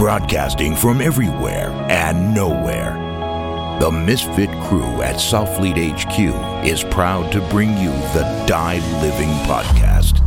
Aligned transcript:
Broadcasting 0.00 0.74
from 0.74 1.02
everywhere 1.02 1.68
and 1.90 2.34
nowhere. 2.34 2.94
The 3.80 3.90
Misfit 3.90 4.48
crew 4.62 5.02
at 5.02 5.16
Southfleet 5.16 5.76
HQ 5.76 6.64
is 6.66 6.82
proud 6.84 7.30
to 7.32 7.40
bring 7.50 7.76
you 7.76 7.90
the 8.14 8.44
Die 8.46 8.78
Living 9.02 9.28
Podcast. 9.44 10.26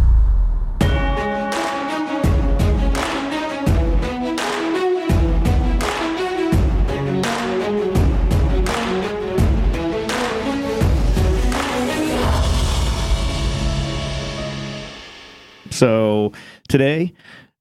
So 15.72 16.32
today 16.70 17.14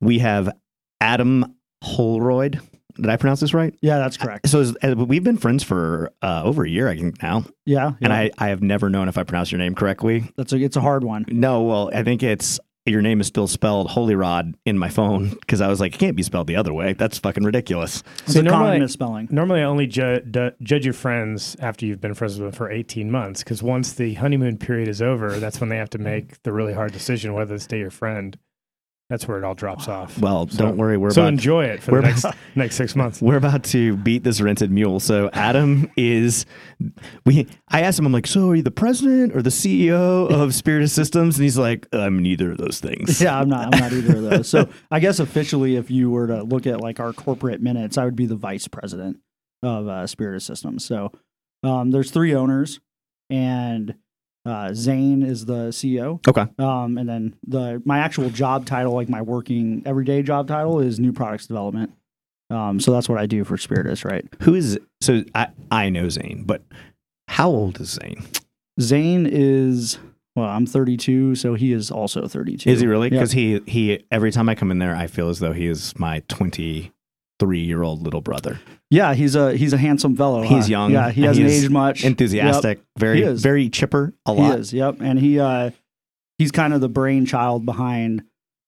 we 0.03 0.19
have 0.19 0.51
Adam 1.01 1.57
Holroyd. 1.83 2.61
Did 2.97 3.09
I 3.09 3.17
pronounce 3.17 3.41
this 3.41 3.55
right? 3.55 3.75
Yeah, 3.81 3.99
that's 3.99 4.17
correct. 4.19 4.49
So 4.49 4.61
is, 4.61 4.77
uh, 4.83 4.95
we've 4.97 5.25
been 5.25 5.39
friends 5.39 5.63
for 5.65 6.13
uh, 6.23 6.43
over 6.45 6.65
a 6.65 6.69
year, 6.69 6.89
I 6.89 6.97
think 6.97 7.23
now, 7.23 7.45
Yeah, 7.65 7.93
and. 8.03 8.13
I, 8.13 8.31
I 8.37 8.49
have 8.49 8.63
never 8.63 8.91
known 8.91 9.09
if 9.09 9.17
I 9.17 9.23
pronounced 9.25 9.51
your 9.51 9.59
name 9.61 9.75
correctly. 9.75 10.31
that's 10.37 10.53
a 10.53 10.57
it's 10.59 10.77
a 10.77 10.81
hard 10.83 11.03
one. 11.03 11.25
No, 11.29 11.63
well, 11.63 11.91
I 11.95 12.03
think 12.03 12.23
it's 12.23 12.61
your 12.85 13.01
name 13.01 13.21
is 13.21 13.29
still 13.29 13.47
spelled 13.47 13.89
Holy 13.91 14.15
Rod 14.17 14.55
in 14.67 14.77
my 14.77 14.89
phone 14.91 15.31
because 15.31 15.61
I 15.61 15.69
was 15.69 15.79
like, 15.81 15.95
it 15.95 15.99
can't 15.99 16.17
be 16.17 16.23
spelled 16.25 16.49
the 16.49 16.57
other 16.57 16.73
way. 16.75 16.93
That's 16.95 17.17
fucking 17.17 17.45
ridiculous. 17.45 18.03
It's 18.25 18.33
See, 18.35 18.41
a 18.41 18.43
common 18.43 18.59
normally- 18.59 18.81
misspelling. 18.81 19.29
Normally, 19.31 19.61
I 19.61 19.65
only 19.65 19.87
ju- 19.87 20.21
du- 20.21 20.53
judge 20.63 20.85
your 20.85 20.93
friends 20.93 21.57
after 21.61 21.87
you've 21.87 22.01
been 22.01 22.13
friends 22.15 22.39
with 22.39 22.51
them 22.51 22.53
for 22.53 22.71
18 22.71 23.09
months 23.11 23.43
because 23.45 23.63
once 23.63 23.93
the 23.93 24.15
honeymoon 24.15 24.59
period 24.59 24.89
is 24.89 25.01
over, 25.01 25.31
that's 25.39 25.61
when 25.61 25.71
they 25.71 25.77
have 25.77 25.91
to 25.91 25.99
make 25.99 26.43
the 26.43 26.53
really 26.53 26.75
hard 26.75 26.93
decision 26.93 27.33
whether 27.35 27.55
to 27.55 27.61
stay 27.61 27.79
your 27.79 27.91
friend. 27.93 28.37
That's 29.13 29.29
where 29.29 29.37
it 29.37 29.45
all 29.45 29.55
drops 29.55 29.89
off. 29.89 30.19
Well, 30.19 30.49
So- 30.49 30.57
don't 30.57 30.79
worry, 30.79 30.97
we're 30.97 31.11
so 31.11 31.21
about 31.21 31.35
enjoy 31.35 31.67
it 31.67 31.83
for 31.83 31.97
the 31.97 32.01
next 32.01 32.21
about- 32.25 32.35
next 32.55 32.77
six 32.77 32.97
months. 32.97 33.21
We're 33.21 33.37
about 33.37 33.63
to 33.65 33.95
beat 33.99 34.25
this 34.25 34.41
rented 34.41 34.71
mule. 34.71 35.01
So 35.01 35.29
Adam 35.35 35.91
is 35.99 36.47
we 37.27 37.47
I 37.69 37.83
asked 37.83 37.99
him, 37.99 38.07
I'm 38.07 38.13
like, 38.13 38.27
so 38.27 38.49
are 38.49 38.55
you 38.55 38.63
the 38.63 38.71
president 38.71 39.37
or 39.37 39.43
the 39.43 39.51
CEO 39.51 40.31
of 40.31 40.55
Spiritus 40.63 40.95
Systems? 40.95 41.37
And 41.37 41.43
he's 41.45 41.59
like, 41.59 41.87
I'm 41.93 42.21
neither 42.21 42.53
of 42.53 42.57
those 42.57 42.81
things. 42.81 43.21
Yeah, 43.21 43.39
I'm 43.39 43.51
not. 43.51 43.75
I'm 43.75 43.79
not 43.81 43.93
either 43.93 44.17
of 44.17 44.23
those. 44.23 44.49
So 44.49 44.67
I 44.91 44.99
guess 44.99 45.19
officially, 45.19 45.77
if 45.77 45.91
you 45.91 46.09
were 46.09 46.29
to 46.29 46.43
look 46.43 46.67
at 46.67 46.81
like 46.81 46.99
our 46.99 47.13
corporate 47.13 47.61
minutes, 47.61 47.99
I 47.99 48.07
would 48.07 48.17
be 48.17 48.25
the 48.25 48.35
vice 48.37 48.67
president 48.67 49.19
of 49.63 49.89
uh, 49.89 50.07
Spiritus 50.07 50.47
Systems. 50.47 50.87
So 50.87 51.13
um, 51.63 51.91
there's 51.91 52.11
three 52.11 52.35
owners, 52.35 52.81
and 53.29 53.95
uh, 54.45 54.75
Zane 54.75 55.23
is 55.23 55.47
the 55.47 55.69
CEO. 55.69 56.27
Okay. 56.27 56.47
Um, 56.59 56.99
and 56.99 57.09
then 57.09 57.37
the 57.47 57.83
my 57.85 57.99
actual 57.99 58.31
job 58.31 58.67
title, 58.67 58.93
like 58.93 59.09
my 59.09 59.23
working 59.23 59.83
everyday 59.87 60.23
job 60.23 60.49
title, 60.49 60.81
is 60.81 60.99
new 60.99 61.13
products 61.13 61.47
development. 61.47 61.93
Um, 62.51 62.81
so 62.81 62.93
that's 62.93 63.09
what 63.09 63.19
I 63.19 63.27
do 63.27 63.45
for 63.45 63.57
Spiritus, 63.57 64.05
right? 64.05 64.27
Who 64.43 64.55
is 64.55 64.79
so 65.01 65.23
I, 65.35 65.49
I 65.71 65.89
know 65.89 66.09
Zane, 66.09 66.45
but 66.45 66.63
how 67.29 67.49
old 67.49 67.81
is 67.81 67.91
Zane? 67.91 68.27
Zane 68.81 69.27
is 69.31 69.99
well, 70.35 70.49
I'm 70.49 70.65
32, 70.67 71.35
so 71.35 71.55
he 71.55 71.73
is 71.73 71.91
also 71.91 72.27
32. 72.27 72.69
Is 72.69 72.81
he 72.81 72.87
really? 72.87 73.11
Because 73.11 73.33
he 73.33 73.61
he 73.67 74.05
every 74.11 74.33
time 74.33 74.49
I 74.49 74.55
come 74.55 74.71
in 74.71 74.79
there, 74.79 74.97
I 74.97 75.07
feel 75.07 75.29
as 75.29 75.39
though 75.39 75.53
he 75.53 75.67
is 75.67 75.99
my 75.99 76.23
23 76.29 77.59
year 77.61 77.83
old 77.83 78.03
little 78.03 78.23
brother. 78.23 78.59
Yeah, 78.93 79.15
he's 79.15 79.35
a 79.35 79.57
he's 79.57 79.73
a 79.73 79.79
handsome 79.79 80.17
fellow. 80.17 80.43
He's 80.43 80.67
huh? 80.67 80.71
young, 80.71 80.93
Yeah, 80.93 81.11
he 81.11 81.23
hasn't 81.23 81.49
aged 81.49 81.71
much. 81.71 82.05
Enthusiastic, 82.05 82.81
very 82.99 83.19
He 83.19 83.23
is. 83.25 83.43
very 83.43 83.69
chipper 83.71 84.13
a 84.27 84.33
Yep, 84.33 84.39
lot. 84.39 84.55
He 84.55 84.61
is. 84.61 84.73
Yep, 84.75 84.97
and 85.01 85.19
he 85.19 85.41
uh, 85.41 85.71
he's 86.39 86.53
kind 86.53 86.75
of 86.75 86.81
the 86.83 86.89
brainchild 86.91 87.65
behind 87.65 88.25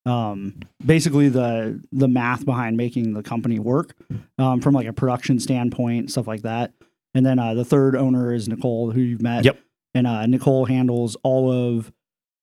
um, 0.07 0.61
basically 0.85 1.29
the 1.29 1.81
the 1.93 2.09
math 2.09 2.45
behind 2.45 2.77
making 2.77 3.13
the 3.13 3.23
company 3.23 3.59
work 3.59 3.95
um, 4.39 4.61
from 4.61 4.75
like 4.75 4.87
a 4.87 4.93
production 4.93 5.39
standpoint, 5.39 6.11
stuff 6.11 6.27
like 6.27 6.43
that. 6.43 6.73
And 7.15 7.25
then 7.25 7.39
uh, 7.39 7.55
the 7.55 7.65
third 7.65 7.95
owner 7.95 8.33
is 8.35 8.49
Nicole, 8.49 8.91
who 8.91 9.01
you've 9.01 9.23
met. 9.23 9.45
Yep. 9.45 9.59
And 9.95 10.07
uh, 10.07 10.27
Nicole 10.27 10.65
handles 10.65 11.17
all 11.23 11.53
of 11.53 11.93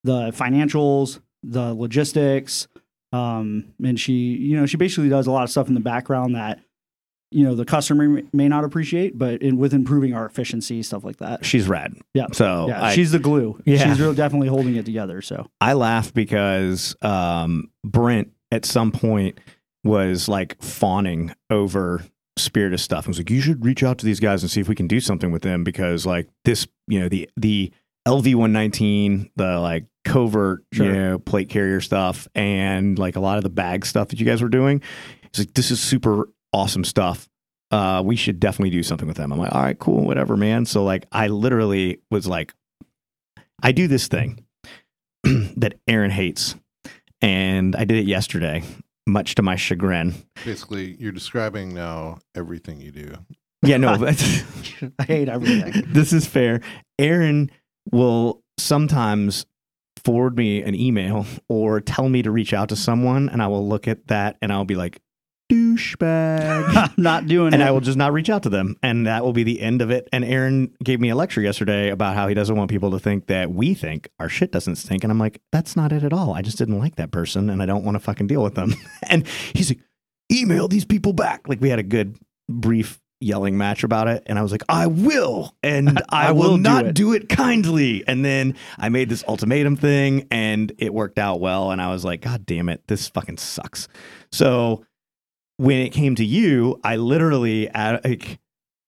the 0.04 0.32
financials, 0.32 1.20
the 1.44 1.74
logistics, 1.74 2.68
um, 3.12 3.74
and 3.84 4.00
she, 4.00 4.14
you 4.14 4.58
know, 4.58 4.66
she 4.66 4.78
basically 4.78 5.10
does 5.10 5.28
a 5.28 5.32
lot 5.32 5.44
of 5.44 5.50
stuff 5.50 5.68
in 5.68 5.74
the 5.74 5.82
background 5.82 6.36
that, 6.36 6.62
you 7.32 7.46
know, 7.46 7.56
the 7.56 7.66
customer 7.66 8.22
may 8.34 8.50
not 8.50 8.66
appreciate, 8.66 9.18
but 9.18 9.42
in, 9.42 9.58
with 9.58 9.74
improving 9.74 10.14
our 10.14 10.26
efficiency, 10.26 10.84
stuff 10.84 11.04
like 11.06 11.18
that. 11.18 11.46
She's 11.46 11.68
rad. 11.68 11.96
Yeah. 12.14 12.28
So 12.34 12.68
yeah, 12.68 12.86
I, 12.86 12.94
she's 12.94 13.12
the 13.12 13.20
glue. 13.20 13.60
Yeah. 13.66 13.78
she's 13.78 14.00
really 14.00 14.16
definitely 14.16 14.50
holding 14.50 14.76
it 14.76 14.86
together. 14.86 15.22
So 15.22 15.48
I 15.62 15.74
laugh 15.74 16.14
because 16.14 16.96
um, 17.02 17.72
Brent 17.86 18.32
at 18.52 18.66
some 18.66 18.92
point 18.92 19.40
was 19.84 20.28
like 20.28 20.62
fawning 20.62 21.34
over 21.50 22.04
Spiritus 22.38 22.82
stuff 22.82 23.06
and 23.06 23.12
was 23.12 23.18
like, 23.18 23.30
"You 23.30 23.42
should 23.42 23.64
reach 23.66 23.82
out 23.82 23.98
to 24.00 24.06
these 24.06 24.20
guys 24.20 24.44
and 24.44 24.52
see 24.52 24.60
if 24.60 24.68
we 24.68 24.76
can 24.76 24.88
do 24.88 25.00
something 25.00 25.32
with 25.32 25.42
them 25.42 25.64
because 25.64 26.06
like 26.06 26.28
this, 26.44 26.68
you 26.88 27.00
know, 27.00 27.08
the 27.10 27.30
the 27.38 27.72
LV 28.08 28.36
one 28.36 28.52
nineteen, 28.52 29.30
the 29.38 29.60
like 29.60 29.86
covert, 30.04 30.64
you 30.72 30.92
know, 30.92 31.20
plate 31.20 31.50
carrier 31.50 31.80
stuff, 31.82 32.28
and 32.36 33.00
like 33.00 33.16
a 33.16 33.20
lot 33.20 33.38
of 33.38 33.44
the 33.44 33.50
bag 33.50 33.86
stuff 33.86 34.10
that 34.10 34.20
you 34.20 34.26
guys 34.26 34.42
were 34.42 34.50
doing. 34.50 34.82
It's 35.24 35.40
like 35.40 35.54
this 35.54 35.72
is 35.72 35.80
super 35.80 36.28
awesome 36.54 36.84
stuff. 36.84 37.28
Uh, 37.72 38.02
we 38.04 38.16
should 38.16 38.40
definitely 38.40 38.70
do 38.70 38.84
something 38.84 39.08
with 39.08 39.18
them. 39.18 39.32
I'm 39.32 39.40
like, 39.40 39.54
all 39.54 39.62
right, 39.62 39.80
cool, 39.80 40.06
whatever, 40.06 40.36
man. 40.36 40.66
So 40.66 40.84
like, 40.84 41.06
I 41.12 41.28
literally 41.28 42.00
was 42.10 42.28
like, 42.28 42.54
I 43.64 43.72
do 43.72 43.88
this 43.88 44.08
thing 44.08 44.44
that 45.24 45.76
Aaron 45.88 46.12
hates. 46.12 46.56
And 47.22 47.76
I 47.76 47.86
did 47.86 47.98
it 47.98 48.08
yesterday, 48.08 48.64
much 49.08 49.36
to 49.36 49.42
my 49.42 49.56
chagrin. 49.56 50.16
Basically, 50.44 50.96
you're 51.00 51.12
describing 51.12 51.74
now 51.74 52.18
everything 52.36 52.82
you 52.82 52.92
do. 52.92 53.14
Yeah, 53.62 53.78
no, 53.78 53.98
but 53.98 54.20
I 55.00 55.04
hate 55.04 55.30
everything. 55.30 55.84
this 55.94 56.14
is 56.14 56.26
fair. 56.26 56.62
Aaron 56.98 57.52
will 57.92 58.42
sometimes 58.58 59.46
forward 60.04 60.36
me 60.36 60.64
an 60.64 60.74
email 60.74 61.28
or 61.48 61.80
tell 61.80 62.10
me 62.10 62.24
to 62.24 62.32
reach 62.32 62.54
out 62.54 62.70
to 62.70 62.76
someone, 62.76 63.30
and 63.30 63.42
I 63.42 63.48
will 63.48 63.68
look 63.68 63.88
at 63.88 64.08
that 64.08 64.38
and 64.42 64.52
I'll 64.52 64.66
be 64.66 64.76
like, 64.76 65.00
douchebag. 65.52 66.76
I'm 66.76 66.94
not 66.98 67.28
doing 67.28 67.48
it. 67.48 67.54
and 67.54 67.62
it. 67.62 67.66
I 67.68 67.72
will 67.72 67.82
just 67.82 67.98
not 67.98 68.14
reach 68.14 68.30
out 68.30 68.44
to 68.44 68.50
them. 68.50 68.78
And 68.82 69.06
that 69.08 69.24
will 69.24 69.34
be 69.34 69.44
the 69.44 69.62
end 69.62 69.82
of 69.82 69.92
it. 69.92 70.08
And 70.12 70.24
Aaron 70.24 70.74
gave 70.84 71.00
me 71.00 71.10
a 71.10 71.16
lecture 71.16 71.42
yesterday 71.42 71.90
about 71.90 72.16
how 72.16 72.28
he 72.28 72.34
doesn't 72.34 72.56
want 72.56 72.70
people 72.70 72.92
to 72.92 73.00
think 73.00 73.28
that 73.28 73.52
we 73.52 73.74
think 73.74 74.10
our 74.20 74.30
shit 74.30 74.52
doesn't 74.52 74.76
stink. 74.78 75.04
And 75.04 75.12
I'm 75.12 75.20
like, 75.20 75.42
that's 75.52 75.76
not 75.76 75.92
it 75.92 76.04
at 76.04 76.14
all. 76.14 76.34
I 76.34 76.42
just 76.42 76.58
didn't 76.58 76.80
like 76.80 76.96
that 76.96 77.12
person 77.12 77.50
and 77.50 77.62
I 77.62 77.66
don't 77.66 77.84
want 77.84 77.96
to 77.96 78.00
fucking 78.00 78.28
deal 78.28 78.44
with 78.44 78.56
them. 78.56 78.74
and 79.10 79.28
he's 79.54 79.70
like, 79.70 79.80
email 80.32 80.68
these 80.68 80.86
people 80.86 81.14
back. 81.14 81.48
Like 81.48 81.60
we 81.62 81.70
had 81.70 81.80
a 81.80 81.84
good 81.84 82.18
brief 82.50 83.00
yelling 83.20 83.58
match 83.58 83.84
about 83.84 84.08
it. 84.08 84.24
And 84.26 84.40
I 84.40 84.42
was 84.42 84.52
like, 84.52 84.64
I 84.68 84.88
will. 84.88 85.56
And 85.62 86.02
I, 86.10 86.30
I 86.30 86.32
will, 86.32 86.52
will 86.52 86.58
do 86.58 86.64
not 86.64 86.86
it. 86.88 86.96
do 86.96 87.14
it 87.14 87.30
kindly. 87.30 88.04
And 88.08 88.26
then 88.26 88.56
I 88.78 88.90
made 88.90 89.10
this 89.10 89.24
ultimatum 89.28 89.76
thing 89.76 90.28
and 90.32 90.72
it 90.80 90.94
worked 90.94 91.20
out 91.20 91.40
well. 91.40 91.72
And 91.72 91.82
I 91.82 91.92
was 91.92 92.04
like, 92.04 92.22
God 92.22 92.46
damn 92.46 92.68
it. 92.70 92.84
This 92.88 93.08
fucking 93.10 93.38
sucks. 93.38 93.88
So 94.32 94.86
when 95.62 95.78
it 95.78 95.90
came 95.92 96.16
to 96.16 96.26
you, 96.26 96.80
I 96.84 96.96
literally 96.96 97.70
at, 97.70 98.04
like 98.04 98.40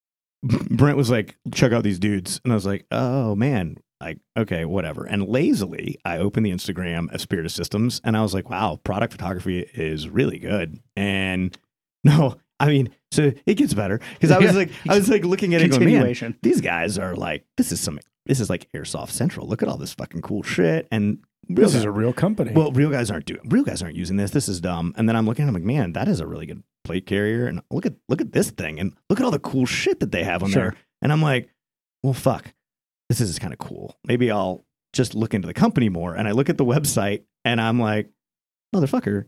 Brent 0.44 0.98
was 0.98 1.12
like, 1.12 1.38
check 1.54 1.72
out 1.72 1.84
these 1.84 2.00
dudes. 2.00 2.42
And 2.44 2.52
I 2.52 2.56
was 2.56 2.66
like, 2.66 2.88
oh 2.90 3.36
man, 3.36 3.78
like, 4.02 4.18
okay, 4.36 4.66
whatever. 4.66 5.06
And 5.06 5.28
lazily, 5.28 6.00
I 6.04 6.18
opened 6.18 6.48
the 6.48 6.52
Instagram 6.52 7.14
of 7.14 7.22
Spiritus 7.22 7.54
Systems 7.54 8.02
and 8.04 8.18
I 8.18 8.24
was 8.24 8.34
like, 8.34 8.50
wow, 8.50 8.80
product 8.84 9.14
photography 9.14 9.60
is 9.76 10.10
really 10.10 10.40
good. 10.40 10.80
And 10.96 11.56
no, 12.04 12.38
I 12.60 12.70
mean, 12.70 12.90
so 13.12 13.34
it 13.46 13.54
gets 13.54 13.76
better 13.76 14.00
because 14.14 14.32
I 14.32 14.40
was 14.40 14.56
like, 14.56 14.72
I 14.90 14.98
was 14.98 15.10
like 15.10 15.26
looking 15.26 15.54
at 15.54 15.62
it 15.62 15.70
going, 15.70 15.82
man, 15.82 15.92
Continuation. 15.92 16.40
these 16.42 16.60
guys 16.60 16.98
are 16.98 17.16
like, 17.16 17.46
this 17.56 17.72
is 17.72 17.80
some, 17.80 18.00
this 18.26 18.40
is 18.40 18.50
like 18.50 18.68
Airsoft 18.74 19.12
Central. 19.12 19.48
Look 19.48 19.62
at 19.62 19.70
all 19.70 19.78
this 19.78 19.94
fucking 19.94 20.22
cool 20.22 20.42
shit. 20.42 20.88
And 20.92 21.20
real 21.50 21.68
This 21.68 21.76
is 21.76 21.84
a 21.84 21.92
real 21.92 22.14
company. 22.14 22.52
well, 22.54 22.72
real 22.72 22.90
guys 22.90 23.10
aren't 23.12 23.26
doing. 23.26 23.42
Real 23.50 23.64
guys 23.64 23.82
aren't 23.84 23.96
using 23.96 24.18
this. 24.18 24.32
This 24.32 24.48
is 24.50 24.60
dumb. 24.62 24.94
And 24.98 25.08
then 25.08 25.16
I'm 25.16 25.26
looking. 25.26 25.44
At 25.44 25.50
I'm 25.50 25.54
like, 25.54 25.64
man, 25.64 25.94
that 25.94 26.08
is 26.08 26.20
a 26.20 26.28
really 26.28 26.46
good 26.46 26.64
plate 26.84 27.06
carrier. 27.06 27.46
And 27.48 27.62
look 27.72 27.86
at 27.86 27.94
look 28.10 28.22
at 28.22 28.32
this 28.34 28.50
thing. 28.52 28.80
And 28.80 28.94
look 29.10 29.20
at 29.20 29.26
all 29.26 29.32
the 29.32 29.40
cool 29.40 29.66
shit 29.66 30.00
that 30.02 30.12
they 30.12 30.24
have 30.24 30.44
on 30.44 30.50
Sure. 30.52 30.62
there. 30.72 30.76
And 31.02 31.12
I'm 31.12 31.22
like, 31.22 31.50
well, 32.02 32.14
fuck, 32.14 32.54
this 33.10 33.20
is 33.22 33.38
kind 33.40 33.54
of 33.54 33.60
cool. 33.60 33.98
Maybe 34.06 34.32
I'll 34.32 34.66
just 34.94 35.16
look 35.16 35.34
into 35.34 35.48
the 35.48 35.54
company 35.54 35.90
more. 35.90 36.16
And 36.16 36.28
I 36.28 36.32
look 36.32 36.50
at 36.50 36.58
the 36.58 36.66
website, 36.66 37.24
and 37.44 37.60
I'm 37.60 37.80
like, 37.80 38.10
motherfucker. 38.76 39.26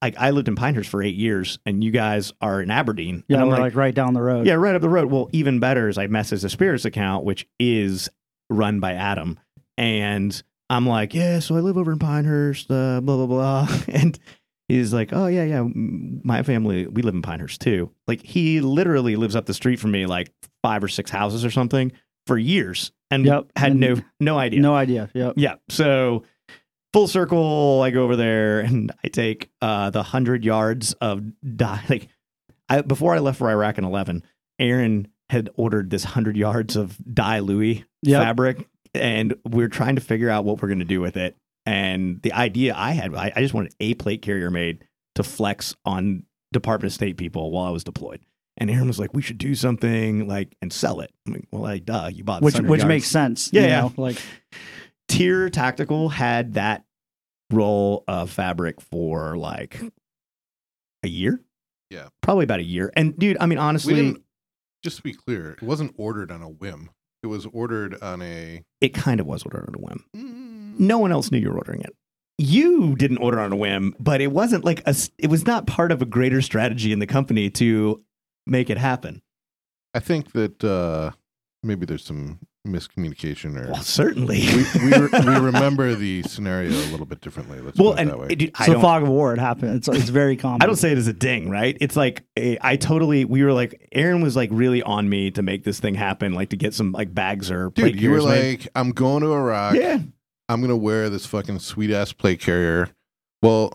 Like 0.00 0.14
I 0.18 0.30
lived 0.30 0.48
in 0.48 0.54
Pinehurst 0.54 0.88
for 0.88 1.02
eight 1.02 1.16
years, 1.16 1.58
and 1.66 1.82
you 1.84 1.90
guys 1.90 2.32
are 2.40 2.62
in 2.62 2.70
Aberdeen. 2.70 3.22
yeah, 3.28 3.36
and 3.36 3.42
I'm 3.42 3.48
we're 3.48 3.54
like, 3.54 3.60
like, 3.62 3.74
right 3.74 3.94
down 3.94 4.14
the 4.14 4.22
road. 4.22 4.46
yeah, 4.46 4.54
right 4.54 4.74
up 4.74 4.80
the 4.80 4.88
road. 4.88 5.10
Well, 5.10 5.28
even 5.32 5.58
better 5.58 5.88
is 5.88 5.98
I 5.98 6.06
messaged 6.06 6.42
the 6.42 6.48
Spiritus 6.48 6.84
account, 6.84 7.24
which 7.24 7.46
is 7.58 8.08
run 8.48 8.80
by 8.80 8.92
Adam. 8.94 9.38
And 9.76 10.40
I'm 10.70 10.86
like, 10.86 11.14
yeah, 11.14 11.38
so 11.40 11.56
I 11.56 11.60
live 11.60 11.76
over 11.76 11.92
in 11.92 11.98
Pinehurst, 11.98 12.70
uh, 12.70 13.00
blah, 13.00 13.16
blah, 13.16 13.26
blah. 13.26 13.68
And 13.88 14.18
he's 14.68 14.92
like, 14.94 15.10
oh, 15.12 15.26
yeah, 15.26 15.44
yeah, 15.44 15.62
my 15.74 16.42
family, 16.42 16.86
we 16.86 17.02
live 17.02 17.14
in 17.14 17.22
Pinehurst 17.22 17.60
too. 17.60 17.90
Like, 18.06 18.22
he 18.22 18.60
literally 18.60 19.16
lives 19.16 19.36
up 19.36 19.46
the 19.46 19.54
street 19.54 19.78
from 19.78 19.90
me, 19.90 20.06
like 20.06 20.32
five 20.62 20.82
or 20.82 20.88
six 20.88 21.10
houses 21.10 21.44
or 21.44 21.50
something 21.50 21.92
for 22.26 22.38
years 22.38 22.90
and 23.10 23.26
Yep, 23.26 23.46
had 23.56 23.72
and 23.72 23.80
no 23.80 23.96
no 24.20 24.38
idea. 24.38 24.60
No 24.60 24.74
idea. 24.74 25.10
Yep. 25.12 25.34
Yeah. 25.36 25.56
So 25.68 26.24
full 26.94 27.06
circle, 27.06 27.82
I 27.82 27.90
go 27.90 28.02
over 28.04 28.16
there 28.16 28.60
and 28.60 28.90
I 29.04 29.08
take 29.08 29.50
uh, 29.60 29.90
the 29.90 30.02
hundred 30.02 30.42
yards 30.44 30.94
of 30.94 31.22
di- 31.56 31.84
like 31.90 32.08
I, 32.70 32.80
before 32.80 33.14
I 33.14 33.18
left 33.18 33.36
for 33.38 33.50
Iraq 33.50 33.76
in 33.76 33.84
11, 33.84 34.22
Aaron 34.58 35.08
had 35.28 35.50
ordered 35.56 35.90
this 35.90 36.04
100 36.04 36.34
yards 36.38 36.76
of 36.76 36.96
dye 37.12 37.40
Louis 37.40 37.84
Yep. 38.02 38.22
fabric, 38.22 38.68
and 38.94 39.34
we 39.44 39.64
are 39.64 39.68
trying 39.68 39.96
to 39.96 40.00
figure 40.00 40.30
out 40.30 40.44
what 40.44 40.60
we're 40.60 40.68
going 40.68 40.78
to 40.78 40.84
do 40.84 41.00
with 41.00 41.16
it. 41.16 41.36
And 41.66 42.20
the 42.22 42.32
idea 42.32 42.74
I 42.76 42.92
had, 42.92 43.14
I, 43.14 43.32
I 43.34 43.40
just 43.40 43.54
wanted 43.54 43.74
a 43.80 43.94
plate 43.94 44.22
carrier 44.22 44.50
made 44.50 44.84
to 45.14 45.22
flex 45.22 45.74
on 45.84 46.24
Department 46.52 46.90
of 46.90 46.94
State 46.94 47.16
people 47.16 47.50
while 47.50 47.66
I 47.66 47.70
was 47.70 47.84
deployed. 47.84 48.20
And 48.56 48.70
Aaron 48.70 48.86
was 48.86 49.00
like, 49.00 49.12
"We 49.12 49.22
should 49.22 49.38
do 49.38 49.56
something 49.56 50.28
like 50.28 50.54
and 50.62 50.72
sell 50.72 51.00
it." 51.00 51.10
I'm 51.26 51.32
like, 51.32 51.46
"Well, 51.50 51.62
like, 51.62 51.84
duh, 51.84 52.10
you 52.12 52.22
bought 52.22 52.40
which 52.40 52.54
which 52.54 52.68
yards." 52.68 52.84
makes 52.84 53.06
sense. 53.08 53.50
Yeah, 53.52 53.62
you 53.62 53.68
yeah. 53.68 53.80
know, 53.80 53.92
like 53.96 54.22
Tier 55.08 55.50
Tactical 55.50 56.08
had 56.08 56.54
that 56.54 56.84
roll 57.50 58.04
of 58.06 58.30
fabric 58.30 58.80
for 58.80 59.36
like 59.36 59.80
a 61.02 61.08
year. 61.08 61.40
Yeah. 61.90 62.08
Probably 62.22 62.44
about 62.44 62.60
a 62.60 62.64
year. 62.64 62.92
And 62.96 63.16
dude, 63.18 63.36
I 63.40 63.46
mean, 63.46 63.58
honestly. 63.58 64.16
Just 64.82 64.98
to 64.98 65.02
be 65.02 65.14
clear, 65.14 65.52
it 65.52 65.62
wasn't 65.62 65.94
ordered 65.96 66.30
on 66.30 66.42
a 66.42 66.48
whim. 66.48 66.90
It 67.24 67.28
was 67.28 67.46
ordered 67.46 68.00
on 68.02 68.20
a. 68.20 68.62
it 68.82 68.90
kind 68.92 69.18
of 69.18 69.26
was 69.26 69.42
ordered 69.44 69.64
on 69.68 69.74
a 69.74 69.78
whim. 69.78 70.04
Mm, 70.14 70.78
No 70.78 70.98
one 70.98 71.10
else 71.10 71.30
knew 71.32 71.38
you 71.38 71.48
were 71.50 71.56
ordering 71.56 71.80
it. 71.80 71.96
You 72.36 72.94
didn't 72.96 73.18
order 73.18 73.40
on 73.40 73.50
a 73.50 73.56
whim, 73.56 73.94
but 73.98 74.20
it 74.20 74.30
wasn't 74.30 74.64
like 74.64 74.82
a. 74.86 74.94
it 75.18 75.30
was 75.30 75.46
not 75.46 75.66
part 75.66 75.90
of 75.90 76.02
a 76.02 76.06
greater 76.06 76.42
strategy 76.42 76.92
in 76.92 76.98
the 76.98 77.06
company 77.06 77.48
to 77.50 78.02
make 78.46 78.68
it 78.68 78.76
happen. 78.76 79.22
I 79.94 80.00
think 80.00 80.32
that 80.32 80.62
uh, 80.62 81.12
maybe 81.62 81.86
there's 81.86 82.04
some 82.04 82.40
miscommunication, 82.66 83.56
or 83.62 83.72
Well, 83.72 83.82
certainly. 83.82 84.40
we, 84.40 84.90
we, 84.90 84.96
re- 84.96 85.08
we 85.12 85.34
remember 85.46 85.94
the 85.94 86.22
scenario 86.22 86.70
a 86.70 86.88
little 86.90 87.06
bit 87.06 87.20
differently. 87.20 87.60
Let's 87.60 87.78
well, 87.78 87.92
put 87.92 87.98
it 87.98 88.02
and 88.02 88.10
that 88.10 88.18
way. 88.18 88.28
dude, 88.34 88.50
I 88.54 88.64
it's 88.64 88.74
a 88.74 88.80
fog 88.80 89.02
of 89.02 89.08
war. 89.08 89.32
It 89.34 89.38
happened. 89.38 89.76
It's 89.76 89.88
it's 89.88 90.08
very 90.08 90.36
common. 90.36 90.62
I 90.62 90.66
don't 90.66 90.76
say 90.76 90.92
it 90.92 90.98
as 90.98 91.06
a 91.06 91.12
ding, 91.12 91.50
right? 91.50 91.76
It's 91.80 91.96
like 91.96 92.24
eh, 92.36 92.56
I 92.60 92.76
totally. 92.76 93.24
We 93.24 93.42
were 93.44 93.52
like, 93.52 93.88
Aaron 93.92 94.22
was 94.22 94.34
like 94.36 94.48
really 94.52 94.82
on 94.82 95.08
me 95.08 95.30
to 95.32 95.42
make 95.42 95.64
this 95.64 95.80
thing 95.80 95.94
happen, 95.94 96.32
like 96.32 96.50
to 96.50 96.56
get 96.56 96.74
some 96.74 96.92
like 96.92 97.14
bags 97.14 97.50
or 97.50 97.70
plate 97.70 97.92
Dude, 97.92 98.00
you 98.02 98.10
were 98.10 98.18
made. 98.18 98.60
like, 98.60 98.68
I'm 98.74 98.90
going 98.92 99.22
to 99.22 99.32
Iraq. 99.32 99.74
yeah, 99.76 99.98
I'm 100.48 100.60
gonna 100.60 100.76
wear 100.76 101.10
this 101.10 101.26
fucking 101.26 101.58
sweet 101.60 101.90
ass 101.90 102.12
plate 102.12 102.40
carrier. 102.40 102.90
Well, 103.42 103.72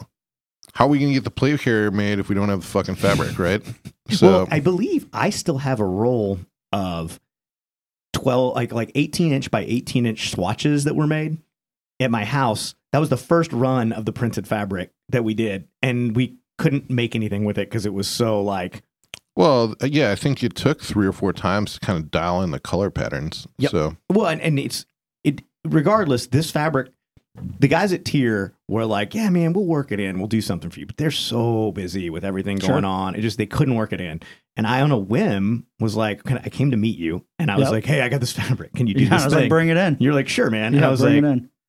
how 0.74 0.86
are 0.86 0.90
we 0.90 1.00
gonna 1.00 1.14
get 1.14 1.24
the 1.24 1.32
plate 1.32 1.60
carrier 1.62 1.92
made 1.92 2.20
if 2.20 2.28
we 2.30 2.36
don't 2.36 2.50
have 2.50 2.62
the 2.62 2.68
fucking 2.68 2.96
fabric, 2.96 3.38
right? 3.40 3.62
So 4.12 4.26
well, 4.28 4.48
I 4.50 4.60
believe 4.60 5.06
I 5.14 5.30
still 5.30 5.60
have 5.60 5.80
a 5.80 5.86
roll 5.86 6.40
of 6.72 7.20
twelve, 8.22 8.56
like 8.56 8.72
like 8.72 8.92
eighteen 8.96 9.32
inch 9.32 9.52
by 9.52 9.62
eighteen 9.62 10.06
inch 10.06 10.32
swatches 10.32 10.84
that 10.86 10.96
were 10.96 11.08
made 11.08 11.38
at 12.00 12.12
my 12.12 12.26
house. 12.26 12.76
That 12.92 13.00
was 13.00 13.10
the 13.10 13.18
first 13.18 13.54
run 13.54 13.92
of 13.92 14.06
the 14.06 14.14
printed 14.14 14.48
fabric 14.48 14.92
that 15.10 15.24
we 15.24 15.34
did, 15.34 15.68
and 15.82 16.16
we 16.16 16.38
couldn't 16.58 16.90
make 16.90 17.16
anything 17.16 17.46
with 17.46 17.58
it 17.58 17.70
because 17.70 17.86
it 17.86 17.94
was 17.94 18.08
so 18.08 18.42
like 18.42 18.84
well, 19.40 19.74
uh, 19.82 19.86
yeah, 19.86 20.12
I 20.12 20.16
think 20.16 20.44
it 20.44 20.54
took 20.54 20.82
three 20.82 21.08
or 21.08 21.14
four 21.14 21.32
times 21.32 21.76
to 21.76 21.80
kind 21.80 21.98
of 21.98 22.12
dial 22.12 22.42
in 22.42 22.52
the 22.52 22.60
color 22.60 22.90
patterns. 22.90 23.48
Yep. 23.58 23.72
So 23.72 23.96
well, 24.10 24.28
and, 24.28 24.42
and 24.42 24.60
it's 24.60 24.86
it 25.24 25.42
regardless. 25.64 26.28
This 26.28 26.52
fabric, 26.52 26.92
the 27.60 27.68
guys 27.68 27.94
at 27.94 28.06
Tier 28.06 28.54
were 28.68 28.86
like, 28.86 29.14
"Yeah, 29.16 29.30
man, 29.30 29.54
we'll 29.54 29.66
work 29.66 29.92
it 29.92 30.00
in. 30.00 30.18
We'll 30.20 30.28
do 30.28 30.42
something 30.42 30.70
for 30.70 30.80
you." 30.80 30.86
But 30.86 30.98
they're 30.98 31.12
so 31.12 31.72
busy 31.72 32.10
with 32.10 32.24
everything 32.26 32.60
Sure. 32.60 32.70
going 32.70 32.86
on. 32.86 33.16
It 33.16 33.22
just 33.22 33.38
they 33.38 33.46
couldn't 33.46 33.76
work 33.76 33.94
it 33.94 34.02
in. 34.02 34.22
And 34.56 34.68
I, 34.68 34.82
on 34.82 34.92
a 34.92 34.98
whim, 34.98 35.66
was 35.80 35.96
like, 35.96 36.24
Can 36.24 36.38
I, 36.38 36.42
I 36.46 36.50
came 36.50 36.72
to 36.72 36.78
meet 36.78 36.98
you, 36.98 37.26
and 37.38 37.50
I 37.50 37.58
was 37.58 37.70
like, 37.72 37.86
"Hey, 37.86 38.02
I 38.02 38.10
got 38.10 38.20
this 38.20 38.32
fabric. 38.34 38.74
Can 38.74 38.88
you 38.88 38.94
do 38.94 39.04
Yeah, 39.04 39.10
this 39.12 39.22
I 39.22 39.26
was 39.26 39.34
thing?" 39.34 39.44
like, 39.44 39.50
bring 39.50 39.70
it 39.70 39.78
in. 39.78 39.98
You're 40.00 40.14
like, 40.14 40.28
"Sure, 40.28 40.50
man." 40.50 40.74
and 40.76 40.84
I 40.84 40.90
was 40.90 41.02
like, 41.02 41.24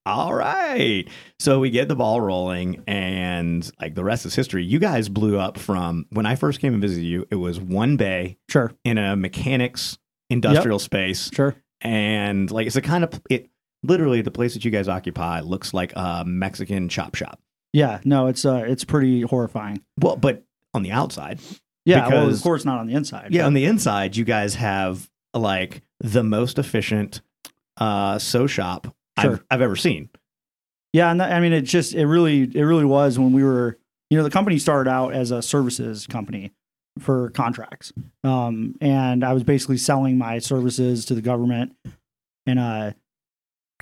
all 0.06 0.32
right. 0.34 1.04
So 1.38 1.60
we 1.60 1.68
get 1.70 1.86
the 1.88 1.94
ball 1.94 2.20
rolling, 2.20 2.82
and 2.86 3.70
like 3.80 3.94
the 3.94 4.02
rest 4.02 4.24
is 4.26 4.34
history. 4.34 4.64
You 4.64 4.78
guys 4.78 5.08
blew 5.08 5.38
up 5.38 5.58
from 5.58 6.06
when 6.10 6.24
I 6.26 6.36
first 6.36 6.58
came 6.60 6.72
and 6.72 6.80
visited 6.82 7.04
you. 7.04 7.26
It 7.30 7.36
was 7.36 7.60
one 7.60 7.96
bay 7.96 8.38
Sure, 8.48 8.72
in 8.84 8.96
a 8.98 9.14
mechanics 9.14 9.98
industrial 10.30 10.78
space, 10.78 11.30
sure. 11.34 11.54
and 11.82 12.50
like 12.50 12.66
it's 12.66 12.76
a 12.76 12.82
kind 12.82 13.04
of 13.04 13.20
it. 13.28 13.49
Literally, 13.82 14.20
the 14.22 14.30
place 14.30 14.54
that 14.54 14.64
you 14.64 14.70
guys 14.70 14.88
occupy 14.88 15.40
looks 15.40 15.72
like 15.72 15.92
a 15.96 16.24
Mexican 16.26 16.88
chop 16.88 17.14
shop. 17.14 17.40
Yeah, 17.72 18.00
no, 18.04 18.26
it's 18.26 18.44
uh, 18.44 18.64
it's 18.66 18.84
pretty 18.84 19.22
horrifying. 19.22 19.82
Well, 20.00 20.16
but 20.16 20.42
on 20.74 20.82
the 20.82 20.90
outside, 20.92 21.40
Yeah, 21.84 22.08
well, 22.08 22.28
of 22.28 22.42
course 22.42 22.64
not 22.64 22.78
on 22.78 22.86
the 22.86 22.94
inside. 22.94 23.28
yeah, 23.32 23.42
but- 23.42 23.46
on 23.46 23.54
the 23.54 23.64
inside, 23.64 24.16
you 24.16 24.24
guys 24.24 24.54
have 24.56 25.08
like 25.34 25.82
the 26.00 26.22
most 26.22 26.58
efficient 26.58 27.20
uh, 27.78 28.18
sew 28.18 28.46
shop 28.46 28.94
I've, 29.16 29.42
I've 29.50 29.62
ever 29.62 29.76
seen. 29.76 30.08
Yeah, 30.92 31.10
and 31.10 31.20
that, 31.20 31.32
I 31.32 31.40
mean, 31.40 31.52
it 31.52 31.62
just 31.62 31.94
it 31.94 32.06
really 32.06 32.42
it 32.42 32.62
really 32.62 32.84
was 32.84 33.18
when 33.18 33.32
we 33.32 33.44
were 33.44 33.78
you 34.10 34.18
know 34.18 34.24
the 34.24 34.30
company 34.30 34.58
started 34.58 34.90
out 34.90 35.14
as 35.14 35.30
a 35.30 35.40
services 35.40 36.06
company 36.06 36.50
for 36.98 37.30
contracts, 37.30 37.92
um, 38.24 38.74
and 38.80 39.24
I 39.24 39.32
was 39.32 39.44
basically 39.44 39.76
selling 39.78 40.18
my 40.18 40.40
services 40.40 41.04
to 41.06 41.14
the 41.14 41.22
government, 41.22 41.76
and 42.46 42.58
uh, 42.58 42.92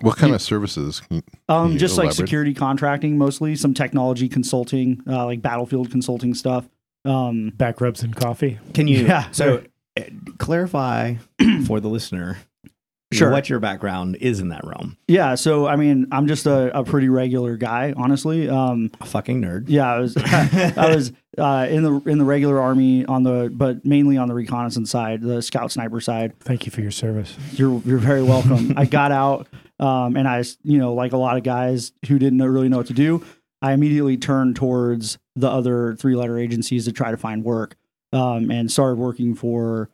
what 0.00 0.16
kind 0.16 0.30
You- 0.30 0.34
of 0.36 0.42
services? 0.42 1.00
Can 1.00 1.16
you- 1.16 1.22
um, 1.48 1.72
you 1.72 1.78
just 1.78 1.96
like 1.98 2.12
security 2.12 2.54
contracting 2.54 3.18
mostly, 3.18 3.56
some 3.56 3.74
technology 3.74 4.28
consulting, 4.28 5.00
uh, 5.06 5.24
like 5.24 5.42
battlefield 5.42 5.90
consulting 5.90 6.34
stuff. 6.34 6.68
Um, 7.04 7.50
Back 7.56 7.80
rubs 7.80 8.02
and 8.02 8.14
coffee. 8.14 8.58
Can 8.74 8.88
you? 8.88 9.06
Yeah. 9.06 9.30
So 9.30 9.62
uh, 9.98 10.02
clarify 10.38 11.14
for 11.66 11.80
the 11.80 11.88
listener. 11.88 12.38
Sure. 13.10 13.30
What 13.30 13.48
your 13.48 13.58
background 13.58 14.16
is 14.20 14.38
in 14.40 14.48
that 14.50 14.60
realm. 14.66 14.98
yeah, 15.08 15.34
so 15.34 15.66
I 15.66 15.76
mean, 15.76 16.08
I'm 16.12 16.26
just 16.26 16.44
a, 16.44 16.78
a 16.78 16.84
pretty 16.84 17.08
regular 17.08 17.56
guy, 17.56 17.94
honestly. 17.96 18.50
Um, 18.50 18.90
A 19.00 19.06
fucking 19.06 19.40
nerd. 19.40 19.64
Yeah, 19.68 19.90
I 19.90 19.98
was 19.98 20.14
I 20.26 20.94
was 20.94 21.12
uh, 21.38 21.66
in 21.70 21.82
the 21.82 21.94
in 22.10 22.18
the 22.18 22.24
regular 22.24 22.60
army 22.60 23.04
on 23.06 23.22
the 23.22 23.50
but 23.52 23.84
mainly 23.84 24.16
on 24.16 24.28
the 24.28 24.34
reconnaissance 24.34 24.90
side, 24.90 25.22
the 25.22 25.40
scout 25.42 25.70
sniper 25.72 26.00
side. 26.00 26.38
Thank 26.40 26.66
you 26.66 26.72
for 26.72 26.80
your 26.80 26.90
service. 26.90 27.36
You're 27.52 27.80
you're 27.84 27.98
very 27.98 28.22
welcome. 28.22 28.74
I 28.76 28.84
got 28.84 29.12
out 29.12 29.46
um, 29.78 30.16
and 30.16 30.26
I 30.28 30.44
you 30.62 30.78
know 30.78 30.94
like 30.94 31.12
a 31.12 31.16
lot 31.16 31.36
of 31.36 31.42
guys 31.42 31.92
who 32.08 32.18
didn't 32.18 32.38
know, 32.38 32.46
really 32.46 32.68
know 32.68 32.78
what 32.78 32.86
to 32.88 32.94
do. 32.94 33.24
I 33.62 33.72
immediately 33.72 34.16
turned 34.16 34.56
towards 34.56 35.18
the 35.34 35.48
other 35.48 35.94
three 35.96 36.14
letter 36.14 36.38
agencies 36.38 36.84
to 36.84 36.92
try 36.92 37.10
to 37.10 37.16
find 37.16 37.44
work 37.44 37.76
um, 38.12 38.50
and 38.50 38.70
started 38.70 38.98
working 38.98 39.34
for 39.34 39.90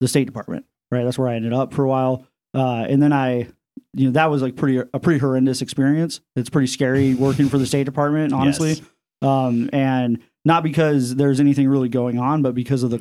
the 0.00 0.08
State 0.08 0.26
Department. 0.26 0.64
Right, 0.90 1.04
that's 1.04 1.18
where 1.18 1.28
I 1.28 1.34
ended 1.36 1.52
up 1.52 1.74
for 1.74 1.84
a 1.84 1.88
while, 1.88 2.26
uh, 2.54 2.86
and 2.88 3.02
then 3.02 3.12
I. 3.12 3.48
You 3.94 4.06
know 4.06 4.10
that 4.12 4.30
was 4.30 4.42
like 4.42 4.54
pretty 4.54 4.78
a 4.92 5.00
pretty 5.00 5.18
horrendous 5.18 5.62
experience. 5.62 6.20
It's 6.36 6.50
pretty 6.50 6.66
scary 6.66 7.14
working 7.14 7.48
for 7.48 7.56
the 7.58 7.64
State 7.66 7.84
Department, 7.84 8.32
honestly 8.32 8.70
Yes. 8.70 8.82
um, 9.22 9.70
and 9.72 10.18
not 10.48 10.62
because 10.64 11.14
there's 11.14 11.38
anything 11.38 11.68
really 11.68 11.88
going 11.90 12.18
on, 12.18 12.42
but 12.42 12.54
because 12.54 12.82
of 12.82 12.90
the 12.90 13.00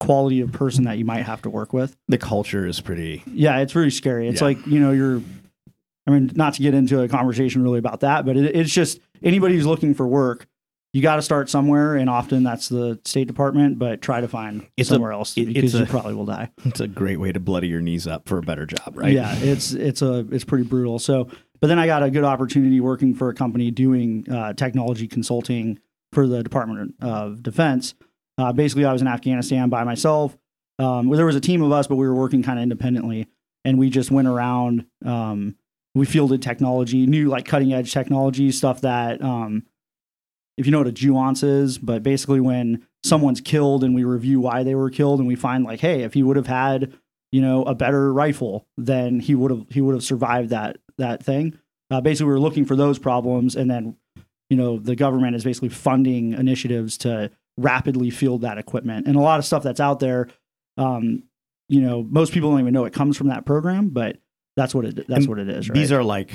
quality 0.00 0.40
of 0.40 0.50
person 0.52 0.84
that 0.84 0.98
you 0.98 1.04
might 1.04 1.22
have 1.22 1.40
to 1.42 1.50
work 1.50 1.72
with. 1.72 1.96
The 2.08 2.18
culture 2.18 2.66
is 2.66 2.80
pretty. 2.80 3.22
Yeah, 3.26 3.58
it's 3.58 3.74
really 3.76 3.90
scary. 3.90 4.26
It's 4.28 4.40
Yeah. 4.40 4.46
like 4.48 4.66
you 4.66 4.80
know 4.80 4.90
you're. 4.92 5.20
I 6.08 6.12
mean, 6.12 6.30
not 6.34 6.54
to 6.54 6.62
get 6.62 6.72
into 6.74 7.00
a 7.02 7.08
conversation 7.08 7.62
really 7.62 7.78
about 7.80 8.00
that, 8.00 8.24
but 8.24 8.36
it, 8.36 8.54
it's 8.56 8.72
just 8.72 9.00
anybody 9.22 9.56
who's 9.56 9.66
looking 9.66 9.92
for 9.92 10.06
work, 10.06 10.46
you 10.92 11.02
got 11.02 11.16
to 11.16 11.22
start 11.22 11.50
somewhere, 11.50 11.96
and 11.96 12.08
often 12.08 12.44
that's 12.44 12.68
the 12.68 13.00
State 13.04 13.26
Department. 13.26 13.78
But 13.78 14.00
try 14.02 14.20
to 14.20 14.28
find 14.28 14.64
It's 14.76 14.88
a- 14.90 14.94
somewhere 14.94 15.12
else 15.12 15.36
it- 15.36 15.46
because 15.46 15.64
it's 15.64 15.74
you 15.74 15.82
a- 15.82 15.86
probably 15.86 16.14
will 16.14 16.26
die. 16.26 16.50
It's 16.64 16.80
a 16.80 16.86
great 16.88 17.18
way 17.20 17.32
to 17.32 17.40
bloody 17.40 17.68
your 17.68 17.80
knees 17.82 18.06
up 18.06 18.28
for 18.28 18.38
a 18.38 18.42
better 18.42 18.66
job, 18.66 18.92
right? 18.96 19.12
Yeah, 19.12 19.34
it's 19.36 19.72
it's 19.72 20.00
a 20.00 20.26
it's 20.30 20.44
pretty 20.44 20.64
brutal. 20.64 20.98
So, 21.00 21.28
but 21.60 21.66
then 21.66 21.78
I 21.78 21.86
got 21.86 22.02
a 22.02 22.10
good 22.10 22.24
opportunity 22.24 22.80
working 22.80 23.12
for 23.14 23.28
a 23.28 23.34
company 23.34 23.70
doing 23.70 24.26
uh, 24.30 24.52
technology 24.52 25.08
consulting 25.08 25.78
for 26.16 26.26
the 26.26 26.42
Department 26.42 26.94
of 27.02 27.42
Defense. 27.42 27.94
Uh, 28.38 28.50
basically, 28.50 28.86
I 28.86 28.92
was 28.94 29.02
in 29.02 29.06
Afghanistan 29.06 29.68
by 29.68 29.84
myself. 29.84 30.34
Um, 30.78 31.08
well, 31.08 31.18
there 31.18 31.26
was 31.26 31.36
a 31.36 31.42
team 31.42 31.60
of 31.60 31.72
us, 31.72 31.86
but 31.86 31.96
we 31.96 32.06
were 32.06 32.14
working 32.14 32.42
kind 32.42 32.58
of 32.58 32.62
independently, 32.62 33.26
and 33.66 33.78
we 33.78 33.90
just 33.90 34.10
went 34.10 34.26
around. 34.26 34.86
Um, 35.04 35.56
we 35.94 36.06
fielded 36.06 36.40
technology, 36.40 37.04
new 37.04 37.28
like 37.28 37.44
cutting 37.44 37.74
edge 37.74 37.92
technology 37.92 38.50
stuff 38.50 38.80
that, 38.80 39.22
um, 39.22 39.64
if 40.56 40.64
you 40.64 40.72
know 40.72 40.78
what 40.78 40.86
a 40.86 40.92
JUONS 40.92 41.42
is, 41.42 41.76
but 41.76 42.02
basically 42.02 42.40
when 42.40 42.86
someone's 43.04 43.42
killed 43.42 43.84
and 43.84 43.94
we 43.94 44.04
review 44.04 44.40
why 44.40 44.62
they 44.62 44.74
were 44.74 44.88
killed, 44.88 45.18
and 45.18 45.28
we 45.28 45.36
find 45.36 45.64
like, 45.64 45.80
hey, 45.80 46.00
if 46.00 46.14
he 46.14 46.22
would 46.22 46.38
have 46.38 46.46
had 46.46 46.94
you 47.30 47.42
know 47.42 47.62
a 47.64 47.74
better 47.74 48.10
rifle 48.10 48.66
then 48.78 49.18
he 49.20 49.34
would 49.34 49.50
have 49.50 49.66
he 49.68 49.80
would 49.80 49.94
have 49.94 50.04
survived 50.04 50.50
that 50.50 50.78
that 50.96 51.22
thing 51.22 51.58
uh, 51.90 52.00
basically 52.00 52.26
we 52.26 52.32
were 52.32 52.40
looking 52.40 52.64
for 52.64 52.76
those 52.76 53.00
problems 53.00 53.56
and 53.56 53.68
then 53.68 53.96
you 54.50 54.56
know 54.56 54.78
the 54.78 54.96
government 54.96 55.36
is 55.36 55.44
basically 55.44 55.68
funding 55.68 56.32
initiatives 56.32 56.98
to 56.98 57.30
rapidly 57.56 58.10
field 58.10 58.42
that 58.42 58.58
equipment 58.58 59.06
and 59.06 59.16
a 59.16 59.20
lot 59.20 59.38
of 59.38 59.44
stuff 59.44 59.62
that's 59.62 59.80
out 59.80 59.98
there 60.00 60.28
um, 60.76 61.22
you 61.68 61.80
know 61.80 62.02
most 62.02 62.32
people 62.32 62.50
don't 62.50 62.60
even 62.60 62.74
know 62.74 62.84
it 62.84 62.92
comes 62.92 63.16
from 63.16 63.28
that 63.28 63.46
program 63.46 63.88
but 63.88 64.18
that's 64.56 64.74
what 64.74 64.84
it 64.84 64.96
that's 65.08 65.20
And 65.20 65.28
what 65.28 65.38
it 65.38 65.48
is 65.48 65.68
right? 65.68 65.74
These 65.74 65.92
are 65.92 66.02
like 66.04 66.30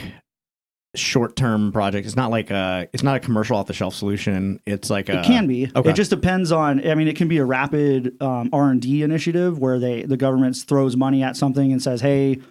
short-term 0.95 1.71
projects. 1.71 2.07
It's 2.07 2.15
not 2.15 2.31
like 2.31 2.51
a. 2.51 2.87
It's 2.93 3.03
not 3.03 3.15
a 3.15 3.19
commercial 3.19 3.55
off-the-shelf 3.57 3.95
solution. 3.95 4.59
It's 4.65 4.89
like 4.89 5.09
a. 5.09 5.19
it 5.19 5.25
can 5.25 5.47
be. 5.47 5.71
okay. 5.75 5.89
It 5.89 5.95
just 5.95 6.09
depends 6.09 6.51
on. 6.51 6.85
I 6.85 6.95
mean, 6.95 7.07
it 7.07 7.15
can 7.15 7.27
be 7.27 7.37
a 7.37 7.45
rapid 7.45 8.21
um, 8.21 8.49
R 8.51 8.69
and 8.69 8.81
D 8.81 9.03
initiative 9.03 9.57
where 9.57 9.79
they 9.79 10.03
the 10.03 10.17
government 10.17 10.55
throws 10.57 10.97
money 10.97 11.23
at 11.23 11.37
something 11.37 11.71
and 11.71 11.81
says, 11.81 12.01
"Hey, 12.01 12.41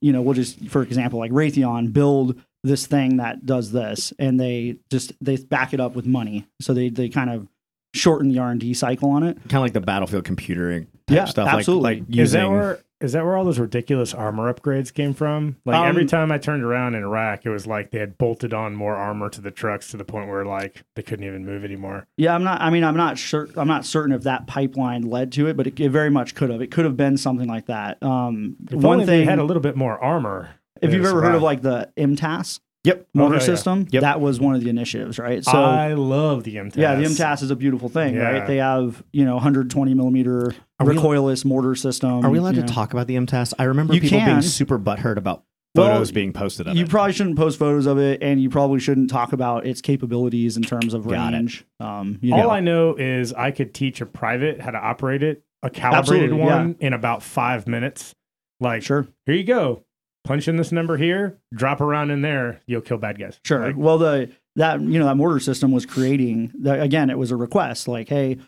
you 0.00 0.12
know, 0.12 0.22
we'll 0.22 0.34
just, 0.34 0.68
for 0.68 0.82
example, 0.82 1.18
like 1.18 1.30
Raytheon, 1.30 1.92
build 1.92 2.40
this 2.62 2.86
thing 2.86 3.16
that 3.18 3.46
does 3.46 3.72
this," 3.72 4.12
and 4.18 4.38
they 4.38 4.76
just 4.90 5.12
they 5.20 5.36
back 5.36 5.72
it 5.74 5.80
up 5.80 5.94
with 5.94 6.06
money. 6.06 6.46
So 6.60 6.74
they 6.74 6.88
they 6.88 7.08
kind 7.08 7.30
of 7.30 7.48
shorten 7.94 8.28
the 8.28 8.38
R 8.38 8.50
and 8.50 8.60
D 8.60 8.74
cycle 8.74 9.10
on 9.10 9.22
it. 9.22 9.36
Kind 9.48 9.54
of 9.54 9.62
like 9.62 9.72
the 9.72 9.80
battlefield 9.80 10.24
computing 10.24 10.84
type 11.06 11.16
Yeah, 11.16 11.24
stuff. 11.24 11.48
absolutely. 11.48 11.82
Like, 11.82 11.98
like 12.00 12.08
using, 12.08 12.22
Is 12.22 12.32
that 12.32 12.50
where 12.50 12.78
is 13.00 13.12
that 13.12 13.24
where 13.24 13.34
all 13.34 13.46
those 13.46 13.58
ridiculous 13.58 14.12
armor 14.12 14.52
upgrades 14.52 14.92
came 14.92 15.14
from? 15.14 15.56
Like 15.64 15.88
every 15.88 16.02
Um, 16.02 16.08
time 16.08 16.30
I 16.30 16.36
turned 16.36 16.62
around 16.62 16.94
in 16.94 17.02
Iraq, 17.02 17.46
it 17.46 17.48
was 17.50 17.66
like 17.66 17.90
they 17.92 17.98
had 17.98 18.18
bolted 18.18 18.52
on 18.52 18.74
more 18.74 18.94
armor 18.94 19.30
to 19.30 19.40
the 19.40 19.50
trucks 19.50 19.90
to 19.92 19.96
the 19.96 20.04
point 20.04 20.28
where 20.28 20.44
like 20.44 20.82
they 20.96 21.02
couldn't 21.02 21.24
even 21.24 21.46
move 21.46 21.64
anymore. 21.64 22.06
Yeah, 22.18 22.34
I'm 22.34 22.44
not. 22.44 22.60
I 22.60 22.68
mean, 22.68 22.84
I'm 22.84 22.98
not 22.98 23.16
sure. 23.16 23.48
I'm 23.56 23.66
not 23.68 23.86
certain 23.86 24.12
if 24.14 24.22
that 24.24 24.46
pipeline 24.46 25.02
led 25.02 25.32
to 25.32 25.46
it, 25.48 25.56
but 25.56 25.66
it, 25.66 25.80
it 25.80 25.88
very 25.88 26.10
much 26.10 26.34
could 26.34 26.50
have. 26.50 26.60
It 26.60 26.70
could 26.70 26.84
have 26.84 26.96
been 26.98 27.16
something 27.16 27.48
like 27.48 27.66
that. 27.66 28.02
Um, 28.02 28.56
If 28.70 28.74
one 28.74 28.84
only 28.96 29.06
they 29.06 29.20
thing, 29.20 29.28
had 29.30 29.38
a 29.38 29.44
little 29.44 29.62
bit 29.62 29.76
more 29.76 29.98
armor. 29.98 30.50
If 30.82 30.92
you've 30.92 31.04
ever 31.04 31.22
heard 31.22 31.34
of 31.34 31.42
like 31.42 31.62
the 31.62 31.90
MTAS 31.96 32.60
Yep. 32.84 33.08
motor 33.12 33.34
Okay, 33.36 33.44
yeah. 33.44 33.46
system, 33.46 33.86
Yep. 33.90 34.00
that 34.00 34.20
was 34.22 34.40
one 34.40 34.54
of 34.54 34.62
the 34.64 34.70
initiatives, 34.70 35.18
right? 35.18 35.44
So 35.44 35.52
I 35.52 35.92
love 35.92 36.44
the 36.44 36.56
MTAS. 36.56 36.76
yeah, 36.80 36.94
the 36.94 37.04
MTAS 37.04 37.42
is 37.42 37.50
a 37.50 37.56
beautiful 37.56 37.90
thing, 37.90 38.14
Yeah. 38.14 38.22
right? 38.30 38.46
They 38.46 38.56
have 38.56 39.02
you 39.12 39.24
know 39.26 39.34
120 39.34 39.92
millimeter 39.94 40.54
Are 40.78 40.86
we- 40.86 40.94
recoilless 40.96 41.44
mortar 41.44 41.74
system. 41.74 42.24
Are 42.24 42.30
we 42.30 42.38
allowed 42.38 42.54
to 42.54 42.62
know. 42.62 42.66
talk 42.66 42.92
about 42.94 43.06
the 43.06 43.16
MTAS? 43.16 43.52
I 43.58 43.64
remember 43.64 43.92
You 43.94 44.00
people 44.00 44.18
being 44.18 44.26
can. 44.26 44.42
super 44.42 44.78
butthurt 44.78 45.18
about 45.18 45.42
Well, 45.74 45.88
photos 45.92 46.10
being 46.10 46.32
posted 46.32 46.66
of 46.68 46.74
You 46.76 46.84
it. 46.84 46.90
probably 46.90 47.12
shouldn't 47.12 47.36
post 47.36 47.58
photos 47.58 47.84
of 47.86 47.98
it, 47.98 48.22
and 48.22 48.40
you 48.40 48.48
probably 48.48 48.80
shouldn't 48.80 49.10
talk 49.10 49.34
about 49.34 49.66
its 49.66 49.82
capabilities 49.82 50.56
in 50.56 50.62
terms 50.62 50.94
of 50.94 51.06
Got 51.06 51.32
range. 51.34 51.66
Um, 51.80 52.18
you 52.22 52.32
All 52.34 52.44
know, 52.44 52.50
I 52.50 52.60
know 52.60 52.94
is 52.96 53.34
I 53.34 53.50
could 53.50 53.74
teach 53.74 54.00
a 54.00 54.06
private 54.06 54.60
how 54.62 54.70
to 54.70 54.78
operate 54.78 55.22
it, 55.22 55.42
a 55.62 55.68
calibrated 55.68 56.30
Absolutely, 56.30 56.38
one, 56.38 56.76
in 56.80 56.94
about 56.94 57.22
five 57.22 57.68
minutes. 57.68 58.14
Like, 58.58 58.82
sure. 58.82 59.06
here 59.26 59.34
you 59.34 59.44
go. 59.44 59.84
Punch 60.24 60.48
in 60.48 60.56
this 60.56 60.70
number 60.70 60.96
here, 60.96 61.38
drop 61.54 61.80
around 61.80 62.10
in 62.10 62.20
there, 62.22 62.60
you'll 62.66 62.82
kill 62.82 62.98
bad 62.98 63.18
guys. 63.18 63.40
Sure. 63.44 63.66
Like, 63.66 63.76
well, 63.76 63.98
the 63.98 64.30
that 64.56 64.80
you 64.80 64.98
know 64.98 65.06
that 65.06 65.16
mortar 65.16 65.40
system 65.40 65.72
was 65.72 65.86
creating. 65.86 66.52
The, 66.60 66.80
again, 66.80 67.08
it 67.10 67.18
was 67.18 67.30
a 67.30 67.36
request 67.36 67.88
like, 67.88 68.08
hey, 68.08 68.38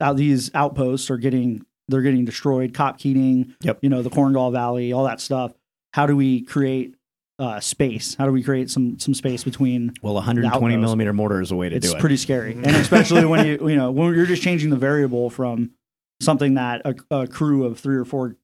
out 0.00 0.16
these 0.16 0.54
outposts 0.54 1.10
are 1.10 1.16
getting 1.16 1.64
they're 1.88 2.02
getting 2.02 2.24
destroyed. 2.24 2.74
Cop 2.74 2.98
Keating, 2.98 3.54
Yep. 3.62 3.78
you 3.82 3.88
know 3.88 4.02
the 4.02 4.10
Korengal 4.10 4.52
Valley, 4.52 4.92
all 4.92 5.04
that 5.04 5.20
stuff. 5.20 5.52
How 5.92 6.06
do 6.06 6.16
we 6.16 6.42
create 6.42 6.94
uh, 7.38 7.60
space? 7.60 8.14
How 8.14 8.26
do 8.26 8.32
we 8.32 8.42
create 8.42 8.70
some 8.70 8.98
some 8.98 9.14
space 9.14 9.44
between? 9.44 9.92
well, 10.02 10.14
120 10.14 10.76
millimeter 10.76 11.12
mortar 11.12 11.40
is 11.40 11.50
a 11.50 11.56
way 11.56 11.68
to 11.68 11.76
It's 11.76 11.86
do 11.86 11.92
it. 11.92 11.96
It's 11.96 12.00
pretty 12.00 12.16
scary, 12.16 12.52
and 12.52 12.66
especially 12.66 13.24
when 13.24 13.46
you 13.46 13.68
you 13.68 13.76
know 13.76 13.90
when 13.90 14.14
you're 14.14 14.26
just 14.26 14.42
changing 14.42 14.70
the 14.70 14.76
variable 14.76 15.28
from 15.30 15.70
something 16.20 16.54
that 16.54 16.82
a, 16.84 16.94
a 17.22 17.26
crew 17.26 17.64
of 17.64 17.78
three 17.78 17.96
or 17.96 18.04
four 18.04 18.36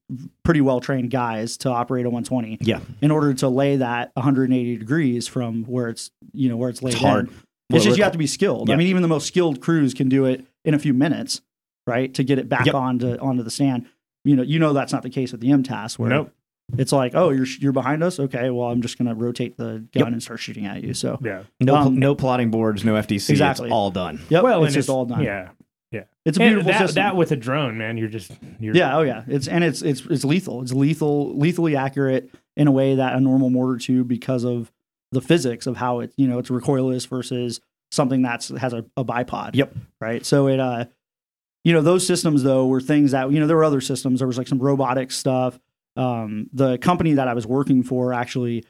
pretty 0.44 0.60
well 0.60 0.80
trained 0.80 1.10
guys 1.10 1.56
to 1.58 1.70
operate 1.70 2.04
a 2.04 2.10
120 2.10 2.58
yeah. 2.60 2.80
in 3.00 3.10
order 3.10 3.32
to 3.32 3.48
lay 3.48 3.76
that 3.76 4.10
180 4.14 4.76
degrees 4.76 5.26
from 5.26 5.64
where 5.64 5.88
it's 5.88 6.10
you 6.32 6.48
know 6.48 6.56
where 6.56 6.68
it's 6.68 6.82
laid 6.82 6.94
It's 6.94 7.02
hard. 7.02 7.28
in. 7.28 7.34
It's 7.76 7.84
just 7.84 7.96
you 7.96 8.02
have 8.04 8.12
to 8.12 8.18
be 8.18 8.26
skilled. 8.26 8.68
I 8.70 8.76
mean, 8.76 8.88
even 8.88 9.00
the 9.00 9.08
most 9.08 9.26
skilled 9.26 9.62
crews 9.62 9.94
can 9.94 10.10
do 10.10 10.26
it 10.26 10.44
in 10.64 10.74
a 10.74 10.78
few 10.78 10.92
minutes, 10.92 11.40
right? 11.86 12.12
To 12.14 12.22
get 12.22 12.38
it 12.38 12.46
back 12.48 12.66
Yep. 12.66 12.74
onto 12.74 13.16
onto 13.16 13.42
the 13.42 13.50
stand. 13.50 13.86
You 14.24 14.36
know, 14.36 14.42
you 14.42 14.58
know 14.58 14.74
that's 14.74 14.92
not 14.92 15.02
the 15.02 15.08
case 15.10 15.32
with 15.32 15.40
the 15.40 15.48
MTAS 15.48 15.98
where 15.98 16.10
Nope. 16.10 16.32
it's 16.76 16.92
like, 16.92 17.12
oh, 17.14 17.30
you're 17.30 17.46
you're 17.58 17.72
behind 17.72 18.02
us. 18.04 18.20
Okay, 18.20 18.50
well, 18.50 18.68
I'm 18.68 18.82
just 18.82 18.98
gonna 18.98 19.14
rotate 19.14 19.56
the 19.56 19.78
gun 19.78 19.88
Yep. 19.94 20.06
and 20.08 20.22
start 20.22 20.40
shooting 20.40 20.66
at 20.66 20.84
you. 20.84 20.92
So, 20.92 21.18
Yeah. 21.24 21.44
No, 21.60 21.74
Um, 21.76 21.98
no 21.98 22.14
plotting 22.14 22.50
boards, 22.50 22.84
no 22.84 22.94
FDC. 22.96 23.30
Exactly. 23.30 23.68
It's 23.68 23.72
all 23.72 23.90
done. 23.90 24.20
yep, 24.28 24.42
Well, 24.44 24.62
it's 24.64 24.74
and 24.74 24.74
just 24.74 24.90
all 24.90 25.06
done. 25.06 25.22
Yeah. 25.22 25.48
Yeah, 25.92 26.04
it's 26.24 26.38
a 26.38 26.42
And 26.42 26.50
beautiful 26.50 26.72
that, 26.72 26.78
system. 26.78 27.02
that 27.02 27.16
with 27.16 27.30
a 27.32 27.36
drone, 27.36 27.76
man, 27.78 27.98
you're 27.98 28.08
just 28.08 28.32
you're 28.58 28.74
yeah, 28.74 28.96
oh 28.96 29.02
yeah. 29.02 29.24
It's 29.28 29.46
and 29.46 29.62
it's 29.62 29.82
it's 29.82 30.00
it's 30.06 30.24
lethal. 30.24 30.62
It's 30.62 30.72
lethal, 30.72 31.36
lethally 31.38 31.76
accurate 31.76 32.30
in 32.56 32.66
a 32.66 32.72
way 32.72 32.94
that 32.96 33.14
a 33.14 33.20
normal 33.20 33.50
mortar 33.50 33.78
tube, 33.78 34.08
because 34.08 34.44
of 34.44 34.72
the 35.12 35.20
physics 35.20 35.66
of 35.66 35.76
how 35.76 36.00
it, 36.00 36.12
you 36.16 36.26
know, 36.26 36.38
it's 36.38 36.48
recoilless 36.48 37.06
versus 37.06 37.60
something 37.90 38.22
that's 38.22 38.48
has 38.48 38.72
a, 38.72 38.84
a 38.96 39.04
bipod. 39.04 39.54
Yep. 39.54 39.74
Right. 40.00 40.24
So 40.24 40.48
it, 40.48 40.58
uh, 40.58 40.86
you 41.64 41.74
know, 41.74 41.82
those 41.82 42.06
systems 42.06 42.42
though 42.42 42.66
were 42.66 42.80
things 42.80 43.10
that 43.10 43.30
you 43.30 43.38
know 43.38 43.46
there 43.46 43.56
were 43.56 43.64
other 43.64 43.82
systems. 43.82 44.20
There 44.20 44.26
was 44.26 44.38
like 44.38 44.48
some 44.48 44.58
robotic 44.58 45.10
stuff. 45.10 45.58
Um, 45.94 46.48
the 46.54 46.78
company 46.78 47.12
that 47.14 47.28
I 47.28 47.34
was 47.34 47.46
working 47.46 47.82
for 47.82 48.14
actually, 48.14 48.64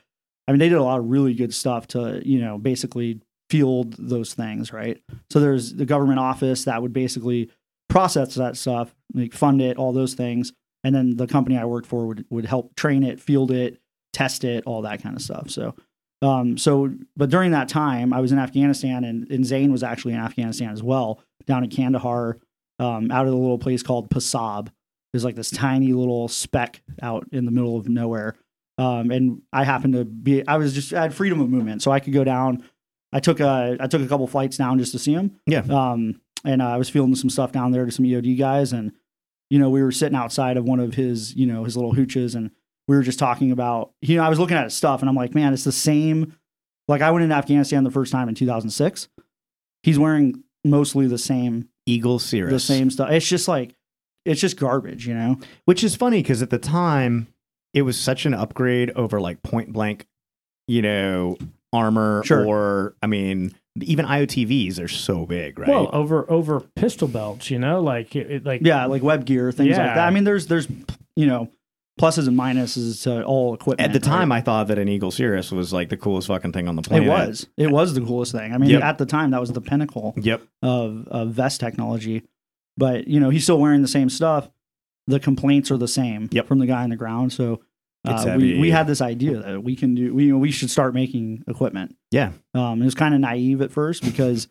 I 0.48 0.52
mean, 0.52 0.58
they 0.58 0.68
did 0.68 0.78
a 0.78 0.82
lot 0.82 0.98
of 0.98 1.06
really 1.06 1.34
good 1.34 1.54
stuff 1.54 1.86
to 1.88 2.20
you 2.24 2.40
know 2.40 2.58
basically 2.58 3.20
field 3.52 3.94
those 3.98 4.32
things. 4.34 4.72
Right. 4.72 4.98
So 5.30 5.38
there's 5.38 5.74
the 5.74 5.84
government 5.84 6.18
office 6.18 6.64
that 6.64 6.80
would 6.80 6.94
basically 6.94 7.50
process 7.88 8.34
that 8.36 8.56
stuff, 8.56 8.94
like 9.12 9.34
fund 9.34 9.60
it, 9.60 9.76
all 9.76 9.92
those 9.92 10.14
things, 10.14 10.52
and 10.82 10.94
then 10.94 11.16
the 11.16 11.26
company 11.26 11.58
I 11.58 11.66
worked 11.66 11.86
for 11.86 12.06
would 12.06 12.24
would 12.30 12.46
help 12.46 12.74
train 12.74 13.02
it, 13.04 13.20
field 13.20 13.50
it, 13.50 13.78
test 14.12 14.44
it, 14.44 14.64
all 14.64 14.82
that 14.82 15.02
kind 15.02 15.14
of 15.14 15.22
stuff. 15.22 15.50
So, 15.50 15.74
um, 16.22 16.56
so 16.56 16.90
but 17.16 17.28
during 17.28 17.52
that 17.52 17.68
time, 17.68 18.12
I 18.12 18.20
was 18.20 18.32
in 18.32 18.38
Afghanistan, 18.38 19.04
and, 19.04 19.30
and 19.30 19.44
Zane 19.44 19.70
was 19.70 19.82
actually 19.82 20.14
in 20.14 20.20
Afghanistan 20.20 20.70
as 20.70 20.82
well, 20.82 21.20
down 21.46 21.64
in 21.64 21.70
Kandahar, 21.70 22.38
um, 22.78 23.10
out 23.10 23.26
of 23.26 23.32
the 23.32 23.38
little 23.38 23.58
place 23.58 23.82
called 23.82 24.08
Pasab. 24.08 24.68
There's 25.12 25.24
like 25.24 25.36
this 25.36 25.50
tiny 25.50 25.92
little 25.92 26.28
speck 26.28 26.82
out 27.02 27.26
in 27.32 27.44
the 27.44 27.50
middle 27.50 27.76
of 27.76 27.86
nowhere. 27.88 28.34
Um, 28.78 29.10
and 29.10 29.42
I 29.52 29.64
happened 29.64 29.92
to 29.92 30.04
be, 30.06 30.46
I 30.48 30.56
was 30.56 30.72
just, 30.72 30.94
I 30.94 31.02
had 31.02 31.12
freedom 31.14 31.40
of 31.42 31.50
movement. 31.50 31.82
So 31.82 31.92
I 31.92 32.00
could 32.00 32.14
go 32.14 32.24
down. 32.24 32.64
I 33.12 33.20
took 33.20 33.40
a, 33.40 33.76
I 33.78 33.86
took 33.86 34.02
a 34.02 34.06
couple 34.06 34.26
flights 34.26 34.56
down 34.56 34.78
just 34.78 34.92
to 34.92 34.98
see 34.98 35.12
him. 35.12 35.38
Yeah. 35.46 35.64
Um, 35.70 36.20
and 36.44 36.62
uh, 36.62 36.68
I 36.68 36.76
was 36.76 36.88
fielding 36.88 37.14
some 37.14 37.30
stuff 37.30 37.52
down 37.52 37.72
there 37.72 37.84
to 37.84 37.92
some 37.92 38.04
EOD 38.04 38.38
guys. 38.38 38.72
And, 38.72 38.92
you 39.50 39.58
know, 39.58 39.70
we 39.70 39.82
were 39.82 39.92
sitting 39.92 40.16
outside 40.16 40.56
of 40.56 40.64
one 40.64 40.80
of 40.80 40.94
his, 40.94 41.34
you 41.34 41.46
know, 41.46 41.64
his 41.64 41.76
little 41.76 41.94
hooches 41.94 42.34
and 42.34 42.50
we 42.88 42.96
were 42.96 43.02
just 43.02 43.18
talking 43.18 43.52
about, 43.52 43.92
you 44.00 44.16
know, 44.16 44.24
I 44.24 44.28
was 44.28 44.38
looking 44.38 44.56
at 44.56 44.64
his 44.64 44.74
stuff 44.74 45.00
and 45.00 45.08
I'm 45.08 45.14
like, 45.14 45.34
man, 45.34 45.52
it's 45.52 45.64
the 45.64 45.72
same. 45.72 46.36
Like 46.88 47.00
I 47.00 47.10
went 47.10 47.22
into 47.22 47.34
Afghanistan 47.34 47.84
the 47.84 47.90
first 47.90 48.12
time 48.12 48.28
in 48.28 48.34
2006. 48.34 49.08
He's 49.82 49.98
wearing 49.98 50.42
mostly 50.64 51.06
the 51.06 51.18
same, 51.18 51.68
Eagle 51.86 52.18
CIRAS. 52.18 52.50
the 52.50 52.60
same 52.60 52.90
stuff. 52.90 53.10
It's 53.10 53.26
just 53.26 53.48
like, 53.48 53.74
it's 54.24 54.40
just 54.40 54.56
garbage, 54.56 55.06
you 55.06 55.14
know? 55.14 55.38
Which 55.64 55.82
is 55.82 55.96
funny 55.96 56.22
because 56.22 56.42
at 56.42 56.50
the 56.50 56.58
time 56.58 57.28
it 57.74 57.82
was 57.82 57.98
such 57.98 58.26
an 58.26 58.34
upgrade 58.34 58.90
over 58.90 59.20
like 59.20 59.42
point 59.42 59.72
blank, 59.72 60.06
you 60.68 60.82
know, 60.82 61.36
armor 61.72 62.22
Sure. 62.24 62.44
or 62.46 62.94
I 63.02 63.06
mean, 63.06 63.52
even 63.80 64.04
IOTVs 64.06 64.78
are 64.82 64.88
so 64.88 65.24
big, 65.26 65.58
right? 65.58 65.68
well 65.68 65.88
over 65.92 66.30
over 66.30 66.60
pistol 66.76 67.08
belts, 67.08 67.50
you 67.50 67.58
know, 67.58 67.80
like 67.80 68.14
it, 68.14 68.30
it- 68.30 68.44
like 68.44 68.60
Yeah, 68.62 68.84
like 68.86 69.02
web 69.02 69.24
gear, 69.24 69.50
things 69.52 69.70
like 69.70 69.78
Yeah. 69.78 69.94
that. 69.94 70.06
I 70.06 70.10
mean, 70.10 70.24
there's, 70.24 70.46
there's, 70.46 70.68
you 71.16 71.26
know, 71.26 71.48
pluses 72.00 72.26
and 72.26 72.36
minuses 72.38 73.02
to 73.04 73.22
all 73.24 73.52
equipment. 73.54 73.86
at 73.86 73.92
the 73.92 74.00
time, 74.00 74.30
right? 74.30 74.38
I 74.38 74.40
thought 74.40 74.68
that 74.68 74.78
an 74.78 74.88
Eagle 74.88 75.10
CIRAS 75.10 75.52
was 75.52 75.72
like 75.72 75.88
the 75.90 75.96
coolest 75.96 76.28
fucking 76.28 76.52
thing 76.52 76.66
on 76.68 76.76
the 76.76 76.82
planet. 76.82 77.06
it 77.06 77.10
was, 77.10 77.46
it 77.56 77.70
was 77.70 77.94
the 77.94 78.00
coolest 78.00 78.32
thing. 78.32 78.52
I 78.52 78.58
mean, 78.58 78.70
Yep. 78.70 78.82
at 78.82 78.98
the 78.98 79.06
time, 79.06 79.30
that 79.32 79.40
was 79.40 79.52
the 79.52 79.60
pinnacle 79.60 80.14
Yep. 80.16 80.42
of, 80.62 81.06
of 81.08 81.28
vest 81.30 81.60
technology. 81.60 82.22
But 82.78 83.08
you 83.08 83.20
know, 83.20 83.28
he's 83.30 83.42
still 83.44 83.58
wearing 83.58 83.82
the 83.82 83.88
same 83.88 84.08
stuff. 84.10 84.48
The 85.06 85.20
complaints 85.20 85.70
are 85.70 85.76
the 85.76 85.88
same 85.88 86.28
Yep. 86.32 86.46
from 86.46 86.58
the 86.60 86.66
guy 86.66 86.82
on 86.82 86.90
the 86.90 86.96
ground. 86.96 87.32
So 87.32 87.54
It's 87.54 87.62
uh, 88.04 88.22
we 88.24 88.30
heavy. 88.30 88.58
we 88.60 88.70
had 88.70 88.86
this 88.86 89.00
idea 89.00 89.38
that 89.42 89.62
we 89.62 89.76
can 89.76 89.94
do. 89.94 90.14
We 90.14 90.32
we 90.32 90.50
should 90.50 90.70
start 90.70 90.94
making 90.94 91.44
equipment. 91.46 91.96
Yeah. 92.10 92.32
Um, 92.54 92.82
it 92.82 92.84
was 92.84 92.94
kind 92.94 93.14
of 93.14 93.20
naive 93.20 93.60
at 93.62 93.70
first 93.70 94.02
because 94.02 94.48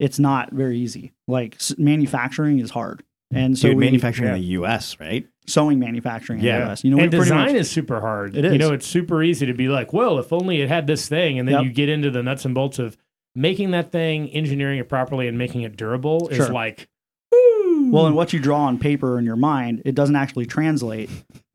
it's 0.00 0.18
not 0.18 0.52
very 0.52 0.78
easy. 0.78 1.12
Like 1.28 1.56
s- 1.56 1.74
manufacturing 1.78 2.58
is 2.60 2.70
hard, 2.70 3.02
and 3.32 3.58
so 3.58 3.68
Dude, 3.68 3.76
we, 3.78 3.84
manufacturing 3.84 4.28
yeah. 4.28 4.34
in 4.36 4.40
the 4.40 4.46
US, 4.48 4.98
right? 5.00 5.26
sewing 5.46 5.78
manufacturing 5.78 6.38
in 6.38 6.44
Yeah. 6.46 6.60
the 6.64 6.70
US. 6.70 6.84
You 6.84 6.90
know, 6.90 6.96
we 6.96 7.02
and 7.02 7.10
pretty 7.12 7.24
design 7.24 7.46
much, 7.48 7.56
is 7.56 7.70
super 7.70 8.00
hard. 8.00 8.34
It 8.34 8.44
You 8.46 8.52
is. 8.52 8.58
know, 8.58 8.72
it's 8.72 8.86
super 8.86 9.22
easy 9.22 9.44
to 9.44 9.52
be 9.52 9.68
like, 9.68 9.92
well, 9.92 10.18
if 10.18 10.32
only 10.32 10.62
it 10.62 10.68
had 10.70 10.86
this 10.86 11.06
thing, 11.06 11.38
and 11.38 11.46
then 11.46 11.56
Yep. 11.56 11.64
you 11.64 11.70
get 11.72 11.90
into 11.90 12.10
the 12.10 12.22
nuts 12.22 12.46
and 12.46 12.54
bolts 12.54 12.78
of 12.78 12.96
making 13.34 13.72
that 13.72 13.92
thing, 13.92 14.30
engineering 14.30 14.78
it 14.78 14.88
properly, 14.88 15.28
and 15.28 15.36
making 15.36 15.60
it 15.60 15.76
durable 15.76 16.28
is 16.30 16.38
Sure. 16.38 16.48
like, 16.48 16.88
woo. 17.30 17.90
well, 17.92 18.06
and 18.06 18.16
what 18.16 18.32
you 18.32 18.38
draw 18.40 18.60
on 18.64 18.78
paper 18.78 19.18
in 19.18 19.26
your 19.26 19.36
mind, 19.36 19.82
it 19.84 19.94
doesn't 19.94 20.16
actually 20.16 20.46
translate 20.46 21.10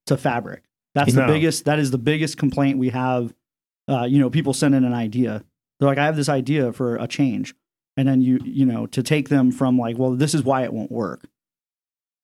to 0.06 0.15
fabric. 0.18 0.62
That's 0.96 1.13
the 1.13 1.25
biggest. 1.27 1.65
That 1.65 1.79
is 1.79 1.91
the 1.91 1.98
biggest 1.98 2.38
complaint 2.38 2.77
we 2.77 2.89
have. 2.89 3.34
Uh, 3.88 4.03
you 4.05 4.19
know, 4.19 4.29
people 4.29 4.53
send 4.53 4.75
in 4.75 4.84
an 4.84 4.93
idea. 4.93 5.43
They're 5.79 5.89
like, 5.89 5.98
I 5.98 6.05
have 6.05 6.15
this 6.15 6.29
idea 6.29 6.74
for 6.74 6.96
a 6.98 7.08
change, 7.08 7.55
and 7.98 8.08
then 8.08 8.22
you 8.22 8.39
you 8.43 8.65
know 8.65 8.86
to 8.88 9.01
take 9.03 9.29
them 9.29 9.51
from 9.51 9.77
like, 9.77 9.98
well, 9.98 10.12
this 10.12 10.34
is 10.34 10.43
why 10.43 10.63
it 10.63 10.74
won't 10.74 10.91
work. 10.91 11.25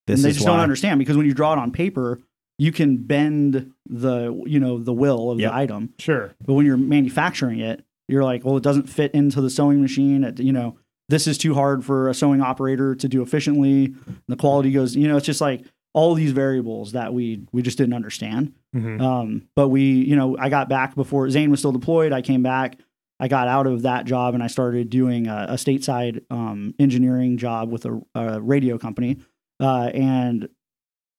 This 0.07 0.19
and 0.19 0.25
they 0.25 0.33
just 0.33 0.45
why. 0.45 0.53
don't 0.53 0.59
understand 0.61 0.99
because 0.99 1.17
when 1.17 1.25
you 1.25 1.33
draw 1.33 1.53
it 1.53 1.59
on 1.59 1.71
paper, 1.71 2.19
you 2.57 2.71
can 2.71 2.97
bend 2.97 3.71
the 3.87 4.43
you 4.45 4.59
know 4.59 4.77
the 4.79 4.93
will 4.93 5.31
of 5.31 5.39
Yep. 5.39 5.51
the 5.51 5.55
item. 5.55 5.93
sure. 5.99 6.33
But 6.45 6.53
when 6.53 6.65
you're 6.65 6.77
manufacturing 6.77 7.59
it, 7.59 7.83
you're 8.07 8.23
like, 8.23 8.43
well, 8.45 8.57
it 8.57 8.63
doesn't 8.63 8.87
fit 8.89 9.11
into 9.13 9.41
the 9.41 9.49
sewing 9.49 9.81
machine. 9.81 10.23
It, 10.23 10.39
you 10.39 10.53
know, 10.53 10.77
this 11.09 11.25
is 11.27 11.37
too 11.37 11.53
hard 11.55 11.83
for 11.83 12.09
a 12.09 12.13
sewing 12.13 12.41
operator 12.41 12.93
to 12.95 13.07
do 13.07 13.21
efficiently. 13.23 13.95
The 14.27 14.35
quality 14.35 14.71
goes, 14.71 14.95
you 14.95 15.07
know, 15.07 15.17
it's 15.17 15.25
just 15.25 15.41
like 15.41 15.63
all 15.95 16.13
these 16.13 16.33
variables 16.33 16.91
that 16.91 17.13
we 17.13 17.47
we 17.53 17.61
just 17.61 17.77
didn't 17.77 17.93
understand. 17.93 18.51
Mhm. 18.75 19.01
Um, 19.01 19.47
but 19.55 19.69
we, 19.69 19.81
you 19.83 20.17
know, 20.17 20.35
I 20.37 20.49
got 20.49 20.67
back 20.67 20.93
before 20.93 21.29
Zane 21.29 21.49
was 21.49 21.59
still 21.59 21.71
deployed. 21.71 22.11
I 22.11 22.21
came 22.21 22.43
back. 22.43 22.77
I 23.17 23.29
got 23.29 23.47
out 23.47 23.65
of 23.65 23.83
that 23.83 24.03
job 24.05 24.33
and 24.33 24.43
I 24.43 24.47
started 24.47 24.89
doing 24.89 25.27
a, 25.27 25.45
a 25.51 25.53
stateside 25.53 26.19
um, 26.29 26.75
engineering 26.79 27.37
job 27.37 27.71
with 27.71 27.85
a, 27.85 28.01
a 28.13 28.41
radio 28.41 28.77
company. 28.77 29.21
Uh, 29.61 29.89
and 29.93 30.49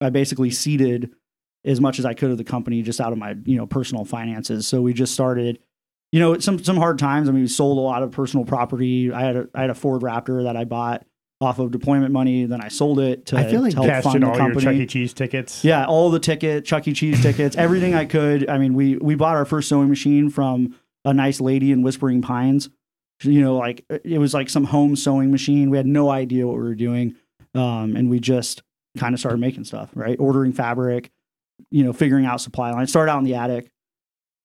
I 0.02 0.10
basically 0.10 0.50
seeded 0.50 1.10
as 1.64 1.80
much 1.80 1.98
as 1.98 2.04
I 2.04 2.12
could 2.12 2.30
of 2.30 2.36
the 2.36 2.44
company 2.44 2.82
just 2.82 3.00
out 3.00 3.12
of 3.12 3.18
my, 3.18 3.34
you 3.46 3.56
know, 3.56 3.66
personal 3.66 4.04
finances. 4.04 4.66
So 4.66 4.82
we 4.82 4.92
just 4.92 5.14
started, 5.14 5.58
you 6.12 6.20
know, 6.20 6.38
some 6.38 6.62
some 6.62 6.76
hard 6.76 6.98
times. 6.98 7.30
I 7.30 7.32
mean, 7.32 7.40
we 7.44 7.48
sold 7.48 7.78
a 7.78 7.80
lot 7.80 8.02
of 8.02 8.10
personal 8.10 8.44
property. 8.44 9.10
I 9.10 9.22
had 9.22 9.36
a 9.36 9.48
I 9.54 9.62
had 9.62 9.70
a 9.70 9.74
Ford 9.74 10.02
Raptor 10.02 10.42
that 10.44 10.54
I 10.54 10.64
bought 10.64 11.06
off 11.40 11.58
of 11.58 11.70
deployment 11.70 12.12
money. 12.12 12.44
Then 12.44 12.60
I 12.60 12.68
sold 12.68 12.98
it 12.98 13.26
to, 13.26 13.36
I 13.36 13.44
feel 13.44 13.60
like 13.60 13.74
to 13.74 13.82
help 13.82 14.04
fund 14.04 14.22
the 14.22 14.30
all 14.30 14.36
your. 14.36 14.60
Chuck 14.60 14.74
E. 14.74 14.86
Cheese 14.86 15.12
tickets. 15.12 15.64
Yeah, 15.64 15.84
all 15.84 16.10
the 16.10 16.20
ticket, 16.20 16.64
Chuck 16.64 16.86
E. 16.88 16.92
Cheese 16.92 17.22
tickets, 17.22 17.56
everything 17.58 17.94
I 17.94 18.04
could. 18.04 18.48
I 18.48 18.58
mean, 18.58 18.74
we 18.74 18.96
we 18.96 19.14
bought 19.14 19.36
our 19.36 19.44
first 19.44 19.68
sewing 19.68 19.88
machine 19.88 20.30
from 20.30 20.74
a 21.04 21.12
nice 21.12 21.40
lady 21.40 21.72
in 21.72 21.82
Whispering 21.82 22.22
Pines. 22.22 22.68
You 23.22 23.40
know, 23.40 23.56
like 23.56 23.84
it 23.88 24.18
was 24.18 24.34
like 24.34 24.50
some 24.50 24.64
home 24.64 24.96
sewing 24.96 25.30
machine. 25.30 25.70
We 25.70 25.76
had 25.76 25.86
no 25.86 26.10
idea 26.10 26.46
what 26.46 26.56
we 26.56 26.62
were 26.62 26.74
doing, 26.74 27.16
um, 27.54 27.96
and 27.96 28.10
we 28.10 28.20
just 28.20 28.62
kind 28.98 29.14
of 29.14 29.20
started 29.20 29.38
making 29.38 29.64
stuff. 29.64 29.90
Right, 29.94 30.18
ordering 30.18 30.52
fabric, 30.52 31.10
you 31.70 31.84
know, 31.84 31.92
figuring 31.92 32.26
out 32.26 32.40
supply 32.40 32.70
line. 32.72 32.86
Started 32.86 33.12
out 33.12 33.18
in 33.18 33.24
the 33.24 33.34
attic. 33.34 33.70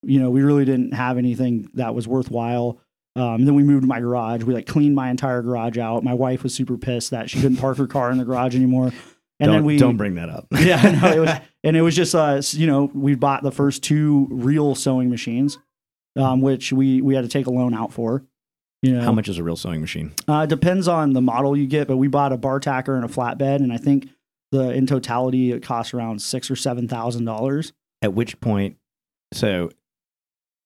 You 0.03 0.19
know, 0.19 0.31
we 0.31 0.41
really 0.41 0.65
didn't 0.65 0.93
have 0.93 1.17
anything 1.17 1.69
that 1.75 1.93
was 1.93 2.07
worthwhile. 2.07 2.79
Um, 3.15 3.44
then 3.46 3.56
we 3.56 3.63
moved 3.63 3.84
to 3.84 3.88
my 3.88 4.00
garage. 4.00 4.44
We 4.44 4.53
like 4.53 4.68
cleaned 4.68 4.96
my 4.96 5.10
entire 5.10 5.41
garage 5.41 5.77
out. 5.77 6.03
My 6.03 6.13
wife 6.13 6.44
was 6.44 6.53
super 6.56 6.77
pissed 6.77 7.12
that 7.12 7.30
she 7.30 7.41
couldn't 7.41 7.58
park 7.58 7.77
her 7.77 7.88
car 7.88 8.12
in 8.12 8.18
the 8.18 8.25
garage 8.25 8.56
anymore. 8.56 8.91
And 9.39 9.48
don't, 9.48 9.56
then 9.58 9.63
we 9.65 9.77
don't 9.77 9.98
bring 9.98 10.15
that 10.15 10.30
up. 10.30 10.48
yeah, 10.60 11.00
no, 11.01 11.12
it 11.12 11.20
was, 11.20 11.30
and 11.63 11.75
it 11.75 11.82
was 11.82 11.96
just 11.96 12.15
uh, 12.15 12.41
you 12.51 12.68
know, 12.68 12.89
we 12.94 13.15
bought 13.15 13.44
the 13.44 13.51
first 13.51 13.84
two 13.84 14.27
real 14.30 14.75
sewing 14.75 15.10
machines, 15.10 15.58
um, 16.15 16.41
which 16.41 16.72
we 16.72 17.01
we 17.01 17.15
had 17.15 17.24
to 17.24 17.27
take 17.27 17.48
a 17.48 17.51
loan 17.51 17.74
out 17.74 17.91
for. 17.91 18.24
You 18.84 18.94
know, 18.94 19.01
How 19.01 19.12
much 19.12 19.27
is 19.30 19.38
a 19.38 19.44
real 19.44 19.56
sewing 19.56 19.82
machine? 19.82 20.12
Uh, 20.27 20.46
depends 20.46 20.88
on 20.88 21.13
the 21.13 21.22
model 21.22 21.56
you 21.56 21.68
get, 21.68 21.88
but 21.88 21.98
we 21.98 22.08
bought 22.08 22.32
a 22.34 22.38
bar 22.38 22.60
tacker 22.60 22.96
and 22.96 23.06
a 23.06 23.08
flatbed, 23.08 23.58
and 23.58 23.72
I 23.74 23.77
think 23.77 24.10
the 24.51 24.72
in 24.72 24.88
totality 24.88 25.51
it 25.51 25.62
costs 25.63 25.94
around 25.94 26.22
six 26.22 26.50
or 26.50 26.56
seven 26.56 26.88
thousand 26.88 27.25
dollars. 27.25 27.74
At 28.01 28.13
which 28.13 28.39
point, 28.39 28.77
so 29.34 29.70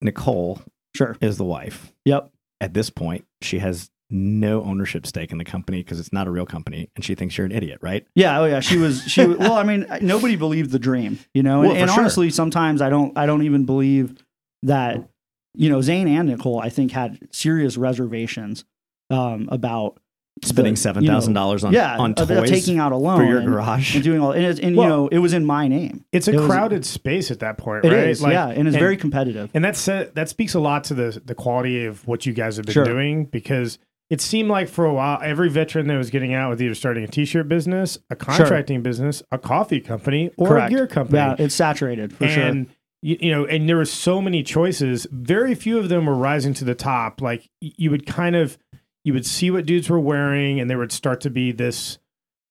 Nicole 0.02 0.62
Sure. 0.96 1.18
is 1.22 1.38
the 1.38 1.44
wife. 1.44 1.92
Yep. 2.06 2.30
At 2.62 2.74
this 2.74 2.90
point, 2.90 3.26
she 3.42 3.60
has 3.60 3.90
no 4.10 4.64
ownership 4.64 5.06
stake 5.08 5.32
in 5.32 5.38
the 5.40 5.44
company 5.46 5.82
because 5.84 6.00
it's 6.00 6.14
not 6.14 6.28
a 6.28 6.32
real 6.32 6.46
company, 6.46 6.90
and 6.96 7.04
she 7.04 7.16
thinks 7.16 7.38
you're 7.38 7.46
an 7.46 7.52
idiot, 7.52 7.80
right? 7.82 8.06
Yeah. 8.16 8.40
Oh 8.40 8.46
yeah. 8.46 8.60
She 8.60 8.78
was. 8.78 9.04
She. 9.04 9.26
was- 9.26 9.38
well, 9.40 9.54
I 9.54 9.64
mean, 9.64 9.86
nobody 10.02 10.36
believed 10.36 10.72
the 10.72 10.80
dream. 10.80 11.20
You 11.34 11.44
know, 11.44 11.62
and, 11.62 11.72
Well, 11.72 11.82
and 11.82 11.90
sure. 11.90 12.00
honestly, 12.00 12.30
sometimes 12.30 12.82
I 12.82 12.90
don't. 12.90 13.18
I 13.18 13.26
don't 13.26 13.44
even 13.44 13.66
believe 13.66 14.16
that. 14.64 15.10
You 15.58 15.70
know, 15.70 15.80
Zane 15.82 16.10
and 16.10 16.28
Nicole, 16.28 16.60
I 16.60 16.68
think, 16.68 16.92
had 16.92 17.18
serious 17.32 17.78
reservations 17.78 18.66
um, 19.10 19.48
about 19.50 19.98
Spending 20.44 20.76
seven 20.76 21.06
thousand 21.06 21.34
dollars 21.34 21.64
on 21.64 21.72
yeah, 21.72 21.98
on 21.98 22.14
toys 22.14 22.50
taking 22.50 22.78
out 22.78 22.92
a 22.92 22.98
loan 22.98 23.20
for 23.20 23.24
your 23.26 23.38
and, 23.40 23.48
garage. 23.48 23.96
and 23.96 24.04
doing 24.04 24.20
all 24.20 24.34
and, 24.34 24.60
and 24.60 24.76
Well, 24.76 24.86
you 24.86 24.90
know 24.90 25.08
it 25.08 25.20
was 25.20 25.32
in 25.34 25.46
my 25.46 25.70
name. 25.70 26.04
It's 26.12 26.28
a 26.28 26.34
It 26.34 26.38
was- 26.42 26.46
crowded 26.48 26.86
space 26.86 27.32
at 27.32 27.40
that 27.40 27.58
point, 27.58 27.86
It 27.86 27.94
right? 27.94 28.10
is, 28.10 28.22
Like, 28.22 28.34
yeah, 28.34 28.50
and 28.50 28.68
it's 28.68 28.76
and- 28.76 28.82
very 28.82 28.98
competitive. 28.98 29.50
And 29.54 29.64
that's 29.64 29.88
uh, 29.88 30.10
that 30.14 30.28
speaks 30.28 30.54
a 30.54 30.60
lot 30.60 30.84
to 30.86 30.94
the 30.94 31.22
the 31.24 31.36
quality 31.36 31.86
of 31.86 32.06
what 32.06 32.26
you 32.26 32.34
guys 32.34 32.58
have 32.58 32.66
been 32.66 32.74
Sure. 32.74 32.84
doing 32.84 33.26
because 33.26 33.80
it 34.10 34.20
seemed 34.20 34.50
like 34.50 34.68
for 34.68 34.84
a 34.86 34.94
while 34.94 35.20
every 35.24 35.50
veteran 35.50 35.88
that 35.88 35.98
was 35.98 36.10
getting 36.10 36.34
out 36.34 36.50
was 36.50 36.62
either 36.62 36.76
starting 36.76 37.06
a 37.06 37.08
t-shirt 37.08 37.48
business, 37.48 37.98
a 38.10 38.16
contracting 38.18 38.82
business, 38.82 39.24
a 39.32 39.38
coffee 39.38 39.80
company, 39.80 40.32
or 40.38 40.50
Correct. 40.50 40.72
a 40.74 40.76
gear 40.76 40.86
company. 40.88 41.18
Yeah, 41.18 41.36
it's 41.40 41.56
saturated 41.56 42.12
for 42.14 42.28
sure. 42.28 42.44
and 42.44 42.68
you, 43.02 43.18
you 43.22 43.32
know, 43.32 43.46
and 43.46 43.70
there 43.70 43.78
were 43.78 43.86
so 43.86 44.22
many 44.22 44.44
choices. 44.44 45.08
Very 45.12 45.56
few 45.56 45.78
of 45.80 45.88
them 45.88 46.06
were 46.08 46.14
rising 46.16 46.54
to 46.56 46.66
the 46.66 46.76
top. 46.76 47.22
Like 47.22 47.50
you 47.62 47.90
would 47.90 48.06
kind 48.06 48.36
of 48.36 48.58
you 49.06 49.14
would 49.14 49.26
see 49.26 49.50
what 49.52 49.66
dudes 49.66 49.90
were 49.90 50.00
wearing, 50.00 50.60
and 50.60 50.70
there 50.70 50.78
would 50.78 50.92
start 50.92 51.22
to 51.22 51.30
be 51.30 51.54
this, 51.54 51.98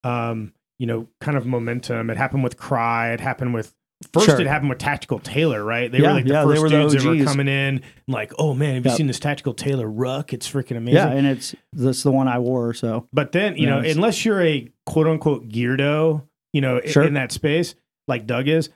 um, 0.04 0.52
you 0.78 0.86
know, 0.86 1.08
kind 1.20 1.36
of 1.36 1.44
momentum. 1.46 2.08
It 2.10 2.16
happened 2.16 2.42
with 2.44 2.56
Crye. 2.56 3.12
It 3.12 3.20
happened 3.20 3.52
with. 3.52 3.74
First, 4.12 4.26
Sure. 4.26 4.40
it 4.40 4.46
happened 4.46 4.68
with 4.68 4.78
Tactical 4.78 5.18
Tailor, 5.18 5.64
right? 5.64 5.90
They 5.90 5.98
Yeah, 5.98 6.08
were 6.08 6.14
like 6.14 6.24
the 6.26 6.32
yeah, 6.34 6.44
first 6.44 6.62
the 6.62 6.68
dudes 6.68 6.92
that 6.94 7.04
were 7.04 7.24
coming 7.24 7.48
in, 7.48 7.80
like, 8.06 8.32
"Oh 8.38 8.52
man, 8.52 8.74
have 8.74 8.84
you 8.84 8.90
Yep. 8.90 8.96
seen 8.98 9.06
this 9.06 9.18
Tactical 9.20 9.54
Tailor 9.54 9.88
ruck? 9.88 10.32
It's 10.34 10.50
freaking 10.50 10.76
amazing." 10.76 10.94
Yeah, 10.96 11.08
and 11.10 11.26
it's 11.26 11.54
that's 11.72 12.02
the 12.02 12.10
one 12.12 12.28
I 12.28 12.38
wore. 12.38 12.74
So 12.74 13.08
But 13.12 13.32
then, 13.32 13.56
you 13.56 13.62
Yeah, 13.64 13.70
know, 13.70 13.78
it's- 13.78 13.94
unless 13.96 14.24
you're 14.24 14.42
a 14.42 14.68
quote 14.84 15.06
unquote 15.06 15.48
geardo, 15.48 16.22
you 16.52 16.60
know, 16.60 16.80
Sure. 16.84 17.04
in 17.04 17.14
that 17.14 17.32
space, 17.32 17.76
like 18.06 18.26
Doug 18.26 18.46
is, 18.48 18.68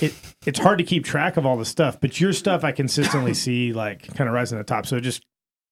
it 0.00 0.14
it's 0.46 0.58
hard 0.58 0.78
to 0.78 0.84
keep 0.84 1.04
track 1.04 1.36
of 1.36 1.46
all 1.46 1.56
the 1.56 1.64
stuff. 1.64 2.00
But 2.00 2.20
your 2.20 2.32
stuff, 2.32 2.64
I 2.64 2.72
consistently 2.72 3.34
see 3.46 3.72
like 3.72 4.12
kind 4.14 4.26
of 4.28 4.34
rising 4.34 4.56
to 4.58 4.64
the 4.64 4.66
top. 4.66 4.86
So 4.86 4.98
just 5.00 5.24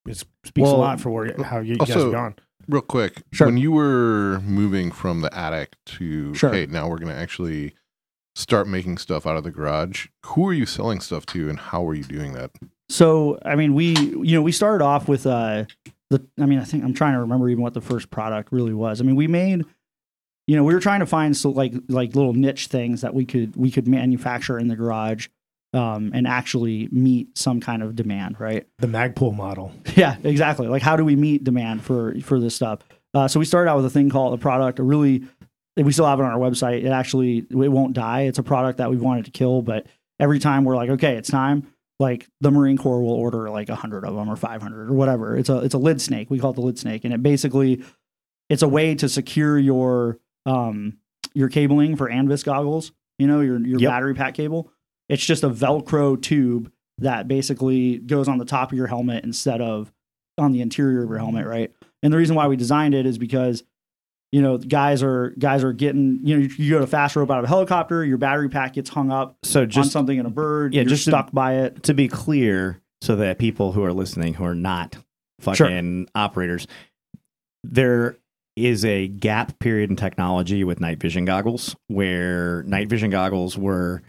it 0.07 0.17
speaks 0.45 0.69
a 0.69 0.73
lot 0.73 1.01
for 1.01 1.11
where 1.11 1.35
how 1.43 1.59
you 1.61 1.77
guys 1.77 1.91
also- 1.91 2.05
have 2.05 2.13
gone. 2.13 2.35
Real 2.69 2.83
quick, 2.83 3.23
Sure. 3.33 3.47
when 3.49 3.57
you 3.57 3.73
were 3.73 4.41
moving 4.45 4.93
from 4.93 5.23
the 5.23 5.37
attic 5.37 5.75
to 5.87 6.33
Sure. 6.35 6.53
hey, 6.53 6.67
now 6.67 6.89
we're 6.89 6.99
going 6.99 7.11
to 7.13 7.19
actually 7.19 7.75
start 8.37 8.69
making 8.69 8.99
stuff 8.99 9.27
out 9.27 9.37
of 9.37 9.43
the 9.43 9.51
garage. 9.51 10.07
Who 10.27 10.47
are 10.47 10.53
you 10.53 10.67
selling 10.67 11.01
stuff 11.01 11.27
to, 11.27 11.49
and 11.49 11.59
how 11.59 11.87
are 11.89 11.95
you 11.95 12.05
doing 12.05 12.33
that? 12.35 12.51
so 12.89 13.39
I 13.45 13.55
mean 13.55 13.75
we 13.75 13.97
you 13.97 14.35
know 14.35 14.43
we 14.43 14.51
started 14.51 14.85
off 14.85 15.07
with 15.09 15.25
uh 15.25 15.65
the 16.11 16.27
I 16.41 16.47
mean 16.47 16.59
I 16.59 16.65
think 16.65 16.83
I'm 16.83 16.93
trying 16.93 17.13
to 17.15 17.21
remember 17.21 17.49
even 17.49 17.63
what 17.63 17.73
the 17.75 17.81
first 17.81 18.11
product 18.11 18.51
really 18.53 18.75
was. 18.75 19.01
I 19.01 19.05
mean 19.05 19.15
we 19.17 19.29
made 19.29 19.65
you 20.49 20.57
know 20.57 20.65
we 20.65 20.75
were 20.75 20.81
trying 20.81 20.99
to 21.01 21.07
find 21.07 21.37
so 21.37 21.51
like 21.51 21.73
like 21.89 22.17
little 22.17 22.33
niche 22.35 22.67
things 22.67 23.01
that 23.03 23.15
we 23.15 23.25
could 23.25 23.55
we 23.57 23.71
could 23.71 23.87
manufacture 23.87 24.59
in 24.59 24.67
the 24.67 24.75
garage 24.75 25.29
um, 25.73 26.11
and 26.15 26.27
actually 26.27 26.89
meet 26.91 27.37
some 27.39 27.61
kind 27.61 27.83
of 27.83 27.95
demand, 27.97 28.41
right? 28.41 28.67
The 28.79 28.87
Magpul 28.89 29.35
model. 29.35 29.73
Yeah, 29.97 30.17
exactly. 30.25 30.67
Like, 30.69 30.83
how 30.83 30.97
do 30.97 31.05
we 31.05 31.17
meet 31.17 31.45
demand 31.45 31.83
for 31.85 32.15
for 32.23 32.41
this 32.41 32.55
stuff? 32.55 32.81
Uh, 33.15 33.29
so 33.29 33.39
we 33.41 33.45
started 33.45 33.71
out 33.71 33.77
with 33.77 33.87
a 33.87 33.91
thing 33.91 34.09
called 34.11 34.35
a 34.35 34.39
product. 34.39 34.79
A 34.79 34.83
really, 34.83 35.25
we 35.77 35.93
still 35.93 36.07
have 36.07 36.21
it 36.21 36.23
on 36.25 36.31
our 36.31 36.39
website. 36.39 36.85
It 36.85 36.89
actually 36.91 37.39
it 37.51 37.69
won't 37.73 37.93
die. 37.93 38.23
It's 38.23 38.39
a 38.39 38.43
product 38.43 38.79
that 38.79 38.91
we've 38.91 39.01
wanted 39.01 39.25
to 39.27 39.31
kill, 39.31 39.63
but 39.63 39.87
every 40.19 40.39
time 40.39 40.65
we're 40.65 40.77
like, 40.77 40.91
okay, 40.91 41.17
it's 41.17 41.31
time. 41.31 41.67
Like 41.99 42.27
the 42.41 42.51
Marine 42.51 42.79
Corps 42.79 43.01
will 43.03 43.13
order 43.13 43.51
like 43.51 43.69
a 43.69 43.75
hundred 43.75 44.05
of 44.05 44.15
them 44.15 44.29
or 44.31 44.37
five 44.37 44.63
hundred 44.63 44.89
or 44.91 44.95
whatever. 44.95 45.37
It's 45.37 45.49
a 45.51 45.59
it's 45.59 45.75
a 45.75 45.79
lid 45.79 46.01
snake. 46.01 46.31
We 46.31 46.39
call 46.39 46.51
it 46.53 46.55
the 46.55 46.63
lid 46.63 46.79
snake, 46.79 47.05
and 47.05 47.13
it 47.13 47.23
basically 47.23 47.85
it's 48.49 48.63
a 48.63 48.69
way 48.69 48.95
to 48.95 49.09
secure 49.09 49.59
your 49.59 50.19
um 50.47 50.97
your 51.35 51.49
cabling 51.49 51.97
for 51.97 52.09
Anvis 52.11 52.45
goggles. 52.45 52.93
You 53.19 53.27
know 53.27 53.41
your 53.41 53.59
your 53.61 53.79
Yep. 53.81 53.91
battery 53.91 54.15
pack 54.15 54.35
cable. 54.35 54.73
It's 55.11 55.25
just 55.27 55.43
a 55.45 55.51
Velcro 55.51 56.21
tube 56.21 56.73
that 56.99 57.29
basically 57.29 57.99
goes 57.99 58.29
on 58.29 58.39
the 58.39 58.45
top 58.45 58.73
of 58.73 58.79
your 58.79 58.87
helmet 58.87 59.25
instead 59.25 59.61
of 59.61 59.93
on 60.39 60.53
the 60.53 60.61
interior 60.63 61.03
of 61.03 61.09
your 61.11 61.19
helmet, 61.19 61.47
right? 61.47 61.73
And 62.03 62.13
the 62.13 62.17
reason 62.17 62.37
why 62.37 62.47
we 62.49 62.57
designed 62.57 62.95
it 62.95 63.05
is 63.07 63.19
because 63.19 63.63
you 64.33 64.41
know 64.41 64.57
guys 64.59 65.03
are 65.03 65.31
guys 65.39 65.65
are 65.65 65.73
getting 65.73 66.21
you 66.23 66.37
know 66.39 66.49
you, 66.57 66.71
go 66.71 66.79
to 66.79 66.87
fast 66.87 67.17
rope 67.17 67.31
out 67.31 67.39
of 67.41 67.45
a 67.45 67.49
helicopter, 67.49 68.05
your 68.05 68.17
battery 68.19 68.49
pack 68.49 68.75
gets 68.75 68.89
hung 68.89 69.11
up 69.11 69.37
So 69.43 69.63
on 69.63 69.69
just 69.71 69.91
something 69.91 70.17
in 70.17 70.25
a 70.27 70.31
bird, 70.31 70.73
yeah, 70.73 70.83
you're 70.83 70.89
just 70.91 71.05
to- 71.05 71.11
stuck 71.11 71.33
by 71.33 71.57
it. 71.57 71.83
to 71.83 71.95
be 71.95 72.07
clear, 72.09 72.81
so 73.03 73.17
that 73.17 73.39
people 73.39 73.73
who 73.73 73.83
are 73.83 73.93
listening 73.93 74.35
who 74.35 74.45
are 74.45 74.55
not 74.55 74.97
fucking 75.41 76.09
operators, 76.15 76.67
there 77.65 78.17
is 78.57 78.85
a 78.85 79.09
gap 79.09 79.59
period 79.59 79.91
in 79.91 79.97
technology 79.97 80.65
with 80.65 80.81
night 80.81 81.01
vision 81.01 81.25
goggles 81.25 81.75
where 81.89 82.63
night 82.65 82.89
vision 82.89 83.11
goggles 83.11 83.57
were 83.57 84.03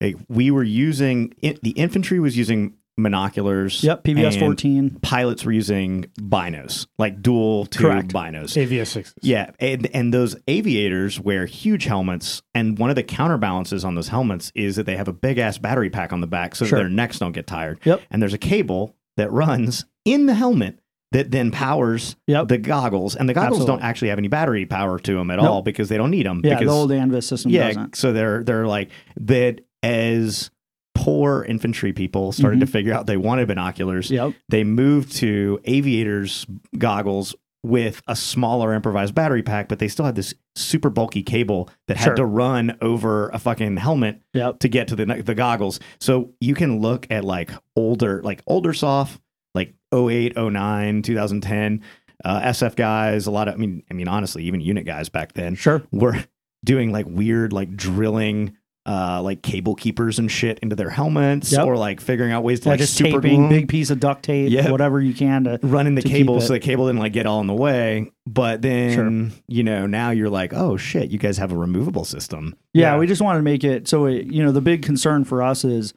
like, 0.00 0.16
we 0.28 0.50
were 0.50 0.62
using 0.64 1.32
in, 1.42 1.58
the 1.62 1.70
infantry 1.70 2.20
was 2.20 2.36
using 2.36 2.74
monoculars. 2.98 3.82
Yep, 3.82 4.04
PVS 4.04 4.38
fourteen. 4.38 4.98
Pilots 5.02 5.44
were 5.44 5.52
using 5.52 6.04
binos, 6.18 6.86
like 6.98 7.20
dual 7.22 7.66
tube 7.66 7.82
Correct. 7.82 8.08
binos. 8.12 8.56
AVS 8.56 8.86
sixes. 8.88 9.14
Yeah, 9.22 9.50
and 9.60 9.88
and 9.94 10.12
those 10.14 10.36
aviators 10.48 11.20
wear 11.20 11.46
huge 11.46 11.84
helmets, 11.84 12.42
and 12.54 12.78
one 12.78 12.90
of 12.90 12.96
the 12.96 13.02
counterbalances 13.02 13.84
on 13.84 13.94
those 13.94 14.08
helmets 14.08 14.50
is 14.54 14.76
that 14.76 14.86
they 14.86 14.96
have 14.96 15.08
a 15.08 15.12
big 15.12 15.38
ass 15.38 15.58
battery 15.58 15.90
pack 15.90 16.12
on 16.12 16.20
the 16.20 16.26
back, 16.26 16.54
so 16.54 16.64
that 16.64 16.74
their 16.76 16.88
necks 16.88 17.18
don't 17.18 17.32
get 17.32 17.46
tired. 17.46 17.78
Yep. 17.84 18.00
And 18.10 18.22
there's 18.22 18.34
a 18.34 18.38
cable 18.38 18.96
that 19.16 19.30
runs 19.30 19.84
in 20.04 20.26
the 20.26 20.34
helmet 20.34 20.78
that 21.12 21.30
then 21.30 21.50
powers 21.50 22.16
Yep. 22.26 22.48
the 22.48 22.58
goggles, 22.58 23.14
and 23.14 23.28
the 23.28 23.32
goggles 23.34 23.60
Absolutely. 23.60 23.80
don't 23.80 23.88
actually 23.88 24.08
have 24.08 24.18
any 24.18 24.28
battery 24.28 24.66
power 24.66 24.98
to 24.98 25.14
them 25.14 25.30
at 25.30 25.36
Nope. 25.36 25.48
all 25.50 25.62
because 25.62 25.88
they 25.88 25.96
don't 25.96 26.10
need 26.10 26.26
them. 26.26 26.40
Yeah, 26.42 26.54
because, 26.58 26.66
the 26.66 26.72
old 26.72 26.90
Anvis 26.90 27.24
system 27.24 27.52
yeah, 27.52 27.68
doesn't. 27.68 27.96
so 27.96 28.12
they're 28.12 28.42
they're 28.42 28.66
like 28.66 28.90
that 29.20 29.60
as 29.86 30.50
poor 30.94 31.44
infantry 31.44 31.92
people 31.92 32.32
started 32.32 32.58
to 32.60 32.66
figure 32.66 32.92
out 32.92 33.06
they 33.06 33.16
wanted 33.18 33.46
binoculars 33.46 34.10
Yep. 34.10 34.32
they 34.48 34.64
moved 34.64 35.12
to 35.16 35.60
aviators 35.64 36.46
goggles 36.78 37.34
with 37.62 38.00
a 38.06 38.14
smaller 38.16 38.72
improvised 38.72 39.12
battery 39.14 39.42
pack, 39.42 39.68
but 39.68 39.78
they 39.80 39.88
still 39.88 40.04
had 40.04 40.14
this 40.14 40.34
super 40.54 40.88
bulky 40.88 41.22
cable 41.22 41.68
that 41.88 41.96
had 41.96 42.04
Sure. 42.04 42.14
to 42.16 42.24
run 42.24 42.76
over 42.80 43.28
a 43.30 43.38
fucking 43.38 43.76
helmet 43.76 44.22
Yep. 44.34 44.60
to 44.60 44.68
get 44.68 44.88
to 44.88 44.96
the 44.96 45.04
the 45.04 45.34
goggles. 45.34 45.80
So 46.00 46.30
you 46.40 46.54
can 46.54 46.80
look 46.80 47.06
at 47.10 47.24
like 47.24 47.50
older, 47.74 48.22
like 48.22 48.40
older 48.46 48.72
soft, 48.72 49.20
like 49.54 49.74
08, 49.92 50.36
09, 50.36 51.02
2010 51.02 51.82
uh, 52.24 52.40
SF 52.40 52.76
guys. 52.76 53.26
A 53.26 53.30
lot 53.32 53.48
of, 53.48 53.54
I 53.54 53.56
mean, 53.58 53.82
I 53.90 53.94
mean, 53.94 54.08
honestly, 54.08 54.44
even 54.44 54.60
unit 54.60 54.86
guys 54.86 55.08
back 55.08 55.32
then 55.34 55.54
Sure. 55.56 55.82
were 55.92 56.24
doing 56.64 56.92
like 56.92 57.06
weird, 57.08 57.52
like 57.52 57.76
drilling. 57.76 58.56
Uh, 58.88 59.20
like 59.20 59.42
cable 59.42 59.74
keepers 59.74 60.20
and 60.20 60.30
shit 60.30 60.60
into 60.60 60.76
their 60.76 60.88
helmets, 60.90 61.50
Yep. 61.50 61.66
or 61.66 61.76
like 61.76 62.00
figuring 62.00 62.30
out 62.30 62.44
ways 62.44 62.60
to 62.60 62.68
like 62.68 62.78
just 62.78 62.94
super 62.94 63.20
taping, 63.20 63.48
glue 63.48 63.58
big 63.58 63.68
piece 63.68 63.90
of 63.90 63.98
duct 63.98 64.22
tape, 64.22 64.48
Yeah. 64.52 64.70
whatever 64.70 65.00
you 65.00 65.12
can 65.12 65.42
to. 65.42 65.58
running 65.64 65.96
the 65.96 66.02
to 66.02 66.08
cable 66.08 66.40
so 66.40 66.52
the 66.52 66.60
cable 66.60 66.86
didn't 66.86 67.00
like 67.00 67.12
get 67.12 67.26
all 67.26 67.40
in 67.40 67.48
the 67.48 67.52
way. 67.54 68.12
But 68.28 68.62
then 68.62 69.30
Sure. 69.30 69.38
you 69.48 69.64
know 69.64 69.86
now 69.88 70.10
you're 70.10 70.30
like, 70.30 70.52
oh 70.54 70.76
shit, 70.76 71.10
you 71.10 71.18
guys 71.18 71.36
have 71.38 71.50
a 71.50 71.56
removable 71.56 72.04
system. 72.04 72.54
Yeah, 72.74 72.92
Yeah. 72.92 72.98
we 73.00 73.08
just 73.08 73.20
wanted 73.20 73.40
to 73.40 73.42
make 73.42 73.64
it 73.64 73.88
so 73.88 74.06
it, 74.06 74.26
you 74.26 74.44
know 74.44 74.52
the 74.52 74.60
big 74.60 74.82
concern 74.82 75.24
for 75.24 75.42
us 75.42 75.64
is, 75.64 75.92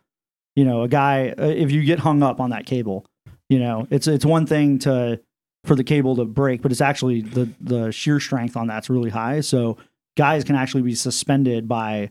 you 0.56 0.65
know, 0.65 0.82
a 0.82 0.88
guy 0.88 1.36
uh, 1.38 1.45
if 1.45 1.71
you 1.71 1.84
get 1.84 1.99
hung 1.99 2.23
up 2.23 2.39
on 2.41 2.49
that 2.49 2.65
cable, 2.65 3.06
you 3.49 3.60
know, 3.60 3.86
it's 3.91 4.08
it's 4.08 4.25
one 4.25 4.47
thing 4.47 4.80
to 4.80 5.19
for 5.63 5.75
the 5.75 5.84
cable 5.84 6.15
to 6.15 6.25
break, 6.25 6.63
but 6.63 6.71
it's 6.71 6.82
actually 6.82 7.21
the 7.21 7.49
the 7.62 7.91
shear 7.91 8.19
strength 8.19 8.58
on 8.58 8.65
that's 8.65 8.89
really 8.89 9.12
high. 9.12 9.41
So 9.41 9.78
guys 10.17 10.43
can 10.43 10.56
actually 10.56 10.82
be 10.82 10.95
suspended 10.95 11.67
by 11.67 12.10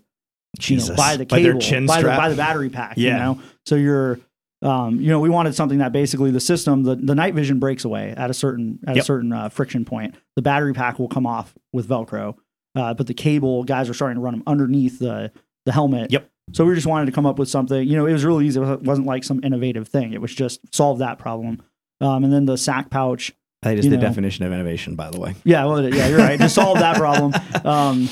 you 0.57 0.77
know, 0.77 0.81
Jesus. 0.81 0.97
by 0.97 1.17
the 1.17 1.27
By 1.27 1.43
their 1.43 1.57
cable, 1.57 1.87
by, 1.87 1.97
the, 1.97 2.01
strap. 2.01 2.19
by 2.19 2.29
the 2.29 2.37
battery 2.37 2.71
pack. 2.71 2.97
You 2.97 3.11
know, 3.11 3.41
so 3.67 3.77
you're, 3.77 4.19
um, 4.63 5.01
you 5.01 5.09
know, 5.09 5.21
we 5.21 5.29
wanted 5.29 5.55
something 5.55 5.79
that 5.79 5.93
basically 5.93 6.31
the 6.31 6.41
system, 6.41 6.83
the, 6.83 6.97
the 6.97 7.15
night 7.15 7.35
vision 7.35 7.59
breaks 7.59 7.85
away 7.85 8.15
at 8.17 8.31
a 8.31 8.35
certain 8.35 8.81
at 8.87 8.97
a 8.97 9.03
certain 9.03 9.33
uh, 9.33 9.49
friction 9.49 9.85
point. 9.85 10.15
The 10.37 10.43
battery 10.43 10.73
pack 10.73 10.99
will 10.99 11.09
come 11.09 11.27
off 11.27 11.55
with 11.73 11.89
Velcro, 11.89 12.37
uh, 12.75 12.95
but 12.95 13.07
the 13.07 13.15
cable 13.15 13.65
guys 13.65 13.89
are 13.89 13.95
starting 13.95 14.17
to 14.17 14.21
run 14.21 14.35
them 14.35 14.43
underneath 14.47 14.99
the 14.99 15.33
the 15.65 15.73
helmet. 15.73 16.11
Yep. 16.11 16.29
So 16.55 16.65
we 16.65 16.75
just 16.75 16.87
wanted 16.87 17.07
to 17.07 17.13
come 17.13 17.27
up 17.27 17.39
with 17.39 17.49
something. 17.49 17.87
You 17.87 17.97
know, 17.97 18.07
it 18.07 18.13
was 18.13 18.25
really 18.25 18.47
easy. 18.47 18.61
It 18.61 18.83
wasn't 18.83 19.07
like 19.07 19.23
some 19.23 19.45
innovative 19.45 19.87
thing. 19.87 20.13
It 20.13 20.21
was 20.21 20.35
just 20.35 20.61
solve 20.75 20.99
that 21.01 21.19
problem. 21.19 21.63
Um, 22.01 22.25
and 22.25 22.33
then 22.33 22.47
the 22.47 22.57
sack 22.57 22.91
pouch. 22.91 23.33
That 23.63 23.77
is 23.77 23.85
the 23.85 23.97
know. 23.97 24.01
definition 24.01 24.45
of 24.45 24.53
innovation, 24.53 24.95
by 24.95 25.11
the 25.11 25.19
way. 25.19 25.35
Yeah, 25.45 25.65
well, 25.65 25.83
yeah, 25.93 26.07
you're 26.07 26.19
right. 26.19 26.39
Just 26.39 26.55
solve 26.55 26.79
that 26.79 26.97
problem. 26.97 27.35
Um, 27.65 28.09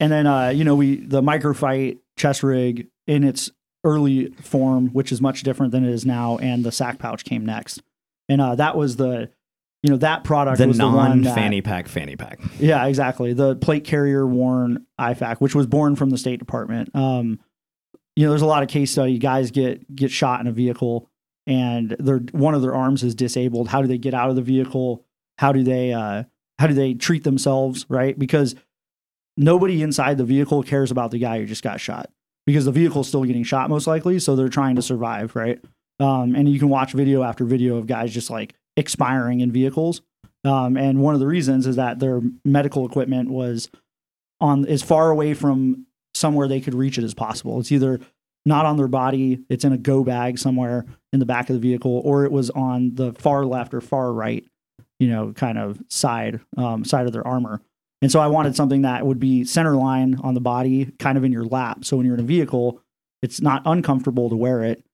and 0.00 0.10
then 0.12 0.26
uh, 0.26 0.48
you 0.48 0.64
know 0.64 0.74
we 0.74 0.96
the 0.96 1.22
microfight 1.22 1.98
chest 2.16 2.42
rig 2.42 2.88
in 3.06 3.24
its 3.24 3.50
early 3.84 4.30
form, 4.42 4.88
which 4.88 5.12
is 5.12 5.20
much 5.20 5.42
different 5.42 5.72
than 5.72 5.84
it 5.84 5.90
is 5.92 6.04
now, 6.04 6.36
and 6.38 6.64
the 6.64 6.72
sack 6.72 6.98
pouch 6.98 7.24
came 7.24 7.46
next. 7.46 7.82
And 8.28 8.40
uh, 8.40 8.54
that 8.56 8.76
was 8.76 8.96
the 8.96 9.30
you 9.82 9.90
know 9.90 9.96
that 9.98 10.24
product 10.24 10.58
The 10.58 10.66
was 10.66 10.78
the 10.78 10.84
one 10.86 10.94
non 10.94 11.22
that, 11.22 11.34
fanny 11.34 11.62
pack 11.62 11.88
fanny 11.88 12.16
pack. 12.16 12.40
yeah, 12.58 12.84
exactly. 12.86 13.32
The 13.32 13.56
plate 13.56 13.84
carrier 13.84 14.26
worn 14.26 14.86
IFAC, 15.00 15.36
which 15.38 15.54
was 15.54 15.66
born 15.66 15.96
from 15.96 16.10
the 16.10 16.18
State 16.18 16.38
Department. 16.38 16.94
Um, 16.94 17.38
you 18.16 18.24
know, 18.24 18.30
there's 18.30 18.42
a 18.42 18.46
lot 18.46 18.64
of 18.64 18.68
case 18.68 18.90
study. 18.90 19.18
Guys 19.18 19.50
get 19.52 19.94
get 19.94 20.10
shot 20.10 20.40
in 20.40 20.48
a 20.48 20.52
vehicle, 20.52 21.08
and 21.46 21.94
their 22.00 22.18
one 22.32 22.54
of 22.54 22.62
their 22.62 22.74
arms 22.74 23.04
is 23.04 23.14
disabled. 23.14 23.68
How 23.68 23.80
do 23.80 23.86
they 23.88 23.98
get 23.98 24.12
out 24.14 24.28
of 24.30 24.36
the 24.36 24.42
vehicle? 24.42 25.04
How 25.38 25.52
do 25.52 25.62
they 25.62 25.92
uh, 25.92 26.24
how 26.58 26.66
do 26.66 26.74
they 26.74 26.94
treat 26.94 27.22
themselves? 27.22 27.86
Right, 27.88 28.18
because 28.18 28.56
nobody 29.38 29.82
inside 29.82 30.18
the 30.18 30.24
vehicle 30.24 30.62
cares 30.62 30.90
about 30.90 31.12
the 31.12 31.18
guy 31.18 31.38
who 31.38 31.46
just 31.46 31.62
got 31.62 31.80
shot 31.80 32.10
because 32.44 32.64
the 32.64 32.72
vehicle's 32.72 33.08
still 33.08 33.24
getting 33.24 33.44
shot 33.44 33.70
most 33.70 33.86
likely. 33.86 34.18
So 34.18 34.36
they're 34.36 34.48
trying 34.48 34.76
to 34.76 34.82
survive, 34.82 35.34
right? 35.36 35.64
Um, 36.00 36.34
and 36.34 36.48
you 36.48 36.58
can 36.58 36.68
watch 36.68 36.92
video 36.92 37.22
after 37.22 37.44
video 37.44 37.76
of 37.76 37.86
guys 37.86 38.12
just 38.12 38.30
like 38.30 38.54
expiring 38.76 39.40
in 39.40 39.52
vehicles. 39.52 40.02
Um, 40.44 40.76
and 40.76 41.00
one 41.00 41.14
of 41.14 41.20
the 41.20 41.26
reasons 41.26 41.66
is 41.66 41.76
that 41.76 41.98
their 41.98 42.20
medical 42.44 42.84
equipment 42.84 43.30
was 43.30 43.70
on 44.40 44.66
as 44.66 44.82
far 44.82 45.10
away 45.10 45.34
from 45.34 45.86
somewhere 46.14 46.48
they 46.48 46.60
could 46.60 46.74
reach 46.74 46.98
it 46.98 47.04
as 47.04 47.14
possible. 47.14 47.58
It's 47.60 47.72
either 47.72 48.00
not 48.44 48.66
on 48.66 48.76
their 48.76 48.88
body, 48.88 49.40
it's 49.48 49.64
in 49.64 49.72
a 49.72 49.78
go 49.78 50.04
bag 50.04 50.38
somewhere 50.38 50.86
in 51.12 51.18
the 51.18 51.26
back 51.26 51.50
of 51.50 51.54
the 51.54 51.60
vehicle, 51.60 52.00
or 52.04 52.24
it 52.24 52.32
was 52.32 52.50
on 52.50 52.94
the 52.94 53.12
far 53.14 53.44
left 53.44 53.74
or 53.74 53.80
far 53.80 54.12
right, 54.12 54.44
you 54.98 55.08
know, 55.08 55.32
kind 55.32 55.58
of 55.58 55.80
side 55.88 56.40
um, 56.56 56.84
side 56.84 57.06
of 57.06 57.12
their 57.12 57.26
armor. 57.26 57.60
And 58.00 58.12
so 58.12 58.20
I 58.20 58.28
wanted 58.28 58.54
something 58.54 58.82
that 58.82 59.04
would 59.04 59.18
be 59.18 59.44
center 59.44 59.74
line 59.74 60.18
on 60.22 60.34
the 60.34 60.40
body, 60.40 60.92
kind 60.98 61.18
of 61.18 61.24
in 61.24 61.32
your 61.32 61.44
lap. 61.44 61.84
So 61.84 61.96
when 61.96 62.06
you're 62.06 62.14
in 62.14 62.20
a 62.20 62.24
vehicle, 62.24 62.80
it's 63.22 63.40
not 63.40 63.62
uncomfortable 63.64 64.30
to 64.30 64.36
wear 64.36 64.62
it. 64.62 64.84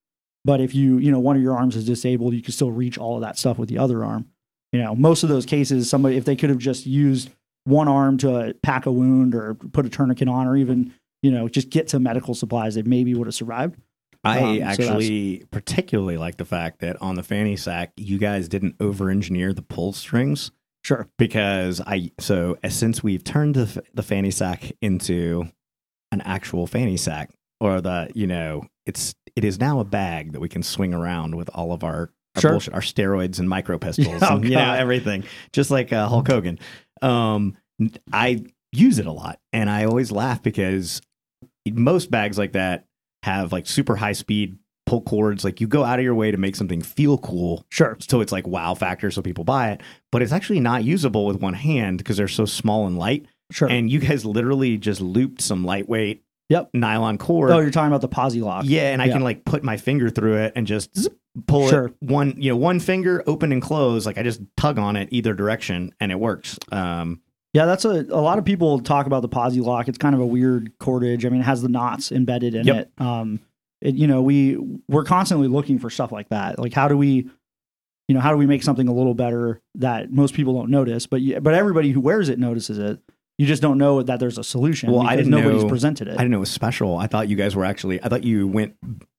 But 0.45 0.61
if 0.61 0.75
you, 0.75 0.99
you 0.99 1.11
know, 1.11 1.21
one 1.21 1.37
of 1.37 1.43
your 1.43 1.57
arms 1.57 1.77
is 1.77 1.87
disabled, 1.87 2.35
you 2.35 2.43
can 2.43 2.53
still 2.53 2.71
reach 2.71 2.99
all 2.99 3.17
of 3.17 3.23
that 3.23 3.39
stuff 3.39 3.59
with 3.59 3.69
the 3.69 3.79
other 3.79 4.05
arm. 4.05 4.27
You 4.73 4.83
know, 4.83 4.95
most 4.95 5.23
of 5.23 5.29
those 5.29 5.47
cases, 5.47 5.89
somebody, 5.89 6.17
if 6.17 6.25
they 6.25 6.37
could 6.37 6.51
have 6.51 6.59
just 6.59 6.87
used 6.87 7.31
one 7.65 7.89
arm 7.89 8.19
to 8.19 8.55
pack 8.63 8.87
a 8.87 8.93
wound 8.93 9.35
or 9.35 9.55
put 9.55 9.87
a 9.87 9.89
tourniquet 9.89 10.29
on, 10.29 10.47
or 10.47 10.57
even, 10.57 10.93
you 11.23 11.31
know, 11.31 11.49
just 11.49 11.71
get 11.71 11.89
some 11.89 12.03
medical 12.03 12.35
supplies, 12.35 12.75
they 12.75 12.83
maybe 12.83 13.15
would 13.15 13.27
have 13.27 13.35
survived. 13.35 13.79
I 14.25 14.39
Um, 14.63 14.75
so 14.75 14.85
actually 14.85 15.45
particularly 15.51 16.17
like 16.17 16.39
the 16.39 16.45
fact 16.45 16.81
that 16.81 17.01
on 17.01 17.15
the 17.15 17.23
fanny 17.23 17.57
sack, 17.57 17.93
you 17.97 18.19
guys 18.19 18.49
didn't 18.49 18.77
over 18.81 19.11
engineer 19.11 19.53
the 19.53 19.63
pull 19.63 19.93
strings 19.93 20.51
Sure. 20.85 21.09
because 21.19 21.81
I, 21.81 22.11
so 22.21 22.59
as 22.63 22.75
since 22.77 23.03
we've 23.03 23.25
turned 23.25 23.55
the, 23.55 23.83
the 23.95 24.03
fanny 24.03 24.31
sack 24.31 24.71
into 24.83 25.49
an 26.13 26.21
actual 26.21 26.67
fanny 26.67 26.97
sack 26.97 27.31
or 27.61 27.81
the, 27.81 28.11
you 28.15 28.27
know, 28.27 28.67
it's, 28.87 29.15
it 29.35 29.45
is 29.45 29.59
now 29.59 29.81
a 29.81 29.85
bag 29.85 30.33
that 30.33 30.41
we 30.41 30.49
can 30.49 30.63
swing 30.63 30.93
around 30.95 31.35
with 31.37 31.49
all 31.55 31.73
of 31.73 31.83
our, 31.85 32.11
our 32.37 32.41
Sure. 32.41 32.51
bullshit, 32.53 32.75
our 32.75 32.81
steroids 32.81 33.39
and 33.39 33.49
micro 33.49 33.79
pistols, 33.79 34.23
Oh, 34.23 34.37
and, 34.37 34.45
you 34.45 34.57
know, 34.57 34.73
everything, 34.75 35.25
just 35.53 35.71
like 35.71 35.93
uh, 35.93 36.07
Hulk 36.09 36.29
Hogan. 36.29 36.59
Um, 37.01 37.57
I 38.13 38.45
use 38.73 38.99
it 38.99 39.07
a 39.07 39.13
lot 39.13 39.41
and 39.53 39.71
I 39.71 39.85
always 39.85 40.13
laugh 40.13 40.43
because 40.43 41.01
most 41.71 42.11
bags 42.11 42.37
like 42.39 42.53
that 42.53 42.87
have 43.23 43.53
like 43.53 43.67
super 43.67 43.97
high 43.97 44.13
speed 44.13 44.59
pull 44.87 45.01
cords. 45.03 45.45
Like 45.45 45.61
you 45.61 45.67
go 45.67 45.85
out 45.85 45.99
of 45.99 46.05
your 46.05 46.15
way 46.15 46.31
to 46.31 46.37
make 46.37 46.57
something 46.57 46.83
feel 46.83 47.19
cool. 47.19 47.65
Sure. 47.71 47.97
So 48.01 48.21
it's 48.21 48.33
like 48.33 48.47
wow 48.47 48.75
factor 48.75 49.11
so 49.11 49.23
people 49.23 49.45
buy 49.45 49.71
it, 49.71 49.81
but 50.13 50.21
it's 50.23 50.33
actually 50.33 50.61
not 50.61 50.85
usable 50.85 51.27
with 51.27 51.41
one 51.41 51.55
hand 51.55 51.99
because 51.99 52.17
they're 52.17 52.29
so 52.29 52.45
small 52.45 52.87
and 52.87 52.99
light. 52.99 53.27
Sure. 53.51 53.69
And 53.69 53.91
you 53.91 53.99
guys 54.01 54.25
literally 54.25 54.77
just 54.79 55.01
looped 55.01 55.41
some 55.43 55.65
lightweight 55.65 56.23
Yep. 56.51 56.71
nylon 56.75 57.17
cord. 57.17 57.51
oh, 57.51 57.59
you're 57.61 57.71
talking 57.71 57.89
about 57.89 58.03
the 58.03 58.09
posi 58.09 58.43
lock. 58.43 58.65
yeah, 58.67 58.93
and 58.93 59.01
I 59.01 59.07
Yeah. 59.07 59.15
can 59.15 59.23
like 59.23 59.45
put 59.47 59.63
my 59.65 59.79
finger 59.79 60.11
through 60.11 60.37
it 60.37 60.53
and 60.55 60.67
just 60.67 60.95
zip, 60.99 61.17
pull 61.47 61.69
Sure. 61.71 61.87
it 61.87 61.95
one, 62.01 62.35
you 62.37 62.51
know, 62.51 62.57
one 62.57 62.81
finger 62.81 63.23
open 63.27 63.51
and 63.53 63.63
close. 63.63 64.05
Like 64.05 64.19
I 64.19 64.23
just 64.23 64.43
tug 64.59 64.79
on 64.79 64.97
it 64.97 65.09
either 65.11 65.33
direction 65.33 65.93
and 66.01 66.13
it 66.13 66.21
works. 66.21 66.59
Um, 66.71 67.21
Yeah, 67.55 67.65
that's 67.67 67.85
a 67.87 68.05
a 68.11 68.21
lot 68.21 68.39
of 68.39 68.45
people 68.45 68.81
talk 68.81 69.07
about 69.07 69.23
the 69.23 69.29
posi 69.29 69.65
lock. 69.65 69.89
It's 69.89 69.97
kind 69.97 70.15
of 70.15 70.21
a 70.21 70.27
weird 70.27 70.73
cordage. 70.79 71.25
I 71.25 71.31
mean, 71.31 71.41
it 71.41 71.45
has 71.45 71.63
the 71.63 71.69
knots 71.69 72.13
embedded 72.13 72.55
in 72.55 72.67
Yep. 72.67 72.77
it. 72.77 72.91
Um, 73.03 73.41
it, 73.85 73.95
you 73.95 74.07
know, 74.09 74.23
we 74.23 74.59
we're 74.89 75.05
constantly 75.05 75.47
looking 75.47 75.79
for 75.79 75.91
stuff 75.91 76.11
like 76.11 76.29
that. 76.31 76.59
Like, 76.59 76.73
how 76.73 76.89
do 76.89 76.97
we, 76.97 77.29
you 78.09 78.15
know, 78.15 78.21
how 78.21 78.31
do 78.33 78.37
we 78.37 78.47
make 78.47 78.63
something 78.65 78.89
a 78.89 78.93
little 78.95 79.15
better 79.15 79.61
that 79.77 80.11
most 80.11 80.35
people 80.35 80.55
don't 80.55 80.71
notice, 80.71 81.07
but 81.07 81.21
you, 81.21 81.41
but 81.41 81.55
everybody 81.55 81.91
who 81.93 82.01
wears 82.01 82.29
it 82.29 82.39
notices 82.39 82.79
it. 82.79 83.01
You 83.39 83.47
just 83.47 83.63
don't 83.63 83.79
know 83.79 84.01
that 84.01 84.21
there's 84.21 84.39
a 84.39 84.45
solution. 84.45 84.93
Well, 84.93 85.03
I 85.03 85.17
didn't 85.17 85.33
nobody's 85.33 85.65
know- 85.65 85.69
presented 85.69 86.07
it. 86.07 86.13
I 86.15 86.19
didn't 86.19 86.31
know 86.31 86.37
it 86.37 86.41
was 86.41 86.51
special. 86.53 86.97
I 86.97 87.09
thought 87.09 87.29
you 87.29 87.35
guys 87.37 87.57
were 87.57 87.65
actually. 87.65 88.01
I 88.03 88.09
thought 88.09 88.23
you 88.25 88.47
went. 88.47 88.77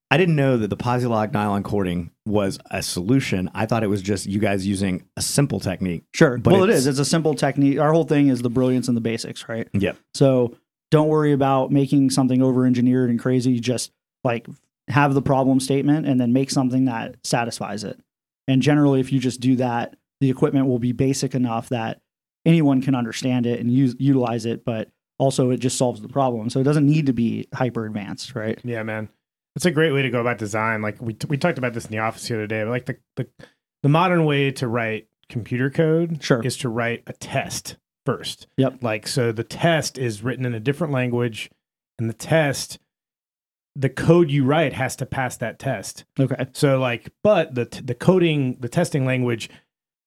I 0.10 0.18
didn't 0.18 0.38
know 0.38 0.56
that 0.56 0.70
the 0.70 0.78
Posilock 0.78 1.34
nylon 1.34 1.64
cording 1.64 2.12
was 2.26 2.58
a 2.72 2.82
solution. 2.82 3.52
I 3.54 3.66
thought 3.66 3.84
it 3.84 3.88
was 3.88 4.02
just 4.02 4.26
you 4.26 4.40
guys 4.40 4.66
using 4.66 5.04
a 5.18 5.22
simple 5.22 5.60
technique. 5.60 6.04
Sure. 6.14 6.38
But 6.38 6.54
well, 6.54 6.64
it's- 6.64 6.86
It's 6.86 7.00
a 7.00 7.04
simple 7.06 7.34
technique. 7.34 7.80
Our 7.80 7.92
whole 7.92 8.06
thing 8.06 8.30
is 8.30 8.42
the 8.42 8.50
brilliance 8.50 8.88
and 8.88 8.96
the 8.96 9.02
basics, 9.02 9.50
right? 9.50 9.68
yeah 9.74 9.94
So 10.14 10.56
don't 10.92 11.10
worry 11.10 11.34
about 11.34 11.72
making 11.72 12.12
something 12.12 12.42
over 12.42 12.66
engineered 12.66 13.10
and 13.10 13.20
crazy. 13.20 13.60
Just 13.60 13.92
like 14.26 14.48
have 14.90 15.14
the 15.14 15.22
problem 15.22 15.60
statement 15.60 16.06
and 16.06 16.20
then 16.20 16.34
make 16.34 16.52
something 16.52 16.86
that 16.86 17.16
satisfies 17.24 17.84
it. 17.84 18.00
And 18.48 18.62
generally, 18.62 19.00
if 19.00 19.12
you 19.12 19.20
just 19.20 19.40
do 19.40 19.56
that, 19.56 19.96
the 20.20 20.30
equipment 20.30 20.68
will 20.68 20.80
be 20.80 20.92
basic 20.92 21.34
enough 21.34 21.70
that 21.70 22.02
anyone 22.46 22.82
can 22.82 22.94
understand 22.96 23.46
it 23.46 23.60
and 23.60 23.72
use 23.72 23.96
utilize 23.98 24.46
it. 24.46 24.66
But 24.66 24.90
also, 25.18 25.50
it 25.52 25.58
just 25.58 25.78
solves 25.78 26.02
the 26.02 26.10
problem. 26.10 26.50
So 26.50 26.60
it 26.60 26.64
doesn't 26.64 26.86
need 26.86 27.06
to 27.06 27.14
be 27.14 27.48
hyper 27.54 27.86
advanced, 27.86 28.36
right? 28.36 28.60
Yeah, 28.64 28.84
man. 28.84 29.10
It's 29.56 29.66
a 29.66 29.72
great 29.72 29.94
way 29.94 30.02
to 30.02 30.10
go 30.10 30.20
about 30.20 30.38
design. 30.38 30.82
Like 30.82 31.02
we 31.02 31.16
we 31.30 31.38
talked 31.38 31.58
about 31.58 31.74
this 31.74 31.86
in 31.86 31.92
the 31.92 32.00
office 32.00 32.28
the 32.28 32.36
other 32.36 32.48
day. 32.48 32.64
But 32.64 32.70
like 32.72 32.86
the 32.86 32.98
the, 33.16 33.28
the 33.84 33.90
modern 33.90 34.26
way 34.26 34.52
to 34.52 34.68
write 34.68 35.08
computer 35.30 35.70
code 35.70 36.22
Sure. 36.22 36.42
is 36.46 36.58
to 36.58 36.70
write 36.70 37.04
a 37.08 37.14
test 37.14 37.78
first. 38.06 38.48
Yep. 38.58 38.84
Like 38.84 39.08
so 39.08 39.32
the 39.32 39.44
test 39.44 39.98
is 39.98 40.22
written 40.22 40.46
in 40.46 40.54
a 40.54 40.60
different 40.60 40.94
language 40.94 41.50
and 41.98 42.10
the 42.10 42.14
test 42.14 42.78
the 43.76 43.90
code 43.90 44.32
you 44.32 44.44
write 44.46 44.74
has 44.74 44.96
to 44.98 45.06
pass 45.06 45.38
that 45.38 45.60
test. 45.60 46.06
Okay. 46.20 46.46
So 46.54 46.80
like 46.80 47.12
but 47.24 47.56
the 47.56 47.66
the 47.84 47.96
coding 47.96 48.58
the 48.60 48.70
testing 48.70 49.06
language 49.06 49.50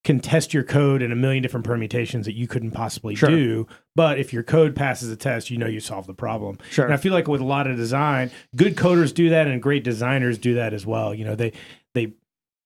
can 0.04 0.20
test 0.20 0.54
your 0.54 0.62
code 0.62 1.02
in 1.02 1.12
a 1.12 1.16
million 1.16 1.42
different 1.42 1.66
permutations 1.66 2.24
that 2.24 2.34
you 2.34 2.46
couldn't 2.46 2.70
possibly 2.70 3.14
Sure. 3.14 3.28
do. 3.28 3.66
But 3.96 4.18
if 4.18 4.32
your 4.32 4.42
code 4.44 4.74
passes 4.76 5.10
the 5.10 5.16
test, 5.16 5.50
you 5.50 5.58
know 5.58 5.66
you 5.66 5.80
solved 5.80 6.08
the 6.08 6.14
problem. 6.14 6.56
Sure. 6.70 6.84
And 6.84 6.94
I 6.94 6.96
feel 6.96 7.12
like 7.12 7.28
with 7.28 7.40
a 7.40 7.44
lot 7.44 7.66
of 7.66 7.76
design, 7.76 8.30
good 8.56 8.76
coders 8.76 9.12
do 9.12 9.28
that 9.30 9.48
and 9.48 9.60
great 9.62 9.84
designers 9.84 10.38
do 10.38 10.54
that 10.54 10.72
as 10.72 10.86
well. 10.86 11.12
You 11.14 11.24
know, 11.24 11.34
they 11.34 11.52
they 11.94 12.14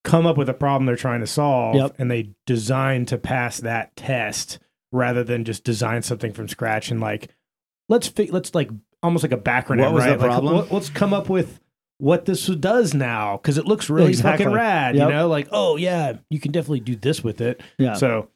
come 0.05 0.27
up 0.27 0.37
with 0.37 0.49
a 0.49 0.55
problem 0.55 0.85
they're 0.87 0.95
trying 0.97 1.21
to 1.21 1.27
solve 1.27 1.75
Yep. 1.77 1.95
and 1.99 2.11
they 2.11 2.31
design 2.47 3.07
to 3.07 3.17
pass 3.19 3.59
that 3.59 3.97
test 3.97 4.59
rather 4.93 5.25
than 5.25 5.45
just 5.45 5.65
design 5.65 6.03
something 6.03 6.33
from 6.33 6.49
scratch 6.49 6.91
and 6.91 7.01
like 7.01 7.29
let's 7.88 8.09
fi- 8.09 8.29
let's 8.31 8.55
like 8.55 8.69
almost 9.03 9.23
like 9.23 9.33
a 9.33 9.37
background. 9.37 9.81
What 9.83 9.93
was 9.93 10.05
right? 10.05 10.19
Like, 10.19 10.21
problem? 10.31 10.57
let- 10.57 10.73
let's 10.73 10.91
come 10.91 11.12
up 11.15 11.29
with 11.29 11.61
what 11.99 12.25
this 12.25 12.47
does 12.47 12.95
now 12.95 13.37
because 13.37 13.59
it 13.59 13.67
looks 13.67 13.88
really 13.88 14.09
Exactly. 14.09 14.45
fucking 14.45 14.55
rad. 14.57 14.97
Yep. 14.97 15.09
You 15.09 15.15
know, 15.15 15.29
like 15.29 15.49
oh 15.53 15.77
yeah, 15.77 16.15
you 16.31 16.41
can 16.41 16.53
definitely 16.53 16.81
do 16.81 16.97
this 16.97 17.23
with 17.23 17.41
it. 17.41 17.61
Yeah. 17.79 17.95
So 17.95 18.29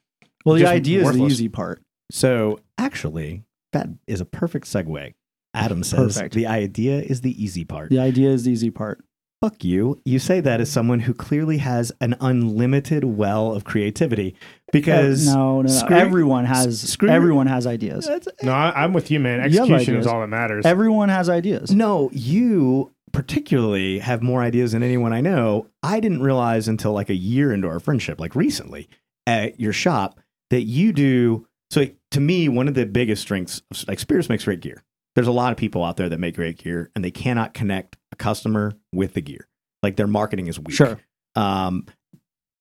well, 0.44 0.54
the 0.56 0.66
idea 0.66 1.02
is 1.02 1.12
the 1.12 1.24
easy 1.24 1.48
part. 1.48 1.82
So 2.10 2.60
actually, 2.78 3.42
that 3.72 3.88
is 4.06 4.20
a 4.20 4.24
perfect 4.24 4.66
segue. 4.66 5.14
Adam 5.54 5.82
says 5.82 6.14
Perfect. 6.16 6.34
the 6.34 6.46
idea 6.46 7.00
is 7.00 7.22
the 7.22 7.42
easy 7.42 7.64
part. 7.64 7.88
The 7.90 7.98
idea 7.98 8.28
is 8.30 8.44
the 8.44 8.52
easy 8.52 8.70
part. 8.70 9.02
Fuck 9.42 9.64
you. 9.64 10.00
You 10.04 10.18
say 10.18 10.40
that 10.40 10.60
as 10.60 10.70
someone 10.70 11.00
who 11.00 11.12
clearly 11.12 11.58
has 11.58 11.92
an 12.00 12.16
unlimited 12.20 13.04
well 13.04 13.52
of 13.52 13.64
creativity 13.64 14.34
because 14.72 15.28
Uh, 15.28 15.34
no, 15.34 15.56
no, 15.56 15.62
no. 15.62 15.68
screw- 15.68 15.96
everyone 15.96 16.44
has 16.46 16.80
screw- 16.80 17.10
everyone 17.10 17.46
has 17.46 17.66
ideas. 17.66 18.08
No, 18.42 18.52
I, 18.52 18.82
I'm 18.84 18.92
with 18.94 19.10
you, 19.10 19.20
man. 19.20 19.40
You 19.52 19.60
Execution 19.60 19.96
is 19.96 20.06
all 20.06 20.20
that 20.22 20.28
matters. 20.28 20.64
Everyone 20.64 21.10
has 21.10 21.28
ideas. 21.28 21.70
No, 21.70 22.10
you 22.12 22.92
particularly 23.12 23.98
have 23.98 24.22
more 24.22 24.40
ideas 24.42 24.72
than 24.72 24.82
anyone 24.82 25.12
I 25.12 25.20
know. 25.20 25.66
I 25.82 26.00
didn't 26.00 26.22
realize 26.22 26.68
until 26.68 26.92
like 26.92 27.10
a 27.10 27.14
year 27.14 27.52
into 27.52 27.68
our 27.68 27.80
friendship, 27.80 28.20
like 28.20 28.34
recently. 28.34 28.88
at 29.28 29.58
your 29.58 29.72
shop 29.72 30.20
that 30.50 30.62
you 30.62 30.92
do. 30.92 31.44
So 31.72 31.86
to 32.12 32.20
me, 32.20 32.48
one 32.48 32.68
of 32.68 32.74
the 32.74 32.86
biggest 32.86 33.22
strengths, 33.22 33.60
of, 33.72 33.88
like 33.88 33.98
Spears 33.98 34.28
makes 34.28 34.44
great 34.44 34.60
gear. 34.60 34.84
There's 35.16 35.26
a 35.26 35.32
lot 35.32 35.50
of 35.50 35.58
people 35.58 35.82
out 35.82 35.96
there 35.96 36.08
that 36.08 36.20
make 36.20 36.36
great 36.36 36.58
gear, 36.58 36.92
and 36.94 37.04
they 37.04 37.10
cannot 37.10 37.52
connect 37.52 37.96
a 38.05 38.05
customer 38.18 38.74
with 38.92 39.14
the 39.14 39.20
gear. 39.20 39.48
Like 39.82 39.96
their 39.96 40.06
marketing 40.06 40.46
is 40.48 40.58
weak. 40.58 40.76
Sure. 40.76 40.98
Um, 41.34 41.86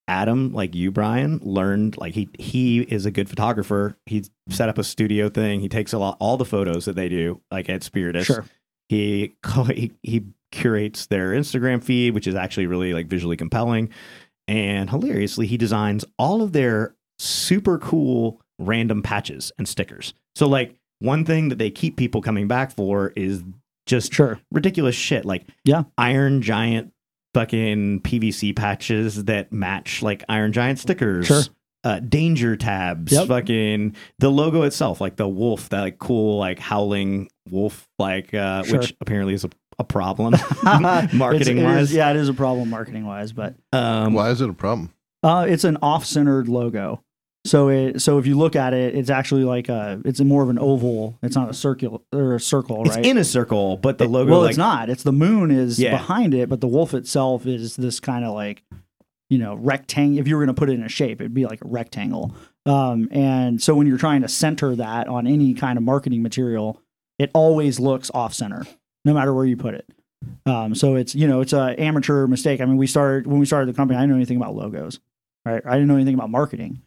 Adam, 0.08 0.54
like 0.54 0.76
you, 0.76 0.92
Brian, 0.92 1.40
learned 1.44 1.98
like 1.98 2.14
he 2.14 2.30
he 2.38 2.82
is 2.82 3.06
a 3.06 3.12
good 3.12 3.28
photographer. 3.28 3.98
He 4.06 4.26
set 4.50 4.70
up 4.70 4.78
a 4.78 4.84
studio 4.84 5.30
thing. 5.30 5.62
He 5.62 5.70
takes 5.70 5.94
a 5.94 5.98
lot 5.98 6.18
all 6.20 6.38
the 6.38 6.46
photos 6.46 6.86
that 6.86 6.96
they 6.96 7.10
do, 7.10 7.42
like 7.50 7.70
at 7.70 7.84
Spiritus. 7.84 8.26
Sure. 8.26 8.46
He 8.88 9.36
he 9.74 9.92
he 10.04 10.26
curates 10.52 11.08
their 11.08 11.32
Instagram 11.32 11.84
feed, 11.84 12.14
which 12.14 12.28
is 12.28 12.36
actually 12.36 12.68
really 12.68 12.94
like 12.94 13.08
visually 13.08 13.38
compelling. 13.38 13.90
And 14.48 14.92
hilariously, 14.92 15.48
he 15.48 15.58
designs 15.58 16.06
all 16.20 16.44
of 16.44 16.54
their 16.54 16.96
super 17.18 17.80
cool 17.80 18.42
random 18.60 19.02
patches 19.02 19.52
and 19.58 19.68
stickers. 19.68 20.14
So 20.36 20.48
like 20.48 20.76
one 21.00 21.26
thing 21.26 21.50
that 21.50 21.58
they 21.58 21.72
keep 21.72 21.98
people 21.98 22.22
coming 22.22 22.48
back 22.48 22.72
for 22.72 23.12
is 23.16 23.44
just 23.86 24.14
Sure. 24.14 24.40
ridiculous 24.52 24.96
shit 24.96 25.26
like 25.26 25.48
Yeah. 25.64 25.84
Iron 25.98 26.42
Giant 26.42 26.92
fucking 27.34 28.02
PVC 28.02 28.54
patches 28.56 29.26
that 29.26 29.52
match 29.52 30.02
like 30.02 30.24
Iron 30.30 30.52
Giant 30.54 30.80
stickers. 30.80 31.28
Sure. 31.28 31.42
Uh, 31.84 32.00
danger 32.00 32.56
tabs, 32.56 33.12
Yep. 33.12 33.28
fucking 33.28 33.96
the 34.18 34.32
logo 34.32 34.64
itself, 34.64 35.00
like 35.00 35.18
the 35.18 35.28
wolf, 35.28 35.70
that 35.70 35.82
like 35.82 36.00
cool 36.00 36.40
like 36.40 36.58
howling 36.58 37.30
wolf, 37.52 37.88
like 38.00 38.34
uh, 38.34 38.64
Sure. 38.64 38.80
which 38.80 38.96
apparently 39.02 39.36
is 39.36 39.44
a, 39.44 39.50
a 39.78 39.84
problem 39.84 40.34
It's- 40.64 41.14
marketing 41.14 41.58
it 41.60 41.62
is- 41.62 41.66
wise. 41.76 41.94
yeah, 41.94 42.10
it 42.10 42.16
is 42.16 42.28
a 42.28 42.34
problem 42.34 42.72
marketing 42.72 43.06
wise, 43.06 43.34
but 43.34 43.54
Um, 43.72 44.14
Why 44.16 44.32
is 44.32 44.42
it 44.42 44.50
a 44.50 44.54
problem? 44.54 44.90
uh, 45.22 45.46
it's 45.48 45.64
an 45.64 45.78
off-centered 45.84 46.48
logo. 46.48 47.04
So 47.46 47.70
it 47.70 48.02
so 48.02 48.18
if 48.18 48.26
you 48.26 48.36
look 48.36 48.56
at 48.56 48.74
it, 48.74 48.96
it's 48.96 49.12
actually 49.12 49.44
like 49.44 49.70
a 49.70 50.02
it's 50.04 50.20
more 50.20 50.42
of 50.42 50.50
an 50.50 50.58
oval. 50.58 51.18
It's 51.22 51.36
not 51.36 51.48
a 51.50 51.54
circle 51.54 52.04
or 52.12 52.34
a 52.36 52.40
circle, 52.40 52.86
it's 52.86 52.96
right? 52.96 53.06
in 53.06 53.18
a 53.18 53.24
circle, 53.24 53.78
but 53.78 54.00
the 54.00 54.08
logo 54.08 54.32
well, 54.32 54.42
like 54.42 54.50
it's 54.50 54.58
not. 54.58 54.90
It's 54.90 55.04
the 55.04 55.12
moon 55.14 55.52
is 55.52 55.80
Yeah. 55.80 55.92
behind 55.92 56.34
it, 56.34 56.50
but 56.50 56.60
the 56.60 56.68
wolf 56.68 56.96
itself 56.96 57.46
is 57.46 57.76
this 57.76 58.00
kind 58.00 58.26
of 58.26 58.34
like, 58.34 58.64
you 59.30 59.38
know, 59.38 59.54
rectangle. 59.56 60.20
If 60.20 60.28
you 60.28 60.36
were 60.36 60.44
going 60.44 60.56
to 60.56 60.60
put 60.60 60.70
it 60.72 60.74
in 60.74 60.84
a 60.84 60.90
shape, 60.90 61.22
it'd 61.22 61.36
be 61.36 61.46
like 61.46 61.64
a 61.64 61.68
rectangle. 61.68 62.34
Um, 62.66 63.08
and 63.12 63.62
so 63.62 63.76
when 63.76 63.86
you're 63.86 64.00
trying 64.00 64.24
to 64.24 64.28
center 64.28 64.76
that 64.78 65.08
on 65.08 65.28
any 65.28 65.54
kind 65.54 65.78
of 65.78 65.84
marketing 65.84 66.24
material, 66.24 66.82
it 67.20 67.30
always 67.36 67.80
looks 67.80 68.10
off 68.16 68.34
center, 68.34 68.66
no 69.06 69.14
matter 69.14 69.32
where 69.36 69.46
you 69.46 69.56
put 69.56 69.76
it. 69.76 69.88
Um, 70.48 70.74
so 70.74 70.96
it's 70.96 71.14
you 71.14 71.28
know 71.28 71.42
it's 71.42 71.54
a 71.54 71.80
amateur 71.80 72.26
mistake. 72.26 72.60
I 72.60 72.66
mean, 72.66 72.78
we 72.78 72.88
started 72.88 73.28
when 73.28 73.40
we 73.40 73.46
started 73.46 73.72
the 73.72 73.78
company. 73.78 73.98
I 73.98 74.02
didn't 74.02 74.12
know 74.12 74.16
anything 74.18 74.38
about 74.38 74.56
logos, 74.56 75.00
right? 75.46 75.62
I 75.64 75.74
didn't 75.74 75.88
know 75.88 75.96
anything 75.96 76.16
about 76.16 76.32
marketing. 76.32 76.82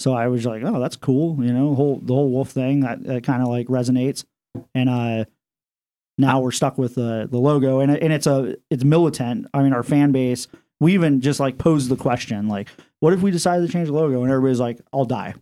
So 0.00 0.14
I 0.14 0.28
was 0.28 0.46
like, 0.46 0.62
oh, 0.64 0.80
that's 0.80 0.96
cool. 0.96 1.36
You 1.44 1.52
know, 1.52 1.70
the 1.70 1.76
whole 1.76 2.00
the 2.02 2.14
whole 2.14 2.30
wolf 2.30 2.50
thing 2.50 2.80
that, 2.80 3.04
that 3.04 3.22
kind 3.22 3.42
of 3.42 3.48
like 3.48 3.66
resonates. 3.68 4.24
And 4.74 4.88
uh, 4.88 5.26
now 6.18 6.40
we're 6.40 6.50
stuck 6.50 6.78
with 6.78 6.94
the 6.94 7.28
the 7.30 7.38
logo, 7.38 7.80
and 7.80 7.90
and 7.92 8.12
it's 8.12 8.26
a 8.26 8.56
it's 8.70 8.82
militant. 8.82 9.46
I 9.54 9.62
mean, 9.62 9.72
our 9.72 9.82
fan 9.82 10.10
base. 10.12 10.48
We 10.80 10.94
even 10.94 11.20
just 11.20 11.38
like 11.40 11.58
posed 11.58 11.90
the 11.90 11.96
question, 11.96 12.48
like, 12.48 12.68
what 13.00 13.12
if 13.12 13.20
we 13.20 13.30
decided 13.30 13.66
to 13.66 13.70
change 13.72 13.88
the 13.88 13.92
logo? 13.94 14.22
And 14.22 14.32
everybody's 14.32 14.60
like, 14.60 14.80
I'll 14.94 15.04
die. 15.04 15.34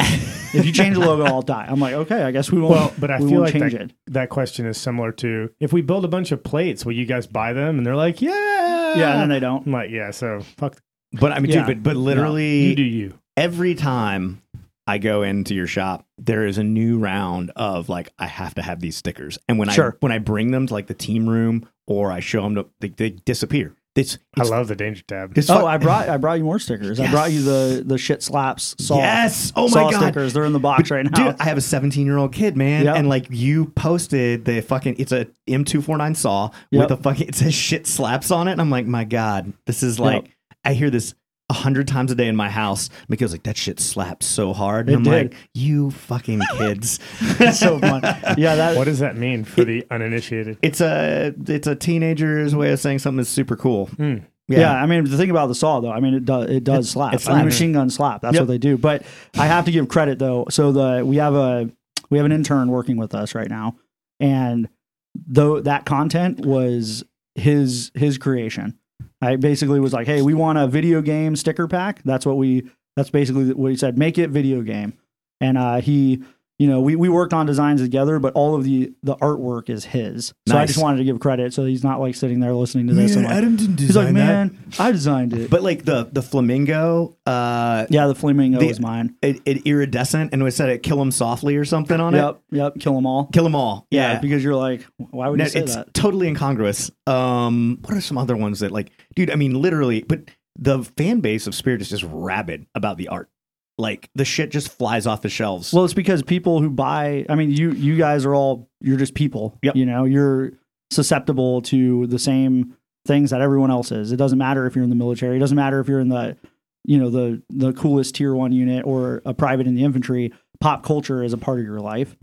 if 0.00 0.64
you 0.64 0.72
change 0.72 0.94
the 0.94 1.00
logo, 1.04 1.24
I'll 1.24 1.42
die. 1.42 1.66
I'm 1.68 1.78
like, 1.80 1.92
okay, 1.92 2.22
I 2.22 2.30
guess 2.30 2.50
we 2.50 2.58
won't. 2.58 2.72
Well, 2.72 2.94
but 2.98 3.10
I 3.10 3.20
we 3.20 3.28
feel 3.28 3.40
like 3.42 3.52
change 3.52 3.72
that, 3.72 3.82
it. 3.82 3.92
that 4.06 4.30
question 4.30 4.64
is 4.64 4.78
similar 4.78 5.12
to 5.12 5.50
if 5.60 5.70
we 5.70 5.82
build 5.82 6.06
a 6.06 6.08
bunch 6.08 6.32
of 6.32 6.42
plates, 6.42 6.86
will 6.86 6.94
you 6.94 7.04
guys 7.04 7.26
buy 7.26 7.52
them? 7.52 7.76
And 7.76 7.86
they're 7.86 7.94
like, 7.94 8.22
yeah. 8.22 8.96
Yeah, 8.96 9.12
and 9.12 9.20
then 9.20 9.28
they 9.28 9.40
don't. 9.40 9.66
I'm 9.66 9.72
like, 9.72 9.90
yeah, 9.90 10.10
so 10.12 10.40
fuck. 10.56 10.80
but 11.12 11.32
I 11.32 11.40
mean, 11.40 11.50
Yeah. 11.52 11.66
dude, 11.66 11.82
but, 11.82 11.90
but 11.94 11.96
literally, 12.00 12.44
You 12.62 12.68
literally 12.70 12.74
do 12.74 12.82
you. 12.82 13.18
Every 13.36 13.74
time 13.74 14.42
I 14.86 14.98
go 14.98 15.22
into 15.22 15.54
your 15.54 15.66
shop, 15.66 16.06
there 16.18 16.46
is 16.46 16.58
a 16.58 16.64
new 16.64 16.98
round 16.98 17.50
of 17.56 17.88
like 17.88 18.12
I 18.18 18.26
have 18.26 18.54
to 18.54 18.62
have 18.62 18.80
these 18.80 18.96
stickers, 18.96 19.38
and 19.48 19.58
when 19.58 19.68
I 19.68 19.74
when 20.00 20.12
I 20.12 20.18
bring 20.18 20.50
them 20.52 20.66
to 20.68 20.72
like 20.74 20.86
the 20.86 20.94
team 20.94 21.28
room 21.28 21.68
or 21.88 22.10
I 22.12 22.20
show 22.20 22.42
them 22.42 22.54
to, 22.56 22.66
they, 22.80 22.88
they 22.88 23.10
disappear. 23.10 23.74
It's, 23.96 24.18
I 24.36 24.42
it's 24.42 24.50
love 24.50 24.68
the 24.68 24.76
danger 24.76 25.02
tab. 25.08 25.38
it's 25.38 25.48
Oh, 25.48 25.60
fu- 25.60 25.66
I 25.66 25.78
brought 25.78 26.08
I 26.10 26.18
brought 26.18 26.36
you 26.36 26.44
more 26.44 26.58
stickers. 26.58 27.00
I 27.00 27.10
brought 27.10 27.32
you 27.32 27.40
the 27.42 27.82
the 27.84 27.96
shit 27.96 28.22
slaps 28.22 28.76
saw 28.78 28.98
yes. 28.98 29.52
Oh 29.56 29.68
saw 29.68 29.86
my 29.86 29.90
god, 29.90 30.02
stickers. 30.02 30.34
They're 30.34 30.44
in 30.44 30.52
the 30.52 30.58
box 30.60 30.90
right 30.90 31.02
now. 31.02 31.30
Dude, 31.30 31.40
I 31.40 31.44
have 31.44 31.56
a 31.56 31.62
17 31.62 32.04
year 32.04 32.18
old 32.18 32.32
kid, 32.34 32.58
man, 32.58 32.84
Yep. 32.84 32.96
and 32.96 33.08
like 33.08 33.26
you 33.30 33.64
posted 33.66 34.44
the 34.44 34.60
fucking 34.60 34.96
it's 34.98 35.12
a 35.12 35.26
M249 35.48 36.14
saw 36.14 36.50
Yep. 36.70 36.90
with 36.90 36.98
a 36.98 37.02
fucking 37.02 37.28
it 37.28 37.34
says 37.36 37.54
shit 37.54 37.86
slaps 37.86 38.30
on 38.30 38.48
it, 38.48 38.52
and 38.52 38.60
I'm 38.60 38.68
like, 38.70 38.86
my 38.86 39.04
god, 39.04 39.52
this 39.64 39.82
is 39.82 39.98
like 39.98 40.24
Yep. 40.24 40.32
I 40.66 40.72
hear 40.74 40.90
this 40.90 41.14
a 41.48 41.54
hundred 41.54 41.86
times 41.86 42.10
a 42.10 42.14
day 42.16 42.26
in 42.26 42.34
my 42.34 42.50
house 42.50 42.90
because 43.08 43.30
like 43.32 43.44
that 43.44 43.56
shit 43.56 43.78
slaps 43.78 44.26
so 44.26 44.52
hard, 44.52 44.88
and 44.88 44.94
It 44.94 44.96
I'm 44.96 45.02
did. 45.04 45.30
like, 45.32 45.34
you 45.54 45.90
fucking 45.92 46.40
kids. 46.58 46.98
It's 47.38 47.60
so 47.60 47.78
fun. 47.78 48.02
Yeah, 48.36 48.56
that 48.56 48.76
What 48.76 48.84
does 48.84 48.98
that 48.98 49.16
mean 49.16 49.44
for 49.44 49.62
the 49.64 49.86
uninitiated? 49.90 50.58
It's 50.62 50.80
a 50.80 51.32
it's 51.46 51.66
a 51.68 51.76
teenager's 51.76 52.54
way 52.54 52.72
of 52.72 52.80
saying 52.80 52.98
something 52.98 53.18
that's 53.18 53.30
super 53.30 53.56
cool. 53.56 53.86
Hmm. 53.86 54.16
Yeah. 54.48 54.74
I 54.74 54.86
mean 54.86 55.04
the 55.04 55.16
thing 55.16 55.30
about 55.30 55.46
the 55.48 55.54
saw 55.54 55.80
though, 55.80 55.92
I 55.92 56.00
mean 56.00 56.14
it 56.14 56.24
does 56.24 56.50
it 56.50 56.64
does 56.64 56.90
slap. 56.90 57.14
it 57.14 57.28
I 57.28 57.32
mean 57.32 57.36
slaps. 57.40 57.44
machine 57.44 57.72
gun 57.72 57.90
slap. 57.90 58.22
That's 58.22 58.34
Yep. 58.34 58.42
what 58.42 58.48
they 58.48 58.58
do. 58.58 58.76
But 58.78 59.04
I 59.36 59.46
have 59.46 59.64
to 59.66 59.70
give 59.72 59.88
credit 59.88 60.18
though. 60.18 60.46
So 60.50 60.72
the 60.72 61.04
we 61.06 61.16
have 61.16 61.34
a 61.34 61.70
we 62.10 62.18
have 62.18 62.24
an 62.26 62.32
intern 62.32 62.70
working 62.70 62.96
with 62.96 63.14
us 63.14 63.34
right 63.34 63.48
now, 63.50 63.76
and 64.20 64.68
though 65.14 65.60
that 65.60 65.84
content 65.84 66.44
was 66.46 67.04
his 67.36 67.90
his 67.94 68.18
creation. 68.18 68.78
I 69.20 69.36
basically 69.36 69.80
was 69.80 69.92
like, 69.92 70.06
hey, 70.06 70.22
we 70.22 70.34
want 70.34 70.58
a 70.58 70.66
video 70.66 71.00
game 71.00 71.36
sticker 71.36 71.66
pack. 71.66 72.02
That's 72.04 72.26
what 72.26 72.36
we. 72.36 72.70
That's 72.96 73.10
basically 73.10 73.52
what 73.52 73.70
he 73.70 73.76
said. 73.76 73.98
Make 73.98 74.18
it 74.18 74.30
video 74.30 74.62
game, 74.62 74.94
and 75.40 75.58
uh, 75.58 75.80
he. 75.80 76.22
You 76.58 76.68
know, 76.68 76.80
we, 76.80 76.96
we 76.96 77.10
worked 77.10 77.34
on 77.34 77.44
designs 77.44 77.82
together, 77.82 78.18
but 78.18 78.32
all 78.32 78.54
of 78.54 78.64
the 78.64 78.94
the 79.02 79.14
artwork 79.16 79.68
is 79.68 79.84
his. 79.84 80.32
So 80.48 80.56
I 80.56 80.64
just 80.64 80.80
wanted 80.80 80.98
to 80.98 81.04
give 81.04 81.20
credit, 81.20 81.52
so 81.52 81.66
he's 81.66 81.84
not 81.84 82.00
like 82.00 82.14
sitting 82.14 82.40
there 82.40 82.54
listening 82.54 82.86
to 82.86 82.94
this. 82.94 83.14
and 83.14 83.26
like, 83.26 83.34
didn't 83.40 83.78
He's 83.78 83.94
like, 83.94 84.10
man, 84.14 84.58
I 84.78 84.90
designed 84.90 85.34
it. 85.34 85.50
But 85.50 85.62
like 85.62 85.84
the 85.84 86.08
the 86.10 86.22
flamingo, 86.22 87.16
uh, 87.26 87.84
yeah, 87.90 88.06
the 88.06 88.14
flamingo 88.14 88.58
The- 88.60 88.68
is 88.70 88.80
mine. 88.80 89.16
it, 89.20 89.42
it 89.44 89.66
iridescent, 89.66 90.32
and 90.32 90.42
we 90.42 90.50
said 90.50 90.70
it 90.70 90.82
kill 90.82 91.00
him 91.02 91.10
softly 91.10 91.56
or 91.56 91.66
something 91.66 92.00
on 92.00 92.14
it. 92.14 92.18
Yep, 92.18 92.40
yep. 92.50 92.78
Kill 92.80 92.94
them 92.94 93.04
all. 93.06 93.26
Kill 93.26 93.44
them 93.44 93.54
all. 93.54 93.86
Yeah, 93.90 94.18
because 94.18 94.42
you're 94.42 94.54
like, 94.56 94.86
why 94.96 95.28
would 95.28 95.38
No, 95.38 95.44
you 95.44 95.50
say 95.50 95.60
it's 95.60 95.74
that? 95.74 95.92
totally 95.92 96.26
incongruous. 96.28 96.90
Um, 97.06 97.78
what 97.84 97.94
are 97.94 98.00
some 98.00 98.16
other 98.16 98.34
ones 98.36 98.60
that 98.60 98.72
like, 98.72 98.90
dude? 99.14 99.30
I 99.30 99.34
mean, 99.34 99.60
literally, 99.60 100.02
but 100.02 100.20
the 100.58 100.82
fan 100.96 101.20
base 101.20 101.46
of 101.46 101.54
Spiritus 101.54 101.92
is 101.92 102.00
just 102.00 102.10
rabid 102.12 102.66
about 102.74 102.96
the 102.96 103.08
art. 103.08 103.28
Like 103.78 104.08
the 104.14 104.24
shit 104.24 104.50
just 104.50 104.68
flies 104.68 105.06
off 105.06 105.22
the 105.22 105.28
shelves. 105.28 105.72
Well, 105.72 105.84
it's 105.84 105.94
because 105.94 106.22
people 106.22 106.60
who 106.60 106.70
buy. 106.70 107.26
I 107.28 107.34
mean, 107.34 107.50
you 107.50 107.72
you 107.72 107.96
guys 107.96 108.24
are 108.24 108.34
all 108.34 108.68
you're 108.80 108.96
just 108.96 109.14
people. 109.14 109.58
Yep. 109.62 109.76
You 109.76 109.84
know, 109.84 110.04
you're 110.04 110.52
susceptible 110.90 111.60
to 111.62 112.06
the 112.06 112.18
same 112.18 112.76
things 113.06 113.30
that 113.30 113.40
everyone 113.40 113.70
else 113.70 113.92
is. 113.92 114.12
It 114.12 114.16
doesn't 114.16 114.38
matter 114.38 114.66
if 114.66 114.74
you're 114.74 114.84
in 114.84 114.90
the 114.90 114.96
military. 114.96 115.36
It 115.36 115.40
doesn't 115.40 115.56
matter 115.56 115.80
if 115.80 115.88
you're 115.88 116.00
in 116.00 116.08
the 116.08 116.36
you 116.84 116.98
know 116.98 117.10
the 117.10 117.42
the 117.50 117.72
coolest 117.72 118.14
tier 118.14 118.34
one 118.34 118.52
unit 118.52 118.86
or 118.86 119.20
a 119.26 119.34
private 119.34 119.66
in 119.66 119.74
the 119.74 119.84
infantry. 119.84 120.32
Pop 120.60 120.82
culture 120.82 121.22
is 121.22 121.32
a 121.32 121.38
part 121.38 121.58
of 121.58 121.66
your 121.66 121.80
life. 121.80 122.16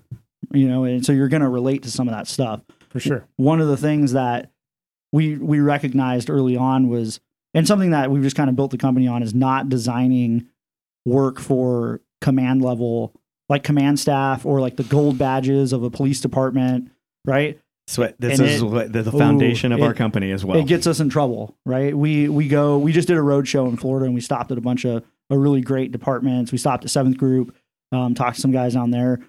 You 0.51 0.67
know, 0.67 0.83
and 0.83 1.05
so 1.05 1.11
you're 1.11 1.29
going 1.29 1.41
to 1.41 1.49
relate 1.49 1.83
to 1.83 1.91
some 1.91 2.07
of 2.07 2.13
that 2.13 2.27
stuff. 2.27 2.61
For 2.89 2.99
sure. 2.99 3.27
one 3.37 3.59
of 3.59 3.67
the 3.67 3.77
things 3.77 4.13
that 4.13 4.51
we 5.11 5.35
we 5.37 5.59
recognized 5.59 6.29
early 6.29 6.57
on 6.57 6.89
was 6.89 7.19
and 7.53 7.67
something 7.67 7.91
that 7.91 8.09
we've 8.09 8.23
just 8.23 8.35
kind 8.35 8.49
of 8.49 8.55
built 8.55 8.71
the 8.71 8.77
company 8.77 9.07
on 9.07 9.23
is 9.23 9.33
not 9.33 9.69
designing 9.69 10.47
work 11.05 11.39
for 11.39 12.01
command 12.21 12.61
level 12.61 13.13
like 13.49 13.63
command 13.63 13.99
staff 13.99 14.45
or 14.45 14.61
like 14.61 14.77
the 14.77 14.83
gold 14.83 15.17
badges 15.17 15.73
of 15.73 15.83
a 15.83 15.89
police 15.89 16.21
department 16.21 16.89
right? 17.25 17.59
So 17.87 18.09
this 18.17 18.39
and 18.39 18.47
is 18.49 18.61
it- 18.61 18.65
what 18.65 18.93
the, 18.93 19.01
the 19.03 19.13
Ooh, 19.13 19.19
foundation 19.19 19.71
of 19.73 19.81
our 19.81 19.93
company 19.93 20.31
as 20.31 20.45
well. 20.45 20.57
it 20.57 20.67
gets 20.67 20.87
us 20.87 20.99
in 21.01 21.09
trouble 21.09 21.55
right? 21.65 21.95
We 21.95 22.29
we 22.29 22.47
go 22.47 22.77
we 22.77 22.93
just 22.93 23.07
did 23.09 23.17
a 23.17 23.21
road 23.21 23.47
show 23.47 23.67
in 23.67 23.75
florida 23.77 24.05
and 24.05 24.15
we 24.15 24.21
stopped 24.21 24.51
at 24.51 24.57
a 24.57 24.61
bunch 24.61 24.85
of, 24.85 25.03
of 25.29 25.37
really 25.37 25.61
great 25.61 25.91
departments. 25.91 26.51
We 26.51 26.57
stopped 26.57 26.85
at 26.85 26.89
seventh 26.89 27.17
group 27.17 27.53
um, 27.91 28.13
talked 28.15 28.35
to 28.37 28.41
some 28.41 28.51
guys 28.51 28.73
down 28.73 28.91
there 28.91 29.19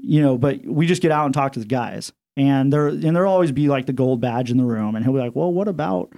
you 0.00 0.22
know 0.22 0.38
but 0.38 0.64
we 0.64 0.86
just 0.86 1.02
get 1.02 1.10
out 1.10 1.24
and 1.26 1.34
talk 1.34 1.52
to 1.54 1.58
the 1.60 1.66
guys. 1.66 2.12
And 2.36 2.72
there 2.72 2.86
and 2.86 3.02
there'll 3.02 3.32
always 3.32 3.50
be 3.50 3.66
like 3.68 3.86
the 3.86 3.92
gold 3.92 4.20
badge 4.20 4.52
in 4.52 4.58
the 4.58 4.64
room 4.64 4.94
and 4.94 5.04
he'll 5.04 5.12
be 5.14 5.18
like 5.18 5.34
well 5.34 5.52
what 5.52 5.66
about 5.66 6.12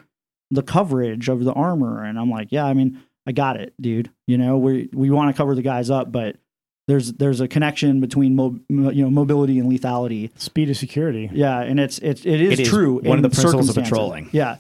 the 0.51 0.63
coverage 0.63 1.31
of 1.31 1.45
the 1.45 1.53
armor? 1.55 2.05
And 2.05 2.19
i'm 2.19 2.29
like 2.31 2.49
yeah 2.51 2.67
i 2.67 2.75
mean 2.75 3.01
i 3.31 3.33
got 3.33 3.57
it 3.61 3.73
dude 3.81 4.11
you 4.27 4.37
know 4.37 4.59
we 4.59 4.89
we 4.93 5.09
want 5.11 5.35
to 5.35 5.37
cover 5.41 5.55
the 5.55 5.63
guys 5.63 5.89
up 5.89 6.11
but 6.13 6.37
there's 6.89 7.13
there's 7.13 7.41
a 7.41 7.47
connection 7.47 8.01
between 8.01 8.35
mo- 8.35 8.59
mo- 8.69 8.91
you 8.91 9.03
know 9.05 9.11
mobility 9.11 9.59
and 9.61 9.71
lethality 9.71 10.31
Speed 10.39 10.69
of 10.71 10.77
security. 10.77 11.31
yeah, 11.33 11.61
and 11.61 11.79
it's 11.79 11.99
it 11.99 12.27
it 12.27 12.41
is, 12.41 12.53
It 12.55 12.61
is 12.61 12.69
true. 12.69 12.95
one 12.97 13.07
of 13.07 13.15
in 13.19 13.23
the 13.23 13.29
principles 13.31 13.69
of 13.69 13.75
circumstances. 13.77 13.91
patrolling. 13.91 14.29
Yeah, 14.33 14.57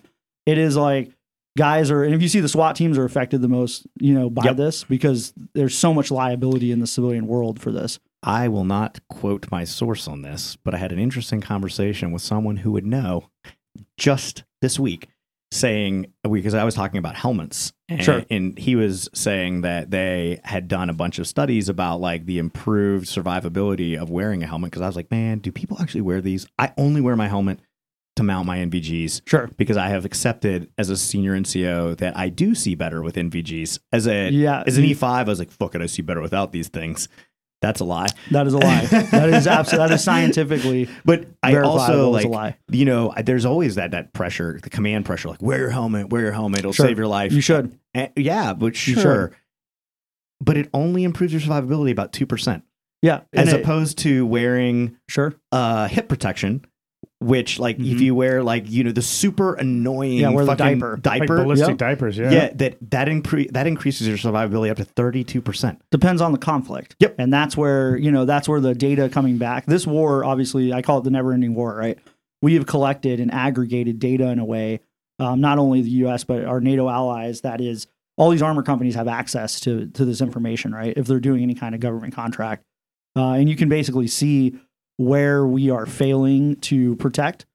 it 0.46 0.56
is 0.56 0.76
like 0.76 1.10
guys 1.58 1.90
are, 1.90 2.04
and 2.04 2.14
if 2.14 2.22
you 2.22 2.28
see 2.28 2.38
the 2.38 2.48
SWAT 2.48 2.76
teams 2.76 2.96
are 2.98 3.04
affected 3.04 3.42
the 3.42 3.48
most, 3.48 3.84
you 3.98 4.14
know, 4.14 4.30
by 4.30 4.44
Yep. 4.44 4.56
this 4.56 4.84
because 4.84 5.32
there's 5.54 5.76
so 5.76 5.92
much 5.92 6.12
liability 6.12 6.70
in 6.70 6.78
the 6.78 6.86
civilian 6.86 7.26
world 7.26 7.58
for 7.60 7.72
this. 7.72 7.98
I 8.22 8.46
will 8.46 8.64
not 8.64 9.00
quote 9.08 9.50
my 9.50 9.64
source 9.64 10.06
on 10.06 10.22
this, 10.22 10.56
but 10.62 10.72
I 10.72 10.78
had 10.78 10.92
an 10.92 11.00
interesting 11.00 11.40
conversation 11.40 12.12
with 12.12 12.22
someone 12.22 12.58
who 12.58 12.70
would 12.70 12.86
know 12.86 13.24
just 13.98 14.44
this 14.62 14.78
week. 14.78 15.08
Saying 15.52 16.06
because 16.30 16.54
I 16.54 16.64
was 16.64 16.74
talking 16.74 16.98
about 16.98 17.16
helmets, 17.16 17.72
and, 17.88 18.02
Sure. 18.04 18.24
and 18.30 18.56
he 18.58 18.76
was 18.76 19.08
saying 19.14 19.62
that 19.62 19.90
they 19.90 20.40
had 20.44 20.68
done 20.68 20.88
a 20.90 20.94
bunch 20.94 21.18
of 21.18 21.26
studies 21.26 21.68
about 21.68 22.00
like 22.00 22.26
the 22.26 22.38
improved 22.38 23.06
survivability 23.06 23.96
of 24.00 24.10
wearing 24.10 24.42
a 24.42 24.46
helmet. 24.46 24.70
Because 24.70 24.82
I 24.82 24.86
was 24.86 24.96
like, 24.96 25.10
man, 25.10 25.38
do 25.38 25.50
people 25.50 25.76
actually 25.80 26.02
wear 26.02 26.20
these? 26.20 26.46
I 26.58 26.72
only 26.78 27.00
wear 27.00 27.16
my 27.16 27.26
helmet 27.28 27.60
to 28.16 28.22
mount 28.22 28.46
my 28.46 28.58
NVGs 28.58 29.22
Sure. 29.26 29.48
because 29.56 29.76
I 29.76 29.88
have 29.88 30.04
accepted 30.04 30.68
as 30.76 30.90
a 30.90 30.96
senior 30.96 31.32
NCO 31.34 31.96
that 31.98 32.16
I 32.16 32.28
do 32.28 32.54
see 32.54 32.74
better 32.74 33.02
with 33.02 33.16
NVGs. 33.16 33.78
As 33.92 34.06
a 34.06 34.30
Yeah. 34.30 34.62
as 34.66 34.76
an 34.78 34.84
E5, 34.84 35.02
I 35.04 35.22
was 35.24 35.38
like, 35.38 35.50
fuck 35.50 35.74
it, 35.74 35.80
I 35.80 35.86
see 35.86 36.02
better 36.02 36.20
without 36.20 36.52
these 36.52 36.68
things. 36.68 37.08
That's 37.60 37.80
a 37.80 37.84
lie. 37.84 38.06
That 38.30 38.46
is 38.46 38.54
a 38.54 38.58
lie. 38.58 38.84
that 38.86 39.28
is 39.28 39.46
absolutely 39.46 39.88
that 39.88 39.94
is 39.94 40.02
scientifically 40.04 40.88
But 41.04 41.26
I 41.42 41.56
also 41.58 42.10
like 42.10 42.24
a 42.24 42.28
lie. 42.28 42.56
you 42.70 42.84
know, 42.86 43.12
I- 43.14 43.22
there's 43.22 43.44
always 43.44 43.74
that 43.74 43.90
that 43.90 44.12
pressure, 44.14 44.58
the 44.62 44.70
command 44.70 45.04
pressure, 45.04 45.28
like 45.28 45.42
wear 45.42 45.58
your 45.58 45.70
helmet, 45.70 46.08
wear 46.10 46.22
your 46.22 46.32
helmet, 46.32 46.60
it'll 46.60 46.72
Sure. 46.72 46.86
save 46.86 46.96
your 46.96 47.06
life. 47.06 47.32
You 47.32 47.40
should. 47.42 47.78
And- 47.92 48.10
yeah, 48.16 48.54
but 48.54 48.86
You 48.86 48.94
sure. 48.94 49.32
But 50.42 50.56
it 50.56 50.70
only 50.72 51.04
improves 51.04 51.32
your 51.34 51.42
survivability 51.42 51.90
about 51.90 52.14
two 52.14 52.24
percent, 52.26 52.64
Yeah. 53.02 53.20
as 53.34 53.52
it- 53.52 53.60
opposed 53.60 53.98
to 53.98 54.24
wearing 54.26 54.96
sure. 55.08 55.34
uh, 55.52 55.86
hip 55.88 56.08
protection, 56.08 56.64
which 57.18 57.58
like 57.58 57.78
if 57.78 57.84
Mhm. 57.98 58.00
you 58.00 58.14
wear 58.14 58.42
like 58.42 58.70
you 58.70 58.82
know 58.82 58.92
the 58.92 59.02
super 59.02 59.54
annoying 59.54 60.18
Yeah, 60.18 60.30
wear 60.30 60.44
the 60.44 60.52
fucking 60.56 60.78
diaper. 60.78 60.92
Like 60.92 61.02
diaper, 61.02 61.42
ballistic 61.42 61.68
Yep. 61.70 61.78
diapers. 61.78 62.16
Yeah. 62.18 62.30
yeah. 62.30 62.50
that 62.54 62.90
that 62.90 63.08
incre- 63.08 63.50
that 63.52 63.66
increases 63.66 64.08
your 64.08 64.16
survivability 64.16 64.70
up 64.70 64.78
to 64.78 64.84
thirty 64.84 65.22
two 65.24 65.40
percent. 65.42 65.80
depends 65.90 66.22
on 66.22 66.32
the 66.32 66.38
conflict. 66.38 66.96
Yep. 67.00 67.16
And 67.18 67.32
that's 67.32 67.56
where, 67.56 67.96
you 67.96 68.10
know, 68.10 68.24
that's 68.24 68.48
where 68.48 68.60
the 68.60 68.74
data 68.74 69.08
coming 69.10 69.36
back. 69.38 69.66
This 69.66 69.86
war, 69.86 70.24
obviously, 70.24 70.72
I 70.72 70.80
call 70.82 70.98
it 70.98 71.04
the 71.04 71.10
never 71.10 71.32
ending 71.32 71.54
war, 71.54 71.74
right? 71.76 71.98
We 72.42 72.54
have 72.54 72.66
collected 72.66 73.20
and 73.20 73.32
aggregated 73.34 73.98
data 73.98 74.28
in 74.30 74.38
a 74.38 74.44
way, 74.44 74.80
um, 75.18 75.40
not 75.42 75.58
only 75.58 75.82
the 75.82 75.90
US, 76.06 76.24
but 76.24 76.44
our 76.46 76.60
NATO 76.60 76.88
allies, 76.88 77.42
that 77.42 77.60
is, 77.60 77.86
all 78.16 78.30
these 78.30 78.40
armor 78.42 78.62
companies 78.62 78.94
have 78.94 79.08
access 79.08 79.60
to, 79.60 79.86
to 79.88 80.04
this 80.06 80.22
information, 80.22 80.72
right? 80.72 80.94
If 80.96 81.06
they're 81.06 81.20
doing 81.20 81.42
any 81.42 81.54
kind 81.54 81.74
of 81.74 81.80
government 81.82 82.14
contract. 82.14 82.64
Uh, 83.16 83.32
and 83.32 83.48
you 83.48 83.56
can 83.56 83.68
basically 83.68 84.06
see 84.06 84.54
where 85.00 85.46
we 85.46 85.70
are 85.70 85.86
failing 85.86 86.56
to 86.56 86.94
protect 86.96 87.46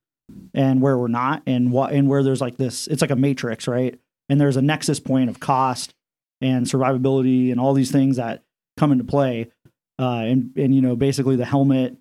and 0.55 0.81
where 0.81 0.97
we're 0.97 1.07
not 1.07 1.43
and 1.45 1.71
what 1.71 1.93
and 1.93 2.09
where 2.09 2.23
there's 2.23 2.41
like 2.41 2.57
this 2.57 2.87
it's 2.87 3.01
like 3.01 3.11
a 3.11 3.15
matrix 3.15 3.67
right? 3.67 3.99
And 4.29 4.41
there's 4.41 4.57
a 4.57 4.61
nexus 4.63 4.99
point 4.99 5.29
of 5.29 5.39
cost 5.39 5.93
and 6.41 6.65
survivability 6.65 7.51
and 7.51 7.59
all 7.59 7.73
these 7.75 7.91
things 7.91 8.17
that 8.17 8.43
come 8.77 8.91
into 8.91 9.03
play. 9.03 9.51
Uh, 9.99 10.23
and 10.25 10.51
and 10.57 10.73
you 10.73 10.81
know 10.81 10.95
basically 10.95 11.35
the 11.35 11.45
helmet 11.45 11.95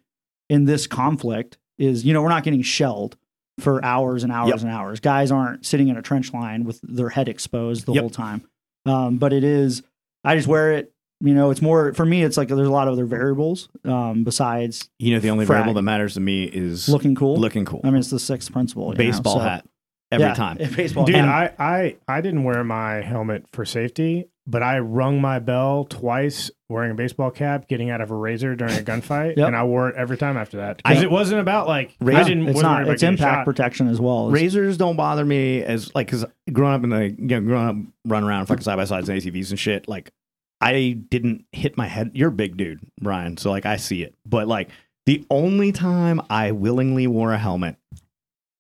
in 0.49 0.65
this 0.65 0.87
conflict 0.87 1.59
is 1.79 2.07
you 2.07 2.15
know 2.15 2.23
we're 2.23 2.31
not 2.31 2.43
getting 2.45 2.63
shelled 2.63 3.17
for 3.61 3.85
hours 3.85 4.23
and 4.25 4.33
hours 4.33 4.49
Yep. 4.49 4.61
and 4.63 4.71
hours. 4.71 5.01
Guys 5.01 5.31
aren't 5.31 5.67
sitting 5.67 5.89
in 5.89 5.99
a 5.99 6.03
trench 6.03 6.33
line 6.33 6.65
with 6.65 6.81
their 6.83 7.11
head 7.11 7.29
exposed 7.29 7.85
the 7.85 7.93
Yep. 7.93 8.01
whole 8.01 8.11
time. 8.11 8.43
Um, 8.87 9.19
but 9.19 9.35
it 9.35 9.45
is 9.45 9.83
i 10.25 10.35
just 10.37 10.49
wear 10.49 10.73
it 10.73 10.94
you 11.21 11.33
know 11.35 11.51
it's 11.51 11.63
more 11.63 11.95
for 11.95 12.05
me 12.05 12.23
it's 12.23 12.37
like 12.37 12.49
there's 12.49 12.69
a 12.69 12.71
lot 12.73 12.89
of 12.89 12.93
other 12.93 13.05
variables 13.07 13.69
um, 13.85 14.25
besides 14.25 14.89
You 14.99 15.15
know, 15.15 15.21
the 15.21 15.31
only 15.31 15.47
Frag. 15.47 15.59
variable 15.59 15.75
that 15.75 15.83
matters 15.83 16.15
to 16.15 16.21
me 16.21 16.45
is 16.45 16.89
looking 16.89 17.15
cool 17.15 17.37
looking 17.37 17.65
cool. 17.65 17.81
i 17.85 17.89
mean 17.91 17.99
it's 18.01 18.11
the 18.11 18.19
sixth 18.19 18.53
principle 18.53 18.85
you 18.87 18.91
know, 18.93 18.97
Baseball 18.99 19.35
so- 19.35 19.41
hat 19.41 19.67
every 20.13 20.27
Yeah, 20.27 20.35
time. 20.35 20.57
baseball 20.77 21.05
Dude, 21.07 21.17
hat. 21.17 21.55
I, 21.59 21.65
I 21.65 21.97
I 22.09 22.21
didn't 22.21 22.45
wear 22.45 22.63
my 22.63 23.01
helmet 23.01 23.47
for 23.53 23.65
safety, 23.65 24.27
but 24.47 24.63
I 24.63 24.79
rung 24.79 25.21
my 25.21 25.39
bell 25.41 25.85
twice 25.87 26.51
wearing 26.69 26.93
a 26.93 26.95
baseball 26.95 27.31
cap, 27.33 27.67
getting 27.69 27.91
out 27.91 28.01
of 28.01 28.11
a 28.13 28.15
razor 28.15 28.55
during 28.55 28.75
a 28.75 28.83
gunfight, 28.83 29.37
Yep. 29.37 29.47
and 29.47 29.57
I 29.57 29.65
wore 29.65 29.89
it 29.89 29.97
every 29.97 30.17
time 30.19 30.37
after 30.37 30.59
that 30.59 30.77
because 30.77 31.03
it 31.03 31.11
wasn't 31.11 31.41
about 31.41 31.67
like 31.67 31.97
I 32.03 32.23
didn't. 32.23 32.43
it's 32.47 32.55
wasn't 32.57 32.63
not 32.63 32.73
worried 32.77 32.83
about 32.85 32.93
it's 32.95 33.03
impact 33.03 33.39
shot. 33.39 33.45
protection 33.45 33.89
as 33.89 34.01
well 34.01 34.29
It's- 34.29 34.43
Razors 34.43 34.77
don't 34.77 34.97
bother 34.97 35.25
me 35.25 35.63
as 35.63 35.93
like 35.95 36.07
because 36.09 36.25
growing 36.53 36.75
up 36.75 36.85
in 36.85 36.91
the 36.91 37.11
you 37.11 37.17
know 37.27 37.41
growing 37.41 37.69
up 37.69 37.77
running 38.05 38.29
around 38.29 38.47
fucking 38.47 38.63
side 38.63 38.77
by 38.77 38.85
sides 38.85 39.09
and 39.09 39.21
ATVs 39.21 39.51
and 39.51 39.59
shit 39.59 39.89
like 39.89 40.13
I 40.61 40.93
didn't 40.93 41.45
hit 41.53 41.77
my 41.77 41.87
head. 41.87 42.13
You're 42.15 42.29
a 42.31 42.33
big 42.33 42.57
dude, 42.57 42.81
Brian, 43.01 43.37
so 43.37 43.51
like 43.51 43.67
I 43.67 43.77
see 43.77 44.03
it. 44.03 44.15
But 44.27 44.49
like 44.49 44.71
the 45.07 45.25
only 45.31 45.73
time 45.73 46.21
I 46.31 46.53
willingly 46.53 47.07
wore 47.07 47.33
a 47.33 47.39
helmet 47.39 47.77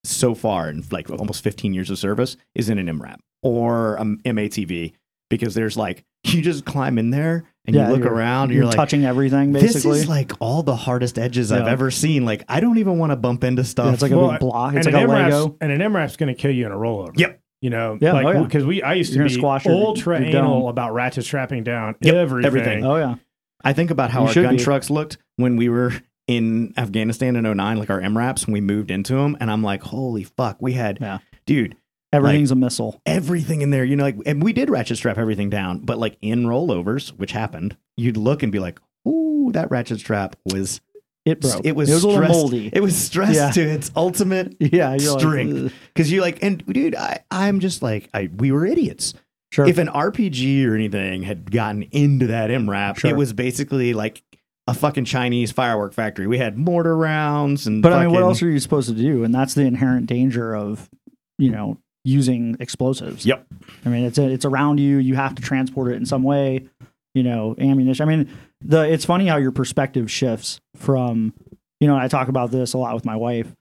so 0.04 0.34
far 0.34 0.68
in 0.68 0.84
like 0.90 1.08
almost 1.10 1.42
15 1.42 1.72
years 1.72 1.88
of 1.90 1.98
service 1.98 2.36
is 2.54 2.68
in 2.68 2.78
an 2.78 2.86
MRAP 2.98 3.16
or 3.42 3.96
a 3.96 4.04
MATV 4.04 4.92
because 5.30 5.54
there's 5.54 5.76
like 5.76 6.04
you 6.24 6.42
just 6.42 6.64
climb 6.66 6.98
in 6.98 7.08
there 7.10 7.44
and 7.66 7.74
Yeah, 7.74 7.86
you 7.86 7.94
look 7.94 8.04
you're- 8.04 8.14
around 8.14 8.44
and 8.44 8.52
you're 8.52 8.62
you're 8.64 8.66
like 8.66 8.76
touching 8.76 9.06
everything 9.06 9.52
basically. 9.52 9.92
this 9.92 10.02
is 10.02 10.08
like 10.08 10.32
all 10.40 10.62
the 10.62 10.76
hardest 10.76 11.18
edges 11.18 11.50
I've 11.50 11.66
ever 11.66 11.90
seen. 11.90 12.26
Like 12.26 12.44
I 12.48 12.60
don't 12.60 12.76
even 12.78 12.98
want 12.98 13.12
to 13.12 13.16
bump 13.16 13.44
into 13.44 13.64
stuff. 13.64 13.86
Yeah, 13.86 13.92
it's 13.94 14.02
like 14.02 14.12
a 14.12 14.18
Well, 14.18 14.30
big 14.32 14.40
block 14.40 14.74
it's 14.74 14.86
and 14.86 14.94
like 14.94 15.04
an 15.04 15.10
a 15.10 15.12
MRAP's, 15.14 15.32
lego 15.34 15.56
and 15.62 15.72
an 15.72 15.80
MRAP's 15.80 16.16
going 16.16 16.34
to 16.34 16.38
kill 16.40 16.50
you 16.50 16.66
in 16.66 16.72
a 16.72 16.76
rollover. 16.76 17.18
Yep. 17.18 17.40
You 17.64 17.70
know, 17.70 17.96
Yeah, 17.98 18.12
like 18.12 18.26
oh, 18.26 18.32
yeah. 18.32 18.42
because 18.42 18.64
we 18.66 18.82
I 18.82 18.92
used 18.92 19.14
You're 19.14 19.24
to 19.26 19.30
be 19.32 19.34
squash 19.40 19.64
your- 19.64 19.74
ultra 19.74 20.18
your 20.20 20.28
anal 20.28 20.60
dome. 20.60 20.68
about 20.68 20.92
ratchet 20.92 21.24
strapping 21.24 21.64
down 21.64 21.94
Yep, 22.02 22.14
everything. 22.14 22.46
everything. 22.46 22.84
oh 22.84 22.96
yeah 22.96 23.14
I 23.64 23.72
think 23.72 23.90
about 23.90 24.10
how 24.10 24.22
You 24.22 24.28
our 24.28 24.34
gun 24.34 24.56
be. 24.58 24.62
trucks 24.62 24.90
looked 24.90 25.16
when 25.36 25.56
we 25.56 25.70
were 25.70 25.92
in 26.26 26.74
Afghanistan 26.76 27.36
in 27.36 27.44
09, 27.56 27.78
like 27.78 27.88
our 27.88 28.00
MRAPs, 28.00 28.46
when 28.46 28.52
we 28.52 28.60
moved 28.60 28.90
into 28.90 29.14
them. 29.14 29.36
And 29.40 29.50
I'm 29.50 29.62
like, 29.62 29.82
holy 29.82 30.24
fuck, 30.24 30.58
we 30.60 30.74
had, 30.74 30.98
Yeah. 31.00 31.18
dude, 31.46 31.74
everything's 32.12 32.50
a 32.50 32.54
missile 32.54 33.00
everything 33.06 33.62
in 33.62 33.70
there. 33.70 33.84
You 33.84 33.96
know, 33.96 34.04
like, 34.04 34.16
and 34.26 34.42
we 34.42 34.52
did 34.52 34.68
ratchet 34.68 34.98
strap 34.98 35.16
everything 35.16 35.48
down, 35.48 35.78
but 35.78 35.96
like 35.98 36.18
in 36.20 36.44
rollovers, 36.44 37.16
which 37.18 37.32
happened, 37.32 37.78
you'd 37.96 38.18
look 38.18 38.42
and 38.42 38.52
be 38.52 38.58
like, 38.58 38.78
ooh, 39.08 39.50
that 39.54 39.70
ratchet 39.70 40.00
strap 40.00 40.36
was, 40.52 40.82
it 41.24 41.40
broke 41.40 41.64
it 41.64 41.74
was, 41.74 41.88
it 41.90 41.94
was 41.94 42.04
a 42.04 42.06
little 42.08 42.22
stressed- 42.22 42.32
moldy 42.40 42.70
It 42.72 42.80
was 42.80 42.96
stressed 42.96 43.34
Yeah. 43.34 43.50
to 43.52 43.60
its 43.62 43.90
ultimate 43.96 44.56
yeah 44.60 44.94
you're 44.94 45.18
strength. 45.18 45.54
like, 45.54 45.72
"Ugh." 45.72 45.78
Cause 45.94 46.10
you 46.10 46.20
like, 46.20 46.42
and 46.42 46.64
dude, 46.66 46.94
I, 46.94 47.20
I'm 47.30 47.60
just 47.60 47.82
like, 47.82 48.08
I, 48.12 48.28
we 48.36 48.52
were 48.52 48.66
idiots. 48.66 49.14
sure 49.52 49.66
If 49.66 49.78
an 49.78 49.88
RPG 49.88 50.66
or 50.66 50.74
anything 50.74 51.22
had 51.22 51.50
gotten 51.50 51.82
into 51.92 52.26
that 52.28 52.50
MRAP, 52.50 52.98
Sure. 52.98 53.10
it 53.10 53.16
was 53.16 53.32
basically 53.32 53.94
like 53.94 54.22
a 54.66 54.74
fucking 54.74 55.04
Chinese 55.04 55.52
firework 55.52 55.92
factory. 55.92 56.26
We 56.26 56.38
had 56.38 56.56
mortar 56.58 56.96
rounds 56.96 57.66
and 57.66 57.82
but 57.82 57.92
i 57.92 58.04
mean 58.04 58.12
what 58.14 58.22
else 58.22 58.42
are 58.42 58.50
you 58.50 58.58
supposed 58.60 58.88
to 58.88 58.94
do 58.94 59.22
and 59.24 59.34
that's 59.34 59.54
the 59.54 59.62
inherent 59.62 60.06
danger 60.06 60.54
of 60.56 60.88
you 61.38 61.50
know 61.50 61.78
using 62.04 62.56
explosives 62.60 63.24
Yep. 63.26 63.46
i 63.84 63.88
mean 63.88 64.04
it's 64.04 64.18
it's 64.18 64.44
around 64.44 64.78
you 64.78 64.98
you 64.98 65.14
have 65.16 65.34
to 65.36 65.42
transport 65.42 65.90
it 65.92 65.96
in 65.96 66.04
some 66.06 66.22
way 66.22 66.66
you 67.14 67.22
know 67.22 67.54
ammunition 67.58 68.06
i 68.08 68.14
mean 68.16 68.28
the 68.64 68.82
it's 68.90 69.04
funny 69.04 69.26
how 69.26 69.36
your 69.36 69.52
perspective 69.52 70.10
shifts 70.10 70.60
from 70.76 71.32
you 71.80 71.86
know 71.86 71.96
i 71.96 72.08
talk 72.08 72.28
about 72.28 72.50
this 72.50 72.72
a 72.74 72.78
lot 72.78 72.94
with 72.94 73.04
my 73.04 73.16
wife 73.16 73.52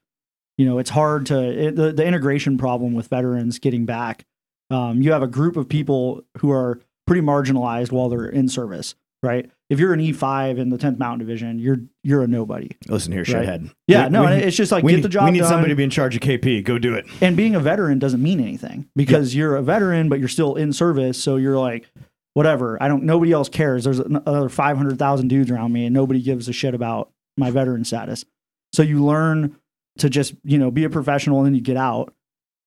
you 0.58 0.64
know 0.66 0.78
it's 0.78 0.90
hard 0.90 1.26
to 1.26 1.38
it, 1.68 1.76
the, 1.76 1.92
the 1.92 2.04
integration 2.04 2.56
problem 2.58 2.94
with 2.94 3.08
veterans 3.08 3.58
getting 3.58 3.84
back 3.86 4.24
um, 4.70 5.02
you 5.02 5.12
have 5.12 5.22
a 5.22 5.26
group 5.26 5.56
of 5.56 5.68
people 5.68 6.22
who 6.38 6.50
are 6.50 6.80
pretty 7.06 7.20
marginalized 7.20 7.92
while 7.92 8.08
they're 8.08 8.26
in 8.26 8.48
service 8.48 8.94
right 9.22 9.50
if 9.70 9.78
you're 9.78 9.92
an 9.92 10.00
e5 10.00 10.58
in 10.58 10.68
the 10.70 10.78
10th 10.78 10.98
mountain 10.98 11.18
division 11.18 11.58
you're 11.58 11.78
you're 12.02 12.22
a 12.22 12.26
nobody 12.26 12.70
Listen 12.88 13.12
here, 13.12 13.20
Right. 13.22 13.46
shithead. 13.46 13.70
yeah 13.88 14.04
We- 14.04 14.10
no 14.10 14.22
we, 14.24 14.30
it's 14.32 14.56
just 14.56 14.72
like 14.72 14.84
we 14.84 14.92
get 14.94 15.02
the 15.02 15.08
job 15.08 15.24
we 15.26 15.32
need 15.32 15.40
done 15.40 15.48
somebody 15.48 15.72
to 15.72 15.76
be 15.76 15.84
in 15.84 15.90
charge 15.90 16.14
of 16.16 16.22
KP. 16.22 16.64
Go 16.64 16.78
do 16.78 16.94
it. 16.94 17.04
and 17.20 17.36
being 17.36 17.54
a 17.54 17.60
veteran 17.60 17.98
doesn't 17.98 18.22
mean 18.22 18.40
anything 18.40 18.88
because 18.96 19.34
you're 19.34 19.56
a 19.56 19.62
veteran 19.62 20.08
but 20.08 20.18
you're 20.18 20.28
still 20.28 20.54
in 20.56 20.72
service 20.72 21.22
so 21.22 21.36
you're 21.36 21.58
like 21.58 21.90
whatever. 22.34 22.80
I 22.82 22.88
don't 22.88 23.04
nobody 23.04 23.32
else 23.32 23.48
cares. 23.48 23.84
There's 23.84 24.00
another 24.00 24.48
500000 24.48 25.28
dudes 25.28 25.50
around 25.50 25.72
me 25.72 25.86
and 25.86 25.94
nobody 25.94 26.20
gives 26.20 26.48
a 26.48 26.52
shit 26.52 26.74
about 26.74 27.10
my 27.36 27.50
veteran 27.50 27.84
status. 27.84 28.24
So 28.72 28.82
you 28.82 29.04
learn 29.04 29.56
to 29.98 30.10
just 30.10 30.34
you 30.44 30.58
know 30.58 30.70
be 30.70 30.84
a 30.84 30.90
professional 30.90 31.38
and 31.38 31.46
then 31.46 31.54
you 31.54 31.60
get 31.60 31.76
out 31.76 32.12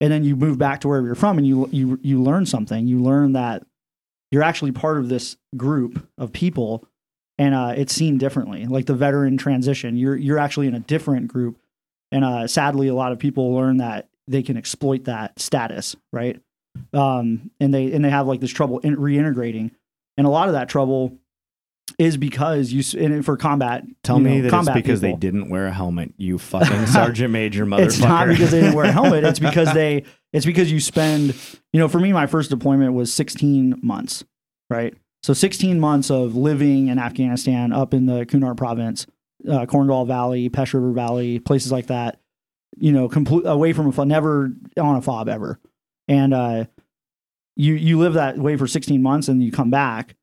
and 0.02 0.12
then 0.12 0.24
you 0.24 0.36
move 0.36 0.58
back 0.58 0.82
to 0.82 0.88
wherever 0.88 1.06
you're 1.06 1.16
from 1.16 1.38
and 1.38 1.46
you 1.46 1.70
you 1.72 2.00
you 2.02 2.22
learn 2.22 2.46
something. 2.46 2.88
You 2.88 3.02
learn 3.02 3.34
that 3.34 3.66
you're 4.32 4.44
actually 4.44 4.72
part 4.72 4.98
of 4.98 5.10
this 5.10 5.38
group 5.56 6.08
of 6.18 6.34
people 6.34 6.86
and 7.38 7.54
uh, 7.54 7.74
it's 7.78 7.94
seen 7.94 8.18
differently. 8.18 8.66
Like 8.66 8.86
the 8.86 8.96
veteran 8.96 9.38
transition 9.38 9.98
you're 9.98 10.16
you're 10.16 10.40
actually 10.40 10.68
in 10.68 10.76
a 10.76 10.80
different 10.80 11.28
group 11.28 11.60
and 12.12 12.24
uh, 12.24 12.48
sadly 12.48 12.88
a 12.88 12.96
lot 12.96 13.12
of 13.12 13.20
people 13.20 13.54
learn 13.54 13.78
that 13.78 14.08
they 14.30 14.44
can 14.44 14.58
exploit 14.58 15.06
that 15.06 15.40
status 15.40 15.96
right 16.12 16.42
um, 16.94 17.52
and 17.60 17.74
they 17.74 17.92
and 17.92 18.04
they 18.04 18.10
have 18.10 18.28
like 18.28 18.40
this 18.40 18.52
trouble 18.52 18.80
in 18.80 18.96
reintegrating 18.96 19.72
and 20.18 20.26
a 20.26 20.30
lot 20.30 20.48
of 20.50 20.54
that 20.54 20.68
trouble 20.70 21.18
is 21.98 22.18
because 22.18 22.72
you 22.72 22.84
and 23.00 23.24
for 23.24 23.38
combat 23.38 23.84
Tell 24.04 24.20
me 24.20 24.36
know, 24.36 24.42
that 24.42 24.48
it's 24.48 24.52
combat 24.52 24.76
because 24.76 25.00
people. 25.00 25.16
they 25.16 25.20
didn't 25.20 25.50
wear 25.50 25.68
a 25.68 25.72
helmet. 25.72 26.14
You 26.18 26.38
fucking 26.38 26.88
sergeant 26.88 27.32
major 27.32 27.66
motherfucker. 27.66 27.86
It's 27.86 28.00
not 28.00 28.28
because 28.28 28.52
they 28.52 28.62
didn't 28.62 28.76
wear 28.76 28.86
a 28.86 28.92
helmet. 28.92 29.24
It's 29.24 29.40
because 29.40 29.74
they. 29.74 30.04
It's 30.34 30.46
because 30.46 30.72
you 30.72 30.80
spend. 30.80 31.36
You 31.72 31.80
know, 31.80 31.88
for 31.88 32.00
me, 32.00 32.12
my 32.14 32.28
first 32.28 32.50
deployment 32.50 32.94
was 32.94 33.14
16 33.14 33.80
months, 33.82 34.24
right? 34.70 34.94
So 35.24 35.34
16 35.34 35.80
months 35.80 36.12
of 36.12 36.36
living 36.36 36.88
in 36.88 37.00
Afghanistan, 37.00 37.74
up 37.74 37.94
in 37.94 38.06
the 38.06 38.26
Kunar 38.26 38.56
province, 38.56 39.08
uh, 39.48 39.66
Korengal 39.66 40.08
Valley, 40.08 40.50
Pech 40.50 40.74
River 40.74 40.92
Valley, 40.92 41.40
places 41.40 41.72
like 41.72 41.88
that. 41.88 42.20
You 42.78 42.92
know, 42.92 43.10
complete 43.10 43.46
away 43.46 43.74
from 43.74 43.88
a 43.88 43.92
fob, 43.92 44.08
never 44.08 44.52
on 44.80 44.96
a 44.98 45.02
fob 45.02 45.30
ever, 45.30 45.60
and 46.08 46.34
uh, 46.34 46.66
you 47.56 47.74
you 47.74 47.98
live 48.00 48.14
that 48.14 48.38
way 48.38 48.56
for 48.58 48.68
16 48.68 49.02
months, 49.02 49.28
and 49.28 49.44
you 49.44 49.52
come 49.52 49.70
back, 49.70 50.16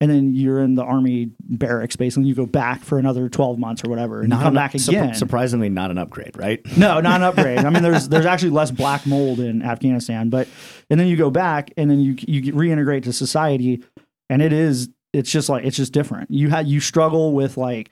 and 0.00 0.10
then 0.10 0.34
you're 0.34 0.60
in 0.60 0.74
the 0.74 0.82
army 0.84 1.30
barracks 1.40 1.96
basically. 1.96 2.28
You 2.28 2.34
go 2.34 2.46
back 2.46 2.82
for 2.82 2.98
another 2.98 3.28
12 3.28 3.58
months 3.58 3.82
or 3.84 3.90
whatever, 3.90 4.20
and 4.22 4.32
you 4.32 4.38
come 4.38 4.48
an- 4.48 4.54
back 4.54 4.74
again. 4.74 5.14
surprisingly, 5.14 5.68
not 5.68 5.90
an 5.90 5.98
upgrade, 5.98 6.36
right? 6.36 6.60
No, 6.76 7.00
not 7.00 7.16
an 7.16 7.22
upgrade. 7.24 7.58
I 7.58 7.70
mean, 7.70 7.82
there's 7.82 8.08
there's 8.08 8.26
actually 8.26 8.50
less 8.50 8.70
black 8.70 9.06
mold 9.06 9.40
in 9.40 9.62
Afghanistan, 9.62 10.30
but 10.30 10.48
and 10.90 10.98
then 11.00 11.06
you 11.08 11.16
go 11.16 11.30
back 11.30 11.70
and 11.76 11.90
then 11.90 12.00
you 12.00 12.14
you 12.26 12.52
reintegrate 12.52 13.02
to 13.04 13.12
society, 13.12 13.82
and 14.30 14.40
it 14.42 14.52
is 14.52 14.88
it's 15.12 15.30
just 15.30 15.48
like 15.48 15.64
it's 15.64 15.76
just 15.76 15.92
different. 15.92 16.30
You 16.30 16.50
had 16.50 16.68
you 16.68 16.80
struggle 16.80 17.32
with 17.32 17.56
like 17.56 17.90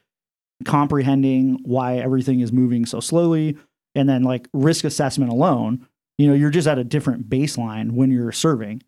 comprehending 0.64 1.58
why 1.64 1.96
everything 1.96 2.40
is 2.40 2.52
moving 2.52 2.86
so 2.86 3.00
slowly, 3.00 3.56
and 3.94 4.08
then 4.08 4.22
like 4.22 4.48
risk 4.52 4.84
assessment 4.84 5.32
alone. 5.32 5.86
You 6.18 6.28
know, 6.28 6.34
you're 6.34 6.50
just 6.50 6.68
at 6.68 6.78
a 6.78 6.84
different 6.84 7.28
baseline 7.28 7.92
when 7.92 8.10
you're 8.10 8.32
serving. 8.32 8.82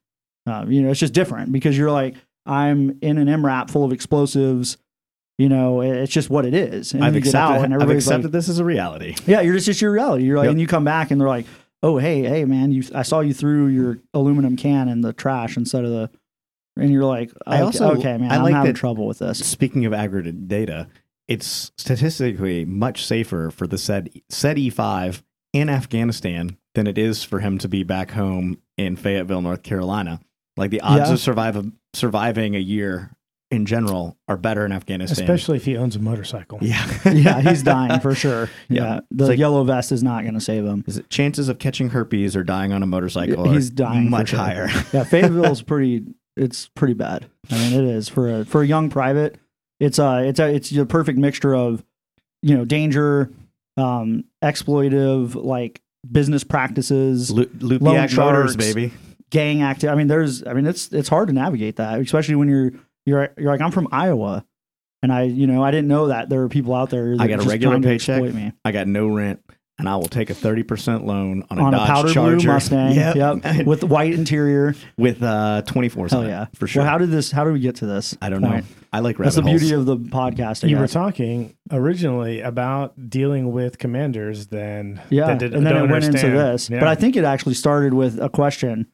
Uh, 0.46 0.64
you 0.68 0.80
know, 0.82 0.90
it's 0.90 1.00
just 1.00 1.12
different 1.12 1.50
because 1.52 1.76
you're 1.76 1.90
like 1.90 2.14
I'm 2.44 2.98
in 3.02 3.18
an 3.18 3.26
MRAP 3.26 3.70
full 3.70 3.84
of 3.84 3.92
explosives. 3.92 4.76
You 5.38 5.48
know, 5.50 5.82
it's 5.82 6.12
just 6.12 6.30
what 6.30 6.46
it 6.46 6.54
is. 6.54 6.94
And 6.94 7.04
I've 7.04 7.14
you 7.14 7.20
get 7.20 7.34
out 7.34 7.50
accepted, 7.50 7.64
and 7.64 7.74
I've 7.74 7.82
everybody's 7.82 8.08
like, 8.08 8.22
this 8.32 8.48
as 8.48 8.58
a 8.58 8.64
reality. 8.64 9.16
yeah, 9.26 9.40
you're 9.42 9.54
just 9.54 9.68
it's 9.68 9.80
your 9.82 9.90
reality. 9.92 10.24
You're 10.24 10.38
like, 10.38 10.44
Yep. 10.46 10.52
and 10.52 10.60
you 10.60 10.66
come 10.66 10.84
back 10.84 11.10
and 11.10 11.20
they're 11.20 11.28
like, 11.28 11.46
oh 11.82 11.98
hey 11.98 12.22
hey 12.22 12.44
man, 12.44 12.70
you 12.72 12.84
I 12.94 13.02
saw 13.02 13.20
you 13.20 13.34
threw 13.34 13.66
your 13.66 13.98
aluminum 14.14 14.56
can 14.56 14.88
in 14.88 15.00
the 15.02 15.12
trash 15.12 15.56
instead 15.58 15.84
of 15.84 15.90
the, 15.90 16.10
and 16.76 16.90
you're 16.90 17.04
like, 17.04 17.32
I 17.46 17.60
also- 17.60 17.90
okay 17.96 18.16
man, 18.16 18.30
I 18.30 18.36
I'm 18.36 18.42
like 18.44 18.54
having 18.54 18.72
that- 18.72 18.78
trouble 18.78 19.06
with 19.06 19.18
this. 19.18 19.38
Speaking 19.40 19.84
of 19.84 19.92
aggregate 19.92 20.48
data, 20.48 20.88
it's 21.28 21.70
statistically 21.76 22.64
much 22.64 23.04
safer 23.04 23.50
for 23.50 23.66
the 23.66 23.76
said 23.76 24.08
said 24.30 24.56
E5 24.56 25.22
in 25.52 25.68
Afghanistan 25.68 26.56
than 26.76 26.86
it 26.86 26.96
is 26.98 27.24
for 27.24 27.40
him 27.40 27.58
to 27.58 27.68
be 27.68 27.82
back 27.82 28.12
home 28.12 28.58
in 28.78 28.94
Fayetteville, 28.96 29.42
North 29.42 29.64
Carolina. 29.64 30.20
Like 30.56 30.70
the 30.70 30.80
odds 30.82 31.08
Yeah. 31.08 31.14
of 31.14 31.20
survive 31.20 31.72
surviving 31.94 32.54
a 32.54 32.58
year 32.60 33.10
in 33.50 33.64
general 33.64 34.16
are 34.28 34.36
better 34.36 34.64
in 34.66 34.72
Afghanistan. 34.72 35.22
Especially 35.24 35.56
if 35.56 35.64
he 35.64 35.76
owns 35.76 35.96
a 35.96 35.98
motorcycle. 35.98 36.58
yeah, 36.60 36.86
yeah, 37.12 37.40
he's 37.40 37.62
dying 37.62 38.00
for 38.00 38.14
sure. 38.14 38.48
Yeah. 38.68 38.82
Yeah, 38.94 39.00
the 39.10 39.26
like- 39.28 39.38
yellow 39.38 39.64
vest 39.64 39.90
is 39.92 40.02
not 40.02 40.22
going 40.22 40.34
to 40.34 40.40
save 40.40 40.64
him. 40.64 40.84
Is 40.86 40.98
it 40.98 41.08
chances 41.10 41.48
of 41.48 41.58
catching 41.58 41.90
herpes 41.90 42.36
or 42.36 42.42
dying 42.44 42.72
on 42.72 42.82
a 42.82 42.86
motorcycle? 42.86 43.50
He's 43.52 43.70
are 43.70 43.74
dying 43.74 44.10
much 44.10 44.30
sure. 44.30 44.38
higher. 44.38 44.68
Yeah, 44.92 45.04
Fayetteville's 45.04 45.62
pretty. 45.62 46.04
It's 46.36 46.68
pretty 46.74 46.94
bad. 46.94 47.26
I 47.50 47.56
mean, 47.58 47.72
it 47.72 47.84
is 47.84 48.08
for 48.10 48.40
a 48.40 48.44
for 48.44 48.60
a 48.62 48.66
young 48.66 48.90
private. 48.90 49.38
It's 49.80 49.98
uh 49.98 50.22
it's 50.26 50.38
a 50.40 50.54
it's 50.54 50.70
a 50.72 50.84
perfect 50.84 51.18
mixture 51.18 51.54
of, 51.54 51.82
you 52.42 52.54
know, 52.56 52.64
danger, 52.66 53.30
um, 53.78 54.24
exploitive 54.44 55.34
like 55.34 55.80
business 56.10 56.44
practices, 56.44 57.30
Lupiac 57.30 57.80
Loan 57.80 58.34
Motors, 58.34 58.56
baby. 58.56 58.92
gang 59.30 59.62
active. 59.62 59.90
I 59.90 59.94
mean, 59.94 60.06
there's, 60.06 60.46
I 60.46 60.52
mean, 60.52 60.66
it's 60.66 60.92
it's 60.92 61.08
hard 61.08 61.28
to 61.28 61.34
navigate 61.34 61.76
that, 61.76 62.00
especially 62.00 62.36
when 62.36 62.48
you're 62.48 62.72
you're 63.04 63.28
you're 63.36 63.50
like 63.50 63.60
I'm 63.60 63.70
from 63.70 63.88
Iowa, 63.92 64.44
and 65.02 65.12
I 65.12 65.22
you 65.22 65.46
know 65.46 65.62
I 65.62 65.70
didn't 65.70 65.88
know 65.88 66.08
that 66.08 66.28
there 66.28 66.40
were 66.40 66.48
people 66.48 66.74
out 66.74 66.90
there. 66.90 67.16
That 67.16 67.22
I 67.22 67.28
got 67.28 67.44
a 67.44 67.48
regular 67.48 67.80
paycheck. 67.80 68.22
me 68.22 68.52
I 68.64 68.72
got 68.72 68.86
no 68.86 69.08
rent, 69.08 69.40
and 69.78 69.88
I 69.88 69.96
will 69.96 70.08
take 70.08 70.30
a 70.30 70.34
thirty 70.34 70.62
percent 70.62 71.04
loan 71.06 71.44
on 71.50 71.58
a 71.58 71.62
on 71.62 71.74
a 71.74 71.78
powder 71.86 72.12
Charger. 72.12 72.36
blue 72.36 72.46
Mustang. 72.52 72.92
Yep. 72.96 73.16
Yep, 73.44 73.66
with 73.66 73.84
white 73.84 74.12
interior. 74.14 74.74
with 74.96 75.22
uh, 75.22 75.62
24 75.66 76.08
Hell 76.08 76.24
yeah, 76.26 76.46
for 76.54 76.66
sure. 76.66 76.82
Well, 76.82 76.90
how 76.90 76.98
did 76.98 77.10
this? 77.10 77.30
How 77.30 77.44
did 77.44 77.52
we 77.52 77.60
get 77.60 77.76
to 77.76 77.86
this? 77.86 78.16
I 78.22 78.28
don't 78.30 78.42
point? 78.42 78.64
know. 78.64 78.70
I 78.92 79.00
like 79.00 79.18
That's 79.18 79.34
the 79.36 79.42
rabbit 79.42 79.58
beauty 79.60 79.74
of 79.74 79.84
the 79.84 79.96
podcast. 79.98 80.64
I 80.64 80.68
You 80.68 80.78
were 80.78 80.86
talking 80.88 81.54
originally 81.70 82.40
about 82.40 83.10
dealing 83.10 83.52
with 83.52 83.78
commanders, 83.78 84.46
then 84.46 85.02
yeah, 85.10 85.26
that 85.26 85.38
did, 85.38 85.54
and 85.54 85.66
then 85.66 85.76
it 85.76 85.80
don't 85.80 85.90
went 85.90 86.04
into 86.04 86.30
this. 86.30 86.70
Yeah. 86.70 86.78
But 86.78 86.88
I 86.88 86.94
think 86.94 87.16
it 87.16 87.24
actually 87.24 87.54
started 87.54 87.92
with 87.92 88.18
a 88.18 88.30
question. 88.30 88.86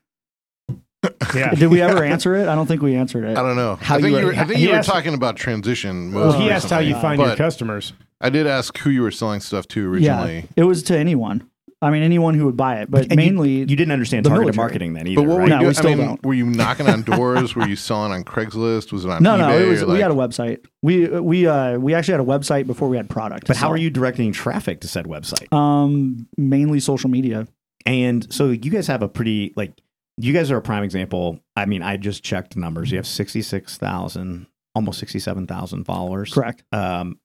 yeah. 1.35 1.51
Did 1.55 1.69
we 1.69 1.81
ever 1.81 2.03
answer 2.15 2.35
it? 2.37 2.49
I 2.49 2.55
don't 2.55 2.67
think 2.67 2.83
we 2.83 2.95
answered 2.95 3.25
it. 3.25 3.37
I 3.37 3.43
don't 3.43 3.57
know. 3.57 3.77
How 3.77 3.97
I 3.97 4.01
think 4.01 4.13
you 4.13 4.19
you, 4.19 4.27
were- 4.27 4.33
were, 4.33 4.39
I 4.39 4.45
think 4.45 4.61
you 4.61 4.69
were 4.71 4.77
asked- 4.77 4.89
talking 4.89 5.15
about 5.15 5.37
transition. 5.37 6.13
well, 6.13 6.27
Most 6.27 6.39
he 6.39 6.51
asked 6.51 6.71
how 6.71 6.79
you 6.79 6.95
recently, 6.95 7.03
find 7.17 7.21
your 7.21 7.37
customers. 7.37 7.93
I 8.23 8.31
did 8.31 8.47
ask 8.47 8.77
who 8.79 8.91
you 8.91 9.03
were 9.03 9.11
selling 9.11 9.41
stuff 9.41 9.67
to 9.69 9.87
originally. 9.91 10.37
Yeah, 10.37 10.47
it 10.57 10.65
was 10.65 10.83
to 10.85 10.97
anyone. 10.99 11.49
I 11.85 11.91
mean, 11.91 12.05
anyone 12.05 12.35
who 12.35 12.45
would 12.47 12.57
buy 12.57 12.77
it, 12.81 12.89
but 12.93 13.07
And 13.07 13.17
mainly 13.17 13.51
You 13.59 13.65
didn't 13.67 13.91
understand 13.91 14.25
targeted 14.25 14.55
military. 14.55 14.63
marketing 14.65 14.93
then 14.93 15.09
either, 15.09 15.21
But 15.23 15.29
what 15.29 15.37
were 15.39 15.43
you 15.43 15.49
No, 15.49 15.57
doing? 15.59 15.67
we 15.69 15.75
still 15.75 15.91
I 15.91 15.95
mean, 15.97 16.07
don't. 16.07 16.25
were 16.25 16.35
you 16.35 16.47
knocking 16.47 16.87
on 16.89 17.03
doors? 17.17 17.57
were 17.57 17.67
you 17.67 17.75
selling 17.75 18.13
on 18.13 18.23
Craigslist? 18.23 18.93
Was 18.93 19.05
it 19.05 19.11
on 19.11 19.21
No, 19.21 19.33
eBay? 19.35 19.39
no, 19.39 19.59
it 19.59 19.67
was. 19.69 19.81
we 19.85 19.87
like- 19.95 20.03
had 20.03 20.11
a 20.13 20.15
website. 20.15 20.59
We 20.81 21.09
we 21.09 21.49
uh 21.49 21.79
we 21.79 21.93
actually 21.95 22.13
had 22.13 22.21
a 22.21 22.25
website 22.25 22.69
before 22.69 22.89
we 22.89 22.97
had 22.97 23.11
product. 23.11 23.49
but 23.49 23.57
how 23.57 23.69
are 23.69 23.77
you 23.77 23.91
directing 23.91 24.31
traffic 24.31 24.81
to 24.83 24.87
said 24.89 25.07
website? 25.07 25.53
Um, 25.53 26.29
mainly 26.39 26.79
social 26.79 27.11
media. 27.11 27.49
And 27.85 28.33
so 28.33 28.51
you 28.51 28.71
guys 28.71 28.87
have 28.87 29.03
a 29.03 29.09
pretty 29.09 29.53
like 29.57 29.73
you 30.19 30.33
guys 30.33 30.53
are 30.53 30.59
a 30.59 30.63
prime 30.63 30.85
example. 30.85 31.41
I 31.57 31.67
mean, 31.67 31.83
I 31.83 31.97
just 31.97 32.23
checked 32.23 32.57
numbers. 32.57 32.93
You 32.93 32.99
have 32.99 33.07
66,000, 33.09 34.47
almost 34.77 34.99
67,000 35.01 35.85
followers. 35.85 36.33
Correct. 36.33 36.63
um, 36.73 37.19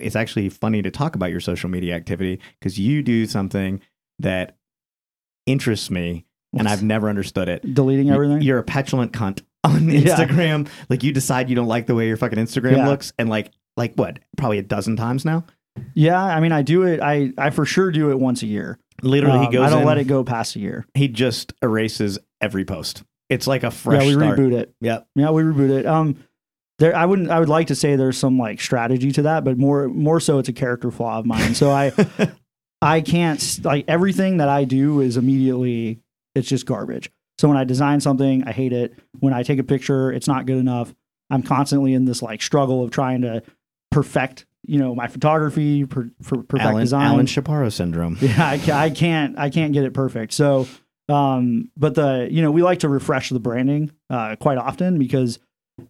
it's 0.00 0.16
actually 0.16 0.48
funny 0.48 0.82
to 0.82 0.90
talk 0.90 1.14
about 1.14 1.30
your 1.30 1.40
social 1.40 1.68
media 1.68 1.94
activity 1.94 2.40
because 2.60 2.78
you 2.78 3.02
do 3.02 3.26
something 3.26 3.80
that 4.18 4.56
interests 5.46 5.90
me 5.90 6.24
and 6.56 6.68
I've 6.68 6.82
never 6.82 7.08
understood 7.08 7.48
it. 7.48 7.74
Deleting 7.74 8.10
everything. 8.10 8.42
You're 8.42 8.58
a 8.58 8.62
petulant 8.62 9.12
cunt 9.12 9.42
on 9.64 9.88
Yeah. 9.88 10.00
Instagram. 10.00 10.68
Like 10.90 11.02
you 11.02 11.12
decide 11.12 11.48
you 11.48 11.56
don't 11.56 11.66
like 11.68 11.86
the 11.86 11.94
way 11.94 12.06
your 12.08 12.16
fucking 12.16 12.38
Instagram 12.38 12.76
Yeah. 12.76 12.88
looks, 12.88 13.12
and 13.18 13.28
like 13.30 13.50
like 13.76 13.94
what? 13.94 14.18
Probably 14.36 14.58
a 14.58 14.62
dozen 14.62 14.96
times 14.96 15.24
now. 15.24 15.44
yeah, 15.94 16.22
I 16.22 16.40
mean, 16.40 16.52
I 16.52 16.60
do 16.62 16.82
it. 16.82 17.00
I 17.00 17.32
I 17.38 17.50
for 17.50 17.64
sure 17.64 17.90
do 17.90 18.10
it 18.10 18.18
once 18.18 18.42
a 18.42 18.46
year. 18.46 18.78
Literally, 19.02 19.38
he 19.40 19.46
Um, 19.46 19.52
goes. 19.52 19.66
I 19.66 19.70
don't 19.70 19.80
in, 19.82 19.86
let 19.88 19.98
it 19.98 20.04
go 20.04 20.22
past 20.24 20.54
a 20.56 20.58
year. 20.60 20.84
He 20.94 21.08
just 21.08 21.54
erases 21.62 22.18
every 22.40 22.64
post. 22.64 23.02
It's 23.30 23.46
like 23.46 23.62
a 23.62 23.70
fresh 23.70 24.02
yeah, 24.02 24.08
we 24.08 24.12
start. 24.12 24.38
reboot 24.38 24.52
it. 24.52 24.74
Yep. 24.82 25.06
Yeah, 25.16 25.30
we 25.30 25.42
reboot 25.42 25.70
it. 25.70 25.86
Um, 25.86 26.16
there, 26.82 26.96
I 26.96 27.06
wouldn't. 27.06 27.30
I 27.30 27.38
would 27.38 27.48
like 27.48 27.68
to 27.68 27.76
say 27.76 27.94
there's 27.94 28.18
some 28.18 28.38
like 28.38 28.60
strategy 28.60 29.12
to 29.12 29.22
that, 29.22 29.44
but 29.44 29.56
more 29.56 29.88
more 29.88 30.18
so, 30.18 30.38
it's 30.40 30.48
a 30.48 30.52
character 30.52 30.90
flaw 30.90 31.20
of 31.20 31.26
mine. 31.26 31.54
So 31.54 31.70
I 31.70 31.92
I 32.82 33.00
can't 33.00 33.60
like 33.62 33.84
everything 33.86 34.38
that 34.38 34.48
I 34.48 34.64
do 34.64 35.00
is 35.00 35.16
immediately 35.16 36.00
it's 36.34 36.48
just 36.48 36.66
garbage. 36.66 37.08
So 37.38 37.46
when 37.46 37.56
I 37.56 37.62
design 37.62 38.00
something, 38.00 38.42
I 38.44 38.52
hate 38.52 38.72
it. 38.72 38.98
When 39.20 39.32
I 39.32 39.44
take 39.44 39.60
a 39.60 39.62
picture, 39.62 40.12
it's 40.12 40.26
not 40.26 40.44
good 40.44 40.58
enough. 40.58 40.92
I'm 41.30 41.44
constantly 41.44 41.94
in 41.94 42.04
this 42.04 42.20
like 42.20 42.42
struggle 42.42 42.82
of 42.82 42.90
trying 42.90 43.22
to 43.22 43.44
perfect, 43.92 44.46
you 44.64 44.80
know, 44.80 44.92
my 44.92 45.06
photography, 45.06 45.84
per, 45.86 46.10
for 46.20 46.42
perfect 46.42 46.68
Alan, 46.68 46.80
design. 46.80 47.06
Alan 47.06 47.26
Shapiro 47.26 47.68
syndrome. 47.68 48.18
Yeah, 48.20 48.44
I, 48.44 48.86
I 48.86 48.90
can't 48.90 49.38
I 49.38 49.50
can't 49.50 49.72
get 49.72 49.84
it 49.84 49.94
perfect. 49.94 50.32
So, 50.32 50.66
um, 51.08 51.70
but 51.76 51.94
the 51.94 52.26
you 52.28 52.42
know 52.42 52.50
we 52.50 52.64
like 52.64 52.80
to 52.80 52.88
refresh 52.88 53.28
the 53.28 53.40
branding 53.40 53.92
uh, 54.10 54.34
quite 54.34 54.58
often 54.58 54.98
because 54.98 55.38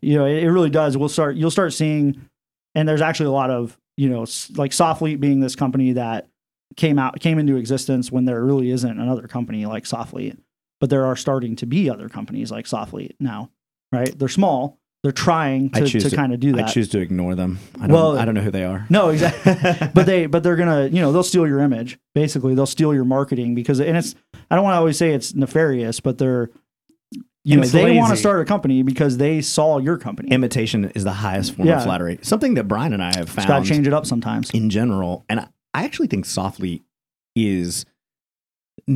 you 0.00 0.16
know 0.16 0.24
it, 0.26 0.42
it 0.44 0.50
really 0.50 0.70
does. 0.70 0.96
We'll 0.96 1.08
start 1.08 1.36
you'll 1.36 1.50
start 1.50 1.72
seeing, 1.72 2.28
and 2.74 2.88
there's 2.88 3.00
actually 3.02 3.26
a 3.26 3.32
lot 3.32 3.50
of 3.50 3.76
you 3.96 4.08
know 4.08 4.20
like 4.56 4.70
Soflete 4.72 5.20
being 5.20 5.40
this 5.40 5.54
company 5.56 5.92
that 5.92 6.28
came 6.76 6.98
out 6.98 7.20
came 7.20 7.38
into 7.38 7.56
existence 7.56 8.10
when 8.10 8.24
there 8.24 8.42
really 8.44 8.70
isn't 8.70 9.00
another 9.00 9.28
company 9.28 9.66
like 9.66 9.84
Soflete, 9.84 10.38
but 10.80 10.90
there 10.90 11.04
are 11.06 11.16
starting 11.16 11.56
to 11.56 11.66
be 11.66 11.90
other 11.90 12.08
companies 12.08 12.50
like 12.50 12.64
Soflete 12.66 13.14
now. 13.20 13.50
Right? 13.90 14.16
They're 14.18 14.28
small. 14.28 14.78
They're 15.02 15.10
trying 15.12 15.68
to, 15.70 15.84
to 15.84 16.00
to- 16.00 16.16
kind 16.16 16.32
of 16.32 16.38
do 16.38 16.52
that. 16.52 16.68
I 16.68 16.72
choose 16.72 16.88
to 16.90 17.00
ignore 17.00 17.34
them. 17.34 17.58
I 17.76 17.88
don't, 17.88 17.90
Well- 17.90 18.16
I 18.16 18.24
don't 18.24 18.34
know 18.34 18.40
who 18.40 18.52
they 18.52 18.64
are. 18.64 18.86
No, 18.88 19.08
exactly. 19.08 19.88
but 19.94 20.06
they 20.06 20.26
but 20.26 20.42
they're 20.44 20.56
gonna 20.56 20.86
you 20.86 21.00
know 21.00 21.10
they'll 21.12 21.24
steal 21.24 21.46
your 21.46 21.58
image 21.58 21.98
basically 22.14 22.54
they'll 22.54 22.66
steal 22.66 22.94
your 22.94 23.04
marketing 23.04 23.54
because 23.54 23.80
and 23.80 23.96
it's 23.96 24.14
I 24.50 24.54
don't 24.54 24.64
want 24.64 24.74
to 24.74 24.78
always 24.78 24.96
say 24.96 25.12
it's 25.12 25.34
nefarious 25.34 25.98
but 26.00 26.18
they're 26.18 26.50
you 27.44 27.56
know 27.56 27.64
they 27.66 27.96
want 27.96 28.10
to 28.10 28.16
start 28.16 28.40
a 28.40 28.44
company 28.44 28.82
because 28.82 29.16
they 29.16 29.40
saw 29.40 29.78
your 29.78 29.98
company. 29.98 30.30
Imitation 30.30 30.90
is 30.94 31.04
the 31.04 31.12
highest 31.12 31.54
form 31.56 31.68
Yeah. 31.68 31.78
of 31.78 31.84
flattery. 31.84 32.18
Something 32.22 32.54
that 32.54 32.64
Brian 32.68 32.92
and 32.92 33.02
I 33.02 33.12
have 33.16 33.28
found. 33.28 33.48
gotta 33.48 33.64
change 33.64 33.86
it 33.86 33.92
up 33.92 34.06
sometimes. 34.06 34.50
in 34.50 34.70
general, 34.70 35.24
and 35.28 35.40
I, 35.40 35.48
I 35.74 35.84
actually 35.84 36.08
think 36.08 36.24
Soflete 36.26 36.82
is 37.34 37.84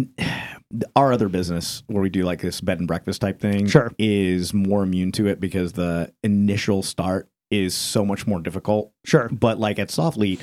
our 0.96 1.12
other 1.12 1.28
business 1.28 1.82
where 1.86 2.02
we 2.02 2.08
do 2.10 2.24
like 2.24 2.40
this 2.40 2.60
bed 2.60 2.78
and 2.78 2.88
breakfast 2.88 3.20
type 3.20 3.40
thing. 3.40 3.66
Sure. 3.66 3.92
is 3.98 4.52
more 4.54 4.82
immune 4.82 5.12
to 5.12 5.26
it 5.26 5.40
because 5.40 5.72
the 5.72 6.12
initial 6.22 6.82
start 6.82 7.28
is 7.50 7.74
so 7.74 8.04
much 8.04 8.26
more 8.26 8.40
difficult. 8.40 8.92
Sure. 9.04 9.28
But 9.28 9.58
like 9.60 9.78
at 9.78 9.88
Soflete, 9.88 10.40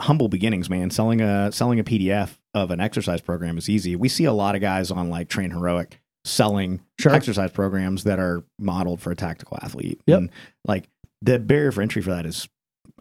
humble 0.00 0.28
beginnings, 0.28 0.70
man. 0.70 0.90
Selling 0.90 1.20
a 1.20 1.52
selling 1.52 1.78
a 1.78 1.84
PDF 1.84 2.38
of 2.54 2.70
an 2.70 2.80
exercise 2.80 3.20
program 3.20 3.58
is 3.58 3.68
easy. 3.68 3.94
We 3.96 4.08
see 4.08 4.24
a 4.24 4.32
lot 4.32 4.54
of 4.54 4.60
guys 4.60 4.90
on 4.90 5.10
like 5.10 5.28
Train 5.28 5.50
Heroic 5.50 6.00
selling 6.28 6.80
Sure. 7.00 7.12
exercise 7.14 7.50
programs 7.52 8.04
that 8.04 8.18
are 8.18 8.44
modeled 8.58 9.00
for 9.00 9.10
a 9.10 9.16
tactical 9.16 9.58
athlete. 9.62 10.00
Yep. 10.06 10.18
And 10.18 10.30
like 10.66 10.88
the 11.22 11.38
barrier 11.38 11.72
for 11.72 11.82
entry 11.82 12.02
for 12.02 12.10
that 12.10 12.26
is 12.26 12.48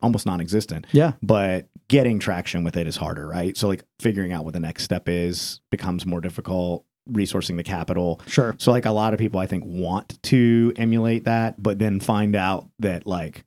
almost 0.01 0.25
non-existent. 0.25 0.85
Yeah. 0.91 1.13
But 1.23 1.67
getting 1.87 2.19
traction 2.19 2.63
with 2.63 2.77
it 2.77 2.85
is 2.87 2.95
harder, 2.95 3.27
right? 3.27 3.55
So 3.57 3.67
like 3.67 3.83
figuring 3.99 4.31
out 4.33 4.45
what 4.45 4.53
the 4.53 4.59
next 4.59 4.83
step 4.83 5.09
is 5.09 5.61
becomes 5.71 6.05
more 6.05 6.21
difficult, 6.21 6.85
resourcing 7.11 7.57
the 7.57 7.63
capital. 7.63 8.21
Sure. 8.27 8.55
So 8.59 8.71
like 8.71 8.85
a 8.85 8.91
lot 8.91 9.13
of 9.13 9.19
people 9.19 9.39
I 9.39 9.47
think 9.47 9.63
want 9.65 10.21
to 10.23 10.73
emulate 10.75 11.23
that, 11.23 11.61
but 11.61 11.79
then 11.79 11.99
find 11.99 12.35
out 12.35 12.69
that 12.79 13.07
like 13.07 13.43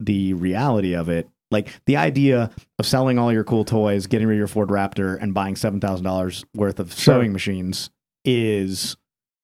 the 0.00 0.34
reality 0.34 0.94
of 0.94 1.08
it, 1.08 1.28
like 1.50 1.68
the 1.86 1.96
idea 1.98 2.50
of 2.78 2.86
selling 2.86 3.18
all 3.18 3.32
your 3.32 3.44
cool 3.44 3.64
toys, 3.64 4.06
getting 4.06 4.26
rid 4.26 4.34
of 4.36 4.38
your 4.38 4.46
Ford 4.48 4.70
Raptor 4.70 5.18
and 5.20 5.34
buying 5.34 5.54
seven 5.54 5.80
thousand 5.80 6.04
dollars 6.04 6.44
worth 6.54 6.80
of 6.80 6.92
Sure. 6.92 7.16
sewing 7.16 7.32
machines 7.32 7.90
is 8.24 8.96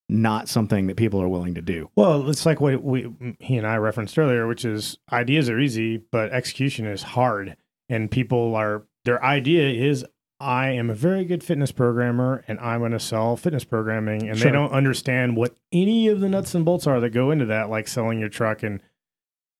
not 0.08 0.48
something 0.48 0.86
that 0.86 0.96
people 0.96 1.20
are 1.20 1.28
willing 1.28 1.54
to 1.54 1.60
do. 1.62 1.90
Well, 1.96 2.28
it's 2.30 2.46
like 2.46 2.60
what 2.60 2.82
we 2.82 3.10
he 3.40 3.56
and 3.58 3.66
I 3.66 3.76
referenced 3.76 4.18
earlier, 4.18 4.46
which 4.46 4.64
is 4.64 4.98
ideas 5.12 5.50
are 5.50 5.58
easy, 5.60 5.98
but 6.10 6.32
execution 6.32 6.86
is 6.86 7.02
hard. 7.02 7.56
And 7.90 8.10
people 8.10 8.54
are 8.54 8.84
their 9.04 9.22
idea 9.22 9.68
is 9.68 10.04
I 10.40 10.68
am 10.70 10.88
a 10.88 10.94
very 10.94 11.24
good 11.24 11.42
fitness 11.42 11.72
programmer 11.72 12.44
and 12.46 12.60
I'm 12.60 12.80
going 12.80 12.92
to 12.92 13.00
sell 13.00 13.36
fitness 13.36 13.64
programming 13.64 14.28
and 14.28 14.38
Sure. 14.38 14.50
they 14.50 14.52
don't 14.52 14.70
understand 14.72 15.36
what 15.36 15.56
any 15.72 16.08
of 16.08 16.20
the 16.20 16.28
nuts 16.28 16.54
and 16.54 16.64
bolts 16.64 16.86
are 16.86 17.00
that 17.00 17.10
go 17.10 17.30
into 17.30 17.46
that 17.46 17.68
like 17.70 17.88
selling 17.88 18.18
your 18.20 18.28
truck 18.28 18.62
and 18.62 18.80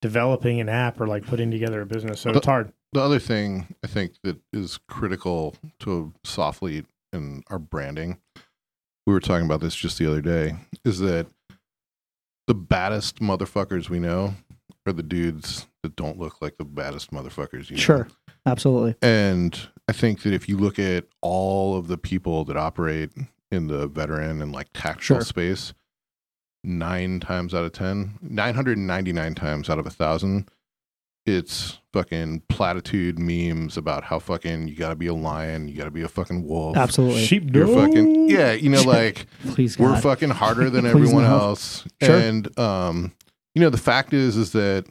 developing 0.00 0.60
an 0.60 0.68
app 0.68 1.00
or 1.00 1.06
like 1.06 1.26
putting 1.26 1.50
together 1.50 1.80
a 1.80 1.86
business. 1.86 2.20
So 2.20 2.30
But- 2.30 2.36
it's 2.38 2.46
hard. 2.46 2.72
The 2.92 3.00
other 3.02 3.18
thing 3.18 3.74
I 3.84 3.86
think 3.86 4.12
that 4.22 4.38
is 4.50 4.78
critical 4.88 5.56
to 5.80 6.14
Soflete 6.24 6.86
and 7.12 7.44
our 7.50 7.58
branding, 7.58 8.16
we 9.08 9.14
were 9.14 9.20
talking 9.20 9.46
about 9.46 9.62
this 9.62 9.74
just 9.74 9.96
the 9.96 10.06
other 10.06 10.20
day, 10.20 10.54
is 10.84 10.98
that 10.98 11.26
the 12.46 12.54
baddest 12.54 13.20
motherfuckers 13.20 13.88
we 13.88 13.98
know 13.98 14.34
are 14.86 14.92
the 14.92 15.02
dudes 15.02 15.66
that 15.82 15.96
don't 15.96 16.18
look 16.18 16.42
like 16.42 16.58
the 16.58 16.64
baddest 16.64 17.10
motherfuckers 17.10 17.70
you 17.70 17.76
know. 17.76 17.82
Sure. 17.82 18.08
Absolutely. 18.44 18.96
And 19.00 19.58
I 19.88 19.92
think 19.92 20.24
that 20.24 20.34
if 20.34 20.46
you 20.46 20.58
look 20.58 20.78
at 20.78 21.06
all 21.22 21.78
of 21.78 21.88
the 21.88 21.96
people 21.96 22.44
that 22.44 22.58
operate 22.58 23.10
in 23.50 23.68
the 23.68 23.86
veteran 23.86 24.42
and 24.42 24.52
like 24.52 24.68
tactical 24.74 25.16
Sure. 25.16 25.20
space, 25.22 25.72
nine 26.62 27.18
times 27.18 27.54
out 27.54 27.64
of 27.64 27.72
ten, 27.72 28.18
999 28.20 29.34
times 29.34 29.70
out 29.70 29.78
of 29.78 29.86
a 29.86 29.90
thousand, 29.90 30.50
it's 31.36 31.78
fucking 31.92 32.42
platitude 32.48 33.18
memes 33.18 33.76
about 33.76 34.04
how 34.04 34.18
fucking 34.18 34.68
you 34.68 34.74
gotta 34.76 34.96
be 34.96 35.06
a 35.06 35.14
lion, 35.14 35.68
you 35.68 35.76
gotta 35.76 35.90
be 35.90 36.02
a 36.02 36.08
fucking 36.08 36.46
wolf. 36.46 36.76
Absolutely. 36.76 37.24
Sheep 37.24 37.54
You're 37.54 37.66
fucking 37.66 38.28
yeah, 38.28 38.52
you 38.52 38.68
know, 38.70 38.82
like 38.82 39.26
Please 39.48 39.78
we're 39.78 39.92
God. 39.92 40.02
fucking 40.02 40.30
harder 40.30 40.70
than 40.70 40.82
Please 40.82 40.90
everyone 40.90 41.24
no. 41.24 41.38
else. 41.38 41.84
Sure. 42.02 42.16
And 42.16 42.58
um, 42.58 43.12
you 43.54 43.62
know, 43.62 43.70
the 43.70 43.78
fact 43.78 44.12
is 44.12 44.36
is 44.36 44.52
that 44.52 44.86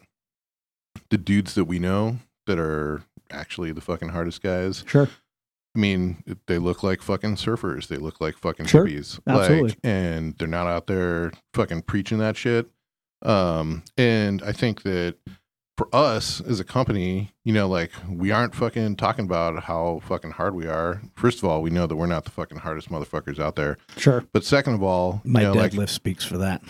the 1.10 1.18
dudes 1.18 1.56
that 1.56 1.66
we 1.66 1.80
know 1.80 2.18
that 2.48 2.60
are 2.60 3.04
actually 3.32 3.72
the 3.72 3.82
fucking 3.82 4.10
hardest 4.10 4.42
guys, 4.42 4.84
Sure. 4.88 5.10
I 5.76 5.80
mean, 5.80 6.24
they 6.48 6.58
look 6.58 6.82
like 6.82 7.04
fucking 7.04 7.36
surfers. 7.36 7.88
They 7.88 7.98
look 7.98 8.20
like 8.20 8.36
fucking 8.36 8.66
Sure. 8.66 8.86
hippies. 8.86 9.20
Absolutely. 9.28 9.70
Like, 9.70 9.78
and 9.84 10.34
they're 10.40 10.48
not 10.48 10.66
out 10.66 10.88
there 10.88 11.32
fucking 11.54 11.84
preaching 11.84 12.18
that 12.18 12.36
shit. 12.36 12.68
Um, 13.22 13.84
and 13.96 14.42
I 14.42 14.54
think 14.54 14.82
that 14.84 15.18
for 15.78 15.88
us 15.96 16.42
as 16.42 16.60
a 16.60 16.64
company, 16.64 17.32
you 17.44 17.54
know, 17.54 17.68
like 17.68 17.92
we 18.10 18.32
aren't 18.32 18.56
fucking 18.56 18.96
talking 18.96 19.26
about 19.26 19.64
how 19.64 20.02
fucking 20.04 20.32
hard 20.32 20.56
we 20.56 20.66
are. 20.68 21.02
First 21.16 21.38
of 21.38 21.46
all, 21.46 21.62
we 21.62 21.70
know 21.70 21.86
that 21.86 21.96
we're 21.96 22.08
not 22.08 22.26
the 22.26 22.32
fucking 22.32 22.58
hardest 22.58 22.90
motherfuckers 22.90 23.40
out 23.40 23.56
there. 23.56 23.78
Sure. 23.96 24.24
But 24.34 24.44
second 24.44 24.74
of 24.74 24.82
all, 24.84 25.22
you 25.24 25.32
My 25.34 25.44
know, 25.44 25.54
like, 25.54 25.72
deadlift 25.74 25.90
speaks 25.90 26.26
for 26.26 26.40
that. 26.40 26.62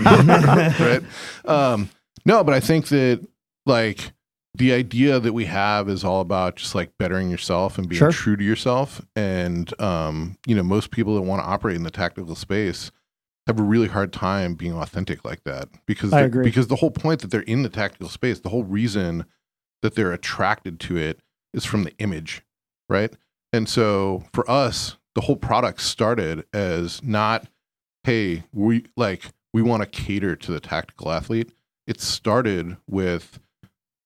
right? 0.80 1.02
Um, 1.50 1.90
no, 2.26 2.44
but 2.44 2.54
I 2.54 2.60
think 2.60 2.88
that 2.88 3.26
like 3.66 4.12
the 4.54 4.72
idea 4.74 5.18
that 5.18 5.32
we 5.32 5.46
have 5.46 5.88
is 5.88 6.04
all 6.04 6.20
about 6.20 6.56
just 6.56 6.74
like 6.74 6.92
bettering 6.98 7.30
yourself 7.30 7.78
and 7.78 7.88
being 7.88 7.98
Sure. 7.98 8.10
true 8.12 8.36
to 8.36 8.44
yourself. 8.44 9.00
And 9.16 9.72
um, 9.80 10.36
you 10.46 10.54
know, 10.54 10.62
most 10.62 10.90
people 10.90 11.14
that 11.14 11.22
want 11.22 11.42
to 11.42 11.46
operate 11.48 11.76
in 11.76 11.84
the 11.84 11.90
tactical 11.90 12.34
space 12.34 12.90
have 13.46 13.58
a 13.58 13.62
really 13.62 13.88
hard 13.88 14.12
time 14.12 14.54
being 14.54 14.72
authentic 14.72 15.24
like 15.24 15.42
that 15.44 15.68
because 15.86 16.12
I 16.12 16.20
agree. 16.22 16.44
because 16.44 16.68
the 16.68 16.76
whole 16.76 16.90
point 16.90 17.20
that 17.20 17.30
they're 17.30 17.40
in 17.40 17.62
the 17.62 17.68
tactical 17.68 18.08
space, 18.08 18.40
the 18.40 18.50
whole 18.50 18.64
reason 18.64 19.24
that 19.82 19.94
they're 19.94 20.12
attracted 20.12 20.78
to 20.80 20.96
it 20.96 21.20
is 21.52 21.64
from 21.64 21.84
the 21.84 21.92
image, 21.98 22.42
right? 22.88 23.12
And 23.52 23.68
so 23.68 24.24
for 24.32 24.48
us, 24.50 24.96
the 25.14 25.22
whole 25.22 25.36
product 25.36 25.80
started 25.82 26.46
as 26.52 27.02
not, 27.02 27.46
hey, 28.04 28.44
we 28.52 28.86
like 28.96 29.24
we 29.52 29.62
want 29.62 29.82
to 29.82 29.86
cater 29.86 30.36
to 30.36 30.52
the 30.52 30.60
tactical 30.60 31.10
athlete. 31.10 31.52
It 31.86 32.00
started 32.00 32.76
with, 32.88 33.40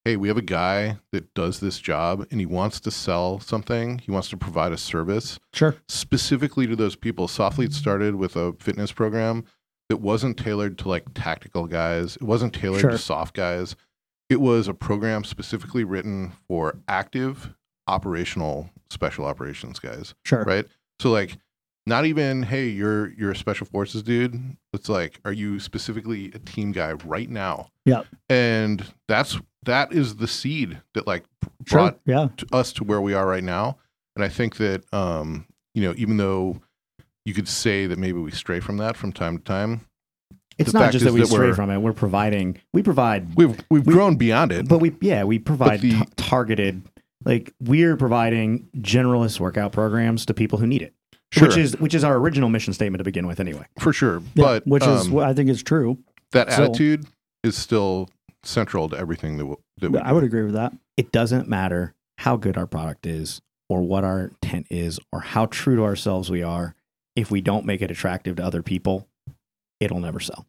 hey, 0.06 0.14
we 0.16 0.28
have 0.28 0.36
a 0.36 0.42
guy 0.42 0.96
that 1.10 1.34
does 1.34 1.58
this 1.58 1.80
job 1.80 2.24
and 2.30 2.38
he 2.38 2.46
wants 2.46 2.78
to 2.78 2.92
sell 2.92 3.40
something. 3.40 3.98
He 3.98 4.12
wants 4.12 4.28
to 4.28 4.36
provide 4.36 4.70
a 4.70 4.76
service 4.78 5.40
Sure. 5.52 5.74
specifically 5.88 6.64
to 6.68 6.76
those 6.76 6.94
people. 6.94 7.26
Soflete 7.26 7.72
started 7.72 8.14
with 8.14 8.36
a 8.36 8.52
fitness 8.60 8.92
program 8.92 9.42
that 9.88 9.96
wasn't 9.96 10.36
tailored 10.38 10.78
to 10.78 10.88
like 10.88 11.06
tactical 11.14 11.66
guys. 11.66 12.14
It 12.14 12.22
wasn't 12.22 12.54
tailored 12.54 12.82
Sure. 12.82 12.90
to 12.92 12.98
soft 12.98 13.34
guys. 13.34 13.74
It 14.30 14.40
was 14.40 14.68
a 14.68 14.74
program 14.74 15.24
specifically 15.24 15.82
written 15.82 16.34
for 16.46 16.78
active 16.86 17.54
operational 17.88 18.70
special 18.88 19.24
operations 19.24 19.80
guys, 19.80 20.14
Sure. 20.24 20.44
right? 20.44 20.66
So 21.00 21.10
like 21.10 21.36
not 21.86 22.04
even 22.06 22.42
hey, 22.42 22.66
you're 22.68 23.12
you're 23.12 23.30
a 23.30 23.36
special 23.36 23.66
forces 23.66 24.02
dude. 24.02 24.56
It's 24.72 24.88
like 24.88 25.20
are 25.24 25.32
you 25.32 25.60
specifically 25.60 26.26
a 26.34 26.38
team 26.38 26.72
guy 26.72 26.92
right 26.92 27.28
now? 27.30 27.68
yeah 27.84 28.02
And 28.28 28.84
that's 29.08 29.38
that 29.64 29.92
is 29.92 30.16
the 30.16 30.28
seed 30.28 30.80
that 30.94 31.06
like 31.06 31.24
Sure. 31.66 31.78
brought 31.78 31.98
Yeah. 32.06 32.28
to 32.36 32.46
us 32.52 32.72
to 32.74 32.84
where 32.84 33.00
we 33.00 33.12
are 33.14 33.26
right 33.26 33.42
now. 33.42 33.78
And 34.14 34.24
I 34.24 34.28
think 34.28 34.56
that 34.56 34.82
um, 34.94 35.46
you 35.74 35.82
know, 35.82 35.94
even 35.96 36.16
though 36.16 36.60
you 37.24 37.34
could 37.34 37.48
say 37.48 37.86
that 37.86 37.98
maybe 37.98 38.18
we 38.20 38.30
stray 38.30 38.60
from 38.60 38.76
that 38.78 38.96
from 38.96 39.12
time 39.12 39.36
to 39.38 39.42
time, 39.44 39.80
It's 40.58 40.72
not 40.72 40.92
just 40.92 41.04
that 41.04 41.12
we 41.12 41.20
that 41.20 41.26
stray 41.26 41.52
from 41.52 41.70
it. 41.70 41.78
We're 41.78 41.92
providing. 41.92 42.58
We 42.72 42.82
provide 42.82 43.34
we've 43.36 43.58
we've 43.70 43.86
We- 43.86 43.92
grown 43.92 44.16
beyond 44.16 44.52
it. 44.52 44.68
But 44.68 44.78
we, 44.80 44.94
yeah, 45.00 45.24
we 45.24 45.38
provide 45.40 45.80
the- 45.80 45.92
ta- 45.92 46.04
targeted, 46.16 46.82
like 47.24 47.52
we're 47.60 47.96
providing 47.96 48.68
generalist 48.78 49.40
workout 49.40 49.72
programs 49.72 50.24
to 50.26 50.34
people 50.34 50.58
who 50.58 50.66
need 50.68 50.82
it, 50.82 50.94
sure, 51.38 51.48
which 51.48 51.56
is 51.56 51.78
which 51.78 51.94
is 51.94 52.04
our 52.04 52.16
original 52.16 52.48
mission 52.48 52.72
statement 52.72 52.98
to 53.00 53.04
begin 53.04 53.26
with, 53.26 53.40
anyway. 53.40 53.66
for 53.80 53.92
sure. 53.92 54.18
Yeah, 54.34 54.44
but 54.44 54.66
which 54.66 54.82
is 54.82 55.06
um, 55.06 55.12
what 55.12 55.26
I 55.26 55.34
think 55.34 55.48
is 55.50 55.62
true. 55.62 55.98
that 56.32 56.52
still- 56.52 56.64
attitude 56.66 57.06
is 57.44 57.56
still 57.56 58.08
central 58.42 58.88
to 58.88 58.96
everything 58.96 59.38
that 59.38 59.46
we, 59.46 59.54
that 59.78 59.90
we 59.90 59.98
I 59.98 60.12
would 60.12 60.24
agree 60.24 60.42
with 60.42 60.54
that. 60.54 60.72
It 60.96 61.12
doesn't 61.12 61.48
matter 61.48 61.94
how 62.18 62.36
good 62.36 62.56
our 62.56 62.66
product 62.66 63.06
is, 63.06 63.40
or 63.68 63.82
what 63.82 64.04
our 64.04 64.24
intent 64.42 64.66
is, 64.70 64.98
or 65.12 65.20
how 65.20 65.46
true 65.46 65.76
to 65.76 65.84
ourselves 65.84 66.30
we 66.30 66.42
are. 66.42 66.74
If 67.14 67.30
we 67.30 67.40
don't 67.40 67.64
make 67.64 67.82
it 67.82 67.90
attractive 67.90 68.36
to 68.36 68.44
other 68.44 68.62
people, 68.62 69.08
it'll 69.80 70.00
never 70.00 70.20
sell. 70.20 70.46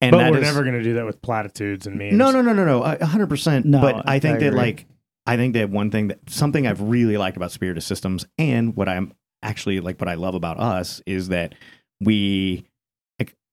And 0.00 0.10
but 0.10 0.18
that 0.18 0.32
we're 0.32 0.38
is- 0.38 0.44
never 0.44 0.62
going 0.62 0.74
to 0.74 0.82
do 0.82 0.94
that 0.94 1.06
with 1.06 1.22
platitudes 1.22 1.86
and 1.86 1.96
memes. 1.96 2.14
No, 2.14 2.30
no, 2.30 2.42
no, 2.42 2.52
no, 2.52 2.64
no. 2.64 2.82
A 2.82 3.04
hundred 3.04 3.28
percent. 3.28 3.64
No, 3.66 3.80
but 3.80 4.08
I 4.08 4.18
think 4.18 4.36
I 4.36 4.40
that 4.40 4.54
like 4.54 4.86
I 5.26 5.36
think 5.36 5.54
that 5.54 5.70
one 5.70 5.90
thing 5.90 6.08
that 6.08 6.18
something 6.28 6.66
I've 6.66 6.80
really 6.80 7.16
liked 7.16 7.36
about 7.36 7.52
Spiritus 7.52 7.86
Systems 7.86 8.26
and 8.38 8.74
what 8.74 8.88
I'm 8.88 9.12
actually 9.42 9.80
like 9.80 10.00
what 10.00 10.08
I 10.08 10.14
love 10.14 10.34
about 10.34 10.58
us 10.58 11.02
is 11.06 11.28
that 11.28 11.54
we 12.00 12.66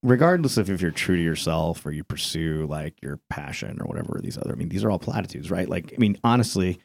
regardless 0.01 0.55
of 0.55 0.69
if 0.69 0.81
you're 0.81 0.91
true 0.91 1.17
to 1.17 1.21
yourself 1.21 1.85
or 1.85 1.91
you 1.91 2.03
pursue 2.03 2.65
like 2.67 2.95
your 3.01 3.19
passion 3.29 3.81
or 3.81 3.85
whatever 3.85 4.19
these 4.21 4.37
other 4.37 4.53
I 4.53 4.55
mean 4.55 4.69
these 4.69 4.83
are 4.83 4.91
all 4.91 4.99
platitudes, 4.99 5.51
right? 5.51 5.67
Like 5.67 5.93
I 5.93 5.97
mean 5.97 6.17
honestly 6.23 6.79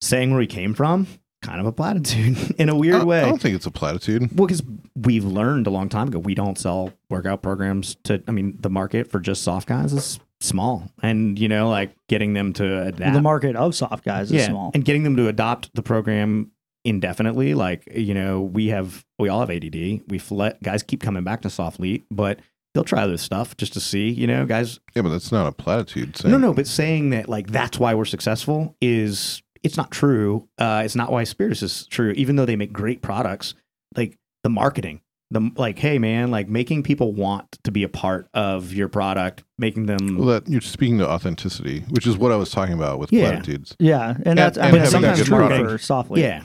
saying 0.00 0.30
where 0.30 0.38
we 0.38 0.46
came 0.46 0.74
from 0.74 1.06
kind 1.42 1.60
of 1.60 1.66
a 1.66 1.72
platitude 1.72 2.54
in 2.58 2.68
a 2.68 2.74
weird 2.74 3.02
I, 3.02 3.04
way. 3.04 3.20
I 3.20 3.28
don't 3.28 3.40
think 3.40 3.54
it's 3.54 3.66
a 3.66 3.70
platitude. 3.70 4.36
Well, 4.36 4.46
because 4.46 4.62
we've 4.94 5.24
learned 5.24 5.66
a 5.66 5.70
long 5.70 5.88
time 5.88 6.08
ago, 6.08 6.18
we 6.18 6.34
don't 6.34 6.58
sell 6.58 6.92
workout 7.08 7.42
programs 7.42 7.96
to. 8.04 8.22
I 8.26 8.32
mean, 8.32 8.58
the 8.60 8.70
market 8.70 9.10
for 9.10 9.20
just 9.20 9.42
soft 9.42 9.68
guys 9.68 9.92
is 9.92 10.18
small, 10.40 10.90
and 11.02 11.38
you 11.38 11.48
know, 11.48 11.68
like 11.68 11.94
getting 12.08 12.34
them 12.34 12.52
to 12.54 12.82
adapt. 12.88 13.14
The 13.14 13.22
market 13.22 13.56
of 13.56 13.74
soft 13.74 14.04
guys 14.04 14.30
is 14.30 14.36
yeah, 14.36 14.46
small. 14.48 14.70
and 14.74 14.84
getting 14.84 15.02
them 15.02 15.16
to 15.16 15.28
adopt 15.28 15.74
the 15.74 15.82
program 15.82 16.50
indefinitely. 16.86 17.54
Like 17.54 17.82
you 17.94 18.14
know, 18.14 18.40
we 18.40 18.68
have 18.68 19.04
we 19.18 19.28
all 19.28 19.40
have 19.40 19.50
ADD. 19.50 19.74
We 19.74 20.20
let 20.30 20.62
guys 20.62 20.82
keep 20.82 21.02
coming 21.02 21.24
back 21.24 21.42
to 21.42 21.48
Soflete, 21.48 22.04
but 22.10 22.40
they'll 22.74 22.84
try 22.84 23.06
this 23.06 23.22
stuff 23.22 23.56
just 23.56 23.72
to 23.74 23.80
see. 23.80 24.10
You 24.10 24.26
know, 24.26 24.46
guys. 24.46 24.80
Yeah, 24.94 25.02
but 25.02 25.10
that's 25.10 25.32
not 25.32 25.46
a 25.46 25.52
platitude. 25.52 26.16
Saying, 26.16 26.32
No, 26.32 26.38
no, 26.38 26.54
but 26.54 26.66
saying 26.66 27.10
that 27.10 27.28
like 27.28 27.48
that's 27.48 27.78
why 27.78 27.94
we're 27.94 28.04
successful 28.04 28.76
is 28.80 29.42
it's 29.62 29.76
not 29.76 29.90
true. 29.90 30.48
Uh, 30.58 30.82
it's 30.84 30.94
not 30.96 31.10
why 31.10 31.24
Spiritus 31.24 31.62
is 31.62 31.86
true, 31.88 32.12
even 32.12 32.36
though 32.36 32.46
they 32.46 32.56
make 32.56 32.72
great 32.72 33.02
products. 33.02 33.54
Like 33.96 34.16
the 34.44 34.50
marketing, 34.50 35.00
the 35.30 35.50
like, 35.56 35.78
hey 35.78 35.98
man, 35.98 36.30
like 36.30 36.48
making 36.48 36.82
people 36.82 37.12
want 37.14 37.58
to 37.64 37.72
be 37.72 37.82
a 37.82 37.88
part 37.88 38.28
of 38.34 38.72
your 38.74 38.88
product, 38.88 39.42
making 39.58 39.86
them. 39.86 40.18
Well, 40.18 40.26
that 40.28 40.48
you're 40.48 40.60
speaking 40.60 40.98
to 40.98 41.08
authenticity, 41.08 41.80
which 41.88 42.06
is 42.06 42.16
what 42.18 42.30
I 42.30 42.36
was 42.36 42.50
talking 42.50 42.74
about 42.74 42.98
with 42.98 43.10
Yeah. 43.12 43.30
platitudes. 43.30 43.74
yeah, 43.78 44.16
and 44.26 44.38
that's 44.38 44.58
I 44.58 44.66
and 44.68 44.76
mean 44.76 44.86
sometimes 44.86 45.18
a 45.20 45.22
good 45.22 45.28
true 45.28 45.36
product. 45.38 45.70
for 45.70 45.78
Soflete. 45.78 46.18
yeah, 46.18 46.42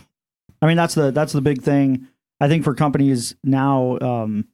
I 0.62 0.68
mean 0.68 0.78
that's 0.78 0.96
the 0.96 1.12
that's 1.12 1.34
the 1.34 1.42
big 1.42 1.62
thing 1.62 2.08
I 2.42 2.48
think 2.48 2.64
for 2.64 2.74
companies 2.74 3.36
now 3.44 4.00
um, 4.00 4.48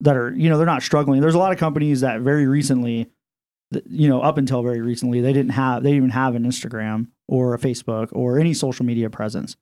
that 0.00 0.16
are 0.16 0.32
you 0.32 0.48
know 0.48 0.56
they're 0.56 0.66
not 0.66 0.84
struggling. 0.84 1.20
There's 1.20 1.34
a 1.34 1.38
lot 1.38 1.52
of 1.52 1.58
companies 1.58 2.00
that 2.02 2.20
very 2.20 2.46
recently, 2.46 3.10
you 3.86 4.08
know, 4.08 4.20
up 4.20 4.38
until 4.38 4.62
very 4.62 4.80
recently, 4.80 5.20
they 5.20 5.32
didn't 5.32 5.50
have 5.50 5.82
they 5.82 5.90
didn't 5.90 6.04
even 6.04 6.10
have 6.10 6.36
an 6.36 6.44
Instagram 6.44 7.08
or 7.26 7.54
a 7.54 7.58
Facebook 7.58 8.08
or 8.12 8.38
any 8.38 8.54
social 8.54 8.86
media 8.86 9.10
presence, 9.10 9.56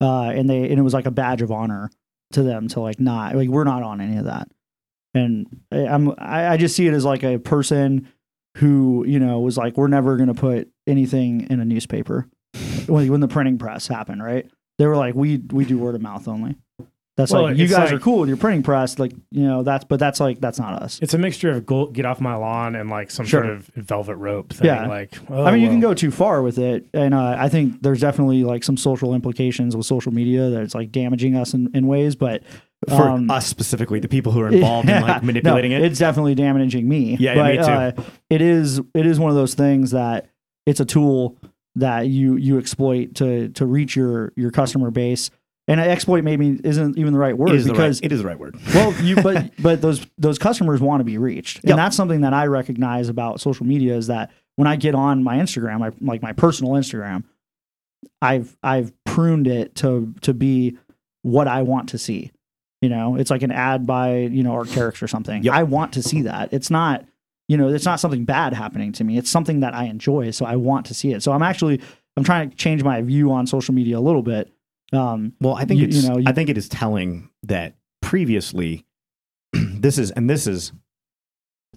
uh, 0.00 0.30
and 0.30 0.48
they 0.48 0.70
and 0.70 0.78
it 0.78 0.82
was 0.82 0.94
like 0.94 1.04
a 1.04 1.10
badge 1.10 1.42
of 1.42 1.52
honor 1.52 1.90
to 2.32 2.42
them 2.42 2.66
to 2.68 2.80
like 2.80 2.98
not 2.98 3.36
like 3.36 3.50
we're 3.50 3.64
not 3.64 3.82
on 3.82 4.00
any 4.00 4.16
of 4.16 4.24
that, 4.24 4.48
and 5.12 5.46
I'm 5.70 6.14
I, 6.16 6.48
I 6.48 6.56
just 6.56 6.74
see 6.74 6.86
it 6.86 6.94
as 6.94 7.04
like 7.04 7.24
a 7.24 7.36
person 7.38 8.08
who 8.56 9.04
you 9.06 9.20
know 9.20 9.40
was 9.40 9.58
like 9.58 9.76
we're 9.76 9.86
never 9.88 10.16
going 10.16 10.28
to 10.28 10.34
put 10.34 10.70
anything 10.86 11.46
in 11.50 11.60
a 11.60 11.64
newspaper 11.66 12.26
when 12.86 13.12
when 13.12 13.20
the 13.20 13.28
printing 13.28 13.58
press 13.58 13.86
happened, 13.86 14.22
right? 14.22 14.50
They 14.78 14.86
were 14.86 14.96
like 14.96 15.14
we 15.14 15.38
we 15.38 15.64
do 15.64 15.78
word 15.78 15.94
of 15.94 16.02
mouth 16.02 16.28
only. 16.28 16.56
That's 17.16 17.32
Well, 17.32 17.44
like 17.44 17.56
you 17.56 17.66
guys 17.66 17.90
like- 17.90 17.94
are 17.94 17.98
cool 17.98 18.18
with 18.20 18.28
your 18.28 18.36
printing 18.36 18.62
press, 18.62 18.98
like 18.98 19.12
you 19.30 19.46
know 19.46 19.62
that's 19.62 19.84
but 19.84 19.98
that's 19.98 20.20
like 20.20 20.38
that's 20.38 20.58
not 20.58 20.82
us. 20.82 20.98
It's 21.00 21.14
a 21.14 21.18
mixture 21.18 21.50
of 21.50 21.64
go, 21.64 21.86
get 21.86 22.04
off 22.04 22.20
my 22.20 22.34
lawn 22.36 22.76
and 22.76 22.90
like 22.90 23.10
some 23.10 23.24
Sure. 23.24 23.42
sort 23.42 23.54
of 23.54 23.66
velvet 23.74 24.16
rope 24.16 24.52
thing. 24.52 24.66
Yeah. 24.66 24.86
Like, 24.86 25.14
oh, 25.30 25.44
I 25.44 25.50
mean, 25.50 25.62
you 25.62 25.68
can 25.68 25.80
go 25.80 25.94
too 25.94 26.10
far 26.10 26.42
with 26.42 26.58
it, 26.58 26.86
and 26.92 27.14
uh, 27.14 27.36
I 27.38 27.48
think 27.48 27.80
there's 27.80 28.00
definitely 28.00 28.44
like 28.44 28.62
some 28.64 28.76
social 28.76 29.14
implications 29.14 29.74
with 29.74 29.86
social 29.86 30.12
media 30.12 30.50
that 30.50 30.60
it's 30.60 30.74
like 30.74 30.92
damaging 30.92 31.36
us 31.36 31.54
in, 31.54 31.70
in 31.72 31.86
ways. 31.86 32.16
But 32.16 32.42
For 32.86 33.08
um, 33.08 33.30
us 33.30 33.46
specifically, 33.46 33.98
the 33.98 34.08
people 34.08 34.32
who 34.32 34.42
are 34.42 34.48
involved 34.48 34.90
in 34.90 35.00
like 35.00 35.22
manipulating 35.22 35.70
no, 35.70 35.78
it. 35.78 35.84
It's 35.84 35.98
definitely 35.98 36.34
damaging 36.34 36.86
me. 36.86 37.16
Yeah, 37.18 37.34
but, 37.34 37.46
me 37.46 37.56
too. 37.56 37.62
Uh, 37.62 37.92
it 38.28 38.42
is. 38.42 38.82
It 38.92 39.06
is 39.06 39.18
one 39.18 39.30
of 39.30 39.36
those 39.36 39.54
things 39.54 39.92
that 39.92 40.28
it's 40.66 40.80
a 40.80 40.84
tool 40.84 41.38
that 41.76 42.08
you 42.08 42.36
you 42.36 42.58
exploit 42.58 43.14
to 43.16 43.48
to 43.50 43.66
reach 43.66 43.94
your 43.96 44.32
your 44.36 44.50
customer 44.50 44.90
base. 44.90 45.30
And 45.68 45.80
exploit 45.80 46.22
maybe 46.22 46.60
isn't 46.62 46.96
even 46.96 47.12
the 47.12 47.18
right 47.18 47.36
word 47.36 47.48
It 47.48 47.56
is 47.56 47.66
because 47.66 48.00
right, 48.00 48.06
it 48.06 48.12
is 48.12 48.20
the 48.20 48.26
right 48.28 48.38
word. 48.38 48.56
well, 48.74 48.92
you 49.02 49.16
but 49.16 49.50
but 49.60 49.80
those 49.82 50.06
those 50.16 50.38
customers 50.38 50.80
want 50.80 51.00
to 51.00 51.04
be 51.04 51.18
reached, 51.18 51.56
Yep. 51.64 51.70
and 51.70 51.78
that's 51.78 51.96
something 51.96 52.20
that 52.20 52.32
I 52.32 52.46
recognize 52.46 53.08
about 53.08 53.40
social 53.40 53.66
media 53.66 53.96
is 53.96 54.06
that 54.06 54.30
when 54.54 54.68
I 54.68 54.76
get 54.76 54.94
on 54.94 55.24
my 55.24 55.38
Instagram, 55.38 55.84
I, 55.84 55.90
like 56.00 56.22
my 56.22 56.32
personal 56.32 56.74
Instagram, 56.74 57.24
I've 58.22 58.56
I've 58.62 58.92
pruned 59.04 59.48
it 59.48 59.74
to 59.76 60.14
to 60.22 60.32
be 60.32 60.78
what 61.22 61.48
I 61.48 61.62
want 61.62 61.88
to 61.90 61.98
see. 61.98 62.30
You 62.80 62.88
know, 62.88 63.16
it's 63.16 63.30
like 63.32 63.42
an 63.42 63.50
ad 63.50 63.86
by 63.86 64.18
you 64.18 64.44
know 64.44 64.52
Arcteryx 64.52 65.02
or 65.02 65.08
something. 65.08 65.42
Yep. 65.42 65.52
I 65.52 65.64
want 65.64 65.94
to 65.94 66.02
see 66.02 66.22
that. 66.22 66.52
It's 66.52 66.70
not 66.70 67.04
you 67.48 67.56
know 67.56 67.68
it's 67.68 67.84
not 67.84 68.00
something 68.00 68.24
bad 68.24 68.52
happening 68.52 68.92
to 68.92 69.04
me. 69.04 69.18
It's 69.18 69.30
something 69.30 69.60
that 69.60 69.74
I 69.74 69.84
enjoy, 69.84 70.30
so 70.32 70.44
I 70.46 70.56
want 70.56 70.86
to 70.86 70.94
see 70.94 71.12
it. 71.12 71.22
So 71.22 71.32
I'm 71.32 71.42
actually 71.42 71.80
I'm 72.16 72.24
trying 72.24 72.50
to 72.50 72.56
change 72.56 72.82
my 72.82 73.02
view 73.02 73.30
on 73.32 73.46
social 73.46 73.74
media 73.74 73.98
a 73.98 74.00
little 74.00 74.22
bit. 74.22 74.52
Um, 74.92 75.32
Well, 75.40 75.54
I 75.54 75.64
think 75.64 75.80
You- 75.80 75.86
it's 75.88 76.02
you 76.02 76.08
know, 76.08 76.18
you- 76.18 76.24
I 76.26 76.32
think 76.32 76.48
it 76.48 76.56
is 76.58 76.68
telling 76.68 77.28
that 77.44 77.74
previously 78.02 78.84
this 79.52 79.98
is 79.98 80.10
and 80.12 80.28
this 80.30 80.46
is 80.46 80.72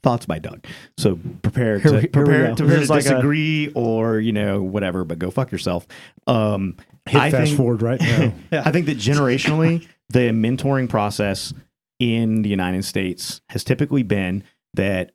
thoughts 0.01 0.25
by 0.25 0.39
Doug. 0.39 0.65
So 0.97 1.19
prepare 1.41 1.79
to 1.81 1.91
we- 1.91 1.99
here 2.01 2.09
prepare, 2.09 2.47
to, 2.49 2.55
prepare 2.55 2.85
to 2.85 2.89
like 2.91 3.01
a- 3.05 3.09
disagree 3.09 3.71
or 3.75 4.19
you 4.19 4.31
know 4.31 4.61
whatever, 4.61 5.03
but 5.03 5.19
go 5.19 5.29
fuck 5.31 5.51
yourself. 5.51 5.87
Um, 6.27 6.77
hit 7.07 7.19
I 7.21 7.31
fast 7.31 7.47
think- 7.47 7.57
forward 7.57 7.81
right 7.81 7.99
now. 7.99 8.33
I 8.51 8.71
think 8.71 8.85
that 8.85 8.97
generationally, 8.97 9.87
the 10.09 10.29
mentoring 10.29 10.87
process 10.89 11.53
in 11.99 12.43
the 12.43 12.49
United 12.49 12.85
States 12.85 13.41
has 13.49 13.63
typically 13.63 14.03
been 14.03 14.43
that 14.75 15.11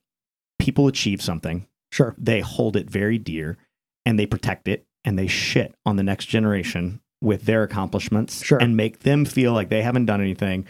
people 0.59 0.87
achieve 0.89 1.21
something, 1.23 1.67
sure, 1.93 2.15
they 2.19 2.41
hold 2.41 2.77
it 2.77 2.89
very 2.91 3.19
dear, 3.19 3.57
and 4.07 4.19
they 4.19 4.27
protect 4.27 4.69
it, 4.69 4.87
and 5.05 5.19
they 5.19 5.27
shit 5.27 5.75
on 5.85 5.97
the 5.97 6.03
next 6.03 6.27
generation 6.27 7.01
with 7.21 7.45
their 7.47 7.63
accomplishments 7.63 8.45
Sure. 8.45 8.59
and 8.59 8.77
make 8.77 9.01
them 9.01 9.25
feel 9.25 9.53
like 9.53 9.69
they 9.71 9.83
haven't 9.83 10.07
done 10.07 10.21
anything 10.21 10.67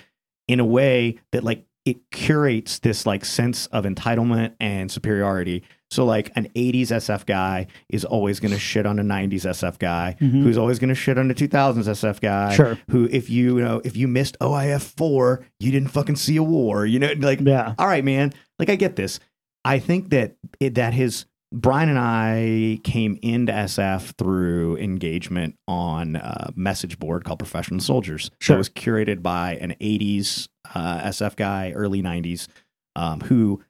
in 0.46 0.60
a 0.60 0.64
way 0.64 1.18
that 1.32 1.42
like 1.42 1.64
it 1.84 1.96
curates 2.10 2.78
this 2.78 3.04
like 3.04 3.24
sense 3.24 3.66
of 3.66 3.84
entitlement 3.84 4.52
and 4.58 4.90
superiority. 4.90 5.62
So 5.90 6.04
like 6.06 6.32
an 6.34 6.48
80s 6.54 6.90
SF 6.90 7.26
guy 7.26 7.66
is 7.90 8.04
always 8.06 8.40
going 8.40 8.52
to 8.52 8.58
shit 8.58 8.86
on 8.86 8.98
a 8.98 9.02
90s 9.02 9.44
SF 9.44 9.78
guy 9.78 10.16
Mhm. 10.20 10.42
who's 10.44 10.56
always 10.56 10.78
going 10.78 10.88
to 10.88 10.94
shit 10.94 11.18
on 11.18 11.30
a 11.30 11.34
2000s 11.34 11.86
SF 11.88 12.20
guy 12.20 12.54
sure, 12.54 12.78
who 12.88 13.06
if 13.10 13.28
you, 13.28 13.58
you 13.58 13.64
know 13.64 13.82
if 13.84 13.96
you 13.96 14.08
missed 14.08 14.38
OIF 14.40 14.80
4, 14.96 15.44
you 15.60 15.70
didn't 15.72 15.90
fucking 15.90 16.16
see 16.16 16.36
a 16.36 16.42
war, 16.42 16.86
you 16.86 16.98
know 16.98 17.12
like 17.18 17.40
yeah, 17.42 17.74
all 17.78 17.86
right, 17.86 18.04
man. 18.04 18.32
Like 18.58 18.70
I 18.70 18.76
get 18.76 18.96
this. 18.96 19.20
I 19.64 19.78
think 19.78 20.10
that 20.10 20.36
it, 20.60 20.74
that 20.74 20.92
his 20.94 21.26
Brian 21.52 21.88
and 21.88 21.98
I 21.98 22.80
came 22.82 23.18
into 23.22 23.52
SF 23.52 24.16
through 24.18 24.76
engagement 24.78 25.56
on 25.68 26.16
a 26.16 26.52
message 26.56 26.98
board 26.98 27.24
called 27.24 27.38
Professional 27.38 27.80
Soldiers. 27.80 28.30
Sure. 28.40 28.54
That 28.54 28.58
was 28.58 28.68
curated 28.68 29.22
by 29.22 29.54
an 29.56 29.74
'80s 29.80 30.48
uh, 30.74 31.02
SF 31.02 31.36
guy, 31.36 31.72
early 31.72 32.02
'90s, 32.02 32.48
um, 32.96 33.20
who. 33.20 33.62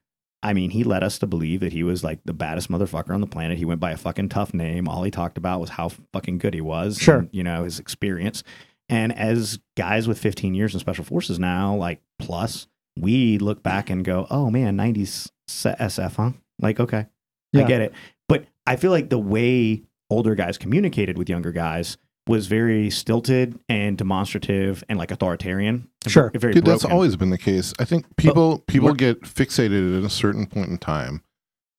I 0.42 0.52
mean, 0.52 0.68
he 0.68 0.84
led 0.84 1.02
us 1.02 1.18
to 1.20 1.26
believe 1.26 1.60
that 1.60 1.72
he 1.72 1.82
was 1.82 2.04
like 2.04 2.20
the 2.26 2.34
baddest 2.34 2.70
motherfucker 2.70 3.14
on 3.14 3.22
the 3.22 3.26
planet. 3.26 3.56
He 3.56 3.64
went 3.64 3.80
by 3.80 3.92
a 3.92 3.96
fucking 3.96 4.28
tough 4.28 4.52
name. 4.52 4.86
All 4.86 5.02
he 5.02 5.10
talked 5.10 5.38
about 5.38 5.58
was 5.58 5.70
how 5.70 5.88
fucking 6.12 6.36
good 6.36 6.52
he 6.52 6.60
was. 6.60 6.98
Sure. 6.98 7.20
and, 7.20 7.30
you 7.32 7.42
know, 7.42 7.64
his 7.64 7.78
experience. 7.78 8.44
And 8.90 9.16
as 9.16 9.58
guys 9.74 10.06
with 10.06 10.18
15 10.18 10.54
years 10.54 10.74
in 10.74 10.80
special 10.80 11.04
forces 11.04 11.38
now, 11.38 11.74
like 11.74 12.02
plus, 12.18 12.68
we 12.94 13.38
look 13.38 13.62
back 13.62 13.88
and 13.88 14.04
go, 14.04 14.26
oh 14.30 14.50
man, 14.50 14.76
90s 14.76 15.06
se- 15.06 15.30
SF, 15.48 16.16
huh? 16.16 16.32
Like, 16.60 16.80
okay, 16.80 17.06
I 17.54 17.62
get 17.62 17.80
it. 17.80 17.92
But 18.28 18.46
I 18.66 18.76
feel 18.76 18.90
like 18.90 19.10
the 19.10 19.18
way 19.18 19.82
older 20.10 20.34
guys 20.34 20.58
communicated 20.58 21.18
with 21.18 21.28
younger 21.28 21.52
guys 21.52 21.96
was 22.26 22.46
very 22.46 22.88
stilted 22.90 23.58
and 23.68 23.98
demonstrative 23.98 24.82
and 24.88 24.98
like 24.98 25.10
authoritarian. 25.10 25.88
Sure. 26.06 26.30
Very 26.34 26.54
Dude, 26.54 26.64
that's 26.64 26.84
always 26.84 27.16
been 27.16 27.30
the 27.30 27.38
case. 27.38 27.74
I 27.78 27.84
think 27.84 28.16
people 28.16 28.60
people 28.66 28.94
get 28.94 29.22
fixated 29.22 29.98
at 29.98 30.04
a 30.04 30.10
certain 30.10 30.46
point 30.46 30.68
in 30.68 30.78
time, 30.78 31.22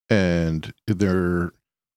and 0.09 0.73
they're 0.87 1.51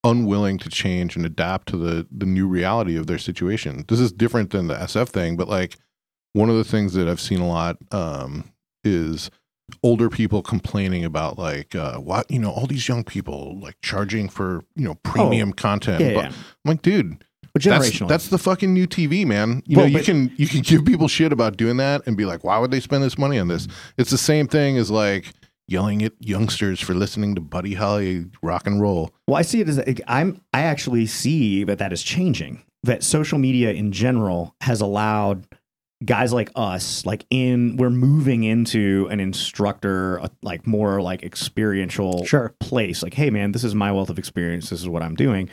unwilling 0.05 0.59
to 0.59 0.69
change 0.69 1.17
and 1.17 1.27
adapt 1.27 1.69
to 1.69 1.77
the 1.77 2.07
the 2.11 2.27
new 2.27 2.49
reality 2.49 2.97
of 2.97 3.07
their 3.07 3.19
situation. 3.19 3.85
This 3.89 4.01
is 4.01 4.13
different 4.13 4.51
than 4.51 4.69
the 4.69 4.75
SF 4.75 5.09
thing, 5.09 5.37
but 5.37 5.49
like 5.49 5.77
one 6.33 6.49
of 6.49 6.57
the 6.57 6.65
things 6.65 6.95
that 6.95 7.09
I've 7.09 7.21
seen 7.21 7.41
a 7.41 7.49
lot 7.49 7.77
um, 7.93 8.53
is 8.85 9.31
older 9.83 10.09
people 10.09 10.43
complaining 10.43 11.05
about 11.05 11.39
like 11.39 11.75
uh, 11.75 11.99
what 11.99 12.31
you 12.31 12.39
know 12.39 12.51
all 12.51 12.67
these 12.67 12.89
young 12.89 13.05
people 13.05 13.59
like 13.61 13.77
charging 13.83 14.29
for 14.29 14.65
you 14.77 14.85
know 14.85 14.95
premium 14.97 15.53
content. 15.53 16.03
Oh, 16.03 16.07
Yeah, 16.07 16.15
but 16.15 16.25
yeah. 16.25 16.29
I'm 16.29 16.35
like, 16.65 16.83
dude, 16.83 17.25
that's, 17.55 17.67
generational. 17.67 18.09
that's 18.09 18.29
the 18.29 18.39
fucking 18.39 18.73
new 18.73 18.87
TV, 18.87 19.27
man. 19.27 19.63
You 19.67 19.77
Well, 19.79 19.89
know, 19.89 19.99
you 19.99 20.05
can 20.05 20.33
you 20.37 20.47
can 20.47 20.61
give 20.61 20.85
people 20.85 21.09
shit 21.09 21.33
about 21.33 21.57
doing 21.57 21.77
that 21.79 22.07
and 22.07 22.17
be 22.17 22.25
like, 22.25 22.45
why 22.45 22.59
would 22.59 22.71
they 22.71 22.81
spend 22.81 23.03
this 23.05 23.19
money 23.19 23.39
on 23.39 23.49
this? 23.49 23.69
It's 23.97 24.11
the 24.11 24.19
same 24.19 24.49
thing 24.49 24.77
as 24.79 24.91
like 24.91 25.33
yelling 25.67 26.03
at 26.03 26.13
youngsters 26.21 26.81
for 26.81 26.95
listening 26.95 27.35
to 27.35 27.41
Buddy 27.41 27.75
Holly 27.75 28.27
rock 28.43 28.67
and 28.67 28.81
roll. 28.81 29.13
Well, 29.27 29.37
I 29.37 29.43
see 29.43 29.61
it 29.61 29.69
as 29.69 29.81
I'm. 30.07 30.41
I 30.53 30.63
actually 30.63 31.07
see 31.07 31.65
that 31.65 31.79
that 31.79 31.93
is 31.93 32.03
changing. 32.03 32.63
That 32.85 33.03
social 33.03 33.39
media 33.39 33.73
in 33.73 33.91
general 33.93 34.55
has 34.61 34.81
allowed 34.81 35.47
guys 36.05 36.33
like 36.33 36.51
us, 36.55 37.05
like 37.05 37.27
in, 37.31 37.77
we're 37.77 37.91
moving 37.91 38.45
into 38.45 39.09
an 39.11 39.21
instructor, 39.21 40.21
uh, 40.21 40.29
like 40.43 40.67
more 40.67 41.03
like 41.03 41.23
experiential 41.23 42.25
Sure. 42.25 42.55
place. 42.61 43.03
Like, 43.03 43.15
hey, 43.15 43.31
man, 43.31 43.53
this 43.53 43.65
is 43.65 43.75
my 43.75 43.91
wealth 43.91 44.11
of 44.11 44.19
experience. 44.19 44.71
This 44.71 44.81
is 44.81 44.89
what 44.89 45.03
I'm 45.03 45.17
doing. 45.17 45.49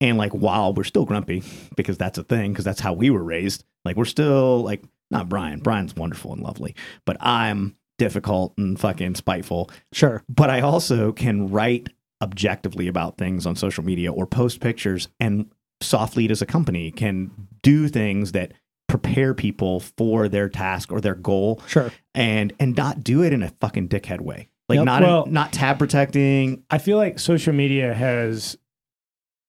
And 0.00 0.16
like, 0.16 0.32
while 0.32 0.72
we're 0.72 0.84
still 0.84 1.04
grumpy, 1.04 1.42
because 1.76 1.98
that's 1.98 2.18
a 2.18 2.22
thing, 2.22 2.52
because 2.52 2.64
that's 2.64 2.80
how 2.80 2.92
we 2.92 3.10
were 3.10 3.24
raised. 3.24 3.64
Like, 3.84 3.96
we're 3.96 4.04
still 4.04 4.62
like, 4.62 4.84
not 5.10 5.28
Brian. 5.28 5.58
Brian's 5.60 5.96
wonderful 5.96 6.32
and 6.32 6.42
lovely, 6.42 6.74
but 7.04 7.16
I'm 7.20 7.74
difficult 7.98 8.54
and 8.56 8.78
fucking 8.78 9.16
spiteful 9.16 9.68
sure, 9.92 10.22
but 10.28 10.50
I 10.50 10.60
also 10.60 11.10
can 11.10 11.50
write 11.50 11.88
objectively 12.22 12.86
about 12.86 13.18
things 13.18 13.44
on 13.44 13.56
social 13.56 13.84
media 13.84 14.12
or 14.12 14.24
post 14.26 14.60
pictures 14.60 15.08
and 15.18 15.50
Soflete 15.80 16.30
as 16.30 16.42
a 16.42 16.46
company 16.46 16.90
can 16.92 17.30
do 17.62 17.88
things 17.88 18.32
that 18.32 18.52
prepare 18.88 19.34
people 19.34 19.80
for 19.80 20.28
their 20.28 20.48
task 20.48 20.90
or 20.90 21.00
their 21.00 21.14
goal 21.14 21.62
sure. 21.66 21.92
and 22.14 22.52
and 22.58 22.76
not 22.76 23.04
do 23.04 23.22
it 23.22 23.32
in 23.32 23.42
a 23.42 23.48
fucking 23.60 23.88
dickhead 23.88 24.20
way. 24.20 24.48
Like 24.68 24.76
Yep. 24.78 24.84
not 24.86 25.02
Well- 25.02 25.26
not 25.26 25.52
tab 25.52 25.78
protecting. 25.78 26.64
I 26.70 26.78
feel 26.78 26.96
like 26.98 27.18
social 27.18 27.52
media 27.52 27.94
has, 27.94 28.56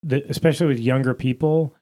the, 0.03 0.23
especially 0.29 0.67
with 0.67 0.79
younger 0.79 1.13
people, 1.13 1.73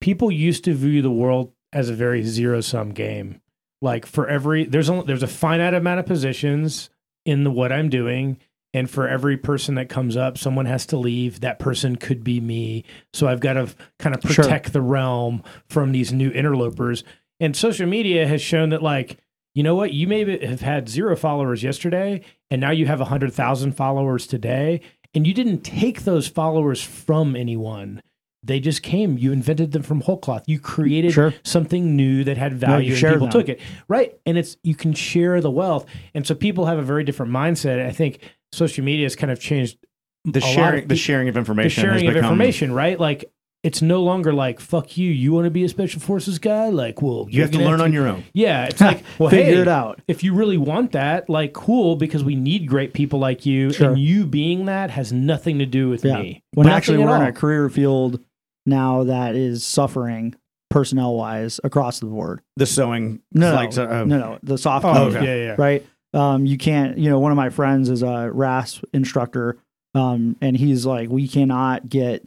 people 0.00 0.30
used 0.30 0.64
to 0.64 0.74
view 0.74 1.02
the 1.02 1.10
world 1.10 1.52
as 1.72 1.88
a 1.88 1.94
very 1.94 2.22
zero 2.22 2.60
sum 2.60 2.90
game. 2.92 3.40
Like 3.82 4.06
for 4.06 4.28
every 4.28 4.64
there's 4.64 4.88
only 4.88 5.04
there's 5.06 5.22
a 5.22 5.26
finite 5.26 5.74
amount 5.74 6.00
of 6.00 6.06
positions 6.06 6.88
in 7.24 7.44
the 7.44 7.50
what 7.50 7.72
I'm 7.72 7.88
doing, 7.90 8.38
and 8.74 8.90
for 8.90 9.08
every 9.08 9.36
person 9.36 9.74
that 9.76 9.88
comes 9.88 10.16
up, 10.16 10.36
someone 10.38 10.66
has 10.66 10.86
to 10.86 10.96
leave. 10.96 11.40
That 11.40 11.58
person 11.58 11.96
could 11.96 12.22
be 12.24 12.40
me, 12.40 12.84
so 13.12 13.26
I've 13.28 13.40
got 13.40 13.54
to 13.54 13.68
kind 13.98 14.14
of 14.14 14.22
Sure. 14.30 14.44
protect 14.44 14.72
the 14.72 14.82
realm 14.82 15.42
from 15.68 15.92
these 15.92 16.12
new 16.12 16.30
interlopers. 16.30 17.04
And 17.40 17.54
social 17.56 17.86
media 17.86 18.26
has 18.26 18.40
shown 18.42 18.70
that 18.70 18.82
like 18.82 19.18
you 19.54 19.62
know 19.62 19.74
what? 19.74 19.94
You 19.94 20.06
may 20.06 20.44
have 20.46 20.60
had 20.60 20.86
zero 20.86 21.16
followers 21.16 21.62
yesterday, 21.62 22.20
and 22.50 22.60
now 22.60 22.72
you 22.72 22.84
have 22.84 23.00
100,000 23.00 23.72
followers 23.72 24.26
today, 24.26 24.82
and 25.14 25.26
you 25.26 25.32
didn't 25.32 25.62
take 25.62 26.02
those 26.04 26.28
followers 26.28 26.82
from 26.82 27.34
anyone. 27.34 28.02
They 28.42 28.60
just 28.60 28.82
came. 28.82 29.16
You 29.16 29.32
invented 29.32 29.72
them 29.72 29.82
from 29.82 30.02
whole 30.02 30.18
cloth. 30.18 30.44
You 30.46 30.60
created 30.60 31.12
Sure. 31.14 31.32
something 31.42 31.96
new 31.96 32.22
that 32.24 32.36
had 32.36 32.52
value, 32.52 32.92
and 32.92 33.00
people 33.02 33.18
them. 33.20 33.30
took 33.30 33.48
it. 33.48 33.60
Right. 33.88 34.12
And 34.26 34.36
it's 34.36 34.58
you 34.62 34.74
can 34.74 34.92
share 34.92 35.40
the 35.40 35.50
wealth. 35.50 35.86
And 36.14 36.26
so 36.26 36.34
people 36.34 36.66
have 36.66 36.78
a 36.78 36.82
very 36.82 37.02
different 37.02 37.32
mindset. 37.32 37.84
I 37.84 37.92
think 37.92 38.18
social 38.52 38.84
media 38.84 39.04
has 39.04 39.16
kind 39.16 39.30
of 39.30 39.40
changed 39.40 39.78
The 40.24 40.40
sharing 40.40 40.82
of 40.84 40.88
the 40.88 40.96
sharing 40.96 41.28
of 41.28 41.34
the 41.34 41.40
information 41.40 41.84
has 41.84 41.92
sharing 42.00 42.08
of 42.08 42.14
become- 42.14 42.32
information, 42.32 42.72
right? 42.72 42.98
Like 42.98 43.30
it's 43.62 43.82
no 43.82 44.02
longer 44.02 44.32
like 44.32 44.60
fuck 44.60 44.96
you. 44.96 45.10
You 45.10 45.32
want 45.32 45.46
to 45.46 45.50
be 45.50 45.64
a 45.64 45.68
special 45.68 46.00
forces 46.00 46.38
guy? 46.38 46.68
Like, 46.68 47.02
well, 47.02 47.26
You 47.28 47.42
have 47.42 47.50
to 47.50 47.56
you're 47.58 47.64
gonna 47.64 47.76
learn 47.76 47.80
on 47.80 47.92
your 47.92 48.06
own. 48.06 48.22
Yeah, 48.32 48.66
it's 48.66 48.80
like 48.90 49.02
well, 49.18 49.30
Figure 49.30 49.54
hey, 49.56 49.60
it 49.62 49.68
out. 49.68 50.00
if 50.06 50.22
you 50.22 50.34
really 50.34 50.56
want 50.58 50.92
that, 50.92 51.28
like 51.28 51.52
cool, 51.52 51.96
because 51.96 52.22
we 52.22 52.36
need 52.36 52.68
great 52.68 52.92
people 52.92 53.18
like 53.18 53.44
you, 53.44 53.72
Sure. 53.72 53.90
and 53.90 53.98
you 53.98 54.24
being 54.24 54.66
that 54.66 54.90
has 54.90 55.12
nothing 55.12 55.58
to 55.58 55.66
do 55.66 55.88
with 55.88 56.04
Yeah. 56.04 56.18
me. 56.18 56.44
When 56.54 56.66
Nothing 56.66 56.76
actually 56.76 56.98
we're 56.98 57.16
in 57.16 57.22
a 57.22 57.32
career 57.32 57.68
field 57.68 58.20
now 58.66 59.04
that 59.04 59.34
is 59.34 59.64
suffering 59.66 60.34
personnel 60.70 61.14
wise 61.16 61.58
across 61.64 61.98
the 62.00 62.06
board. 62.06 62.42
The 62.56 62.66
sewing, 62.66 63.20
No, 63.32 63.52
like, 63.54 63.70
no, 63.70 63.74
so- 63.74 63.86
oh. 63.88 64.00
Uh, 64.02 64.04
no, 64.04 64.18
no, 64.18 64.38
the 64.42 64.58
soft 64.58 64.84
Oh, 64.84 65.06
okay. 65.06 65.24
yeah, 65.24 65.46
yeah. 65.50 65.54
right? 65.58 65.84
Um, 66.14 66.46
you 66.46 66.56
can't, 66.56 66.96
you 66.96 67.10
know, 67.10 67.18
one 67.18 67.32
of 67.32 67.36
my 67.36 67.50
friends 67.50 67.90
is 67.90 68.02
a 68.02 68.30
RAS 68.32 68.80
instructor, 68.92 69.58
um, 69.94 70.36
and 70.40 70.56
he's 70.56 70.86
like, 70.86 71.08
we 71.10 71.28
cannot 71.28 71.88
get 71.88 72.26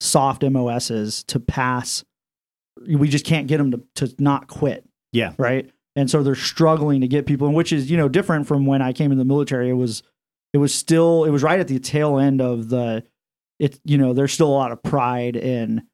soft 0.00 0.42
MOSs 0.42 1.24
to 1.24 1.40
pass. 1.40 2.04
We 2.86 3.08
just 3.08 3.24
can't 3.24 3.46
get 3.46 3.58
them 3.58 3.70
to, 3.72 3.82
to 3.96 4.14
not 4.18 4.46
quit. 4.48 4.84
Yeah. 5.12 5.32
Right. 5.38 5.70
And 5.96 6.10
so 6.10 6.22
they're 6.22 6.34
struggling 6.34 7.00
to 7.00 7.08
get 7.08 7.26
people, 7.26 7.46
and 7.46 7.56
which 7.56 7.72
is, 7.72 7.90
you 7.90 7.96
know, 7.96 8.08
different 8.08 8.46
from 8.46 8.66
when 8.66 8.82
I 8.82 8.92
came 8.92 9.12
in 9.12 9.18
the 9.18 9.24
military. 9.24 9.70
It 9.70 9.74
was, 9.74 10.02
it 10.52 10.58
was 10.58 10.74
still, 10.74 11.24
it 11.24 11.30
was 11.30 11.42
right 11.42 11.58
at 11.58 11.68
the 11.68 11.78
tail 11.78 12.18
end 12.18 12.40
of 12.42 12.68
the, 12.68 13.02
it, 13.58 13.80
you 13.84 13.96
know, 13.96 14.12
there's 14.12 14.32
still 14.32 14.48
a 14.48 14.50
lot 14.50 14.72
of 14.72 14.82
pride 14.82 15.36
in 15.36 15.86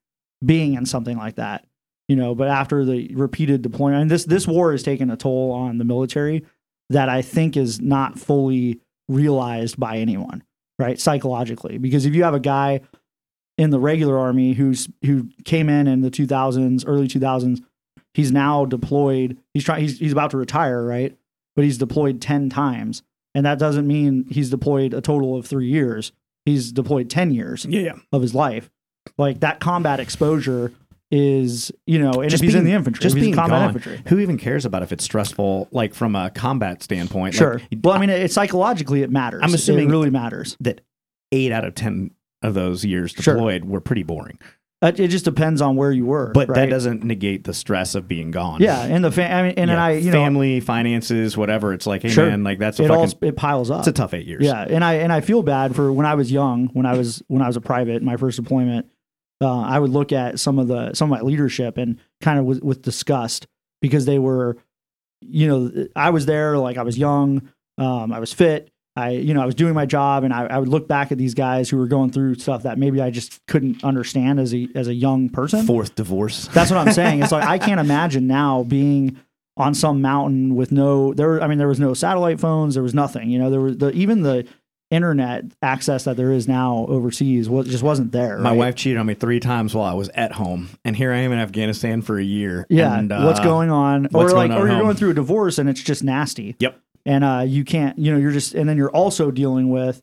being 0.44 0.74
in 0.74 0.84
something 0.86 1.16
like 1.16 1.36
that, 1.36 1.64
you 2.08 2.16
know, 2.16 2.34
but 2.34 2.48
after 2.48 2.84
the 2.84 3.14
repeated 3.14 3.62
deployment, 3.62 4.02
and 4.02 4.10
this, 4.10 4.24
this 4.24 4.48
war 4.48 4.72
has 4.72 4.82
taken 4.82 5.08
a 5.08 5.16
toll 5.16 5.52
on 5.52 5.78
the 5.78 5.84
military 5.84 6.44
that 6.91 7.09
I 7.09 7.22
think 7.22 7.57
is 7.57 7.80
not 7.80 8.18
fully 8.18 8.80
realized 9.09 9.78
by 9.78 9.99
anyone, 9.99 10.43
right? 10.78 10.99
Psychologically, 10.99 11.78
because 11.78 12.07
if 12.07 12.14
you 12.14 12.24
have 12.24 12.35
a 12.35 12.41
guy 12.41 12.80
in 13.59 13.70
the 13.70 13.78
regular 13.78 14.18
army 14.18 14.53
who's 14.55 14.89
who 15.05 15.28
came 15.45 15.68
in 15.68 15.87
in 15.87 16.01
the 16.01 16.11
2000s, 16.11 16.85
early 16.87 17.09
2000s, 17.09 17.61
he's 18.14 18.33
now 18.33 18.64
deployed. 18.64 19.39
He's 19.55 19.64
trying. 19.64 19.83
He's 19.83 19.99
he's 19.99 20.12
about 20.12 20.30
to 20.33 20.37
retire, 20.37 20.85
right? 20.85 21.16
But 21.55 21.64
he's 21.64 21.78
deployed 21.78 22.20
10 22.20 22.49
times, 22.49 23.03
and 23.35 23.45
that 23.45 23.59
doesn't 23.59 23.87
mean 23.87 24.26
he's 24.30 24.51
deployed 24.51 24.95
a 24.95 25.01
total 25.01 25.37
of 25.37 25.47
three 25.47 25.68
years. 25.68 26.12
He's 26.47 26.72
deployed 26.72 27.09
10 27.09 27.33
years 27.33 27.64
yeah. 27.66 27.95
of 28.11 28.22
his 28.22 28.35
life. 28.35 28.70
Like 29.18 29.41
that 29.41 29.61
combat 29.61 30.01
exposure 30.01 30.72
is, 31.12 31.70
you 31.86 31.98
know, 31.98 32.10
and 32.22 32.30
Just 32.30 32.42
if 32.42 32.48
he's 32.48 32.54
in 32.54 32.62
being- 32.62 32.72
the 32.72 32.76
infantry, 32.78 33.02
just 33.02 33.14
being 33.14 33.34
combat 33.34 33.60
gone. 33.60 33.68
infantry. 33.76 34.02
Who 34.08 34.18
even 34.18 34.38
cares 34.38 34.64
about 34.64 34.82
if 34.82 34.92
it's 34.92 35.04
stressful, 35.04 35.68
like 35.70 35.92
from 35.94 36.16
a 36.16 36.30
combat 36.30 36.82
standpoint? 36.82 37.34
Like, 37.34 37.38
Sure. 37.38 37.60
well, 37.84 37.94
I 37.94 37.98
mean, 37.98 38.08
it, 38.10 38.32
psychologically, 38.32 39.02
it 39.02 39.10
matters. 39.10 39.42
I'm 39.44 39.52
assuming- 39.52 39.88
it 39.88 39.90
really 39.92 40.10
matters. 40.10 40.56
that 40.60 40.80
eight 41.30 41.52
out 41.52 41.64
of 41.64 41.74
ten 41.74 42.10
of 42.42 42.54
those 42.54 42.84
years 42.84 43.12
Sure. 43.12 43.34
deployed 43.34 43.64
were 43.66 43.80
pretty 43.80 44.02
boring. 44.02 44.38
It, 44.80 44.98
it 44.98 45.08
just 45.08 45.24
depends 45.24 45.60
on 45.62 45.76
where 45.76 45.92
you 45.92 46.06
were. 46.06 46.32
But 46.34 46.48
that 46.54 46.68
doesn't 46.68 47.04
negate 47.04 47.44
the 47.44 47.54
stress 47.54 47.94
of 47.94 48.08
being 48.08 48.32
gone. 48.32 48.60
Yeah, 48.60 48.82
and 48.82 49.04
the 49.04 49.12
fa- 49.12 49.30
I 49.32 49.42
mean, 49.42 49.54
and, 49.56 49.68
Yeah, 49.68 49.74
and 49.74 49.80
I, 49.80 49.90
you 49.92 50.10
know, 50.10 50.24
family, 50.24 50.58
finances, 50.60 51.36
whatever. 51.36 51.72
It's 51.72 51.86
like, 51.86 52.02
hey 52.02 52.08
Sure. 52.08 52.26
man, 52.26 52.42
like 52.42 52.58
that's 52.58 52.80
a 52.80 52.84
it 52.84 52.88
fucking, 52.88 53.00
all 53.22 53.28
it 53.28 53.36
piles 53.36 53.70
up. 53.70 53.78
it's 53.80 53.88
a 53.88 53.92
tough 53.92 54.12
eight 54.12 54.26
years. 54.26 54.42
Yeah, 54.42 54.62
and 54.68 54.82
I 54.82 54.94
and 54.94 55.12
I 55.12 55.20
feel 55.20 55.42
bad 55.44 55.76
for 55.76 55.92
when 55.92 56.04
I 56.06 56.14
was 56.16 56.32
young, 56.32 56.68
when 56.72 56.84
I 56.84 56.96
was 56.96 57.22
when 57.28 57.42
I 57.42 57.46
was 57.46 57.56
a 57.56 57.60
private, 57.60 58.02
my 58.02 58.16
first 58.16 58.36
deployment. 58.36 58.86
Uh, 59.43 59.61
I 59.62 59.78
would 59.78 59.90
look 59.90 60.12
at 60.12 60.38
some 60.38 60.59
of 60.59 60.68
the 60.68 60.95
some 60.95 61.12
of 61.12 61.18
my 61.18 61.26
leadership 61.26 61.76
and 61.76 61.99
kind 62.20 62.38
of 62.38 62.45
with, 62.45 62.62
with 62.62 62.82
disgust 62.82 63.49
because 63.80 64.07
they 64.07 64.18
were, 64.18 64.57
you 65.20 65.49
know, 65.49 65.86
I 65.97 66.11
was 66.11 66.26
there 66.26 66.57
like 66.59 66.76
I 66.76 66.82
was 66.82 66.97
young, 66.97 67.51
um, 67.76 68.12
I 68.12 68.20
was 68.20 68.32
fit, 68.32 68.70
I 68.95 69.11
you 69.11 69.32
know 69.32 69.43
I 69.43 69.47
was 69.47 69.55
doing 69.55 69.74
my 69.74 69.86
job, 69.86 70.24
and 70.24 70.34
I, 70.34 70.47
I 70.47 70.59
would 70.59 70.68
look 70.68 70.86
back 70.86 71.12
at 71.12 71.18
these 71.18 71.34
guys 71.34 71.70
who 71.70 71.78
were 71.78 71.86
going 71.86 72.11
through 72.11 72.34
stuff 72.36 72.64
that 72.64 72.78
maybe 72.78 73.01
I 73.01 73.11
just 73.11 73.45
couldn't 73.47 73.82
understand 73.82 74.38
as 74.38 74.55
a 74.55 74.68
as 74.74 74.86
a 74.86 74.95
young 74.95 75.28
person. 75.30 75.66
Fourth 75.66 75.95
divorce. 75.95 76.49
That's 76.53 76.70
what 76.70 76.78
I'm 76.78 76.93
saying. 76.93 77.22
It's 77.22 77.32
like 77.32 77.45
I 77.45 77.59
can't 77.59 77.80
imagine 77.80 78.26
now 78.26 78.64
being 78.64 79.16
on 79.57 79.74
some 79.74 80.03
mountain 80.03 80.57
with 80.57 80.72
no 80.72 81.14
there. 81.14 81.43
I 81.43 81.47
mean, 81.47 81.59
there 81.59 81.68
was 81.68 81.80
no 81.80 81.95
satellite 81.95 82.38
phones. 82.38 82.74
There 82.74 82.82
was 82.82 82.95
nothing. 82.95 83.30
You 83.30 83.38
know, 83.38 83.51
there 83.51 83.61
was 83.61 83.78
the 83.78 83.93
even 83.93 84.22
the 84.22 84.47
internet 84.93 85.45
access 85.62 86.05
that 86.05 86.16
there 86.16 86.32
is 86.32 86.47
now 86.47 86.86
overseas 86.88 87.49
was 87.49 87.66
just 87.66 87.82
wasn't 87.82 88.12
there. 88.12 88.38
My 88.38 88.51
right? 88.51 88.59
wife 88.59 88.74
cheated 88.76 88.99
on 88.99 89.07
me 89.07 89.14
three 89.14 89.40
times 89.40 89.74
while 89.74 89.86
I 89.90 89.95
was 89.95 90.09
at 90.11 90.32
home, 90.32 90.68
and 90.84 90.95
here 90.95 91.12
I 91.12 91.18
am 91.18 91.32
in 91.32 91.38
Afghanistan 91.38 92.03
for 92.03 92.18
a 92.18 92.22
year. 92.24 92.66
Yeah, 92.68 92.97
and, 92.99 93.11
what's 93.11 93.40
uh, 93.40 93.45
going 93.45 93.70
on? 93.70 94.07
Or 94.07 94.24
what's 94.24 94.32
like, 94.32 94.51
on 94.51 94.59
or 94.59 94.66
you're 94.66 94.76
home? 94.76 94.82
going 94.82 94.97
through 94.97 95.11
a 95.11 95.14
divorce 95.14 95.59
and 95.59 95.68
it's 95.68 95.82
just 95.82 96.05
nasty. 96.05 96.57
Yep. 96.61 96.78
And 97.05 97.24
uh, 97.24 97.45
you 97.47 97.64
can't. 97.64 97.99
You 97.99 98.12
know, 98.12 98.18
you're 98.18 98.32
just, 98.32 98.55
and 98.55 98.68
then 98.68 98.76
you're 98.76 98.90
also 98.90 99.30
dealing 99.30 99.70
with 99.70 100.03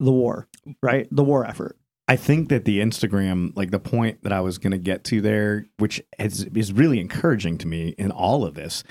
the 0.00 0.12
war, 0.12 0.48
right? 0.82 1.08
The 1.10 1.24
war 1.24 1.44
effort. 1.44 1.76
I 2.08 2.16
think 2.16 2.50
that 2.50 2.64
the 2.64 2.78
Instagram, 2.78 3.52
like 3.56 3.72
the 3.72 3.80
point 3.80 4.22
that 4.22 4.32
I 4.32 4.40
was 4.40 4.58
going 4.58 4.70
to 4.70 4.78
get 4.78 5.02
to 5.04 5.20
there, 5.20 5.66
which 5.78 6.00
is, 6.18 6.44
is 6.44 6.72
really 6.72 7.00
encouraging 7.00 7.58
to 7.58 7.66
me 7.66 7.88
in 7.98 8.12
all 8.12 8.44
of 8.44 8.54
this, 8.54 8.84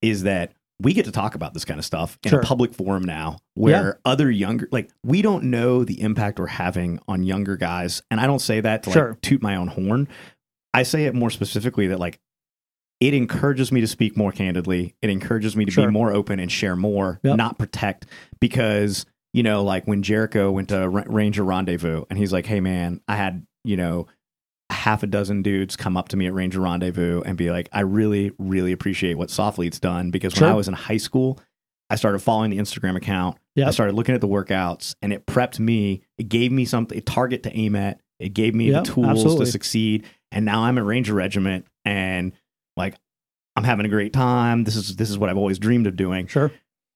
is 0.00 0.22
that 0.22 0.52
we 0.80 0.92
get 0.92 1.04
to 1.04 1.12
talk 1.12 1.34
about 1.34 1.54
this 1.54 1.64
kind 1.64 1.78
of 1.78 1.84
stuff 1.86 2.18
in 2.24 2.30
Sure. 2.30 2.40
a 2.40 2.42
public 2.42 2.74
forum 2.74 3.04
now 3.04 3.38
where 3.54 4.00
other 4.04 4.30
younger, 4.30 4.68
like, 4.72 4.90
we 5.04 5.22
don't 5.22 5.44
know 5.44 5.84
the 5.84 6.00
impact 6.00 6.38
we're 6.38 6.46
having 6.46 6.98
on 7.06 7.22
younger 7.22 7.56
guys. 7.56 8.02
And 8.10 8.20
I 8.20 8.26
don't 8.26 8.40
say 8.40 8.60
that 8.60 8.82
to 8.82 8.90
like 8.90 8.94
Sure. 8.94 9.18
toot 9.22 9.40
my 9.42 9.54
own 9.56 9.68
horn. 9.68 10.08
I 10.74 10.82
say 10.82 11.04
it 11.04 11.14
more 11.14 11.30
specifically 11.30 11.86
that, 11.88 12.00
like, 12.00 12.18
it 13.00 13.14
encourages 13.14 13.70
me 13.70 13.80
to 13.82 13.86
speak 13.86 14.16
more 14.16 14.32
candidly. 14.32 14.94
It 15.00 15.10
encourages 15.10 15.56
me 15.56 15.64
to 15.64 15.70
Sure. 15.70 15.86
be 15.86 15.92
more 15.92 16.12
open 16.12 16.40
and 16.40 16.50
share 16.50 16.74
more, 16.76 17.20
Yep. 17.22 17.36
not 17.36 17.58
protect. 17.58 18.06
Because, 18.40 19.06
you 19.32 19.42
know, 19.42 19.62
like 19.62 19.86
when 19.86 20.02
Jericho 20.02 20.50
went 20.50 20.68
to 20.70 20.88
Ra- 20.88 21.04
Ranger 21.06 21.44
Rendezvous 21.44 22.04
and 22.10 22.18
he's 22.18 22.32
like, 22.32 22.46
hey, 22.46 22.60
man, 22.60 23.00
I 23.06 23.16
had, 23.16 23.46
you 23.64 23.76
know, 23.76 24.06
half 24.70 25.02
a 25.02 25.06
dozen 25.06 25.42
dudes 25.42 25.76
come 25.76 25.96
up 25.96 26.08
to 26.08 26.16
me 26.16 26.26
at 26.26 26.32
Ranger 26.32 26.60
Rendezvous 26.60 27.22
and 27.22 27.36
be 27.36 27.50
like, 27.50 27.68
I 27.72 27.80
really, 27.80 28.32
really 28.38 28.72
appreciate 28.72 29.14
what 29.18 29.30
Soflete's 29.30 29.78
done. 29.78 30.10
Because 30.10 30.34
when 30.40 30.50
I 30.50 30.54
was 30.54 30.68
in 30.68 30.74
high 30.74 30.96
school, 30.96 31.38
I 31.90 31.96
started 31.96 32.20
following 32.20 32.50
the 32.50 32.58
Instagram 32.58 32.96
account. 32.96 33.36
I 33.68 33.70
started 33.70 33.94
looking 33.94 34.14
at 34.14 34.20
the 34.20 34.28
workouts 34.28 34.94
and 35.02 35.12
it 35.12 35.26
prepped 35.26 35.58
me. 35.58 36.02
It 36.18 36.28
gave 36.28 36.50
me 36.50 36.64
something, 36.64 36.96
a 36.98 37.00
target 37.00 37.42
to 37.44 37.56
aim 37.56 37.76
at. 37.76 38.00
It 38.18 38.30
gave 38.30 38.54
me 38.54 38.70
Yep, 38.70 38.84
the 38.84 38.92
tools 38.92 39.06
absolutely. 39.06 39.44
to 39.46 39.52
succeed. 39.52 40.06
And 40.32 40.44
now 40.44 40.62
I'm 40.64 40.78
at 40.78 40.84
Ranger 40.84 41.14
Regiment 41.14 41.66
and 41.84 42.32
like 42.76 42.96
I'm 43.56 43.64
having 43.64 43.86
a 43.86 43.90
great 43.90 44.12
time. 44.12 44.64
This 44.64 44.76
is 44.76 44.96
this 44.96 45.10
is 45.10 45.18
what 45.18 45.30
I've 45.30 45.36
always 45.36 45.58
dreamed 45.58 45.86
of 45.86 45.94
doing. 45.96 46.26
Sure. 46.26 46.50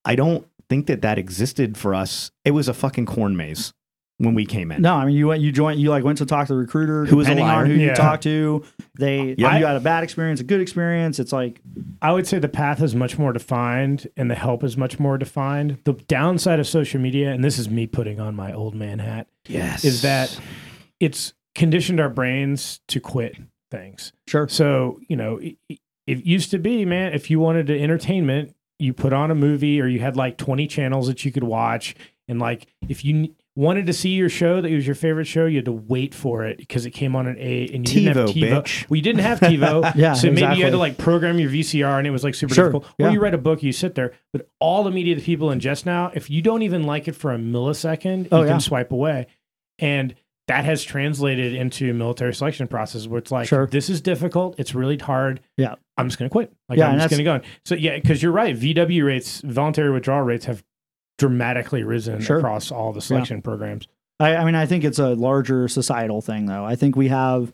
I 0.04 0.14
don't 0.16 0.46
think 0.68 0.86
that 0.86 1.02
that 1.02 1.18
existed 1.18 1.76
for 1.76 1.94
us. 1.94 2.30
It 2.44 2.52
was 2.52 2.68
a 2.68 2.74
fucking 2.74 3.06
corn 3.06 3.36
maze 3.36 3.72
when 4.18 4.34
we 4.34 4.44
came 4.44 4.70
in. 4.72 4.82
No, 4.82 4.94
I 4.94 5.04
mean 5.06 5.16
you 5.16 5.28
went, 5.28 5.42
you 5.42 5.50
joined, 5.52 5.80
you 5.80 5.90
like 5.90 6.04
went 6.04 6.18
to 6.18 6.26
talk 6.26 6.46
to 6.48 6.52
the 6.52 6.58
recruiter. 6.58 7.04
Who 7.06 7.16
was 7.16 7.26
a 7.26 7.30
depending 7.30 7.46
liar. 7.46 7.60
on 7.60 7.66
who 7.66 7.74
Yeah. 7.74 7.88
you 7.90 7.94
talked 7.94 8.22
to, 8.24 8.64
they 8.98 9.34
Yeah. 9.38 9.58
you 9.58 9.64
had 9.66 9.76
a 9.76 9.80
bad 9.80 10.02
experience, 10.04 10.40
a 10.40 10.44
good 10.44 10.60
experience. 10.60 11.18
It's 11.18 11.32
like 11.32 11.60
I 12.02 12.12
would 12.12 12.26
say 12.26 12.38
the 12.38 12.48
path 12.48 12.82
is 12.82 12.94
much 12.94 13.18
more 13.18 13.32
defined 13.32 14.08
and 14.16 14.30
the 14.30 14.34
help 14.34 14.62
is 14.64 14.76
much 14.76 14.98
more 14.98 15.18
defined. 15.18 15.78
The 15.84 15.92
downside 15.94 16.58
of 16.60 16.66
social 16.66 17.00
media, 17.00 17.30
and 17.32 17.42
this 17.44 17.58
is 17.58 17.68
me 17.70 17.86
putting 17.86 18.18
on 18.20 18.34
my 18.36 18.52
old 18.52 18.74
man 18.74 18.98
hat, 18.98 19.28
Yes. 19.48 19.84
is 19.84 20.02
that 20.02 20.38
it's 21.00 21.32
conditioned 21.54 22.00
our 22.00 22.08
brains 22.10 22.80
to 22.88 23.00
quit 23.00 23.36
things. 23.70 24.12
sure, 24.26 24.48
So, 24.48 24.98
you 25.08 25.16
know, 25.16 25.36
it, 25.38 25.56
it 26.06 26.24
used 26.24 26.50
to 26.52 26.58
be, 26.58 26.84
man, 26.84 27.12
if 27.12 27.30
you 27.30 27.38
wanted 27.38 27.66
to 27.68 27.78
entertainment, 27.80 28.54
you 28.78 28.92
put 28.92 29.12
on 29.12 29.30
a 29.30 29.34
movie 29.34 29.80
or 29.80 29.86
you 29.86 30.00
had 30.00 30.16
like 30.16 30.38
20 30.38 30.66
channels 30.66 31.06
that 31.08 31.24
you 31.24 31.30
could 31.32 31.44
watch. 31.44 31.94
And 32.28 32.38
like, 32.38 32.66
if 32.88 33.04
you 33.04 33.14
n- 33.24 33.34
wanted 33.58 33.86
to 33.86 33.92
see 33.92 34.10
your 34.10 34.28
show 34.28 34.60
that 34.60 34.70
was 34.70 34.86
your 34.86 34.94
favorite 34.94 35.24
show, 35.24 35.44
you 35.46 35.56
had 35.56 35.64
to 35.64 35.72
wait 35.72 36.14
for 36.14 36.44
it 36.44 36.58
because 36.58 36.86
it 36.86 36.92
came 36.92 37.16
on 37.16 37.26
at 37.26 37.36
8 37.38 37.74
and 37.74 37.88
you 37.88 38.02
didn't 38.02 38.16
have 38.16 38.28
TiVo, 38.28 38.32
TiVo. 38.48 38.62
bitch. 38.62 38.88
Well, 38.88 38.96
you 38.96 39.02
didn't 39.02 39.22
have 39.22 39.40
TiVo. 39.40 39.94
Yeah, 39.96 40.12
So 40.14 40.30
maybe 40.30 40.56
you 40.56 40.62
had 40.64 40.70
to 40.70 40.78
like 40.78 40.96
program 40.96 41.40
your 41.40 41.50
VCR 41.50 41.98
and 41.98 42.06
it 42.06 42.10
was 42.10 42.22
like 42.22 42.36
super 42.36 42.54
Sure, 42.54 42.66
difficult. 42.70 42.84
Or 43.00 43.06
yeah. 43.08 43.10
you 43.10 43.20
read 43.20 43.34
a 43.34 43.38
book, 43.38 43.62
you 43.64 43.72
sit 43.72 43.96
there. 43.96 44.12
But 44.32 44.48
all 44.60 44.84
the 44.84 44.92
media 44.92 45.16
that 45.16 45.24
people 45.24 45.48
ingest 45.48 45.84
now, 45.86 46.12
if 46.14 46.30
you 46.30 46.40
don't 46.40 46.62
even 46.62 46.84
like 46.84 47.08
it 47.08 47.16
for 47.16 47.32
a 47.34 47.36
millisecond, 47.38 48.28
Oh, 48.30 48.38
you 48.40 48.44
yeah. 48.46 48.52
can 48.52 48.60
swipe 48.60 48.92
away. 48.92 49.26
And 49.80 50.14
that 50.46 50.64
has 50.64 50.82
translated 50.82 51.52
into 51.54 51.92
military 51.92 52.32
selection 52.34 52.68
process 52.68 53.06
where 53.06 53.18
it's 53.18 53.30
like 53.32 53.48
Sure. 53.48 53.66
this 53.66 53.90
is 53.90 54.00
difficult, 54.00 54.54
it's 54.58 54.74
really 54.74 54.96
hard. 54.96 55.40
Yeah. 55.56 55.74
I'm 55.96 56.06
just 56.08 56.18
gonna 56.18 56.30
quit. 56.30 56.52
Like 56.68 56.78
Yeah, 56.78 56.88
I'm 56.90 56.98
just 56.98 57.10
gonna 57.10 57.24
go. 57.24 57.32
on. 57.34 57.42
So 57.64 57.74
yeah, 57.74 57.96
because 57.96 58.22
you're 58.22 58.32
right. 58.32 58.56
VW 58.56 59.04
rates, 59.04 59.42
voluntary 59.44 59.90
withdrawal 59.92 60.22
rates 60.22 60.44
have 60.46 60.62
dramatically 61.18 61.82
risen 61.82 62.20
Sure. 62.20 62.38
across 62.38 62.70
all 62.70 62.92
the 62.92 63.00
selection 63.02 63.42
programs. 63.42 63.86
I, 64.20 64.36
I 64.36 64.44
mean, 64.44 64.54
I 64.54 64.66
think 64.66 64.84
it's 64.84 64.98
a 64.98 65.14
larger 65.14 65.68
societal 65.68 66.20
thing, 66.20 66.46
though. 66.46 66.64
I 66.64 66.74
think 66.76 66.96
we 66.96 67.08
have. 67.08 67.52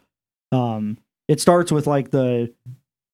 Um, 0.53 0.99
it 1.29 1.41
starts 1.41 1.73
with 1.73 1.87
like 1.87 2.11
the 2.11 2.53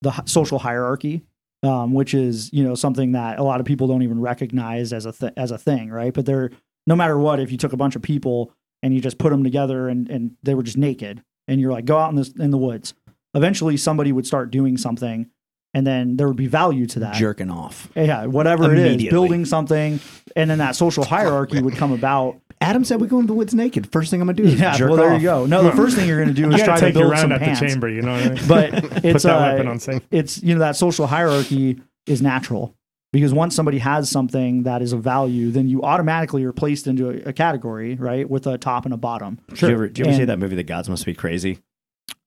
the 0.03 0.13
social 0.27 0.59
hierarchy, 0.59 1.23
um, 1.63 1.93
which 1.95 2.15
is 2.15 2.53
you 2.53 2.65
know 2.65 2.75
something 2.75 3.13
that 3.13 3.39
a 3.39 3.43
lot 3.43 3.61
of 3.61 3.67
people 3.67 3.87
don't 3.87 4.03
even 4.03 4.21
recognize 4.21 4.93
as 4.93 5.07
a 5.07 5.13
th- 5.13 5.33
as 5.37 5.51
a 5.51 5.59
thing, 5.59 5.91
right? 5.91 6.13
But 6.13 6.27
they're 6.27 6.51
no 6.87 6.97
matter 6.97 7.19
what, 7.19 7.41
if 7.41 7.51
you 7.53 7.59
took 7.59 7.73
a 7.73 7.77
bunch 7.77 7.97
of 7.97 8.03
people 8.03 8.53
and 8.83 8.95
you 8.95 9.01
just 9.01 9.19
put 9.19 9.31
them 9.31 9.43
together 9.45 9.89
and 9.89 10.09
and 10.11 10.33
they 10.43 10.55
were 10.55 10.63
just 10.63 10.77
naked, 10.77 11.23
and 11.49 11.61
you're 11.61 11.73
like, 11.73 11.85
go 11.85 11.99
out 11.99 12.11
in 12.11 12.17
this 12.17 12.31
in 12.33 12.51
the 12.51 12.59
woods. 12.59 12.95
Eventually, 13.35 13.77
somebody 13.77 14.11
would 14.13 14.27
start 14.27 14.51
doing 14.51 14.77
something, 14.77 15.29
and 15.75 15.87
then 15.87 16.17
there 16.17 16.27
would 16.27 16.37
be 16.37 16.47
value 16.47 16.87
to 16.87 17.01
that. 17.01 17.15
jerking 17.15 17.51
off. 17.51 17.89
Yeah, 17.95 18.27
whatever 18.27 18.73
it 18.73 18.79
is, 18.79 19.11
building 19.11 19.45
something, 19.45 20.01
and 20.37 20.51
then 20.51 20.59
that 20.59 20.77
social 20.77 21.05
hierarchy 21.05 21.61
would 21.63 21.77
come 21.77 21.93
about. 21.93 22.41
Adam 22.63 22.85
said 22.85 23.01
we 23.01 23.07
go 23.09 23.17
into 23.19 23.29
the 23.29 23.35
woods 23.35 23.55
naked. 23.55 23.91
First 23.91 24.11
thing 24.11 24.21
I'm 24.21 24.27
gonna 24.27 24.37
do 24.37 24.45
is 24.45 24.61
Yeah, 24.61 24.77
jerk 24.77 24.91
well, 24.91 24.99
there 24.99 25.13
off. 25.15 25.21
you 25.23 25.27
go. 25.27 25.47
No, 25.47 25.63
the 25.63 25.73
first 25.73 25.97
thing 25.97 26.07
you're 26.07 26.23
going 26.23 26.35
to 26.35 26.43
do 26.43 26.51
is 26.53 26.63
try 26.63 26.75
to 26.75 26.81
take 26.81 26.93
build 26.95 27.11
round 27.11 27.21
some 27.23 27.33
at 27.33 27.41
pants. 27.41 27.61
the 27.61 27.69
chamber. 27.69 27.89
You 27.89 28.03
know 28.03 28.13
what 28.13 28.23
I 28.23 28.29
mean? 28.35 28.47
But 28.47 28.71
Put 28.93 29.05
it's 29.05 29.23
that 29.25 29.35
uh, 29.37 29.41
weapon 29.53 29.67
on 29.69 29.79
safe. 29.81 30.03
it's 30.11 30.43
you 30.43 30.53
know 30.55 30.61
that 30.61 30.77
social 30.77 31.07
hierarchy 31.07 31.81
is 32.07 32.21
natural 32.21 32.75
because 33.15 33.33
once 33.33 33.55
somebody 33.57 33.79
has 33.79 34.11
something 34.11 34.65
that 34.65 34.83
is 34.83 34.93
of 34.93 35.03
value, 35.03 35.51
then 35.51 35.69
you 35.69 35.83
automatically 35.83 36.45
are 36.45 36.53
placed 36.53 36.87
into 36.87 37.09
a, 37.09 37.31
a 37.31 37.33
category, 37.33 37.95
right, 37.95 38.29
with 38.29 38.47
a 38.47 38.59
top 38.59 38.85
and 38.85 38.93
a 38.93 38.99
bottom. 38.99 39.39
Did 39.49 39.63
you 39.63 39.69
ever, 39.69 39.87
did 39.89 39.99
you 39.99 40.05
ever 40.05 40.13
see 40.15 40.21
And- 40.23 40.29
that 40.31 40.39
movie, 40.39 40.55
The 40.57 40.63
Gods 40.63 40.89
Must 40.91 41.07
Be 41.07 41.15
Crazy? 41.15 41.61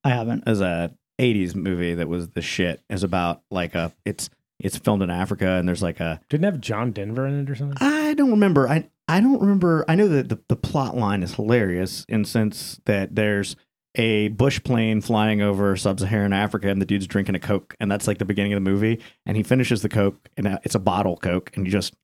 I 0.02 0.08
haven't. 0.10 0.42
As 0.48 0.60
a 0.60 0.92
'80s 1.18 1.54
movie 1.54 1.94
that 1.94 2.08
was 2.08 2.30
the 2.30 2.42
shit. 2.42 2.82
Is 2.90 3.02
about 3.02 3.42
like 3.50 3.74
a 3.74 3.92
it's 4.04 4.30
it's 4.60 4.76
filmed 4.76 5.02
in 5.02 5.10
Africa 5.10 5.48
and 5.52 5.68
there's 5.68 5.82
like 5.82 6.00
a 6.00 6.20
Didn't 6.28 6.44
have 6.44 6.60
John 6.60 6.92
Denver 6.92 7.26
in 7.26 7.40
it 7.40 7.50
or 7.50 7.54
something. 7.54 7.76
I 7.80 8.14
don't 8.14 8.30
remember. 8.30 8.68
I 8.68 8.88
I 9.08 9.20
don't 9.20 9.40
remember. 9.40 9.84
I 9.88 9.94
know 9.96 10.08
that 10.08 10.28
the, 10.30 10.38
the 10.48 10.56
plot 10.56 10.96
line 10.96 11.22
is 11.22 11.34
hilarious 11.34 12.06
in 12.08 12.22
the 12.22 12.28
sense 12.28 12.80
that 12.86 13.14
there's 13.14 13.54
a 13.96 14.28
bush 14.28 14.60
plane 14.64 15.00
flying 15.00 15.40
over 15.40 15.76
sub-Saharan 15.76 16.32
Africa 16.32 16.68
and 16.68 16.80
the 16.82 16.86
dude's 16.86 17.06
drinking 17.06 17.34
a 17.36 17.38
Coke 17.38 17.76
and 17.78 17.92
that's 17.92 18.08
like 18.08 18.18
the 18.18 18.24
beginning 18.24 18.52
of 18.52 18.56
the 18.56 18.68
movie 18.70 19.00
and 19.26 19.36
he 19.36 19.42
finishes 19.44 19.82
the 19.82 19.88
Coke 19.88 20.28
and 20.36 20.48
uh, 20.48 20.58
it's 20.64 20.74
a 20.74 20.80
bottle 20.80 21.16
Coke 21.16 21.52
and 21.54 21.64
he 21.66 21.70
just 21.70 21.94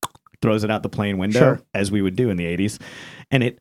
throws 0.41 0.63
it 0.63 0.71
out 0.71 0.83
the 0.85 0.89
plane 0.89 1.19
window 1.19 1.39
Sure. 1.41 1.61
as 1.75 1.91
we 1.91 2.01
would 2.01 2.15
do 2.15 2.31
in 2.31 2.37
the 2.37 2.45
80s 2.45 2.81
and 3.33 3.43
it 3.43 3.59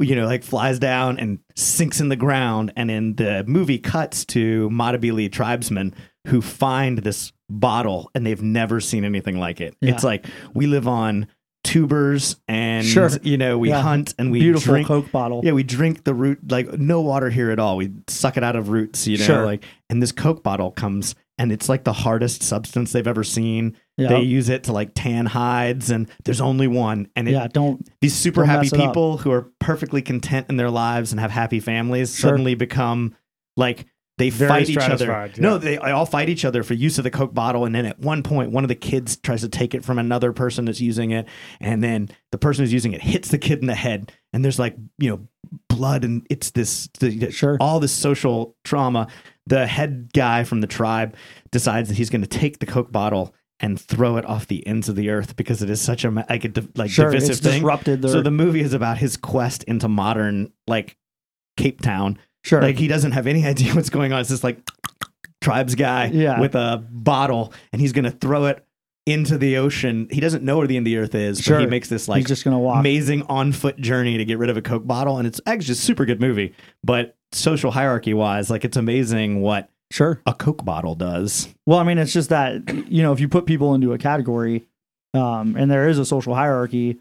you 0.00 0.16
know 0.16 0.26
like 0.26 0.42
flies 0.42 0.78
down 0.78 1.18
and 1.18 1.38
sinks 1.56 2.00
in 2.00 2.08
the 2.08 2.16
ground 2.16 2.72
and 2.76 2.90
in 2.90 3.14
the 3.16 3.44
movie 3.46 3.78
cuts 3.78 4.24
to 4.24 4.68
Matabele 4.70 5.30
tribesmen 5.30 5.94
who 6.28 6.40
find 6.40 6.98
this 6.98 7.32
bottle 7.50 8.10
and 8.14 8.24
they've 8.26 8.42
never 8.42 8.80
seen 8.80 9.04
anything 9.04 9.38
like 9.38 9.60
it 9.60 9.76
Yeah. 9.80 9.92
it's 9.92 10.04
like 10.04 10.26
we 10.54 10.66
live 10.66 10.88
on 10.88 11.26
tubers 11.64 12.36
and 12.48 12.84
Sure. 12.86 13.08
you 13.22 13.36
know 13.38 13.56
we 13.58 13.68
Yeah. 13.68 13.82
hunt 13.82 14.14
and 14.18 14.32
we 14.32 14.40
Beautiful 14.40 14.72
drink 14.72 14.88
Coke 14.88 15.12
bottle. 15.12 15.42
yeah 15.44 15.52
we 15.52 15.62
drink 15.62 16.04
the 16.04 16.14
root 16.14 16.50
like 16.50 16.72
no 16.78 17.00
water 17.00 17.30
here 17.30 17.50
at 17.50 17.58
all 17.58 17.76
we 17.76 17.92
suck 18.08 18.36
it 18.36 18.42
out 18.42 18.56
of 18.56 18.68
roots 18.70 19.06
you 19.06 19.18
know 19.18 19.24
Sure. 19.24 19.44
like 19.44 19.64
and 19.90 20.02
this 20.02 20.12
coke 20.12 20.42
bottle 20.42 20.70
comes 20.70 21.14
and 21.38 21.52
it's 21.52 21.68
like 21.68 21.84
the 21.84 21.92
hardest 21.92 22.42
substance 22.42 22.92
they've 22.92 23.06
ever 23.06 23.24
seen 23.24 23.76
Yeah. 23.98 24.08
they 24.08 24.22
use 24.22 24.48
it 24.48 24.64
to 24.64 24.72
like 24.72 24.92
tan 24.94 25.26
hides 25.26 25.90
and 25.90 26.08
there's 26.24 26.40
only 26.40 26.66
one 26.66 27.08
and 27.14 27.28
it, 27.28 27.32
yeah, 27.32 27.46
don't 27.46 27.86
these 28.00 28.14
super 28.14 28.40
Don't 28.40 28.48
happy 28.48 28.70
people 28.70 29.18
who 29.18 29.30
are 29.30 29.50
perfectly 29.60 30.00
content 30.00 30.46
in 30.48 30.56
their 30.56 30.70
lives 30.70 31.12
and 31.12 31.20
have 31.20 31.30
happy 31.30 31.60
families 31.60 32.16
Sure. 32.16 32.30
suddenly 32.30 32.54
become 32.54 33.14
like 33.56 33.84
they 34.18 34.30
Very 34.30 34.48
fight 34.48 34.70
each 34.70 34.76
other. 34.78 34.96
stratified, 34.96 35.40
No, 35.40 35.52
yeah. 35.54 35.58
they 35.58 35.76
all 35.78 36.06
fight 36.06 36.28
each 36.28 36.44
other 36.44 36.62
for 36.62 36.74
use 36.74 36.98
of 36.98 37.04
the 37.04 37.10
Coke 37.10 37.32
bottle. 37.34 37.64
And 37.64 37.74
then 37.74 37.86
at 37.86 37.98
one 37.98 38.22
point, 38.22 38.50
one 38.52 38.62
of 38.62 38.68
the 38.68 38.74
kids 38.74 39.16
tries 39.16 39.40
to 39.40 39.48
take 39.48 39.74
it 39.74 39.84
from 39.84 39.98
another 39.98 40.32
person 40.32 40.66
that's 40.66 40.80
using 40.82 41.10
it. 41.12 41.26
And 41.60 41.82
then 41.82 42.08
the 42.30 42.36
person 42.38 42.62
who's 42.62 42.74
using 42.74 42.92
it 42.92 43.00
hits 43.02 43.30
the 43.30 43.38
kid 43.38 43.60
in 43.60 43.66
the 43.66 43.74
head. 43.74 44.12
And 44.32 44.44
there's 44.44 44.58
like, 44.58 44.76
you 44.98 45.10
know, 45.10 45.26
blood 45.68 46.04
and 46.04 46.26
it's 46.30 46.50
this, 46.50 46.88
the, 47.00 47.30
Sure. 47.30 47.56
all 47.58 47.80
this 47.80 47.90
social 47.92 48.54
trauma. 48.64 49.08
The 49.46 49.66
head 49.66 50.10
guy 50.12 50.44
from 50.44 50.60
the 50.60 50.66
tribe 50.68 51.16
decides 51.50 51.88
that 51.88 51.96
he's 51.96 52.10
going 52.10 52.22
to 52.22 52.28
take 52.28 52.58
the 52.58 52.66
Coke 52.66 52.92
bottle 52.92 53.34
and 53.62 53.80
throw 53.80 54.16
it 54.16 54.26
off 54.26 54.46
the 54.48 54.66
ends 54.66 54.88
of 54.88 54.96
the 54.96 55.08
earth 55.08 55.36
because 55.36 55.62
it 55.62 55.70
is 55.70 55.80
such 55.80 56.04
a 56.04 56.10
like 56.10 56.44
a 56.44 56.50
like 56.74 56.90
sure 56.90 57.10
divisive 57.10 57.30
it's 57.30 57.40
thing. 57.40 57.52
disrupted 57.60 58.02
their 58.02 58.10
So 58.10 58.20
the 58.20 58.30
movie 58.32 58.60
is 58.60 58.74
about 58.74 58.98
his 58.98 59.16
quest 59.16 59.62
into 59.64 59.88
modern 59.88 60.52
like 60.66 60.96
Cape 61.56 61.80
Town. 61.80 62.18
sure 62.44 62.60
Like 62.60 62.76
he 62.78 62.88
doesn't 62.88 63.12
have 63.12 63.26
any 63.26 63.46
idea 63.52 63.74
what's 63.74 63.90
going 63.90 64.12
on. 64.12 64.20
It's 64.20 64.30
this 64.30 64.42
like 64.44 64.58
tribes 65.40 65.74
guy 65.74 66.06
Yeah. 66.12 66.40
with 66.40 66.54
a 66.54 66.84
bottle 66.90 67.52
and 67.72 67.80
he's 67.80 67.92
gonna 67.92 68.10
throw 68.10 68.46
it 68.46 68.64
into 69.06 69.36
the 69.36 69.56
ocean. 69.56 70.06
He 70.12 70.20
doesn't 70.20 70.44
know 70.44 70.58
where 70.58 70.66
the 70.68 70.76
end 70.76 70.86
of 70.86 70.90
the 70.92 70.96
earth 70.98 71.14
is, 71.14 71.40
Sure. 71.40 71.56
but 71.56 71.62
he 71.62 71.66
makes 71.66 71.88
this 71.88 72.02
he's 72.02 72.08
like 72.08 72.26
just 72.26 72.44
gonna 72.44 72.58
walk. 72.58 72.78
amazing 72.80 73.22
on 73.24 73.50
foot 73.52 73.76
journey 73.78 74.16
to 74.18 74.24
get 74.24 74.38
rid 74.38 74.48
of 74.50 74.56
a 74.56 74.62
Coke 74.62 74.86
bottle. 74.86 75.18
And 75.18 75.26
it's 75.26 75.40
actually 75.46 75.66
just 75.66 75.82
a 75.82 75.84
super 75.84 76.04
good 76.04 76.20
movie. 76.20 76.54
But 76.84 77.16
social 77.32 77.70
hierarchy 77.72 78.14
wise, 78.14 78.50
like 78.50 78.64
it's 78.64 78.76
amazing 78.76 79.40
what 79.40 79.68
Sure. 79.92 80.22
a 80.26 80.34
Coke 80.34 80.64
bottle 80.64 80.94
does. 80.94 81.48
Well, 81.66 81.78
I 81.78 81.84
mean, 81.84 81.98
it's 81.98 82.12
just 82.12 82.30
that 82.30 82.88
you 82.90 83.02
know, 83.02 83.12
if 83.12 83.20
you 83.20 83.28
put 83.28 83.46
people 83.46 83.74
into 83.74 83.92
a 83.92 83.98
category, 83.98 84.66
um, 85.14 85.56
and 85.56 85.70
there 85.70 85.88
is 85.88 85.98
a 85.98 86.04
social 86.04 86.34
hierarchy, 86.34 86.98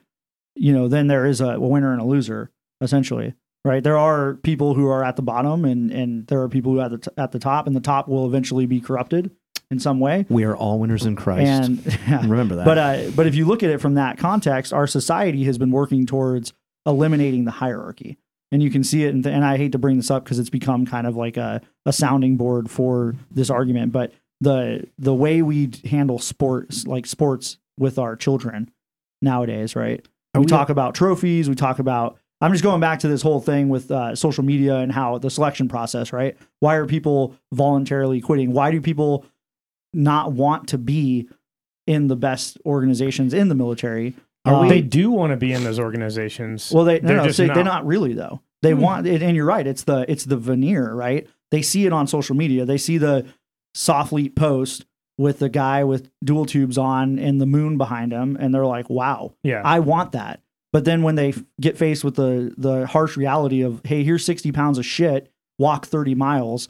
you 0.55 0.73
know, 0.73 0.87
then 0.87 1.07
there 1.07 1.25
is 1.25 1.39
a, 1.39 1.59
winner 1.59 1.93
and 1.93 2.01
a 2.01 2.05
loser, 2.05 2.51
essentially, 2.81 3.33
right? 3.63 3.83
There 3.83 3.97
are 3.97 4.33
people 4.35 4.73
who 4.73 4.87
are 4.87 5.03
at 5.03 5.15
the 5.15 5.21
bottom, 5.21 5.63
and 5.63 5.89
and 5.91 6.27
there 6.27 6.41
are 6.41 6.49
people 6.49 6.73
who 6.73 6.79
are 6.79 6.85
at 6.85 6.91
the 6.91 6.97
t- 6.97 7.11
at 7.17 7.31
the 7.31 7.39
top, 7.39 7.67
and 7.67 7.75
the 7.75 7.81
top 7.81 8.07
will 8.07 8.25
eventually 8.25 8.65
be 8.65 8.81
corrupted 8.81 9.31
in 9.69 9.79
some 9.79 9.99
way. 9.99 10.25
We 10.29 10.43
are 10.43 10.55
all 10.55 10.77
winners 10.77 11.05
in 11.05 11.15
Christ. 11.15 11.47
And 11.47 11.85
yeah. 12.07 12.21
Remember 12.21 12.57
that. 12.57 12.65
but 12.65 12.77
uh, 12.77 13.11
but 13.15 13.25
if 13.25 13.35
you 13.35 13.45
look 13.45 13.63
at 13.63 13.69
it 13.69 13.79
from 13.79 13.95
that 13.95 14.17
context, 14.17 14.73
our 14.73 14.85
society 14.85 15.45
has 15.45 15.57
been 15.57 15.71
working 15.71 16.05
towards 16.05 16.53
eliminating 16.85 17.45
the 17.45 17.51
hierarchy, 17.51 18.17
and 18.51 18.61
you 18.61 18.69
can 18.69 18.83
see 18.83 19.03
it. 19.03 19.13
And, 19.13 19.25
and 19.25 19.45
I 19.45 19.57
hate 19.57 19.71
to 19.73 19.77
bring 19.79 19.97
this 19.97 20.11
up 20.11 20.23
because 20.23 20.39
it's 20.39 20.49
become 20.49 20.85
kind 20.85 21.07
of 21.07 21.15
like 21.15 21.37
a, 21.37 21.61
a 21.85 21.93
sounding 21.93 22.37
board 22.37 22.69
for 22.69 23.15
this 23.31 23.49
argument, 23.49 23.91
but 23.91 24.13
the 24.41 24.87
the 24.97 25.13
way 25.13 25.41
we 25.41 25.71
handle 25.85 26.19
sports, 26.19 26.87
like 26.87 27.05
sports, 27.05 27.57
with 27.77 27.97
our 27.97 28.15
children 28.15 28.71
nowadays, 29.21 29.75
right? 29.75 30.05
we 30.33 30.41
we- 30.41 30.45
talk 30.47 30.69
about 30.69 30.95
trophies. 30.95 31.49
We 31.49 31.55
talk 31.55 31.79
about. 31.79 32.17
I'm 32.43 32.51
just 32.51 32.63
going 32.63 32.81
back 32.81 32.99
to 33.01 33.07
this 33.07 33.21
whole 33.21 33.39
thing 33.39 33.69
with 33.69 33.91
uh, 33.91 34.15
social 34.15 34.43
media 34.43 34.77
and 34.77 34.91
how 34.91 35.19
the 35.19 35.29
selection 35.29 35.69
process, 35.69 36.11
right? 36.11 36.35
Why 36.59 36.73
are 36.75 36.87
people 36.87 37.35
voluntarily 37.51 38.19
quitting? 38.19 38.51
Why 38.51 38.71
do 38.71 38.81
people 38.81 39.25
not 39.93 40.31
want 40.31 40.69
to 40.69 40.79
be 40.79 41.29
in 41.85 42.07
the 42.07 42.15
best 42.15 42.57
organizations 42.65 43.35
in 43.35 43.47
the 43.47 43.53
military? 43.53 44.15
Um, 44.45 44.67
they 44.69 44.81
do 44.81 45.11
want 45.11 45.31
to 45.31 45.37
be 45.37 45.53
in 45.53 45.63
those 45.63 45.79
organizations. 45.79 46.71
well, 46.73 46.83
they 46.85 46.99
no, 46.99 47.07
They're 47.07 47.17
no, 47.17 47.23
just 47.25 47.37
say, 47.37 47.45
they're 47.47 47.57
not. 47.57 47.65
not 47.65 47.85
really 47.85 48.13
though. 48.13 48.41
They 48.61 48.71
Hmm. 48.71 48.81
want 48.81 49.07
it, 49.07 49.21
and 49.23 49.35
you're 49.35 49.45
right. 49.45 49.65
It's 49.65 49.83
the 49.83 50.05
it's 50.11 50.25
the 50.25 50.37
veneer, 50.37 50.93
right? 50.93 51.27
They 51.51 51.61
see 51.61 51.85
it 51.85 51.93
on 51.93 52.07
social 52.07 52.35
media. 52.35 52.65
They 52.65 52.77
see 52.77 52.97
the 52.97 53.25
Soflete 53.75 54.35
post 54.35 54.85
with 55.17 55.39
the 55.39 55.49
guy 55.49 55.83
with 55.83 56.09
dual 56.23 56.45
tubes 56.45 56.77
on 56.77 57.19
and 57.19 57.39
the 57.39 57.45
moon 57.45 57.77
behind 57.77 58.11
him, 58.11 58.35
and 58.39 58.53
they're 58.53 58.65
like, 58.65 58.89
"Wow, 58.89 59.33
yeah. 59.43 59.61
I 59.63 59.79
want 59.79 60.11
that." 60.13 60.41
But 60.73 60.85
then 60.85 61.03
when 61.03 61.15
they 61.15 61.29
f- 61.29 61.43
get 61.59 61.77
faced 61.77 62.03
with 62.03 62.15
the 62.15 62.53
the 62.57 62.87
harsh 62.87 63.17
reality 63.17 63.61
of, 63.61 63.81
"Hey, 63.85 64.03
here's 64.03 64.25
60 64.25 64.51
pounds 64.51 64.77
of 64.77 64.85
shit, 64.85 65.31
walk 65.59 65.85
30 65.85 66.15
miles," 66.15 66.69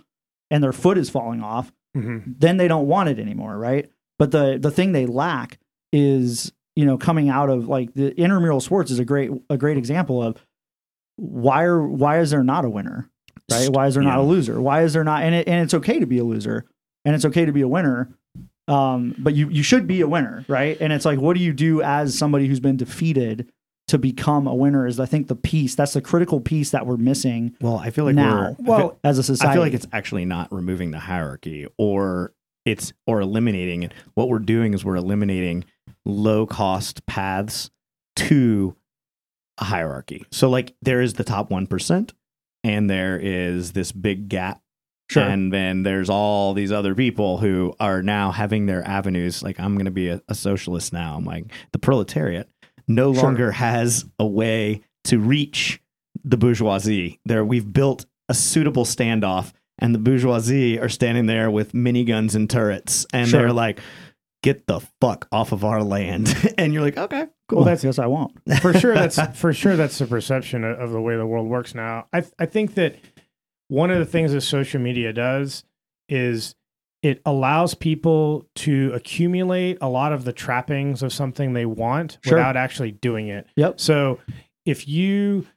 and 0.50 0.64
their 0.64 0.74
foot 0.74 0.98
is 0.98 1.10
falling 1.10 1.42
off, 1.42 1.72
Mhm. 1.96 2.36
then 2.40 2.58
they 2.58 2.68
don't 2.68 2.88
want 2.88 3.10
it 3.10 3.20
anymore, 3.20 3.58
right? 3.58 3.90
But 4.20 4.32
the 4.32 4.58
the 4.62 4.72
thing 4.72 4.92
they 4.92 5.06
lack 5.06 5.60
is 5.94 6.52
you 6.76 6.86
know 6.86 6.98
coming 6.98 7.30
out 7.30 7.50
of 7.50 7.68
like 7.68 7.94
the 7.94 8.16
intramural 8.20 8.60
sports 8.60 8.92
is 8.92 9.00
a 9.00 9.06
great 9.06 9.32
a 9.50 9.58
great 9.58 9.78
example 9.78 10.22
of 10.22 10.38
why 11.16 11.64
are 11.64 11.86
why 11.86 12.20
is 12.20 12.32
there 12.32 12.44
not 12.44 12.66
a 12.66 12.70
winner, 12.70 13.10
right? 13.52 13.70
Why 13.70 13.88
is 13.88 13.94
there 13.94 14.04
not 14.04 14.20
a 14.20 14.24
loser? 14.24 14.62
Why 14.62 14.84
is 14.84 14.94
there 14.94 15.04
not 15.04 15.24
and 15.24 15.36
it, 15.36 15.48
and 15.48 15.62
it's 15.62 15.74
okay 15.74 16.00
to 16.00 16.06
be 16.06 16.18
a 16.18 16.24
loser 16.24 16.66
and 17.06 17.16
it's 17.16 17.26
okay 17.26 17.46
to 17.46 17.52
be 17.52 17.62
a 17.62 17.68
winner. 17.68 18.14
Um, 18.68 19.16
but 19.18 19.34
you 19.34 19.50
you 19.50 19.64
should 19.64 19.88
be 19.88 20.02
a 20.02 20.08
winner, 20.08 20.46
right? 20.48 20.78
And 20.80 20.94
it's 20.94 21.06
like, 21.06 21.20
what 21.20 21.36
do 21.36 21.44
you 21.44 21.52
do 21.54 21.82
as 21.82 22.18
somebody 22.18 22.48
who's 22.48 22.60
been 22.60 22.78
defeated 22.78 23.52
to 23.88 23.98
become 23.98 24.48
a 24.48 24.56
winner? 24.56 24.88
Is 24.88 25.00
I 25.00 25.06
think 25.06 25.28
the 25.28 25.36
piece 25.36 25.76
that's 25.76 25.94
the 25.94 26.02
critical 26.02 26.40
piece 26.40 26.70
that 26.72 26.86
we're 26.86 26.98
missing 26.98 27.56
well, 27.60 27.78
I 27.78 27.90
feel 27.90 28.06
like 28.06 28.16
now. 28.16 28.56
we're 28.60 28.78
Well, 28.78 29.00
as 29.04 29.18
a 29.18 29.24
society, 29.24 29.50
I 29.50 29.54
feel 29.54 29.64
like 29.64 29.74
it's 29.74 29.88
actually 29.92 30.26
not 30.26 30.52
removing 30.54 30.92
the 30.92 31.00
hierarchy 31.00 31.68
or 31.78 32.34
it's 32.66 32.94
or 33.08 33.20
eliminating 33.20 33.84
it. 33.84 33.94
What 34.14 34.30
we're 34.30 34.40
doing 34.40 34.74
is 34.74 34.86
we're 34.86 34.96
eliminating 34.96 35.66
low 36.06 36.46
cost 36.46 37.06
paths 37.06 37.70
to 38.18 38.76
a 39.58 39.64
hierarchy. 39.66 40.26
So 40.32 40.50
like 40.50 40.74
there 40.82 41.02
is 41.02 41.14
the 41.14 41.24
top 41.24 41.50
1% 41.50 42.12
and 42.64 42.90
there 42.90 43.20
is 43.20 43.72
this 43.74 43.92
big 43.92 44.28
gap 44.30 44.62
sure. 45.10 45.24
and 45.24 45.52
then 45.54 45.84
there's 45.84 46.10
all 46.10 46.54
these 46.54 46.72
other 46.72 46.96
people 46.96 47.38
who 47.38 47.74
are 47.80 48.02
now 48.02 48.32
having 48.32 48.66
their 48.66 48.86
avenues 48.88 49.44
like 49.44 49.60
I'm 49.60 49.76
going 49.76 49.86
to 49.86 49.92
be 49.92 50.10
a, 50.10 50.22
a 50.28 50.36
socialist 50.36 50.94
now. 50.94 51.16
I'm 51.18 51.26
like 51.26 51.46
the 51.72 51.80
proletariat 51.80 52.50
no 52.88 53.14
Sure. 53.14 53.24
longer 53.24 53.52
has 53.52 54.06
a 54.20 54.26
way 54.26 54.82
to 55.06 55.20
reach 55.20 55.80
the 56.24 56.38
bourgeoisie. 56.38 57.20
There 57.26 57.46
we've 57.46 57.72
built 57.72 58.06
a 58.30 58.34
suitable 58.34 58.86
standoff 58.86 59.54
and 59.80 59.94
the 59.96 60.00
bourgeoisie 60.00 60.80
are 60.80 60.90
standing 60.90 61.26
there 61.26 61.50
with 61.52 61.74
miniguns 61.74 62.36
and 62.36 62.50
turrets 62.50 63.06
and 63.14 63.28
Sure. 63.28 63.42
they're 63.42 63.54
like 63.54 63.80
get 64.44 64.68
the 64.68 64.80
fuck 65.00 65.28
off 65.32 65.52
of 65.52 65.64
our 65.64 65.84
land. 65.84 66.36
and 66.58 66.74
you're 66.74 66.82
like, 66.82 66.98
"Okay, 66.98 67.28
cool." 67.48 67.58
well, 67.58 67.66
that's 67.66 67.84
yes, 67.84 68.00
I 68.00 68.08
won't. 68.08 68.32
for 68.62 68.74
sure 68.74 68.94
that's 68.96 69.20
for 69.40 69.54
sure 69.54 69.76
that's 69.76 69.98
the 70.00 70.06
perception 70.08 70.64
of, 70.64 70.80
of 70.80 70.92
the 70.92 71.02
way 71.02 71.16
the 71.18 71.26
world 71.26 71.48
works 71.48 71.76
now 71.76 72.08
i 72.14 72.24
i 72.40 72.46
think 72.46 72.74
that 72.76 72.96
one 73.68 73.92
of 73.92 74.00
the 74.00 74.06
things 74.06 74.32
that 74.34 74.42
social 74.42 74.82
media 74.82 75.14
does 75.14 75.64
is 76.10 76.56
it 77.04 77.22
allows 77.26 77.74
people 77.74 78.46
to 78.56 78.92
accumulate 78.94 79.78
a 79.82 79.90
lot 79.90 80.12
of 80.14 80.24
the 80.26 80.34
trappings 80.34 81.02
of 81.02 81.12
something 81.14 81.54
they 81.54 81.66
want 81.66 82.18
Sure. 82.24 82.38
without 82.38 82.58
actually 82.58 82.92
doing 82.92 83.28
it 83.28 83.48
Yep. 83.56 83.80
so 83.80 84.20
if 84.66 84.88
you 84.88 85.48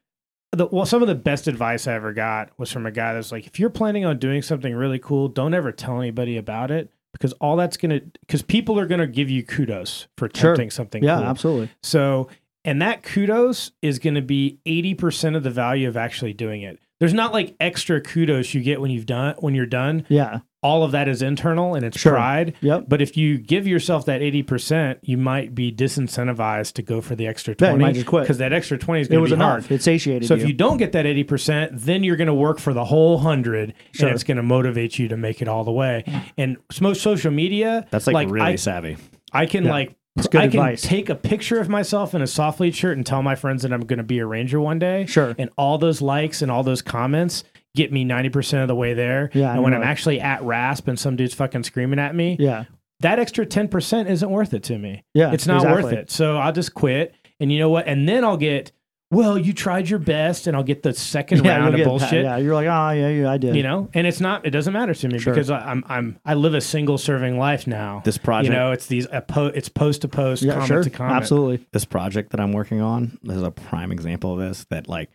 the, 0.52 0.66
well, 0.66 0.86
some 0.86 1.02
of 1.02 1.08
the 1.08 1.16
best 1.16 1.48
advice 1.48 1.88
I 1.88 1.94
ever 1.94 2.12
got 2.12 2.56
was 2.60 2.70
from 2.70 2.86
a 2.86 2.92
guy 2.92 3.12
that's 3.14 3.32
like, 3.32 3.44
if 3.48 3.58
you're 3.58 3.70
planning 3.70 4.04
on 4.04 4.18
doing 4.20 4.40
something 4.40 4.72
really 4.72 5.00
cool, 5.00 5.26
don't 5.26 5.52
ever 5.52 5.72
tell 5.72 5.98
anybody 6.00 6.36
about 6.36 6.70
it 6.70 6.90
because 7.14 7.32
all 7.34 7.56
that's 7.56 7.78
gonna, 7.78 8.00
because 8.20 8.42
people 8.42 8.78
are 8.78 8.86
gonna 8.86 9.06
give 9.06 9.30
you 9.30 9.42
kudos 9.42 10.06
for 10.18 10.28
Sure. 10.34 10.52
attempting 10.52 10.70
something. 10.70 11.02
Yeah, 11.02 11.16
cool. 11.16 11.24
absolutely. 11.24 11.70
So, 11.82 12.28
and 12.66 12.80
that 12.82 13.02
kudos 13.02 13.72
is 13.82 13.98
going 13.98 14.14
to 14.14 14.22
be 14.22 14.58
80% 14.64 15.36
of 15.36 15.42
the 15.42 15.50
value 15.50 15.86
of 15.86 15.96
actually 15.98 16.32
doing 16.32 16.62
it. 16.62 16.78
There's 16.98 17.12
not 17.12 17.32
like 17.34 17.54
extra 17.60 18.00
kudos 18.00 18.54
you 18.54 18.62
get 18.62 18.80
when 18.80 18.90
you've 18.90 19.04
done 19.06 19.34
when 19.40 19.54
you're 19.54 19.66
done. 19.66 20.06
Yeah, 20.08 20.40
all 20.64 20.82
of 20.82 20.92
that 20.92 21.06
is 21.06 21.20
internal 21.22 21.74
and 21.74 21.84
it's 21.84 22.00
Sure. 22.00 22.14
pride. 22.14 22.54
Yep. 22.62 22.86
But 22.88 23.02
if 23.02 23.16
you 23.16 23.36
give 23.38 23.66
yourself 23.66 24.06
that 24.06 24.22
80%, 24.22 24.96
you 25.02 25.18
might 25.18 25.54
be 25.54 25.70
disincentivized 25.70 26.72
to 26.72 26.82
go 26.82 27.00
for 27.00 27.14
the 27.14 27.26
extra 27.26 27.54
Yeah, 27.60 27.70
20 27.74 27.84
might 27.84 28.06
quit. 28.06 28.22
because 28.24 28.38
that 28.38 28.52
extra 28.52 28.78
20 28.78 29.02
is 29.02 29.06
It 29.06 29.10
going 29.10 29.18
to 29.18 29.22
was 29.22 29.30
be 29.30 29.34
enough. 29.34 29.48
hard. 29.62 29.70
It 29.70 29.82
satiated 29.82 30.26
So 30.26 30.34
you. 30.34 30.42
if 30.42 30.48
you 30.48 30.54
don't 30.54 30.78
get 30.78 30.92
that 30.92 31.04
80%, 31.06 31.70
then 31.84 32.02
you're 32.02 32.16
going 32.16 32.28
to 32.28 32.34
work 32.34 32.58
for 32.58 32.72
the 32.72 32.86
whole 32.86 33.18
100 33.18 33.74
Sure. 33.92 34.08
and 34.08 34.14
it's 34.14 34.24
going 34.24 34.38
to 34.38 34.42
motivate 34.42 34.98
you 34.98 35.06
to 35.08 35.16
make 35.16 35.42
it 35.42 35.48
all 35.48 35.64
the 35.64 35.72
way. 35.72 36.02
And 36.38 36.56
most 36.80 37.02
social 37.02 37.30
media, 37.30 37.86
That's 37.90 38.06
like, 38.06 38.30
really 38.30 38.46
I, 38.52 38.56
savvy. 38.56 38.96
I 39.32 39.46
can 39.46 39.64
Yeah. 39.64 39.70
like 39.70 39.94
It's 40.16 40.28
good 40.28 40.40
I 40.42 40.48
can 40.48 40.76
take 40.76 41.08
a 41.10 41.14
picture 41.16 41.58
of 41.58 41.68
myself 41.68 42.14
in 42.14 42.20
a 42.22 42.26
Soflete 42.26 42.72
shirt 42.74 42.96
and 42.96 43.04
tell 43.04 43.20
my 43.20 43.34
friends 43.34 43.62
that 43.64 43.72
I'm 43.72 43.80
going 43.80 43.96
to 43.98 44.04
be 44.04 44.20
a 44.20 44.26
ranger 44.26 44.60
one 44.60 44.78
day. 44.78 45.06
Sure. 45.06 45.34
And 45.38 45.50
all 45.58 45.76
those 45.76 46.00
likes 46.00 46.40
and 46.40 46.52
all 46.52 46.62
those 46.62 46.82
comments 46.82 47.42
get 47.74 47.92
me 47.92 48.04
90% 48.04 48.62
of 48.62 48.68
the 48.68 48.74
way 48.74 48.94
there. 48.94 49.30
Yeah, 49.34 49.52
And 49.52 49.62
when 49.62 49.72
know. 49.72 49.78
I'm 49.78 49.82
actually 49.84 50.20
at 50.20 50.42
RASP 50.42 50.88
and 50.88 50.98
some 50.98 51.16
dude's 51.16 51.34
fucking 51.34 51.64
screaming 51.64 51.98
at 51.98 52.14
me, 52.14 52.36
yeah. 52.38 52.64
that 53.00 53.18
extra 53.18 53.44
10% 53.44 54.08
isn't 54.08 54.30
worth 54.30 54.54
it 54.54 54.62
to 54.64 54.78
me. 54.78 55.04
Yeah. 55.14 55.32
It's 55.32 55.46
not 55.46 55.56
exactly. 55.56 55.82
worth 55.84 55.92
it. 55.92 56.10
So 56.10 56.36
I'll 56.38 56.52
just 56.52 56.74
quit. 56.74 57.14
And 57.40 57.50
you 57.52 57.58
know 57.58 57.68
what? 57.70 57.86
And 57.88 58.08
then 58.08 58.24
I'll 58.24 58.36
get, 58.36 58.70
well, 59.10 59.36
you 59.36 59.52
tried 59.52 59.88
your 59.88 59.98
best, 59.98 60.46
and 60.46 60.56
I'll 60.56 60.62
get 60.64 60.82
the 60.82 60.92
second 60.94 61.44
Yeah, 61.44 61.58
round 61.58 61.74
of 61.74 61.78
get- 61.78 61.86
bullshit. 61.86 62.24
Yeah, 62.24 62.36
you're 62.38 62.54
like, 62.54 62.66
oh 62.66 62.90
yeah, 62.90 63.08
yeah, 63.08 63.30
I 63.30 63.38
did. 63.38 63.54
You 63.54 63.62
know, 63.62 63.88
and 63.94 64.06
it's 64.08 64.20
not. 64.20 64.44
It 64.46 64.50
doesn't 64.50 64.72
matter 64.72 64.94
to 64.94 65.08
me 65.08 65.18
Sure. 65.18 65.32
because 65.34 65.50
I, 65.50 65.58
I'm 65.58 65.84
I'm 65.86 66.18
I 66.24 66.34
live 66.34 66.54
a 66.54 66.60
single 66.60 66.98
serving 66.98 67.38
life 67.38 67.66
now. 67.68 68.02
This 68.04 68.18
project, 68.18 68.52
you 68.52 68.58
know, 68.58 68.72
it's 68.72 68.86
these 68.86 69.06
a 69.12 69.20
po- 69.20 69.46
it's 69.54 69.68
post 69.68 70.02
to 70.02 70.08
post, 70.08 70.42
yeah, 70.42 70.52
comment 70.54 70.68
sure, 70.68 70.82
to 70.82 70.90
comment. 70.90 71.16
absolutely. 71.16 71.64
this 71.72 71.84
project 71.84 72.30
that 72.30 72.40
I'm 72.40 72.52
working 72.52 72.80
on 72.80 73.18
this 73.22 73.36
is 73.36 73.42
a 73.42 73.50
prime 73.52 73.92
example 73.92 74.32
of 74.32 74.38
this. 74.40 74.64
That 74.70 74.88
like 74.88 75.10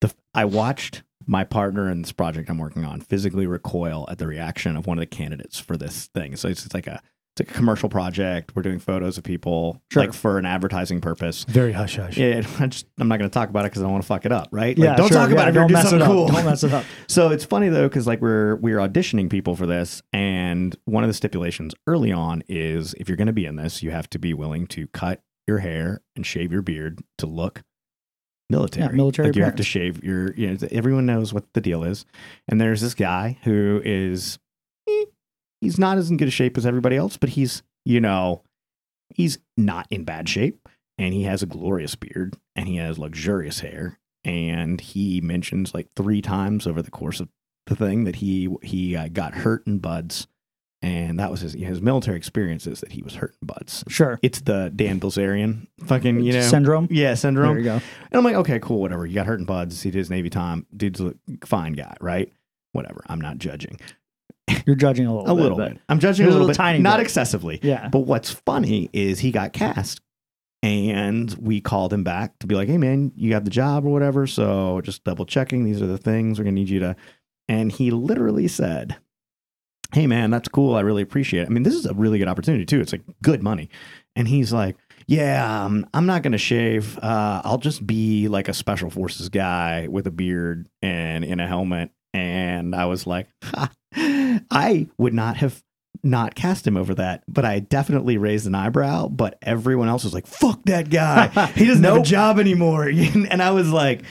the 0.00 0.10
I 0.34 0.44
watched 0.46 1.02
my 1.26 1.44
partner 1.44 1.88
in 1.90 2.02
this 2.02 2.12
project 2.12 2.48
I'm 2.50 2.58
working 2.58 2.84
on 2.84 3.00
physically 3.00 3.46
recoil 3.46 4.06
at 4.10 4.18
the 4.18 4.26
reaction 4.26 4.76
of 4.76 4.86
one 4.86 4.98
of 4.98 5.02
the 5.02 5.06
candidates 5.06 5.58
for 5.58 5.76
this 5.76 6.06
thing. 6.14 6.36
So 6.36 6.48
it's, 6.48 6.64
it's 6.66 6.74
like 6.74 6.86
a 6.86 7.00
it's 7.34 7.48
like 7.48 7.56
a 7.56 7.58
commercial 7.58 7.88
project. 7.88 8.52
We're 8.54 8.60
doing 8.62 8.78
photos 8.78 9.16
of 9.16 9.24
people 9.24 9.80
Sure. 9.90 10.02
like 10.04 10.12
for 10.12 10.38
an 10.38 10.44
advertising 10.44 11.00
purpose. 11.00 11.44
Very 11.44 11.72
hush 11.72 11.96
hush. 11.96 12.18
Yeah, 12.18 12.42
I 12.58 12.66
just, 12.66 12.86
I'm 12.98 13.08
not 13.08 13.18
going 13.18 13.30
to 13.30 13.32
talk 13.32 13.48
about 13.48 13.60
it 13.64 13.70
because 13.70 13.80
I 13.80 13.84
don't 13.86 13.92
want 13.92 14.04
to 14.04 14.06
fuck 14.06 14.26
it 14.26 14.32
up, 14.32 14.48
right? 14.52 14.76
Yeah, 14.76 14.96
don't 14.96 15.08
sure, 15.08 15.16
talk 15.16 15.30
about 15.30 15.44
yeah, 15.44 15.48
it. 15.48 15.52
Don't 15.52 15.68
do 15.68 15.72
mess 15.72 15.92
it 15.94 16.02
up. 16.02 16.08
cool. 16.08 16.28
Don't 16.28 16.44
mess 16.44 16.62
it 16.62 16.72
up. 16.74 16.84
So 17.08 17.30
it's 17.30 17.44
funny 17.44 17.68
though, 17.70 17.88
because 17.88 18.06
like 18.06 18.20
we're 18.20 18.56
we're 18.56 18.78
auditioning 18.78 19.30
people 19.30 19.56
for 19.56 19.64
this, 19.66 20.02
and 20.12 20.76
one 20.84 21.04
of 21.04 21.08
the 21.08 21.14
stipulations 21.14 21.74
early 21.86 22.12
on 22.12 22.42
is 22.48 22.94
if 22.94 23.08
you're 23.08 23.16
going 23.16 23.26
to 23.28 23.32
be 23.32 23.46
in 23.46 23.56
this, 23.56 23.82
you 23.82 23.90
have 23.92 24.10
to 24.10 24.18
be 24.18 24.34
willing 24.34 24.66
to 24.68 24.86
cut 24.88 25.22
your 25.46 25.58
hair 25.58 26.02
and 26.16 26.26
shave 26.26 26.52
your 26.52 26.62
beard 26.62 27.00
to 27.18 27.26
look 27.26 27.62
military. 28.52 28.86
Yeah, 28.86 28.92
military 28.92 29.28
Like 29.28 29.36
you 29.36 29.44
have 29.44 29.56
to 29.56 29.64
shave 29.64 30.04
your. 30.04 30.32
You 30.34 30.50
know, 30.50 30.68
everyone 30.70 31.06
knows 31.06 31.32
what 31.32 31.52
the 31.54 31.60
deal 31.60 31.82
is, 31.82 32.06
and 32.48 32.60
there's 32.60 32.80
this 32.80 32.94
guy 32.94 33.38
who 33.42 33.82
is 33.84 34.38
he's 35.60 35.78
not 35.78 35.98
as 35.98 36.10
in 36.10 36.16
good 36.16 36.28
a 36.28 36.30
shape 36.30 36.56
as 36.56 36.66
everybody 36.66 36.96
else, 36.96 37.16
but 37.16 37.30
he's 37.30 37.62
you 37.84 38.00
know 38.00 38.42
he's 39.14 39.38
not 39.56 39.86
in 39.90 40.04
bad 40.04 40.28
shape, 40.28 40.68
and 40.98 41.14
he 41.14 41.24
has 41.24 41.42
a 41.42 41.46
glorious 41.46 41.94
beard, 41.94 42.36
and 42.54 42.68
he 42.68 42.76
has 42.76 42.98
luxurious 42.98 43.60
hair, 43.60 43.98
and 44.24 44.80
he 44.80 45.20
mentions 45.20 45.74
like 45.74 45.88
three 45.96 46.22
times 46.22 46.66
over 46.66 46.82
the 46.82 46.90
course 46.90 47.20
of 47.20 47.28
the 47.66 47.76
thing 47.76 48.04
that 48.04 48.16
he 48.16 48.48
he 48.62 48.94
uh, 48.96 49.08
got 49.08 49.34
hurt 49.34 49.66
in 49.66 49.78
BUD/S, 49.78 50.26
and 50.82 51.18
that 51.20 51.30
was 51.30 51.40
his 51.40 51.52
his 51.54 51.80
military 51.80 52.16
experiences 52.16 52.80
that 52.80 52.92
he 52.92 53.02
was 53.02 53.14
hurt 53.14 53.34
in 53.40 53.46
BUD/S. 53.46 53.84
Sure. 53.88 54.18
It's 54.22 54.40
the 54.40 54.72
Dan 54.74 54.98
Bilzerian 55.00 55.66
fucking 55.86 56.20
you 56.20 56.32
know 56.32 56.40
syndrome. 56.42 56.88
yeah 56.90 57.14
syndrome. 57.14 57.50
There 57.54 57.58
you 57.58 57.64
go. 57.64 57.74
And 57.74 57.82
I'm 58.18 58.24
like, 58.24 58.34
okay, 58.36 58.58
cool, 58.58 58.80
whatever. 58.80 59.06
You 59.06 59.14
got 59.14 59.26
hurt 59.26 59.38
in 59.40 59.46
BUD/S. 59.46 59.82
He 59.82 59.90
did 59.90 59.98
his 59.98 60.10
Navy 60.10 60.28
time. 60.30 60.66
Dude's 60.76 61.00
a 61.00 61.14
fine 61.44 61.72
guy, 61.74 61.94
right? 62.00 62.32
Whatever. 62.72 63.02
I'm 63.06 63.20
not 63.20 63.38
judging. 63.38 63.78
You're 64.66 64.76
judging 64.76 65.06
a 65.06 65.14
little 65.14 65.30
A 65.30 65.34
bit. 65.36 65.42
little 65.42 65.58
bit. 65.58 65.78
I'm 65.88 65.98
judging 66.00 66.26
A 66.26 66.30
little 66.30 66.46
bit, 66.48 66.56
tiny 66.56 66.78
not 66.80 66.96
bit. 66.98 67.04
excessively. 67.04 67.60
Yeah. 67.62 67.88
But 67.88 68.00
what's 68.00 68.30
funny 68.30 68.90
is 68.92 69.20
he 69.20 69.30
got 69.30 69.52
cast, 69.52 70.00
and 70.62 71.34
we 71.40 71.60
called 71.60 71.92
him 71.92 72.04
back 72.04 72.38
to 72.40 72.46
be 72.46 72.54
like, 72.54 72.68
"Hey, 72.68 72.78
man, 72.78 73.12
you 73.16 73.30
got 73.30 73.44
the 73.44 73.50
job 73.50 73.84
or 73.84 73.90
whatever. 73.90 74.26
So 74.26 74.80
just 74.82 75.04
double 75.04 75.24
checking. 75.26 75.64
These 75.64 75.82
are 75.82 75.86
the 75.86 75.98
things 75.98 76.38
we're 76.38 76.44
gonna 76.44 76.54
need 76.54 76.68
you 76.68 76.80
to." 76.80 76.96
And 77.48 77.72
he 77.72 77.90
literally 77.90 78.48
said, 78.48 78.96
"Hey, 79.92 80.06
man, 80.06 80.30
that's 80.30 80.48
cool. 80.48 80.74
I 80.74 80.80
really 80.80 81.02
appreciate 81.02 81.42
it. 81.42 81.46
I 81.46 81.50
mean, 81.50 81.62
this 81.62 81.74
is 81.74 81.86
a 81.86 81.94
really 81.94 82.18
good 82.18 82.28
opportunity 82.28 82.64
too. 82.64 82.80
It's 82.80 82.92
like 82.92 83.02
good 83.22 83.42
money." 83.42 83.68
And 84.16 84.28
he's 84.28 84.52
like, 84.52 84.76
"Yeah, 85.06 85.64
um, 85.64 85.86
I'm 85.94 86.06
not 86.06 86.22
gonna 86.22 86.38
shave. 86.38 86.98
Uh, 86.98 87.42
I'll 87.44 87.58
just 87.58 87.86
be 87.86 88.28
like 88.28 88.48
a 88.48 88.54
special 88.54 88.90
forces 88.90 89.28
guy 89.28 89.88
with 89.88 90.06
a 90.06 90.10
beard 90.10 90.68
and 90.82 91.24
in 91.24 91.40
a 91.40 91.46
helmet." 91.46 91.90
And 92.14 92.74
I 92.74 92.86
was 92.86 93.06
like, 93.06 93.28
I 93.94 94.88
would 94.98 95.14
not 95.14 95.36
have 95.38 95.62
not 96.04 96.34
cast 96.34 96.66
him 96.66 96.76
over 96.76 96.94
that, 96.96 97.22
but 97.28 97.44
I 97.44 97.60
definitely 97.60 98.16
raised 98.18 98.46
an 98.46 98.54
eyebrow. 98.54 99.08
But 99.08 99.38
everyone 99.42 99.88
else 99.88 100.04
was 100.04 100.12
like, 100.14 100.26
"Fuck 100.26 100.64
that 100.64 100.90
guy! 100.90 101.28
He 101.52 101.66
doesn't 101.66 101.84
have 101.84 101.96
a 101.98 102.02
job 102.02 102.38
anymore." 102.38 102.84
and 102.88 103.42
I 103.42 103.50
was 103.52 103.70
like, 103.70 104.02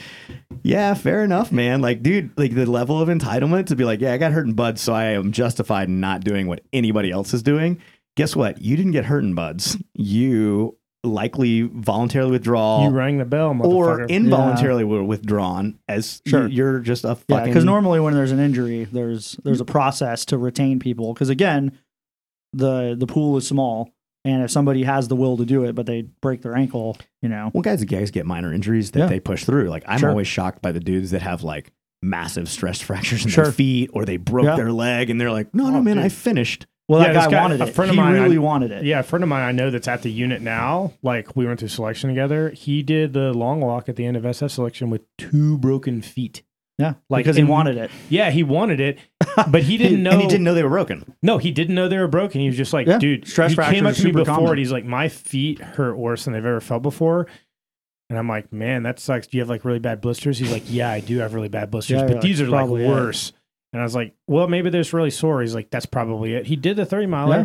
"Yeah, 0.62 0.94
fair 0.94 1.22
enough, 1.24 1.52
man. 1.52 1.80
Like, 1.80 2.02
dude, 2.02 2.30
like 2.38 2.54
the 2.54 2.66
level 2.66 3.00
of 3.00 3.08
entitlement 3.08 3.66
to 3.66 3.76
be 3.76 3.84
like, 3.84 4.00
yeah, 4.00 4.12
I 4.12 4.18
got 4.18 4.32
hurt 4.32 4.46
in 4.46 4.54
BUD/S, 4.54 4.80
so 4.80 4.92
I 4.94 5.04
am 5.12 5.32
justified 5.32 5.88
in 5.88 6.00
not 6.00 6.24
doing 6.24 6.46
what 6.46 6.62
anybody 6.72 7.10
else 7.10 7.34
is 7.34 7.42
doing." 7.42 7.80
Guess 8.16 8.36
what? 8.36 8.60
You 8.60 8.76
didn't 8.76 8.92
get 8.92 9.06
hurt 9.06 9.24
in 9.24 9.34
BUD/S. 9.34 9.76
You 9.94 10.76
likely 11.04 11.62
voluntarily 11.62 12.30
withdraw 12.30 12.84
You 12.84 12.90
rang 12.94 13.18
the 13.18 13.24
bell, 13.24 13.56
or 13.60 14.04
involuntarily 14.04 14.84
were 14.84 15.02
withdrawn 15.02 15.78
as 15.88 16.22
Sure. 16.24 16.46
you, 16.46 16.64
are 16.64 16.78
just 16.78 17.04
a 17.04 17.08
Yeah, 17.28 17.38
fucking 17.38 17.46
because 17.46 17.64
normally 17.64 17.98
when 17.98 18.14
there's 18.14 18.30
an 18.30 18.38
injury, 18.38 18.84
there's 18.84 19.32
there's 19.42 19.60
a 19.60 19.64
process 19.64 20.24
to 20.26 20.38
retain 20.38 20.78
people. 20.78 21.12
Because 21.12 21.28
again, 21.28 21.72
the 22.52 22.94
the 22.98 23.06
pool 23.06 23.36
is 23.36 23.46
small, 23.46 23.90
and 24.24 24.42
if 24.42 24.50
somebody 24.50 24.82
has 24.84 25.08
the 25.08 25.16
will 25.16 25.36
to 25.36 25.44
do 25.44 25.64
it, 25.64 25.74
but 25.74 25.86
they 25.86 26.02
break 26.20 26.42
their 26.42 26.54
ankle, 26.54 26.96
you 27.22 27.28
know, 27.28 27.50
Well, 27.54 27.62
guys, 27.62 27.82
guys 27.84 28.10
get 28.10 28.26
minor 28.26 28.52
injuries 28.52 28.90
that 28.92 29.00
Yeah. 29.00 29.06
they 29.06 29.20
push 29.20 29.44
through. 29.44 29.68
Like 29.68 29.84
I'm 29.86 29.98
Sure. 29.98 30.10
always 30.10 30.26
shocked 30.28 30.62
by 30.62 30.72
the 30.72 30.80
dudes 30.80 31.10
that 31.12 31.22
have 31.22 31.42
like 31.42 31.72
massive 32.02 32.48
stress 32.48 32.80
fractures 32.88 33.24
in 33.24 33.30
Sure. 33.30 33.44
their 33.44 33.52
feet 33.52 33.90
or 33.92 34.04
they 34.04 34.16
broke 34.16 34.44
Yeah. 34.46 34.56
their 34.56 34.72
leg 34.72 35.08
and 35.10 35.20
they're 35.20 35.30
like, 35.30 35.54
no, 35.54 35.66
oh, 35.66 35.70
no, 35.70 35.78
Oh, 35.78 35.82
man, 35.82 35.96
dude. 35.96 36.04
I 36.04 36.08
finished. 36.08 36.66
well, 36.88 37.00
Yeah, 37.00 37.12
that 37.12 37.26
guy, 37.26 37.30
guy- 37.30 37.40
wanted 37.42 37.60
a 37.60 37.64
it. 37.66 37.74
friend 37.74 37.90
of 37.90 37.94
he 37.94 38.00
mine, 38.00 38.12
really 38.14 38.36
I- 38.36 38.40
wanted 38.40 38.70
it. 38.72 38.84
Yeah, 38.84 39.00
a 39.00 39.02
friend 39.04 39.22
of 39.22 39.28
mine 39.28 39.42
I 39.42 39.52
know 39.52 39.70
that's 39.70 39.86
at 39.88 40.02
the 40.02 40.10
unit 40.10 40.42
now. 40.42 40.92
Like 41.02 41.36
we 41.36 41.46
went 41.46 41.60
through 41.60 41.68
selection 41.68 42.08
together. 42.10 42.50
He 42.50 42.82
did 42.82 43.12
the 43.12 43.32
long 43.32 43.60
walk 43.60 43.88
at 43.88 43.96
the 43.96 44.04
end 44.04 44.16
of 44.16 44.24
SF 44.26 44.50
selection 44.50 44.90
with 44.90 45.02
two 45.16 45.58
broken 45.58 46.02
feet. 46.02 46.42
Yeah, 46.78 46.94
like, 47.08 47.24
because 47.24 47.36
he 47.36 47.44
wanted 47.44 47.76
it. 47.76 47.90
Yeah, 48.08 48.30
he 48.30 48.42
wanted 48.42 48.80
it, 48.80 48.98
but 49.48 49.62
he 49.62 49.76
didn't 49.76 50.02
know. 50.04 50.10
and 50.12 50.20
he 50.22 50.26
didn't 50.28 50.44
know 50.44 50.54
they 50.54 50.62
were 50.62 50.68
broken. 50.70 51.14
No, 51.22 51.38
he 51.38 51.50
didn't 51.52 51.74
know 51.74 51.88
they 51.88 51.98
were 51.98 52.08
broken. 52.08 52.40
He 52.40 52.46
was 52.48 52.56
just 52.56 52.72
like, 52.72 52.86
Yeah, 52.86 52.98
dude, 52.98 53.26
stress 53.28 53.50
he 53.52 53.54
fractures 53.56 53.74
came 53.76 53.86
up 53.86 53.94
to 53.94 54.04
me 54.04 54.10
before 54.12 54.24
common. 54.34 54.50
and 54.50 54.58
he's 54.58 54.72
like, 54.72 54.84
my 54.84 55.08
feet 55.08 55.60
hurt 55.60 55.96
worse 55.96 56.24
than 56.24 56.32
they've 56.34 56.44
ever 56.44 56.60
felt 56.60 56.82
before. 56.82 57.26
And 58.10 58.18
I'm 58.18 58.28
like, 58.28 58.52
man, 58.52 58.82
that 58.82 58.98
sucks. 58.98 59.26
Do 59.26 59.36
you 59.38 59.42
have 59.42 59.48
like 59.48 59.64
really 59.64 59.78
bad 59.78 60.00
blisters? 60.00 60.38
He's 60.38 60.50
like, 60.52 60.64
yeah, 60.66 60.90
I 60.90 61.00
do 61.00 61.18
have 61.18 61.34
really 61.34 61.48
bad 61.48 61.70
blisters, 61.70 61.96
Yeah, 62.00 62.02
but 62.06 62.12
you're 62.14 62.22
these 62.22 62.40
like, 62.40 62.48
are 62.48 62.50
like 62.50 62.58
probably 62.60 62.84
it. 62.84 62.88
worse. 62.88 63.32
And 63.72 63.80
I 63.80 63.84
was 63.84 63.94
like, 63.94 64.14
well, 64.26 64.48
maybe 64.48 64.68
they're 64.68 64.80
just 64.82 64.92
really 64.92 65.10
sore. 65.10 65.40
He's 65.40 65.54
like, 65.54 65.70
that's 65.70 65.86
probably 65.86 66.34
it. 66.34 66.46
He 66.46 66.56
did 66.56 66.76
the 66.76 66.84
30 66.84 67.06
miler 67.06 67.36
Yeah. 67.38 67.44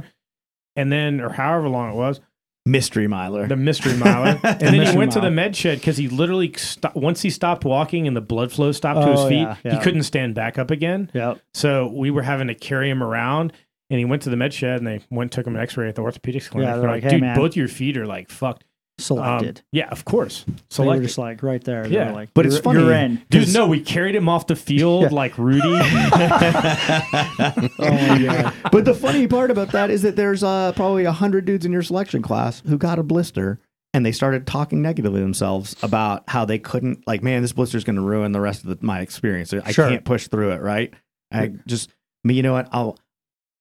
and 0.76 0.92
then, 0.92 1.22
or 1.22 1.30
however 1.30 1.70
long 1.70 1.92
it 1.92 1.96
was, 1.96 2.20
Mystery 2.68 3.08
miler. 3.08 3.48
the 3.48 3.56
mystery 3.56 3.94
miler. 3.98 4.40
and 4.44 4.60
then 4.60 4.74
he 4.74 4.80
Mystery 4.80 4.98
went 4.98 5.12
to 5.14 5.20
the 5.22 5.32
med 5.32 5.56
shed 5.56 5.80
because 5.80 5.98
he 5.98 6.08
literally, 6.10 6.52
sto- 6.58 6.92
once 6.96 7.22
he 7.22 7.30
stopped 7.30 7.64
walking 7.66 8.08
and 8.08 8.16
the 8.16 8.22
blood 8.22 8.52
flow 8.52 8.72
stopped 8.72 9.02
to 9.02 9.12
his 9.12 9.20
Oh, 9.22 9.30
feet, 9.30 9.36
yeah, 9.38 9.56
yeah. 9.64 9.76
he 9.78 9.82
couldn't 9.84 10.04
stand 10.04 10.36
back 10.36 10.58
up 10.60 10.70
again. 10.72 11.10
Yeah, 11.14 11.36
So 11.54 11.88
we 11.88 12.12
were 12.12 12.24
having 12.24 12.48
to 12.48 12.56
carry 12.56 12.90
him 12.90 13.02
around, 13.02 13.54
and 13.90 14.00
he 14.00 14.06
went 14.06 14.22
to 14.24 14.30
the 14.30 14.36
med 14.38 14.54
shed, 14.54 14.78
and 14.80 14.86
they 14.88 15.00
went 15.10 15.28
and 15.28 15.32
took 15.32 15.48
him 15.48 15.56
an 15.56 15.62
X-ray 15.62 15.88
at 15.88 15.96
the 15.96 16.02
orthopedics 16.02 16.50
clinic. 16.50 16.68
Yeah, 16.68 16.78
they're 16.78 16.90
like, 16.90 17.04
"Hey, 17.04 17.12
dude, 17.12 17.22
man." 17.22 17.36
both 17.38 17.56
your 17.56 17.70
feet 17.70 17.96
are 17.98 18.06
like 18.06 18.30
fucked. 18.30 18.66
Um, 19.00 19.04
selected. 19.04 19.62
yeah, 19.72 19.90
of 19.90 20.06
course. 20.06 20.44
they 20.76 20.84
were 20.86 21.00
just 21.00 21.20
like 21.20 21.44
right 21.44 21.64
there. 21.64 21.84
They 21.84 21.94
Yeah. 21.96 22.14
like, 22.14 22.30
But 22.34 22.48
it's 22.48 22.58
funny, 22.58 22.80
You're 22.82 22.94
in, 22.94 23.22
Dude, 23.30 23.54
no, 23.54 23.68
we 23.68 23.80
carried 23.80 24.16
him 24.16 24.28
off 24.28 24.48
the 24.48 24.56
field 24.56 25.04
Yeah. 25.04 25.10
like 25.12 25.38
Rudy. 25.38 25.62
Oh 25.70 27.68
my 27.80 28.24
god. 28.26 28.54
but 28.72 28.86
the 28.86 28.94
funny 28.94 29.28
part 29.28 29.52
about 29.52 29.72
that 29.72 29.90
is 29.90 30.02
that 30.02 30.16
there's 30.16 30.44
uh, 30.44 30.72
probably 30.74 31.06
a 31.06 31.12
hundred 31.12 31.46
dudes 31.46 31.66
in 31.66 31.72
your 31.72 31.84
selection 31.84 32.22
class 32.22 32.62
who 32.68 32.78
got 32.78 33.00
a 33.00 33.04
blister 33.04 33.60
and 33.94 34.06
they 34.06 34.12
started 34.12 34.46
talking 34.48 34.82
negatively 34.82 35.20
to 35.20 35.24
themselves 35.24 35.76
about 35.82 36.24
how 36.28 36.46
they 36.46 36.60
couldn't 36.60 37.06
like, 37.08 37.24
man, 37.24 37.42
this 37.42 37.54
blister's 37.54 37.84
going 37.84 37.96
to 37.96 38.02
ruin 38.02 38.32
the 38.32 38.42
rest 38.42 38.64
of 38.64 38.70
the, 38.70 38.86
my 38.86 39.02
experience. 39.02 39.54
I 39.54 39.72
Sure. 39.72 39.90
can't 39.90 40.06
push 40.06 40.28
through 40.28 40.52
it. 40.52 40.62
Right. 40.62 40.94
I 41.32 41.52
just, 41.66 41.90
I 42.24 42.28
mean, 42.28 42.38
you 42.38 42.44
know 42.44 42.54
what? 42.54 42.68
I'll, 42.72 42.98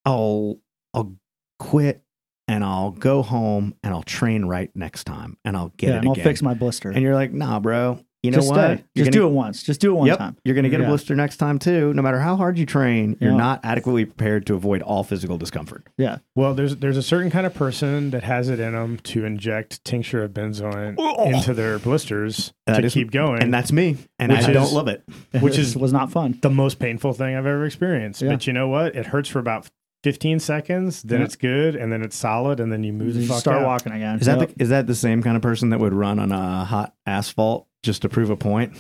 I'll, 0.05 0.59
I'll 0.95 1.15
quit 1.59 2.03
and 2.49 2.63
I'll 2.65 2.91
go 2.93 3.23
home 3.23 3.75
and 3.83 3.93
I'll 3.93 4.03
train 4.03 4.45
right 4.45 4.71
next 4.75 5.05
time 5.05 5.37
and 5.45 5.57
I'll 5.57 5.73
get 5.77 5.89
yeah, 5.89 5.95
it 5.97 5.99
and 6.01 6.09
I'll 6.09 6.15
fix 6.15 6.43
my 6.43 6.55
blister. 6.55 6.91
and 6.91 7.03
you're 7.03 7.15
like, 7.15 7.33
nah, 7.33 7.59
bro. 7.61 7.99
you 8.23 8.31
know 8.31 8.39
just 8.39 8.49
what? 8.51 8.57
stay. 8.57 8.85
Just 8.97 9.11
gonna- 9.11 9.11
do 9.11 9.27
it 9.27 9.31
once. 9.31 9.63
Just 9.63 9.81
do 9.81 9.93
it 9.93 9.99
one 9.99 10.07
yep, 10.07 10.19
time. 10.19 10.37
You're 10.45 10.55
going 10.55 10.65
to 10.65 10.71
get 10.71 10.81
a 10.81 10.85
blister 10.87 11.15
next 11.17 11.37
time 11.39 11.59
too. 11.59 11.93
No 11.95 12.03
matter 12.03 12.19
how 12.21 12.37
hard 12.37 12.59
you 12.59 12.67
train, 12.67 13.17
you're 13.21 13.33
Yeah. 13.33 13.37
not 13.37 13.61
adequately 13.65 14.05
prepared 14.05 14.47
to 14.47 14.55
avoid 14.55 14.83
all 14.83 15.03
physical 15.05 15.39
discomfort. 15.39 15.87
Yeah. 15.99 16.19
Well, 16.35 16.55
there's 16.55 16.77
there's 16.77 16.97
a 16.97 17.03
certain 17.03 17.31
kind 17.31 17.47
of 17.47 17.55
person 17.55 18.11
that 18.11 18.23
has 18.25 18.49
it 18.49 18.59
in 18.61 18.73
them 18.75 18.99
to 18.99 19.25
inject 19.25 19.85
tincture 19.85 20.23
of 20.25 20.33
benzoin 20.33 20.97
into 21.35 21.53
their 21.55 21.79
blisters 21.79 22.53
That 22.67 22.81
to 22.81 22.87
is- 22.87 22.95
keep 22.95 23.11
going, 23.11 23.43
And 23.43 23.53
that's 23.53 23.73
me. 23.73 23.97
And 24.19 24.33
Which 24.33 24.45
I 24.45 24.53
don't 24.53 24.73
love 24.73 24.89
it. 24.89 25.03
which 25.41 25.59
is 25.59 25.77
was 25.77 25.93
not 25.93 26.11
fun. 26.13 26.39
the 26.43 26.51
most 26.51 26.79
painful 26.79 27.13
thing 27.13 27.35
I've 27.37 27.47
ever 27.47 27.65
experienced. 27.65 28.23
Yeah. 28.23 28.31
But 28.31 28.47
you 28.47 28.53
know 28.53 28.69
what? 28.69 28.95
It 28.97 29.07
hurts 29.07 29.29
for 29.29 29.39
about 29.41 29.69
15 30.07 30.39
seconds, 30.39 31.03
then 31.03 31.19
Yeah. 31.19 31.25
it's 31.25 31.35
good, 31.35 31.75
and 31.75 31.93
then 31.93 32.01
it's 32.01 32.15
solid, 32.15 32.61
and 32.61 32.71
then 32.73 32.85
you 32.85 32.93
move 32.93 33.17
You 33.17 33.23
the 33.23 33.27
fuck 33.27 33.41
start 33.41 33.63
out. 33.63 33.67
walking 33.67 33.91
again. 33.93 34.21
Is 34.21 34.27
that 34.27 34.39
Yep. 34.39 34.55
the, 34.55 34.63
is 34.63 34.69
that 34.69 34.87
the 34.87 34.95
same 34.95 35.21
kind 35.21 35.35
of 35.35 35.43
person 35.43 35.71
that 35.71 35.81
would 35.81 35.93
run 35.93 36.21
on 36.21 36.31
a 36.31 36.65
hot 36.65 36.95
asphalt 37.07 37.67
just 37.83 38.03
to 38.03 38.09
prove 38.09 38.31
a 38.31 38.37
point? 38.37 38.73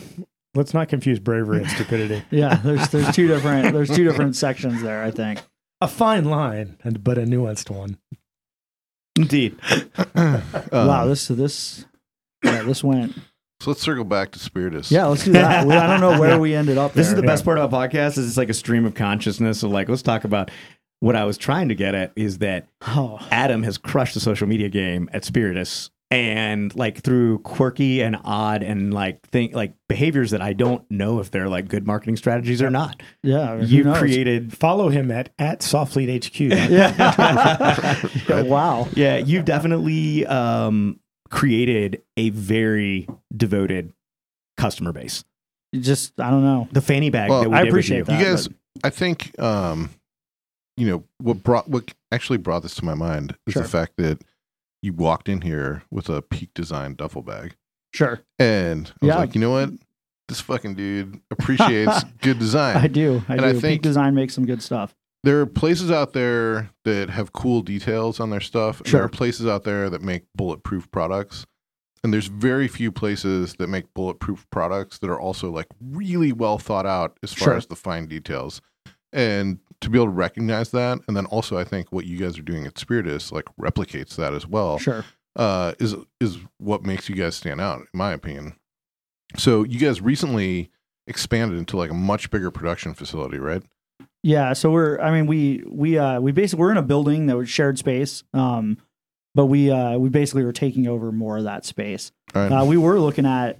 Let's 0.54 0.72
not 0.72 0.88
confuse 0.88 1.18
bravery 1.18 1.62
and 1.62 1.68
stupidity. 1.68 2.22
yeah, 2.30 2.60
there's 2.62 2.88
there's 2.90 3.12
two 3.12 3.26
different 3.26 3.72
there's 3.74 3.90
two 3.90 4.04
different 4.04 4.36
sections 4.36 4.82
there. 4.82 5.02
I 5.02 5.10
think. 5.10 5.40
a 5.80 5.88
fine 5.88 6.26
line, 6.26 6.76
and 6.84 7.02
but 7.02 7.18
a 7.18 7.22
nuanced 7.22 7.70
one. 7.70 7.98
Indeed. 9.18 9.56
Um, 10.14 10.42
wow, 10.72 11.06
this 11.06 11.26
this 11.26 11.86
yeah 12.44 12.62
this 12.62 12.84
went. 12.84 13.14
So 13.60 13.70
let's 13.70 13.80
circle 13.80 14.04
back 14.04 14.32
to 14.32 14.38
Spiritus. 14.38 14.92
Yeah, 14.92 15.06
let's 15.06 15.24
do 15.24 15.32
that. 15.32 15.66
We- 15.66 15.74
I 15.74 15.86
don't 15.86 16.00
know 16.02 16.20
where 16.20 16.38
we 16.38 16.54
ended 16.54 16.76
up. 16.78 16.92
This 16.92 17.06
is 17.08 17.14
there. 17.14 17.22
the 17.22 17.26
best 17.26 17.42
part 17.44 17.58
about 17.58 17.70
podcasts 17.90 18.18
is 18.18 18.28
it's 18.28 18.36
like 18.36 18.50
a 18.50 18.54
stream 18.54 18.84
of 18.84 18.94
consciousness. 18.94 19.60
So 19.60 19.68
like, 19.70 19.88
let's 19.88 20.02
talk 20.02 20.24
about 20.24 20.50
what 21.00 21.16
I 21.16 21.24
was 21.24 21.36
trying 21.38 21.68
to 21.68 21.74
get 21.74 21.94
at 21.94 22.12
is 22.16 22.38
that 22.38 22.66
Oh, 22.86 23.18
Adam 23.30 23.62
has 23.64 23.78
crushed 23.78 24.14
the 24.14 24.20
social 24.20 24.46
media 24.46 24.68
game 24.68 25.08
at 25.12 25.24
Spiritus 25.24 25.90
and 26.10 26.72
like 26.76 27.02
through 27.02 27.40
quirky 27.40 28.00
and 28.00 28.16
odd 28.24 28.62
and 28.62 28.94
like 28.94 29.20
think 29.28 29.54
like 29.54 29.74
behaviors 29.88 30.30
that 30.30 30.40
I 30.40 30.52
don't 30.52 30.88
know 30.90 31.18
if 31.18 31.32
they're 31.32 31.48
like 31.48 31.66
good 31.68 31.84
marketing 31.86 32.16
strategies 32.16 32.62
or 32.62 32.70
not. 32.70 33.02
yeah. 33.24 33.56
You 33.60 33.82
knows? 33.84 33.98
created 33.98 34.56
Follow 34.56 34.88
him 34.88 35.10
at 35.10 35.30
at 35.38 35.60
Soflete 35.60 36.24
HQ. 36.24 36.40
Yeah. 36.70 38.08
Yeah, 38.28 38.42
Wow. 38.42 38.88
yeah, 38.94 39.16
you've 39.18 39.44
definitely 39.44 40.24
um 40.26 41.00
created 41.30 42.02
a 42.16 42.30
very 42.30 43.08
devoted 43.36 43.92
customer 44.56 44.92
base. 44.92 45.24
You 45.72 45.80
Just 45.80 46.18
I 46.20 46.30
don't 46.30 46.44
know. 46.44 46.68
The 46.72 46.80
fanny 46.80 47.10
bag 47.10 47.30
Well, 47.30 47.42
that 47.42 47.48
we 47.50 47.56
I 47.56 47.62
appreciate 47.62 47.98
you. 47.98 48.04
that. 48.04 48.18
you 48.20 48.24
guys, 48.26 48.48
but- 48.48 48.56
I 48.84 48.90
think, 48.90 49.38
um, 49.40 49.90
you 50.76 50.86
know, 50.86 51.04
what 51.18 51.42
brought 51.42 51.68
what 51.68 51.94
actually 52.12 52.38
brought 52.38 52.62
this 52.62 52.74
to 52.76 52.84
my 52.84 52.94
mind 52.94 53.36
is 53.46 53.52
Sure. 53.54 53.62
the 53.62 53.68
fact 53.68 53.92
that 53.96 54.22
you 54.82 54.92
walked 54.92 55.28
in 55.28 55.40
here 55.40 55.82
with 55.90 56.08
a 56.08 56.22
peak 56.22 56.50
design 56.54 56.94
duffel 56.94 57.22
bag, 57.22 57.54
Sure, 57.94 58.20
and 58.38 58.88
I 59.00 59.06
was 59.06 59.08
Yeah. 59.08 59.16
like, 59.18 59.34
you 59.34 59.40
know 59.40 59.50
what, 59.52 59.70
this 60.28 60.40
fucking 60.40 60.74
dude 60.74 61.20
appreciates 61.30 62.04
good 62.20 62.38
design. 62.38 62.76
I 62.76 62.86
do. 62.88 63.22
I 63.28 63.32
And 63.34 63.40
do. 63.42 63.46
I 63.48 63.52
Peak 63.52 63.60
think- 63.62 63.82
design 63.82 64.14
makes 64.14 64.34
some 64.34 64.44
good 64.46 64.62
stuff. 64.62 64.94
there 65.24 65.40
are 65.40 65.46
places 65.46 65.90
out 65.90 66.12
there 66.12 66.70
that 66.84 67.10
have 67.10 67.32
cool 67.32 67.62
details 67.62 68.20
on 68.20 68.30
their 68.30 68.40
stuff. 68.40 68.80
and 68.80 68.88
There 68.90 69.02
are 69.02 69.08
places 69.08 69.46
out 69.46 69.64
there 69.64 69.88
that 69.90 70.02
make 70.02 70.24
bulletproof 70.36 70.88
products. 70.92 71.46
And 72.04 72.12
there's 72.12 72.28
very 72.28 72.68
few 72.68 72.92
places 72.92 73.54
that 73.54 73.66
make 73.68 73.92
bulletproof 73.94 74.46
products 74.50 74.98
that 74.98 75.10
are 75.10 75.18
also 75.18 75.50
like 75.50 75.66
really 75.80 76.30
well 76.32 76.58
thought 76.58 76.86
out 76.86 77.18
as 77.24 77.32
far 77.32 77.46
Sure. 77.48 77.54
as 77.56 77.66
the 77.66 77.74
fine 77.74 78.06
details. 78.06 78.60
And 79.12 79.58
to 79.80 79.90
be 79.90 79.98
able 79.98 80.06
to 80.06 80.10
recognize 80.12 80.70
that, 80.70 80.98
and 81.06 81.16
then 81.16 81.26
also 81.26 81.56
I 81.58 81.64
think 81.64 81.92
what 81.92 82.06
you 82.06 82.18
guys 82.18 82.38
are 82.38 82.42
doing 82.42 82.66
at 82.66 82.78
Spiritus 82.78 83.30
like 83.32 83.44
replicates 83.60 84.16
that 84.16 84.32
as 84.34 84.46
well 84.46 84.78
Sure. 84.78 85.04
uh, 85.36 85.72
is 85.78 85.94
is 86.20 86.38
what 86.58 86.82
makes 86.82 87.08
you 87.08 87.14
guys 87.14 87.36
stand 87.36 87.60
out, 87.60 87.80
in 87.80 87.86
my 87.92 88.12
opinion. 88.12 88.54
So 89.36 89.64
you 89.64 89.78
guys 89.78 90.00
recently 90.00 90.70
expanded 91.06 91.58
into 91.58 91.76
like 91.76 91.90
a 91.90 91.94
much 91.94 92.30
bigger 92.30 92.50
production 92.50 92.94
facility, 92.94 93.38
right? 93.38 93.62
Yeah, 94.22 94.54
so 94.54 94.70
we're 94.70 94.98
I 95.00 95.10
mean 95.12 95.26
we 95.26 95.62
we 95.68 95.98
uh 95.98 96.20
we 96.20 96.32
basically 96.32 96.60
we're 96.62 96.72
in 96.72 96.78
a 96.78 96.82
building 96.82 97.26
that 97.26 97.36
was 97.36 97.48
shared 97.48 97.78
space. 97.78 98.24
Um 98.34 98.78
but 99.34 99.46
we 99.46 99.70
uh 99.70 99.98
we 99.98 100.08
basically 100.08 100.44
were 100.44 100.52
taking 100.52 100.86
over 100.88 101.12
more 101.12 101.38
of 101.38 101.44
that 101.44 101.64
space. 101.64 102.10
Right. 102.34 102.48
Uh 102.50 102.64
we 102.64 102.76
were 102.76 102.98
looking 102.98 103.26
at 103.26 103.58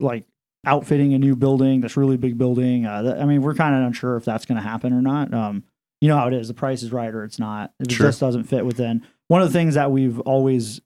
like 0.00 0.24
outfitting 0.66 1.14
a 1.14 1.18
new 1.18 1.34
building, 1.36 1.80
this 1.80 1.96
really 1.96 2.16
big 2.16 2.36
building. 2.38 2.86
Uh 2.86 3.02
that, 3.02 3.20
I 3.20 3.24
mean 3.24 3.42
we're 3.42 3.54
kind 3.54 3.74
of 3.74 3.82
unsure 3.82 4.16
if 4.16 4.24
that's 4.24 4.44
going 4.46 4.56
to 4.60 4.66
happen 4.66 4.92
or 4.92 5.00
not. 5.02 5.32
Um 5.32 5.64
you 6.00 6.08
know 6.08 6.16
how 6.16 6.28
it 6.28 6.34
is, 6.34 6.48
the 6.48 6.54
price 6.54 6.82
is 6.82 6.92
right 6.92 7.14
or 7.14 7.24
it's 7.24 7.38
not. 7.38 7.72
It 7.78 7.90
Sure. 7.92 8.06
just 8.06 8.20
doesn't 8.20 8.44
fit 8.44 8.64
within. 8.64 9.06
One 9.28 9.42
of 9.42 9.48
the 9.48 9.52
things 9.52 9.74
that 9.74 9.90
we've 9.90 10.18
always 10.20 10.80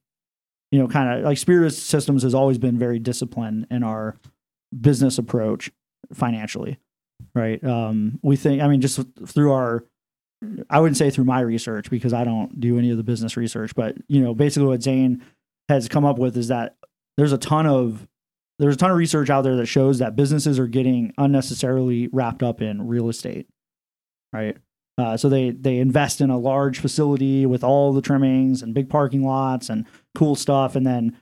you 0.70 0.78
know 0.78 0.88
kind 0.88 1.18
of 1.18 1.24
like 1.24 1.38
Spiritus 1.38 1.80
Systems 1.82 2.22
has 2.24 2.34
always 2.34 2.58
been 2.58 2.78
very 2.78 2.98
disciplined 2.98 3.66
in 3.70 3.82
our 3.82 4.16
business 4.80 5.18
approach 5.18 5.70
financially 6.12 6.78
right 7.34 7.62
um 7.64 8.18
we 8.22 8.34
think 8.36 8.60
i 8.60 8.66
mean 8.68 8.80
just 8.80 9.00
through 9.26 9.52
our 9.52 9.84
i 10.68 10.78
wouldn't 10.80 10.96
say 10.96 11.08
through 11.10 11.24
my 11.24 11.40
research 11.40 11.88
because 11.90 12.12
i 12.12 12.24
don't 12.24 12.60
do 12.60 12.76
any 12.76 12.90
of 12.90 12.96
the 12.96 13.02
business 13.04 13.36
research 13.36 13.74
but 13.74 13.96
you 14.08 14.20
know 14.20 14.34
basically 14.34 14.66
what 14.68 14.82
zane 14.82 15.22
has 15.68 15.88
come 15.88 16.04
up 16.04 16.18
with 16.18 16.36
is 16.36 16.48
that 16.48 16.76
there's 17.16 17.32
a 17.32 17.38
ton 17.38 17.66
of 17.66 18.06
there's 18.58 18.74
a 18.74 18.78
ton 18.78 18.90
of 18.90 18.96
research 18.96 19.30
out 19.30 19.42
there 19.42 19.56
that 19.56 19.66
shows 19.66 19.98
that 19.98 20.16
businesses 20.16 20.58
are 20.58 20.66
getting 20.66 21.12
unnecessarily 21.18 22.08
wrapped 22.12 22.42
up 22.42 22.60
in 22.62 22.86
real 22.86 23.08
estate 23.08 23.46
right 24.32 24.56
uh, 24.96 25.16
so 25.16 25.28
they 25.28 25.50
they 25.50 25.78
invest 25.78 26.20
in 26.20 26.30
a 26.30 26.38
large 26.38 26.78
facility 26.78 27.46
with 27.46 27.64
all 27.64 27.92
the 27.92 28.02
trimmings 28.02 28.62
and 28.62 28.74
big 28.74 28.88
parking 28.88 29.24
lots 29.24 29.68
and 29.68 29.86
cool 30.14 30.34
stuff 30.36 30.76
and 30.76 30.86
then 30.86 31.16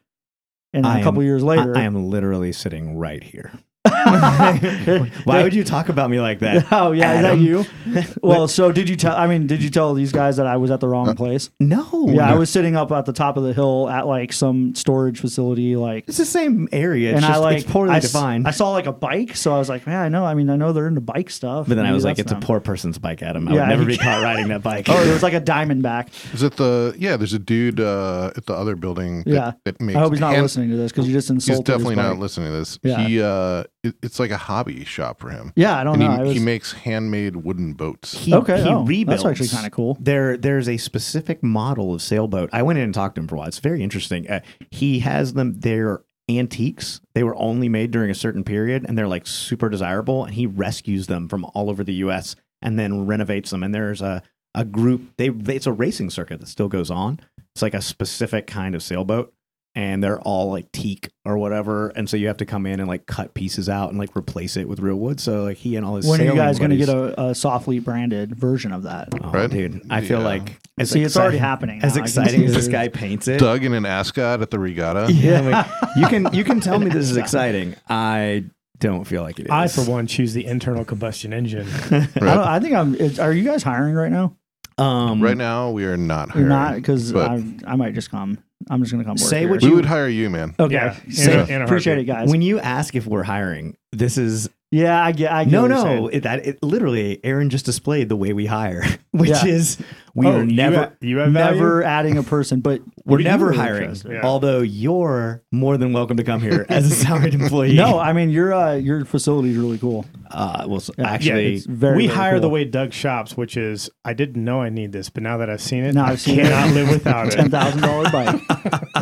and 0.75 0.85
then 0.85 0.93
I 0.93 1.01
a 1.01 1.03
couple 1.03 1.21
am- 1.21 1.27
years 1.27 1.43
I, 1.43 1.47
later 1.47 1.77
I 1.77 1.83
am 1.83 2.09
literally 2.11 2.53
sitting 2.53 2.97
right 2.99 3.23
here. 3.23 3.53
Why 5.25 5.43
would 5.43 5.55
you 5.55 5.65
talk 5.65 5.89
about 5.89 6.11
me 6.11 6.21
like 6.21 6.41
that? 6.41 6.67
Oh 6.73 6.93
yeah, 6.93 7.11
Adam? 7.11 7.39
is 7.47 7.67
that 7.87 7.95
you? 7.95 8.05
Well, 8.23 8.49
so 8.49 8.73
did 8.73 8.89
you 8.89 8.97
tell? 8.97 9.15
I 9.17 9.27
mean, 9.27 9.47
did 9.47 9.63
you 9.63 9.71
tell 9.71 9.95
these 9.95 10.13
guys 10.13 10.37
that 10.39 10.47
I 10.47 10.57
was 10.57 10.71
at 10.71 10.81
the 10.81 10.89
wrong 10.89 11.15
place? 11.15 11.51
No. 11.61 12.07
yeah, 12.09 12.31
I 12.31 12.35
was 12.35 12.51
sitting 12.51 12.77
up 12.77 12.91
at 12.93 13.05
the 13.07 13.13
top 13.13 13.37
of 13.37 13.43
the 13.43 13.53
hill 13.53 13.89
at 13.91 14.07
like 14.07 14.33
some 14.33 14.75
storage 14.75 15.21
facility, 15.21 15.77
like, 15.77 16.05
It's 16.09 16.17
the 16.19 16.25
same 16.25 16.69
area. 16.73 17.11
It's 17.11 17.17
and 17.17 17.27
just 17.27 17.35
I 17.35 17.39
like 17.39 17.59
it's 17.63 17.71
poorly 17.71 17.93
I, 17.95 17.97
s- 17.99 18.05
defined. 18.11 18.47
I 18.49 18.51
saw 18.53 18.71
like 18.71 18.87
a 18.87 18.93
bike, 18.93 19.37
so 19.37 19.55
I 19.55 19.59
was 19.59 19.69
like, 19.69 19.87
man, 19.87 19.97
I 20.05 20.09
know. 20.09 20.25
I 20.25 20.35
mean, 20.35 20.49
I 20.51 20.57
know 20.57 20.73
they're 20.73 20.89
into 20.89 21.01
bike 21.01 21.31
stuff. 21.31 21.69
but 21.69 21.75
then 21.75 21.85
I 21.85 21.89
Maybe 21.89 21.95
was 21.95 22.05
like, 22.05 22.17
that's 22.17 22.27
it's 22.27 22.33
a 22.33 22.37
them. 22.37 22.43
poor 22.43 22.61
person's 22.61 22.99
bike, 22.99 23.23
Adam. 23.23 23.49
I 23.49 23.55
Yeah, 23.55 23.61
would 23.63 23.69
never 23.69 23.83
you 23.83 23.89
be 23.89 23.97
caught 23.99 24.23
riding 24.23 24.49
that 24.49 24.63
bike. 24.63 24.87
Oh, 24.89 25.03
there 25.05 25.13
was 25.13 25.23
like 25.23 25.35
a 25.35 25.41
Diamondback. 25.41 26.09
Is 26.35 26.43
it 26.43 26.57
the 26.57 26.95
yeah? 26.99 27.17
There's 27.17 27.35
a 27.35 27.39
dude 27.39 27.81
uh, 27.81 28.33
at 28.37 28.47
the 28.47 28.55
other 28.55 28.77
building. 28.77 29.19
That, 29.25 29.31
Yeah. 29.31 29.53
that 29.65 29.81
makes. 29.81 29.97
I 29.97 30.01
hope 30.01 30.13
he's 30.13 30.21
not 30.21 30.33
hand- 30.33 30.43
listening 30.43 30.71
to 30.71 30.77
this 30.77 30.93
because 30.93 31.07
you 31.07 31.13
just 31.13 31.29
He's 31.29 31.49
insulted. 31.49 31.65
definitely 31.67 31.95
his 31.97 32.05
not 32.05 32.11
bike. 32.13 32.21
listening 32.21 32.49
to 32.49 32.53
this. 32.59 32.79
Yeah. 32.83 33.07
He 33.07 33.21
uh, 33.23 33.65
it, 33.83 33.95
it's 34.03 34.19
like 34.21 34.31
a 34.31 34.37
hobby 34.37 34.85
shop 34.85 35.21
for 35.21 35.31
him, 35.31 35.53
Yeah, 35.57 35.77
I 35.79 35.85
don't 35.85 36.01
and 36.01 36.03
know. 36.03 36.23
he, 36.23 36.29
was, 36.29 36.33
he 36.35 36.41
makes 36.41 36.73
handmade 36.73 37.37
wooden 37.37 37.73
boats. 37.75 38.13
he, 38.17 38.35
okay, 38.35 38.63
he 38.63 38.69
oh, 38.69 38.85
rebuilds. 38.85 39.23
that's 39.23 39.31
actually 39.31 39.49
kind 39.49 39.67
of 39.67 39.73
cool. 39.73 39.97
There, 40.01 40.37
there's 40.37 40.69
a 40.69 40.77
specific 40.77 41.43
model 41.43 41.95
of 41.95 42.03
sailboat. 42.03 42.51
I 42.53 42.63
went 42.63 42.79
in 42.79 42.85
and 42.85 42.95
talked 42.95 43.17
to 43.17 43.21
him 43.21 43.29
for 43.29 43.35
a 43.35 43.39
while. 43.39 43.49
It's 43.49 43.59
very 43.59 43.83
interesting. 43.83 44.29
Uh, 44.31 44.41
he 44.71 45.01
has 45.01 45.35
them. 45.35 45.59
They're 45.61 46.03
antiques. 46.29 47.01
They 47.15 47.25
were 47.25 47.37
only 47.37 47.69
made 47.69 47.91
during 47.91 48.11
a 48.11 48.15
certain 48.15 48.45
period, 48.45 48.85
and 48.89 48.97
they're 48.97 49.09
like 49.09 49.27
super 49.27 49.69
desirable. 49.69 50.25
And 50.25 50.35
he 50.35 50.47
rescues 50.47 51.07
them 51.09 51.29
from 51.29 51.45
all 51.55 51.69
over 51.69 51.83
the 51.85 51.95
U.S. 51.95 52.37
and 52.63 52.79
then 52.79 53.07
renovates 53.07 53.51
them. 53.51 53.63
And 53.63 53.75
there's 53.75 54.01
a 54.01 54.23
a 54.55 54.65
group. 54.65 55.17
They, 55.17 55.31
they 55.31 55.57
it's 55.57 55.67
a 55.67 55.73
racing 55.73 56.11
circuit 56.11 56.39
that 56.41 56.47
still 56.47 56.69
goes 56.69 56.91
on. 56.91 57.21
It's 57.55 57.63
like 57.63 57.75
a 57.75 57.83
specific 57.83 58.47
kind 58.47 58.75
of 58.75 58.83
sailboat. 58.83 59.33
And 59.75 60.05
they're 60.05 60.21
all 60.21 60.51
like 60.51 60.71
teak 60.71 61.09
or 61.25 61.39
whatever, 61.39 61.89
and 61.97 62.07
so 62.11 62.19
you 62.19 62.27
have 62.27 62.37
to 62.39 62.45
come 62.45 62.67
in 62.67 62.79
and 62.79 62.87
like 62.87 63.07
cut 63.07 63.33
pieces 63.33 63.71
out 63.71 63.89
and 63.89 63.99
like 63.99 64.15
replace 64.15 64.59
it 64.59 64.69
with 64.69 64.81
real 64.81 64.97
wood. 64.97 65.19
So 65.19 65.45
like 65.45 65.57
he 65.57 65.77
and 65.77 65.87
all 65.87 65.97
his 65.97 66.07
When 66.07 66.21
are 66.21 66.25
you 66.25 66.35
guys 66.35 66.59
going 66.59 66.73
to 66.73 66.77
get 66.77 66.91
a, 66.91 67.19
a 67.19 67.31
Soflete 67.31 67.83
branded 67.83 68.37
version 68.37 68.73
of 68.73 68.83
that? 68.83 69.09
Oh, 69.23 69.31
Right? 69.31 69.49
dude, 69.49 69.81
I 69.89 70.03
feel 70.03 70.19
Yeah. 70.19 70.25
like 70.27 70.59
as 70.79 70.91
See, 70.91 71.03
it's 71.03 71.17
already 71.17 71.39
happening. 71.39 71.81
As 71.83 71.95
now. 71.97 72.03
I 72.03 72.05
exciting 72.05 72.45
as 72.45 72.53
this 72.53 72.69
guy 72.69 72.89
paints 72.89 73.29
it, 73.29 73.39
Doug 73.41 73.65
in 73.65 73.73
an 73.73 73.87
ascot 73.87 74.43
at 74.43 74.51
the 74.51 74.59
regatta. 74.59 75.11
yeah, 75.11 75.41
like, 75.41 75.67
you 75.97 76.07
can 76.07 76.29
you 76.35 76.45
can 76.45 76.61
tell 76.61 76.79
me 76.79 76.91
this 76.91 77.11
is 77.11 77.17
exciting. 77.25 77.75
I 77.89 78.45
don't 78.79 79.05
feel 79.05 79.23
like 79.23 79.39
it 79.41 79.47
is. 79.47 79.51
I, 79.51 79.69
for 79.69 79.91
one, 79.91 80.07
choose 80.07 80.35
the 80.35 80.45
internal 80.45 80.85
combustion 80.85 81.33
engine. 81.33 81.67
I, 81.91 81.97
Right. 81.97 82.13
don't, 82.15 82.39
I 82.39 82.61
think 82.61 82.75
I'm. 82.75 82.95
Is, 82.95 83.19
are 83.19 83.33
you 83.33 83.45
guys 83.45 83.63
hiring 83.63 83.95
right 83.95 84.13
now? 84.13 84.37
um, 84.77 85.23
Right 85.23 85.37
now, 85.37 85.71
we 85.71 85.85
are 85.85 85.97
not 85.97 86.31
hiring. 86.31 86.49
not 86.49 86.75
because 86.75 87.15
I, 87.15 87.43
I 87.67 87.77
might 87.77 87.95
just 87.95 88.11
come. 88.11 88.39
I'm 88.71 88.81
just 88.83 88.93
going 88.93 89.03
to 89.05 89.09
come 89.09 89.15
work 89.15 89.29
Say 89.31 89.41
here. 89.41 89.51
what 89.51 89.63
we 89.63 89.69
you- 89.69 89.75
would 89.77 89.85
hire 89.87 90.09
you, 90.09 90.31
man. 90.31 90.55
Okay. 90.59 90.75
Yeah, 90.75 90.97
in 91.07 91.31
a- 91.41 91.45
in 91.57 91.63
a 91.63 91.65
appreciate 91.65 91.99
it, 91.99 92.05
guys. 92.05 92.29
When 92.31 92.43
you 92.43 92.59
ask 92.61 92.95
if 92.95 93.07
we're 93.07 93.23
hiring, 93.23 93.77
this 93.93 94.17
is 94.19 94.49
yeah, 94.73 95.05
I 95.05 95.13
get. 95.13 95.31
I 95.31 95.45
get 95.45 95.53
no, 95.53 95.63
what 95.63 95.71
you're 95.71 95.85
no. 96.01 96.09
It, 96.09 96.21
that 96.25 96.47
it, 96.47 96.63
literally, 96.63 97.21
Aaron 97.23 97.51
just 97.51 97.65
displayed 97.67 98.09
the 98.09 98.17
way 98.17 98.33
we 98.33 98.47
hire, 98.47 98.83
which 99.13 99.29
Yeah. 99.31 99.45
is 99.47 99.79
we 100.15 100.27
Oh, 100.27 100.33
are 100.39 100.45
you 100.45 100.53
never 100.57 100.77
have- 100.77 100.93
you 101.01 101.19
have 101.19 101.31
value? 101.33 101.55
Never 101.61 101.83
adding 101.85 102.17
a 102.19 102.23
person, 102.23 102.61
but 102.61 102.81
we're 103.05 103.13
what 103.13 103.17
are 103.21 103.23
you 103.23 103.29
never 103.29 103.47
really 103.47 103.59
hiring. 103.59 103.95
Yeah. 104.09 104.23
Although 104.25 104.61
you're 104.61 105.43
more 105.53 105.77
than 105.77 105.93
welcome 105.93 106.17
to 106.17 106.25
come 106.25 106.41
here 106.41 106.67
as 106.71 106.91
a 106.91 106.95
salaried 106.95 107.35
employee. 107.35 107.75
No, 107.75 107.99
I 107.99 108.13
mean 108.13 108.31
your 108.31 108.53
uh, 108.55 108.75
your 108.75 109.05
facility 109.05 109.51
is 109.51 109.57
really 109.59 109.79
cool. 109.79 110.05
uh, 110.31 110.65
well, 110.67 110.81
so 110.81 110.93
Yeah. 110.99 111.11
actually, 111.11 111.55
it's 111.57 111.67
very. 111.67 111.97
we 111.99 112.07
very 112.07 112.17
hire 112.19 112.41
the 112.41 112.49
way 112.49 112.65
Doug 112.65 112.93
shops, 112.93 113.37
which 113.37 113.57
is 113.57 113.91
I 114.05 114.15
didn't 114.15 114.43
know 114.43 114.63
I 114.63 114.71
need 114.71 114.93
this, 114.93 115.11
but 115.11 115.23
now 115.23 115.37
that 115.37 115.51
I've 115.51 115.61
seen 115.63 115.85
it, 115.85 115.95
Now 115.95 116.07
I 116.07 116.11
I've 116.13 116.21
seen 116.21 116.41
it. 116.41 116.45
cannot 116.45 116.75
live 116.75 116.89
without 116.89 117.31
ten 117.31 117.47
it. 117.47 117.51
Ten 117.51 117.51
thousand 117.51 117.81
dollar 117.83 118.11
bike. 118.11 118.41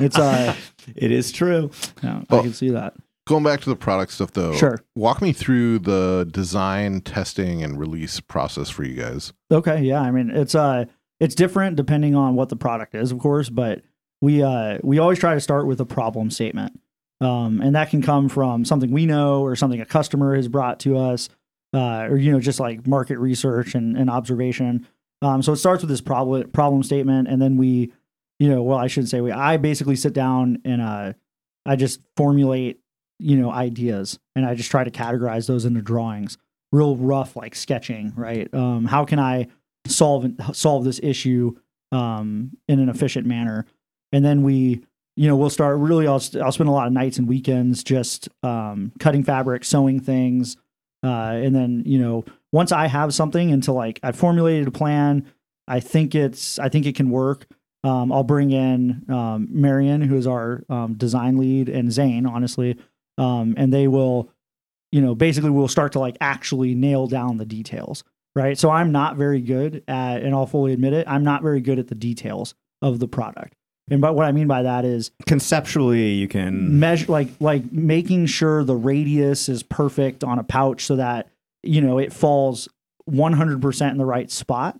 It's 0.02 0.18
uh, 0.18 0.54
it 0.96 1.10
is 1.12 1.30
true. 1.30 1.70
yeah, 2.02 2.22
I 2.30 2.38
can 2.40 2.52
see 2.52 2.70
that. 2.70 2.94
Going 3.30 3.44
back 3.44 3.60
to 3.60 3.70
the 3.70 3.76
product 3.76 4.12
stuff 4.12 4.32
though. 4.32 4.54
Sure. 4.54 4.78
Walk 4.94 5.22
me 5.22 5.32
through 5.32 5.78
the 5.78 6.28
design, 6.30 7.00
testing, 7.00 7.62
and 7.62 7.78
release 7.80 8.20
process 8.20 8.68
for 8.68 8.84
you 8.84 8.94
guys. 8.94 9.32
Okay, 9.50 9.80
yeah. 9.82 10.02
I 10.02 10.10
mean, 10.10 10.28
it's 10.30 10.54
uh 10.54 10.84
it's 11.18 11.34
different 11.34 11.76
depending 11.76 12.14
on 12.14 12.34
what 12.34 12.50
the 12.50 12.56
product 12.56 12.94
is, 12.94 13.12
of 13.12 13.18
course, 13.18 13.48
but 13.48 13.82
we 14.20 14.42
uh 14.42 14.78
we 14.82 14.98
always 14.98 15.18
try 15.18 15.32
to 15.32 15.40
start 15.40 15.66
with 15.66 15.80
a 15.80 15.86
problem 15.86 16.30
statement. 16.30 16.78
Um, 17.22 17.60
and 17.60 17.74
that 17.74 17.90
can 17.90 18.00
come 18.00 18.28
from 18.30 18.64
something 18.64 18.90
we 18.90 19.04
know 19.04 19.42
or 19.42 19.54
something 19.54 19.80
a 19.80 19.84
customer 19.86 20.34
has 20.36 20.48
brought 20.48 20.80
to 20.80 20.96
us, 20.96 21.28
uh, 21.74 22.08
or 22.08 22.16
you 22.16 22.32
know, 22.32 22.40
just 22.40 22.58
like 22.58 22.86
market 22.86 23.18
research 23.18 23.74
and, 23.74 23.96
and 23.96 24.08
observation. 24.08 24.86
Um, 25.20 25.42
so 25.42 25.52
it 25.52 25.56
starts 25.56 25.82
with 25.82 25.90
this 25.90 26.00
problem 26.00 26.50
problem 26.50 26.82
statement, 26.82 27.28
and 27.28 27.40
then 27.40 27.58
we, 27.58 27.92
you 28.38 28.48
know, 28.48 28.62
well, 28.62 28.78
I 28.78 28.86
shouldn't 28.86 29.10
say 29.10 29.20
we. 29.20 29.30
I 29.32 29.58
basically 29.58 29.96
sit 29.96 30.14
down 30.14 30.62
and 30.64 30.80
uh, 30.80 31.12
I 31.66 31.76
just 31.76 32.00
formulate, 32.16 32.80
you 33.20 33.36
know, 33.36 33.50
ideas, 33.50 34.18
and 34.34 34.46
I 34.46 34.54
just 34.54 34.70
try 34.70 34.84
to 34.84 34.90
categorize 34.90 35.46
those 35.46 35.64
into 35.64 35.82
drawings, 35.82 36.38
real 36.72 36.96
rough, 36.96 37.36
like 37.36 37.54
sketching, 37.54 38.12
right? 38.16 38.52
Um, 38.54 38.84
how 38.86 39.04
can 39.04 39.18
I 39.18 39.48
solve 39.86 40.26
solve 40.52 40.84
this 40.84 41.00
issue 41.02 41.56
um, 41.92 42.52
in 42.68 42.80
an 42.80 42.88
efficient 42.88 43.26
manner? 43.26 43.66
And 44.12 44.24
then 44.24 44.42
we, 44.42 44.84
you 45.16 45.28
know, 45.28 45.36
we'll 45.36 45.50
start 45.50 45.78
really. 45.78 46.06
I'll 46.06 46.22
I'll 46.42 46.52
spend 46.52 46.68
a 46.68 46.72
lot 46.72 46.86
of 46.86 46.92
nights 46.92 47.18
and 47.18 47.28
weekends 47.28 47.84
just 47.84 48.28
um, 48.42 48.92
cutting 48.98 49.22
fabric, 49.22 49.64
sewing 49.64 50.00
things, 50.00 50.56
uh, 51.04 51.32
and 51.34 51.54
then 51.54 51.82
you 51.86 51.98
know, 51.98 52.24
once 52.52 52.72
I 52.72 52.86
have 52.86 53.14
something 53.14 53.52
until 53.52 53.74
like 53.74 54.00
I've 54.02 54.16
formulated 54.16 54.68
a 54.68 54.72
plan, 54.72 55.26
I 55.68 55.80
think 55.80 56.14
it's 56.14 56.58
I 56.58 56.68
think 56.68 56.86
it 56.86 56.96
can 56.96 57.10
work. 57.10 57.46
Um, 57.82 58.12
I'll 58.12 58.24
bring 58.24 58.50
in 58.50 59.06
um, 59.08 59.48
Marion, 59.50 60.02
who 60.02 60.16
is 60.16 60.26
our 60.26 60.64
um, 60.68 60.94
design 60.94 61.38
lead, 61.38 61.68
and 61.68 61.90
Zane, 61.90 62.26
honestly, 62.26 62.76
um, 63.20 63.54
and 63.56 63.72
they 63.72 63.86
will, 63.86 64.30
you 64.90 65.00
know, 65.00 65.14
basically 65.14 65.50
we'll 65.50 65.68
start 65.68 65.92
to 65.92 66.00
like 66.00 66.16
actually 66.20 66.74
nail 66.74 67.06
down 67.06 67.36
the 67.36 67.44
details, 67.44 68.02
right? 68.34 68.58
So 68.58 68.70
I'm 68.70 68.90
not 68.90 69.16
very 69.16 69.40
good 69.40 69.84
at, 69.86 70.22
and 70.22 70.34
I'll 70.34 70.46
fully 70.46 70.72
admit 70.72 70.94
it, 70.94 71.06
I'm 71.06 71.22
not 71.22 71.42
very 71.42 71.60
good 71.60 71.78
at 71.78 71.88
the 71.88 71.94
details 71.94 72.54
of 72.82 72.98
the 72.98 73.06
product. 73.06 73.54
And 73.90 74.00
but 74.00 74.14
what 74.14 74.24
I 74.24 74.32
mean 74.32 74.46
by 74.46 74.62
that 74.62 74.84
is 74.84 75.10
Conceptually, 75.26 76.12
you 76.12 76.28
can. 76.28 76.78
measure 76.80 77.10
like 77.10 77.28
like 77.40 77.70
making 77.72 78.26
sure 78.26 78.64
the 78.64 78.76
radius 78.76 79.48
is 79.48 79.62
perfect 79.62 80.24
on 80.24 80.38
a 80.38 80.44
pouch 80.44 80.86
so 80.86 80.96
that 80.96 81.28
you 81.62 81.80
know 81.80 81.98
it 81.98 82.12
falls 82.12 82.68
100% 83.10 83.90
in 83.90 83.98
the 83.98 84.04
right 84.04 84.30
spot 84.30 84.78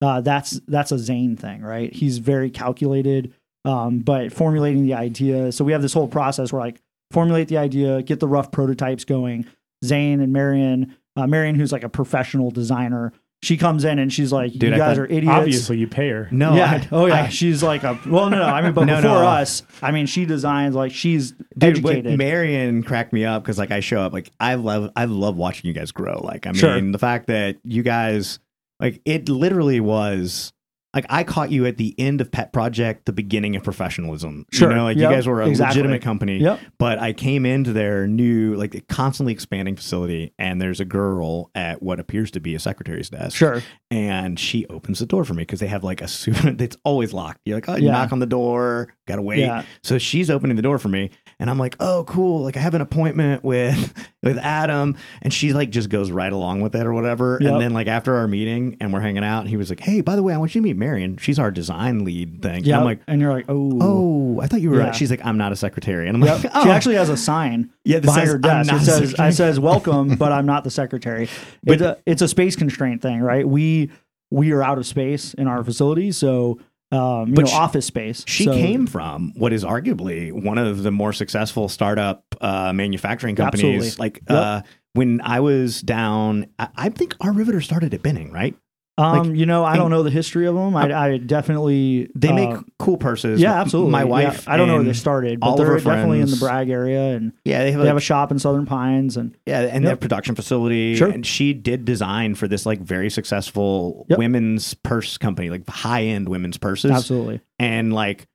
uh, 0.00 0.22
that's 0.22 0.60
that's 0.66 0.90
a 0.90 0.98
zane 0.98 1.36
thing 1.36 1.60
right 1.60 1.92
he's 1.92 2.18
very 2.18 2.48
calculated 2.50 3.34
um, 3.66 3.98
but 3.98 4.32
formulating 4.32 4.84
the 4.84 4.94
idea 4.94 5.52
so 5.52 5.62
we 5.64 5.72
have 5.72 5.82
this 5.82 5.92
whole 5.92 6.08
process 6.08 6.50
where 6.52 6.62
like 6.62 6.80
formulate 7.10 7.48
the 7.48 7.58
idea 7.58 8.02
get 8.02 8.20
the 8.20 8.28
rough 8.28 8.50
prototypes 8.50 9.04
going 9.04 9.46
zane 9.84 10.20
and 10.20 10.32
marion 10.32 10.94
uh, 11.16 11.26
marion 11.26 11.54
who's 11.54 11.72
like 11.72 11.84
a 11.84 11.88
professional 11.88 12.50
designer 12.50 13.12
she 13.42 13.58
comes 13.58 13.84
in 13.84 13.98
and 13.98 14.10
she's 14.12 14.32
like 14.32 14.50
Dude, 14.52 14.62
you 14.70 14.74
I 14.74 14.78
guys 14.78 14.96
thought- 14.96 15.02
are 15.02 15.06
idiots 15.06 15.28
Obviously, 15.36 15.78
you 15.78 15.86
pay 15.86 16.08
her. 16.08 16.26
No, 16.32 16.56
yeah. 16.56 16.70
I- 16.82 16.88
oh 16.90 17.04
yeah. 17.06 17.24
I- 17.24 17.28
she's 17.28 17.62
like 17.62 17.84
a 17.84 17.96
well, 18.06 18.30
no, 18.30 18.38
no. 18.38 18.44
I 18.44 18.62
mean, 18.62 18.72
but 18.72 18.84
No, 18.86 18.96
before 18.96 19.20
no. 19.20 19.26
us, 19.26 19.62
I 19.82 19.90
mean, 19.92 20.06
she 20.06 20.24
designs 20.24 20.74
like 20.74 20.90
she's 20.90 21.32
Dude, 21.32 21.82
but 21.82 21.92
educated. 21.96 22.16
Marion 22.18 22.82
cracked 22.82 23.12
me 23.12 23.26
up 23.26 23.42
because 23.42 23.58
like 23.58 23.70
I 23.70 23.80
show 23.80 24.00
up 24.00 24.14
like 24.14 24.30
I 24.40 24.54
love 24.54 24.90
I 24.96 25.04
love 25.04 25.36
watching 25.36 25.68
you 25.68 25.74
guys 25.74 25.92
grow. 25.92 26.18
Like 26.24 26.46
I 26.46 26.52
mean 26.52 26.58
Sure. 26.60 26.80
the 26.80 26.98
fact 26.98 27.26
that 27.26 27.56
you 27.62 27.82
guys 27.82 28.38
like 28.80 29.02
it 29.04 29.28
literally 29.28 29.80
was 29.80 30.54
like 30.94 31.04
I 31.10 31.24
caught 31.24 31.50
you 31.50 31.66
at 31.66 31.76
the 31.76 31.94
end 31.98 32.20
of 32.22 32.30
Pet 32.30 32.52
Project, 32.52 33.04
the 33.04 33.12
beginning 33.12 33.54
of 33.56 33.62
professionalism. 33.62 34.46
Sure. 34.50 34.70
You 34.70 34.76
know, 34.76 34.84
like 34.84 34.96
Yep. 34.96 35.10
you 35.10 35.14
guys 35.16 35.26
were 35.26 35.42
a 35.42 35.48
Exactly. 35.48 35.82
legitimate 35.82 36.02
company. 36.02 36.38
Yep. 36.38 36.60
But 36.78 36.98
I 36.98 37.12
came 37.12 37.44
into 37.44 37.72
their 37.72 38.06
new 38.06 38.54
like 38.54 38.86
constantly 38.88 39.32
expanding 39.34 39.76
facility 39.76 40.32
and 40.38 40.60
there's 40.60 40.80
a 40.80 40.84
girl 40.86 41.50
at 41.54 41.82
what 41.82 42.00
appears 42.00 42.30
to 42.32 42.40
be 42.40 42.54
a 42.54 42.58
secretary's 42.58 43.10
desk. 43.10 43.36
Sure. 43.36 43.62
And 43.90 44.38
she 44.38 44.66
opens 44.66 44.98
the 45.00 45.06
door 45.06 45.24
for 45.24 45.34
me 45.34 45.42
because 45.42 45.60
they 45.60 45.66
have 45.66 45.84
like 45.84 46.00
a 46.00 46.08
super 46.08 46.48
it's 46.58 46.76
always 46.84 47.12
locked. 47.12 47.40
You're 47.44 47.56
like, 47.58 47.68
oh, 47.68 47.76
you 47.76 47.86
Yeah. 47.86 47.92
knock 47.92 48.12
on 48.12 48.18
the 48.18 48.26
door, 48.26 48.88
gotta 49.06 49.22
wait. 49.22 49.40
Yeah. 49.40 49.64
So 49.82 49.98
she's 49.98 50.30
opening 50.30 50.56
the 50.56 50.62
door 50.62 50.78
for 50.78 50.88
me, 50.88 51.10
and 51.38 51.50
I'm 51.50 51.58
like, 51.58 51.76
"Oh, 51.80 52.04
cool! 52.08 52.42
Like 52.42 52.56
I 52.56 52.60
have 52.60 52.74
an 52.74 52.80
appointment 52.80 53.44
with 53.44 53.92
with 54.22 54.38
Adam," 54.38 54.96
and 55.22 55.32
she 55.32 55.52
like 55.52 55.70
just 55.70 55.90
goes 55.90 56.10
right 56.10 56.32
along 56.32 56.62
with 56.62 56.74
it 56.74 56.86
or 56.86 56.92
whatever. 56.94 57.38
Yep. 57.40 57.52
And 57.52 57.60
then 57.60 57.72
like 57.74 57.86
after 57.86 58.14
our 58.16 58.26
meeting 58.26 58.76
and 58.80 58.92
we're 58.92 59.00
hanging 59.00 59.22
out, 59.22 59.40
and 59.40 59.48
he 59.48 59.56
was 59.56 59.68
like, 59.70 59.80
"Hey, 59.80 60.00
by 60.00 60.16
the 60.16 60.22
way, 60.22 60.32
I 60.34 60.38
want 60.38 60.54
you 60.54 60.60
to 60.62 60.66
meet 60.66 60.76
Marion. 60.86 61.16
She's 61.16 61.38
our 61.38 61.50
design 61.50 62.04
lead 62.04 62.42
thing." 62.42 62.64
Yeah. 62.64 62.78
I'm 62.78 62.84
like, 62.84 63.00
and 63.08 63.20
you're 63.20 63.32
like, 63.32 63.46
oh, 63.48 63.78
"Oh, 63.80 64.40
I 64.40 64.46
thought 64.46 64.60
you 64.60 64.70
were." 64.70 64.78
Yeah. 64.78 64.92
She's 64.92 65.10
like, 65.10 65.24
"I'm 65.24 65.36
not 65.38 65.52
a 65.52 65.56
secretary," 65.56 66.06
and 66.08 66.16
I'm 66.16 66.22
Yep. 66.22 66.44
like, 66.44 66.52
"Oh." 66.54 66.64
She 66.64 66.70
actually 66.70 66.94
has 66.96 67.08
a 67.08 67.16
sign 67.16 67.70
Yeah, 67.84 68.00
behind 68.00 68.20
says, 68.22 68.28
her 68.28 68.34
"I'm 68.36 68.66
desk. 68.66 68.72
It 68.72 68.84
says, 68.84 69.14
"I 69.18 69.30
says 69.30 69.58
welcome, 69.60 70.16
but 70.18 70.32
I'm 70.32 70.46
not 70.46 70.64
the 70.64 70.70
secretary." 70.70 71.28
It's 71.66 71.82
a 71.82 71.98
it's 72.06 72.22
a 72.22 72.28
space 72.28 72.56
constraint 72.56 73.02
thing, 73.02 73.20
right? 73.20 73.46
We 73.48 73.90
we 74.30 74.52
are 74.52 74.62
out 74.62 74.78
of 74.78 74.86
space 74.86 75.34
in 75.34 75.46
our 75.48 75.62
facility, 75.64 76.12
so 76.12 76.58
um, 76.92 77.28
you 77.30 77.34
But 77.34 77.44
know, 77.46 77.50
she- 77.50 77.56
office 77.56 77.86
space. 77.86 78.24
She 78.28 78.44
So- 78.44 78.52
came 78.52 78.86
from 78.86 79.32
what 79.36 79.52
is 79.52 79.64
arguably 79.64 80.30
one 80.32 80.56
of 80.58 80.84
the 80.84 80.92
more 80.92 81.12
successful 81.12 81.68
startup 81.68 82.22
uh, 82.40 82.72
manufacturing 82.72 83.34
companies. 83.34 83.64
Absolutely. 83.98 84.02
Like 84.04 84.20
Yep. 84.30 84.38
uh, 84.38 84.62
when 84.94 85.20
I 85.22 85.40
was 85.40 85.80
down, 85.82 86.46
I, 86.60 86.68
I 86.76 86.88
think 86.90 87.16
R. 87.20 87.32
Riveter 87.32 87.60
started 87.60 87.92
at 87.92 88.02
Benning, 88.02 88.30
right? 88.32 88.54
Um, 88.98 89.34
you 89.34 89.44
know, 89.44 89.62
I 89.62 89.72
and- 89.72 89.78
don't 89.80 89.90
know 89.90 90.02
the 90.02 90.10
history 90.10 90.46
of 90.46 90.54
them. 90.54 90.74
I, 90.74 90.92
I 90.92 91.18
definitely 91.18 92.08
They 92.14 92.32
make 92.32 92.48
uh, 92.50 92.62
cool 92.78 92.96
purses. 92.96 93.40
yeah, 93.40 93.60
absolutely. 93.60 93.92
My 93.92 94.00
Yeah. 94.00 94.04
wife. 94.04 94.48
I 94.48 94.56
don't 94.56 94.68
know 94.68 94.76
where 94.76 94.84
they 94.84 94.92
started, 94.94 95.38
but 95.40 95.56
they're 95.56 95.66
her 95.66 95.76
definitely 95.78 96.20
in 96.20 96.26
the 96.30 96.36
friends- 96.36 96.40
Bragg 96.40 96.70
area, 96.70 97.14
and 97.16 97.32
Yeah, 97.44 97.58
they 97.64 97.72
have, 97.72 97.78
they 97.80 97.84
like, 97.84 97.88
have 97.88 97.96
a 97.98 98.00
shop 98.00 98.30
in 98.32 98.38
Southern 98.38 98.64
Pines, 98.64 99.16
and 99.18 99.36
yeah, 99.44 99.60
and 99.60 99.84
they 99.84 99.90
have 99.90 100.00
production 100.00 100.34
facility. 100.34 100.96
Sure. 100.96 101.08
And 101.10 101.26
she 101.26 101.52
did 101.52 101.84
design 101.84 102.34
for 102.34 102.48
this 102.48 102.64
like 102.64 102.80
very 102.80 103.10
successful 103.10 104.06
Yep. 104.08 104.18
women's 104.18 104.74
purse 104.74 105.18
company, 105.18 105.50
like 105.50 105.68
high 105.68 106.04
end 106.04 106.28
women's 106.28 106.56
purses. 106.56 106.90
absolutely. 106.90 107.40
And 107.58 107.92
like 107.92 108.26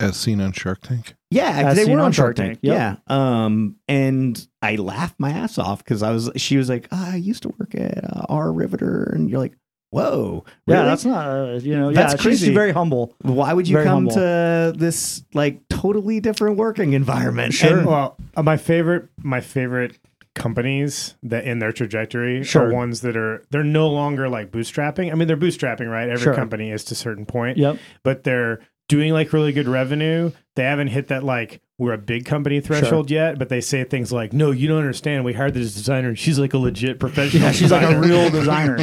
As 0.00 0.16
seen 0.16 0.40
on 0.40 0.52
Shark 0.52 0.80
Tank. 0.82 1.14
Yeah, 1.30 1.48
As 1.68 1.76
they 1.76 1.84
were 1.86 1.98
on 2.00 2.06
on 2.06 2.12
Shark 2.12 2.28
Shark 2.28 2.36
Tank, 2.36 2.48
Tank. 2.54 2.58
yep. 2.62 3.00
Yeah. 3.08 3.44
Um, 3.44 3.76
and 3.88 4.46
I 4.62 4.76
laughed 4.76 5.16
my 5.18 5.30
ass 5.30 5.58
off 5.58 5.84
because 5.84 6.02
I 6.02 6.10
was. 6.12 6.30
She 6.36 6.56
was 6.56 6.68
like, 6.68 6.86
"Ah, 6.92 7.12
"I 7.12 7.16
used 7.16 7.42
to 7.42 7.48
work 7.58 7.74
at 7.74 8.04
uh, 8.04 8.26
R. 8.28 8.52
Riveter," 8.52 9.10
and 9.14 9.28
you're 9.30 9.38
like, 9.40 9.56
"Whoa, 9.96 10.44
Yeah, 10.66 10.84
that's 10.84 11.04
not 11.04 11.26
uh, 11.28 11.52
you 11.62 11.76
know. 11.76 11.92
That's 11.92 12.12
yeah, 12.12 12.16
she's 12.16 12.22
crazy. 12.40 12.54
very 12.54 12.72
humble. 12.72 13.14
Why 13.22 13.52
would 13.52 13.66
you 13.68 13.74
very 13.74 13.84
come 13.86 14.08
humble. 14.08 14.14
to 14.14 14.74
this 14.76 15.24
like 15.34 15.66
totally 15.68 16.20
different 16.20 16.56
working 16.56 16.92
environment?" 16.92 17.54
Sure. 17.54 17.78
And- 17.78 17.86
Well, 17.86 18.16
uh, 18.36 18.42
my 18.42 18.56
favorite, 18.56 19.08
my 19.22 19.40
favorite 19.40 19.98
companies 20.34 21.14
that 21.22 21.44
in 21.44 21.58
their 21.60 21.72
trajectory 21.72 22.44
Sure. 22.44 22.68
are 22.68 22.72
ones 22.72 23.00
that 23.00 23.16
are 23.16 23.42
they're 23.50 23.64
no 23.64 23.88
longer 23.88 24.28
like 24.28 24.50
bootstrapping. 24.50 25.10
I 25.10 25.14
mean, 25.14 25.26
they're 25.28 25.36
bootstrapping, 25.36 25.90
right? 25.90 26.08
Every 26.08 26.22
Sure. 26.24 26.34
company 26.34 26.70
is 26.70 26.84
to 26.84 26.92
a 26.92 26.96
certain 26.96 27.24
point, 27.26 27.56
Yep. 27.56 27.78
but 28.02 28.22
they're 28.24 28.60
doing 28.88 29.12
like 29.14 29.32
really 29.32 29.52
good 29.52 29.66
revenue. 29.66 30.30
They 30.54 30.64
haven't 30.64 30.88
hit 30.88 31.08
that 31.08 31.24
like 31.24 31.60
we're 31.78 31.92
a 31.92 31.98
big 31.98 32.24
company 32.24 32.60
threshold 32.60 33.10
yet, 33.10 33.38
but 33.38 33.50
they 33.50 33.60
say 33.60 33.84
things 33.84 34.10
like, 34.10 34.32
"No, 34.32 34.50
you 34.50 34.66
don't 34.66 34.78
understand. 34.78 35.24
We 35.26 35.34
hired 35.34 35.52
this 35.54 35.74
designer, 35.74 36.08
and 36.08 36.18
she's 36.18 36.38
like 36.38 36.54
a 36.54 36.58
legit 36.58 36.98
professional. 37.00 37.42
Yeah, 37.42 37.52
she's 37.52 37.70
like 37.70 37.88
a 37.88 37.98
real 37.98 38.30
designer. 38.40 38.78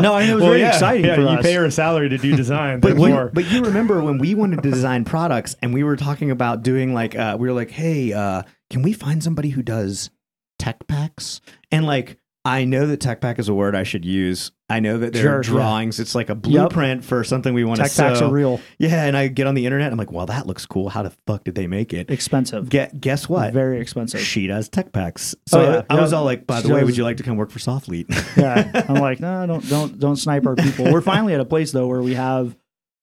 no, 0.00 0.12
I 0.14 0.22
mean 0.22 0.30
it 0.30 0.34
was 0.34 0.42
Well, 0.42 0.50
very 0.50 0.60
yeah, 0.60 0.68
exciting 0.74 1.04
Yeah, 1.04 1.18
you 1.20 1.28
us. 1.28 1.42
pay 1.44 1.54
her 1.54 1.64
a 1.64 1.70
salary 1.70 2.08
to 2.08 2.18
do 2.18 2.34
design. 2.36 2.80
But 2.80 2.96
you, 2.98 3.30
but 3.32 3.44
you 3.50 3.62
remember 3.64 4.02
when 4.02 4.18
we 4.18 4.34
wanted 4.34 4.62
to 4.62 4.70
design 4.70 5.04
products 5.04 5.54
and 5.62 5.72
we 5.72 5.84
were 5.84 5.96
talking 5.96 6.30
about 6.32 6.62
doing 6.64 6.92
like 6.94 7.14
uh, 7.14 7.36
we 7.38 7.46
were 7.48 7.54
like, 7.54 7.70
hey, 7.70 8.12
uh, 8.12 8.42
can 8.70 8.82
we 8.82 8.92
find 8.92 9.22
somebody 9.22 9.50
who 9.50 9.62
does 9.62 10.10
tech 10.58 10.86
packs? 10.88 11.40
And 11.70 11.86
like, 11.86 12.18
I 12.44 12.64
know 12.64 12.88
that 12.88 12.98
tech 13.00 13.20
pack 13.20 13.38
is 13.38 13.48
a 13.48 13.54
word 13.54 13.76
I 13.76 13.84
should 13.84 14.04
use. 14.04 14.50
I 14.68 14.80
know 14.80 14.98
that 14.98 15.12
there 15.12 15.22
Sure, 15.22 15.32
are 15.34 15.36
yeah. 15.36 15.42
drawings. 15.42 16.00
It's 16.00 16.14
like 16.16 16.28
a 16.28 16.34
blueprint 16.34 17.04
for 17.04 17.22
something 17.22 17.54
we 17.54 17.62
want 17.62 17.76
to 17.76 17.84
Tech 17.84 17.94
packs 17.94 18.20
are 18.20 18.32
real 18.32 18.60
Yeah, 18.78 19.04
and 19.04 19.16
I 19.16 19.28
get 19.28 19.46
on 19.46 19.54
the 19.54 19.64
internet. 19.64 19.92
I'm 19.92 19.98
like, 19.98 20.10
well, 20.10 20.26
that 20.26 20.46
looks 20.48 20.66
cool. 20.66 20.88
How 20.88 21.04
the 21.04 21.12
fuck 21.26 21.44
did 21.44 21.54
they 21.54 21.68
make 21.68 21.92
it? 21.92 22.10
expensive. 22.10 22.68
Get 22.68 23.00
guess 23.00 23.28
what? 23.28 23.52
Very 23.52 23.80
expensive. 23.80 24.20
She 24.20 24.48
does 24.48 24.68
tech 24.68 24.90
packs. 24.92 25.36
So 25.46 25.60
Oh, 25.60 25.72
yeah. 25.72 25.82
I 25.88 26.00
was 26.00 26.12
all 26.12 26.24
like, 26.24 26.44
by 26.46 26.60
the 26.60 26.66
She 26.68 26.72
way, 26.74 26.80
does- 26.80 26.86
would 26.86 26.96
you 26.96 27.04
like 27.04 27.18
to 27.18 27.22
come 27.22 27.36
work 27.36 27.50
for 27.50 27.60
Soflete? 27.60 28.06
yeah, 28.36 28.86
I'm 28.88 28.96
like, 29.00 29.20
no, 29.20 29.46
don't 29.46 29.68
don't 29.68 29.98
don't 30.00 30.16
snipe 30.16 30.44
our 30.44 30.56
people. 30.56 30.92
We're 30.92 31.00
finally 31.00 31.34
at 31.34 31.40
a 31.40 31.44
place 31.44 31.70
though 31.70 31.86
where 31.86 32.02
we 32.02 32.14
have, 32.14 32.56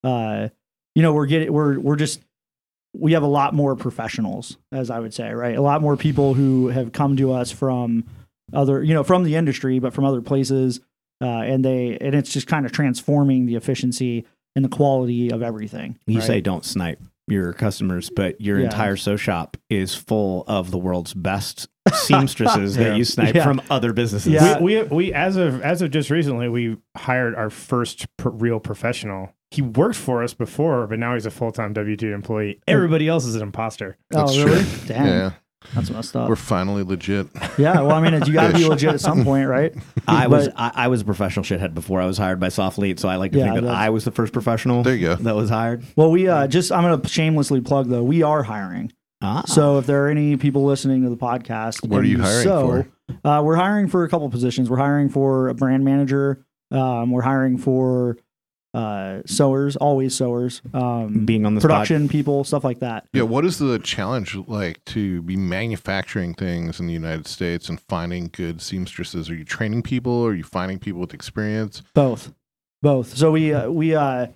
uh, 0.04 0.50
you 0.96 1.02
know, 1.02 1.14
we're 1.14 1.28
getting 1.28 1.54
we're 1.54 1.80
we're 1.80 1.96
just 1.96 2.20
we 2.94 3.14
have 3.14 3.24
a 3.24 3.28
lot 3.28 3.54
more 3.54 3.76
professionals, 3.78 4.58
as 4.74 4.90
I 4.90 5.00
would 5.00 5.14
say, 5.14 5.32
right? 5.32 5.56
A 5.56 5.62
lot 5.62 5.82
more 5.82 5.96
people 5.96 6.34
who 6.34 6.68
have 6.68 6.92
come 6.92 7.16
to 7.18 7.32
us 7.32 7.52
from 7.52 8.04
other, 8.54 8.84
you 8.84 8.94
know, 8.94 9.04
from 9.04 9.24
the 9.24 9.36
industry, 9.36 9.80
but 9.80 9.94
from 9.94 10.06
other 10.06 10.22
places, 10.22 10.80
uh, 11.22 11.26
and 11.28 11.64
they 11.66 11.98
and 12.00 12.16
it's 12.16 12.32
just 12.32 12.48
kind 12.48 12.66
of 12.66 12.72
transforming 12.72 13.46
the 13.46 13.56
efficiency 13.56 14.26
and 14.56 14.64
the 14.66 14.70
quality 14.70 15.32
of 15.32 15.42
everything. 15.42 15.98
You 16.08 16.20
right? 16.20 16.28
say 16.28 16.42
don't 16.42 16.66
snipe 16.66 17.00
your 17.28 17.54
customers, 17.54 18.10
but 18.10 18.42
your 18.42 18.58
Yeah. 18.58 18.66
entire 18.66 18.96
sew 18.96 19.16
shop 19.16 19.56
is 19.70 19.94
full 19.94 20.44
of 20.48 20.72
the 20.72 20.78
world's 20.80 21.14
best 21.14 21.68
seamstresses 21.94 22.76
Yeah. 22.76 22.84
that 22.90 22.98
you 22.98 23.04
snipe 23.04 23.36
Yeah. 23.36 23.44
from 23.44 23.62
other 23.70 23.94
businesses. 23.94 24.34
Yeah. 24.34 24.60
we, 24.60 24.78
we 24.82 24.84
we 24.88 25.14
as 25.14 25.36
of 25.36 25.62
as 25.62 25.82
of 25.82 25.92
just 25.92 26.10
recently 26.10 26.50
we 26.50 26.78
hired 26.98 27.36
our 27.36 27.50
first 27.50 28.06
pr- 28.18 28.30
real 28.30 28.60
professional. 28.60 29.30
He 29.52 29.62
worked 29.64 29.96
for 29.96 30.22
us 30.24 30.34
before, 30.36 30.86
but 30.88 31.00
now 31.00 31.16
he's 31.16 31.26
a 31.26 31.32
full 31.32 31.52
time 31.52 31.74
W 31.74 31.96
two 31.98 32.14
employee. 32.14 32.60
Everybody 32.68 33.08
else 33.08 33.26
is 33.26 33.36
an 33.36 33.42
imposter. 33.42 33.98
Oh, 34.14 34.26
That's 34.26 34.38
really? 34.38 34.64
true. 34.64 34.88
Damn. 34.88 35.34
Yeah. 35.66 35.72
That's 35.76 35.90
messed 35.90 36.16
up. 36.16 36.30
We're 36.30 36.36
finally 36.38 36.84
legit. 36.84 37.28
yeah, 37.58 37.82
well, 37.82 37.92
I 37.92 38.02
mean, 38.02 38.14
you 38.26 38.34
got 38.34 38.48
to 38.52 38.54
be 38.58 38.66
legit 38.66 38.94
at 38.94 39.02
some 39.02 39.24
point, 39.26 39.48
right? 39.50 39.74
I 40.08 40.28
was 40.28 40.48
I, 40.56 40.72
I 40.74 40.88
was 40.88 41.02
a 41.02 41.06
professional 41.06 41.44
shithead 41.44 41.74
before 41.74 42.00
I 42.02 42.06
was 42.06 42.18
hired 42.18 42.40
by 42.40 42.48
Soflete, 42.48 42.98
so 43.00 43.10
I 43.10 43.18
like 43.18 43.34
to 43.34 43.40
Yeah, 43.40 43.44
think 43.46 43.56
that 43.56 43.62
that's- 43.64 43.78
I 43.78 43.90
was 43.90 44.06
the 44.06 44.12
first 44.12 44.32
professional 44.34 44.84
There 44.84 44.96
you 44.96 45.08
go. 45.08 45.16
that 45.16 45.36
was 45.36 45.50
hired. 45.50 45.84
Well, 45.98 46.12
we 46.12 46.28
uh, 46.30 46.48
just 46.48 46.72
I'm 46.72 46.84
going 46.84 47.02
to 47.02 47.08
shamelessly 47.10 47.60
plug 47.62 47.90
though. 47.90 48.04
We 48.04 48.24
are 48.24 48.44
hiring. 48.44 48.92
Ah. 49.22 49.44
So 49.48 49.78
if 49.80 49.86
there 49.86 50.06
are 50.06 50.10
any 50.10 50.38
people 50.38 50.64
listening 50.64 51.04
to 51.04 51.10
the 51.10 51.18
podcast, 51.18 51.86
What 51.88 52.00
are 52.00 52.06
you 52.06 52.22
hiring 52.22 52.44
so, 52.44 52.86
for? 53.12 53.28
Uh, 53.28 53.42
we're 53.44 53.58
hiring 53.58 53.90
for 53.90 54.06
a 54.06 54.10
couple 54.10 54.30
positions. 54.30 54.70
We're 54.70 54.78
hiring 54.78 55.10
for 55.10 55.50
a 55.50 55.54
brand 55.54 55.84
manager. 55.84 56.46
Um, 56.72 57.12
we're 57.12 57.24
hiring 57.24 57.58
for 57.58 58.16
uh, 58.74 59.22
sewers, 59.26 59.76
always 59.78 60.16
sewers, 60.16 60.62
um, 60.74 61.26
being 61.26 61.46
on 61.46 61.56
the 61.56 61.62
spot. 61.62 61.70
production 61.70 62.08
people, 62.08 62.44
stuff 62.44 62.64
like 62.64 62.80
that. 62.80 63.08
Yeah, 63.14 63.24
what 63.24 63.46
is 63.46 63.58
the 63.58 63.80
challenge 63.80 64.36
like 64.36 64.84
to 64.86 65.22
be 65.24 65.36
manufacturing 65.36 66.34
things 66.34 66.80
in 66.80 66.88
the 66.88 66.94
United 66.94 67.28
States 67.28 67.70
and 67.70 67.80
finding 67.82 68.30
good 68.32 68.62
seamstresses? 68.62 69.30
Are 69.30 69.36
you 69.36 69.44
training 69.46 69.84
people? 69.84 70.26
Are 70.26 70.34
you 70.34 70.44
finding 70.44 70.80
people 70.80 71.02
with 71.02 71.14
experience? 71.14 71.82
Both, 71.94 72.32
both. 72.82 73.18
So 73.18 73.32
we 73.32 73.54
uh, 73.54 73.70
we 73.70 73.96
uh, 73.96 74.28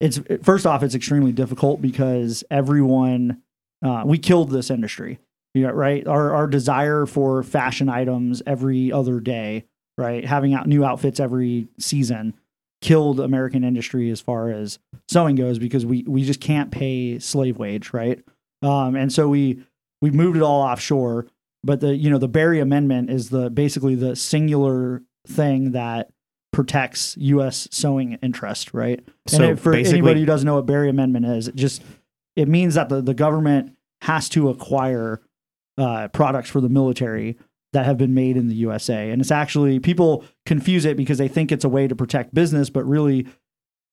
it's 0.00 0.20
first 0.42 0.66
off, 0.66 0.82
it's 0.82 0.94
extremely 0.94 1.32
difficult 1.32 1.82
because 1.82 2.44
everyone 2.50 3.42
uh, 3.84 4.02
we 4.06 4.18
killed 4.18 4.50
this 4.50 4.70
industry. 4.70 5.18
Yeah, 5.54 5.68
right. 5.68 6.06
Our 6.06 6.32
our 6.34 6.46
desire 6.46 7.06
for 7.06 7.42
fashion 7.42 7.88
items 7.88 8.40
every 8.46 8.92
other 8.92 9.18
day, 9.18 9.64
right? 9.96 10.24
Having 10.24 10.54
out 10.54 10.68
new 10.68 10.84
outfits 10.84 11.18
every 11.18 11.66
season 11.78 12.34
killed 12.80 13.20
American 13.20 13.64
industry 13.64 14.10
as 14.10 14.20
far 14.20 14.50
as 14.50 14.78
sewing 15.08 15.36
goes 15.36 15.58
because 15.58 15.84
we 15.84 16.04
we 16.06 16.24
just 16.24 16.40
can't 16.40 16.70
pay 16.70 17.18
slave 17.18 17.58
wage, 17.58 17.92
right? 17.92 18.22
Um, 18.62 18.96
and 18.96 19.12
so 19.12 19.28
we 19.28 19.62
we 20.00 20.10
moved 20.10 20.36
it 20.36 20.42
all 20.42 20.62
offshore. 20.62 21.26
But 21.64 21.80
the 21.80 21.96
you 21.96 22.08
know 22.10 22.18
the 22.18 22.28
Berry 22.28 22.60
Amendment 22.60 23.10
is 23.10 23.30
the 23.30 23.50
basically 23.50 23.94
the 23.94 24.14
singular 24.14 25.02
thing 25.26 25.72
that 25.72 26.10
protects 26.52 27.16
U.S. 27.18 27.68
sewing 27.70 28.18
interest, 28.22 28.72
right? 28.72 29.00
So 29.26 29.42
and 29.42 29.52
it, 29.52 29.60
for 29.60 29.74
anybody 29.74 30.20
who 30.20 30.26
doesn't 30.26 30.46
know 30.46 30.54
what 30.54 30.66
Berry 30.66 30.88
Amendment 30.88 31.26
is, 31.26 31.48
it 31.48 31.56
just 31.56 31.82
it 32.36 32.48
means 32.48 32.74
that 32.74 32.88
the, 32.88 33.02
the 33.02 33.14
government 33.14 33.76
has 34.02 34.28
to 34.30 34.48
acquire 34.48 35.20
uh, 35.76 36.08
products 36.08 36.48
for 36.48 36.60
the 36.60 36.68
military 36.68 37.36
that 37.72 37.84
have 37.84 37.98
been 37.98 38.14
made 38.14 38.36
in 38.36 38.48
the 38.48 38.54
USA. 38.54 39.10
And 39.10 39.20
it's 39.20 39.30
actually 39.30 39.78
people 39.78 40.24
confuse 40.46 40.84
it 40.84 40.96
because 40.96 41.18
they 41.18 41.28
think 41.28 41.52
it's 41.52 41.64
a 41.64 41.68
way 41.68 41.86
to 41.86 41.94
protect 41.94 42.34
business, 42.34 42.70
but 42.70 42.84
really 42.84 43.26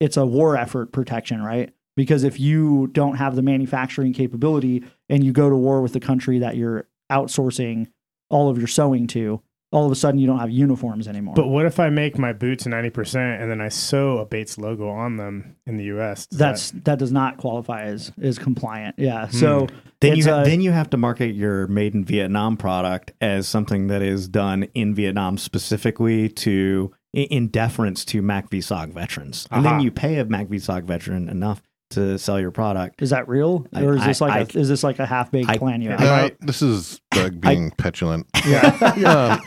it's 0.00 0.16
a 0.16 0.26
war 0.26 0.56
effort 0.56 0.92
protection, 0.92 1.42
right? 1.42 1.72
Because 1.96 2.24
if 2.24 2.38
you 2.38 2.88
don't 2.88 3.16
have 3.16 3.36
the 3.36 3.42
manufacturing 3.42 4.12
capability 4.12 4.84
and 5.08 5.24
you 5.24 5.32
go 5.32 5.48
to 5.48 5.56
war 5.56 5.80
with 5.82 5.92
the 5.92 6.00
country 6.00 6.38
that 6.38 6.56
you're 6.56 6.88
outsourcing 7.10 7.86
all 8.28 8.50
of 8.50 8.58
your 8.58 8.66
sewing 8.66 9.06
to, 9.08 9.40
all 9.76 9.84
of 9.84 9.92
a 9.92 9.94
sudden 9.94 10.18
you 10.18 10.26
don't 10.26 10.38
have 10.38 10.50
uniforms 10.50 11.06
anymore. 11.06 11.34
But 11.34 11.48
what 11.48 11.66
if 11.66 11.78
I 11.78 11.90
make 11.90 12.18
my 12.18 12.32
boots 12.32 12.64
90% 12.64 13.16
and 13.42 13.50
then 13.50 13.60
I 13.60 13.68
sew 13.68 14.18
a 14.18 14.24
Bates 14.24 14.56
logo 14.56 14.88
on 14.88 15.18
them 15.18 15.56
in 15.66 15.76
the 15.76 15.84
US? 15.96 16.26
Does 16.26 16.38
that's 16.38 16.70
that 16.84 16.98
does 16.98 17.12
not 17.12 17.36
qualify 17.36 17.82
as 17.82 18.10
is 18.18 18.38
compliant. 18.38 18.94
Yeah. 18.98 19.26
Hmm. 19.26 19.36
So 19.36 19.66
Then 20.00 20.16
you 20.16 20.24
ha- 20.24 20.40
a- 20.40 20.44
then 20.46 20.62
you 20.62 20.70
have 20.72 20.88
to 20.90 20.96
market 20.96 21.34
your 21.34 21.66
made 21.66 21.94
in 21.94 22.04
Vietnam 22.06 22.56
product 22.56 23.12
as 23.20 23.46
something 23.46 23.88
that 23.88 24.00
is 24.00 24.28
done 24.28 24.62
in 24.74 24.94
Vietnam 24.94 25.36
specifically 25.36 26.30
to 26.30 26.92
in- 27.12 27.24
in 27.28 27.48
deference 27.48 28.04
to 28.06 28.22
MACV-SOG 28.22 28.92
veterans, 28.92 29.46
and 29.50 29.64
then 29.64 29.80
you 29.80 29.90
pay 29.90 30.18
a 30.18 30.24
MACV-SOG 30.24 30.84
veteran 30.84 31.28
enough 31.28 31.62
to 31.90 32.18
sell 32.18 32.40
your 32.40 32.50
product. 32.50 33.00
Is 33.02 33.10
that 33.10 33.28
real, 33.28 33.66
I- 33.72 33.82
or 33.84 33.96
is 33.96 34.04
this 34.04 34.20
I- 34.22 34.26
like 34.26 34.54
a, 34.54 34.58
is 34.58 34.68
this 34.68 34.82
like 34.82 34.98
a 34.98 35.06
half 35.06 35.30
baked 35.30 35.48
I- 35.48 35.58
plan 35.58 35.82
you 35.82 35.90
I 35.92 36.00
have? 36.00 36.30
No, 36.32 36.36
this 36.46 36.62
is 36.62 37.00
Doug 37.12 37.40
being 37.40 37.70
petulant. 37.72 38.26
Yeah. 38.46 39.38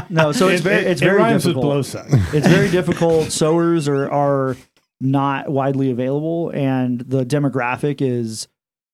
no, 0.10 0.32
so 0.32 0.48
it's 0.48 0.62
very 0.62 0.82
it- 0.84 0.86
it's 0.92 1.02
it 1.02 1.04
very 1.04 1.18
rhymes 1.18 1.44
with 1.46 1.54
difficult. 1.54 1.64
blow 1.64 1.82
suck. 1.82 2.06
it's 2.34 2.46
very 2.46 2.70
difficult. 2.70 3.32
Sewers 3.32 3.88
are 3.88 4.10
are 4.10 4.56
not 5.00 5.48
widely 5.48 5.90
available, 5.90 6.50
and 6.50 7.00
the 7.00 7.24
demographic 7.24 8.02
is 8.02 8.48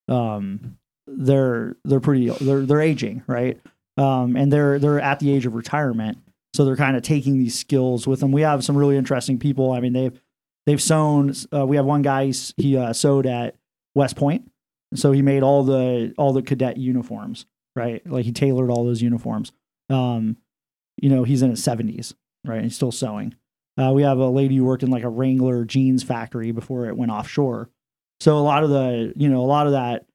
um 0.09 0.77
they're 1.09 1.77
they're 1.85 2.01
pretty 2.01 2.29
they're 2.31 2.65
they're 2.65 2.81
aging 2.81 3.23
right, 3.27 3.61
um 3.97 4.37
and 4.37 4.53
they're 4.53 4.79
they're 4.79 5.01
at 5.01 5.19
the 5.19 5.33
age 5.33 5.47
of 5.47 5.55
retirement, 5.55 6.19
so 6.55 6.65
they're 6.65 6.77
kind 6.77 6.97
of 6.97 7.03
taking 7.03 7.39
these 7.39 7.59
skills 7.59 8.07
with 8.07 8.21
them. 8.21 8.31
We 8.33 8.43
have 8.43 8.65
some 8.65 8.77
really 8.77 8.97
interesting 8.97 9.39
people. 9.39 9.73
I 9.73 9.81
mean 9.81 9.93
they've 9.93 10.21
they've 10.67 10.83
sewn. 10.83 11.33
Uh, 11.53 11.67
we 11.67 11.77
have 11.77 11.85
one 11.87 12.03
guy 12.03 12.33
he 12.57 12.77
uh, 12.77 12.93
sewed 12.93 13.27
at 13.27 13.57
West 13.95 14.17
Point, 14.17 14.51
so 14.95 15.13
he 15.13 15.23
made 15.23 15.43
all 15.43 15.65
the 15.65 16.15
all 16.19 16.33
the 16.33 16.43
cadet 16.43 16.77
uniforms 16.77 17.47
right, 17.75 18.07
like 18.11 18.25
he 18.25 18.33
tailored 18.33 18.71
all 18.71 18.85
those 18.85 19.03
uniforms. 19.03 19.53
Um, 19.91 20.37
you 20.97 21.11
know 21.11 21.25
he's 21.25 21.43
in 21.43 21.51
his 21.51 21.63
seventies 21.63 22.15
right? 22.47 22.57
And 22.57 22.65
he's 22.65 22.77
still 22.77 22.93
sewing. 22.93 23.35
Uh, 23.79 23.93
we 23.93 24.03
have 24.03 24.19
a 24.19 24.29
lady 24.29 24.57
who 24.57 24.65
worked 24.65 24.83
in 24.83 24.91
like 24.91 25.03
a 25.03 25.09
Wrangler 25.09 25.65
jeans 25.65 26.03
factory 26.03 26.53
before 26.53 26.87
it 26.87 26.97
went 26.97 27.13
offshore. 27.13 27.69
So 28.21 28.39
a 28.39 28.41
lot 28.41 28.65
of 28.65 28.71
the, 28.71 29.13
you 29.17 29.29
know, 29.29 29.41
a 29.41 29.47
lot 29.47 29.67
of 29.67 29.73
that 29.73 30.07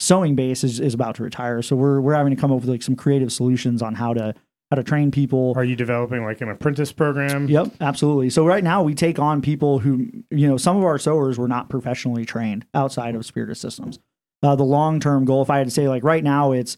sewing 0.00 0.34
base 0.34 0.64
is, 0.64 0.80
is 0.80 0.94
about 0.94 1.16
to 1.16 1.22
retire. 1.22 1.60
So 1.60 1.76
we're 1.76 2.00
we're 2.00 2.14
having 2.14 2.34
to 2.34 2.40
come 2.40 2.50
up 2.50 2.60
with 2.60 2.68
like 2.68 2.82
some 2.82 2.96
creative 2.96 3.32
solutions 3.32 3.82
on 3.82 3.94
how 3.94 4.14
to 4.14 4.34
how 4.70 4.76
to 4.76 4.82
train 4.82 5.10
people. 5.10 5.52
Are 5.56 5.64
you 5.64 5.76
developing 5.76 6.24
like 6.24 6.40
an 6.40 6.48
apprentice 6.48 6.92
program? 6.92 7.48
Yep, 7.48 7.74
absolutely. 7.80 8.30
So 8.30 8.46
right 8.46 8.64
now 8.64 8.82
we 8.82 8.94
take 8.94 9.18
on 9.18 9.42
people 9.42 9.78
who, 9.78 10.08
you 10.30 10.48
know, 10.48 10.56
some 10.56 10.76
of 10.76 10.84
our 10.84 10.98
sewers 10.98 11.38
were 11.38 11.48
not 11.48 11.68
professionally 11.68 12.24
trained 12.24 12.66
outside 12.74 13.14
of 13.14 13.26
Spiritus 13.26 13.60
Systems. 13.60 13.98
Uh, 14.42 14.56
the 14.56 14.64
long 14.64 15.00
term 15.00 15.24
goal, 15.24 15.42
if 15.42 15.50
I 15.50 15.58
had 15.58 15.66
to 15.66 15.70
say, 15.70 15.88
like 15.88 16.04
right 16.04 16.22
now, 16.24 16.52
it's 16.52 16.76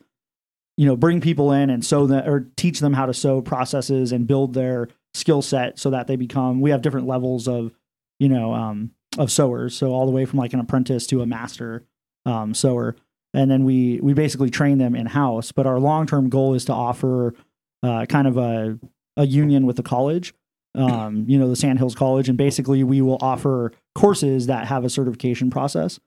you 0.76 0.86
know 0.86 0.94
bring 0.94 1.20
people 1.20 1.52
in 1.52 1.70
and 1.70 1.84
sew 1.84 2.06
them 2.06 2.28
or 2.28 2.48
teach 2.56 2.80
them 2.80 2.92
how 2.92 3.06
to 3.06 3.14
sew 3.14 3.40
processes 3.40 4.12
and 4.12 4.26
build 4.26 4.54
their 4.54 4.88
skill 5.14 5.42
set 5.42 5.78
so 5.78 5.90
that 5.90 6.06
they 6.06 6.16
become. 6.16 6.60
We 6.60 6.70
have 6.70 6.82
different 6.82 7.06
levels 7.06 7.48
of 7.48 7.72
you 8.18 8.28
know 8.28 8.54
um, 8.54 8.92
of 9.18 9.32
sewers, 9.32 9.76
so 9.76 9.92
all 9.92 10.06
the 10.06 10.12
way 10.12 10.26
from 10.26 10.38
like 10.38 10.52
an 10.52 10.60
apprentice 10.60 11.06
to 11.08 11.22
a 11.22 11.26
master 11.26 11.84
um, 12.24 12.54
sewer, 12.54 12.94
and 13.34 13.50
then 13.50 13.64
we 13.64 14.00
we 14.00 14.12
basically 14.12 14.50
train 14.50 14.78
them 14.78 14.94
in 14.94 15.06
house. 15.06 15.50
But 15.50 15.66
our 15.66 15.80
long 15.80 16.06
term 16.06 16.28
goal 16.28 16.54
is 16.54 16.66
to 16.66 16.72
offer 16.72 17.34
uh, 17.82 18.06
kind 18.06 18.26
of 18.26 18.36
a 18.36 18.78
a 19.16 19.26
union 19.26 19.66
with 19.66 19.76
the 19.76 19.82
college 19.82 20.34
um, 20.76 21.24
you 21.26 21.38
know, 21.38 21.48
the 21.48 21.56
Sandhills 21.56 21.94
College, 21.94 22.28
and 22.28 22.36
basically 22.36 22.84
we 22.84 23.00
will 23.00 23.18
offer 23.20 23.72
courses 23.94 24.46
that 24.46 24.66
have 24.66 24.84
a 24.84 24.90
certification 24.90 25.50
process. 25.50 25.98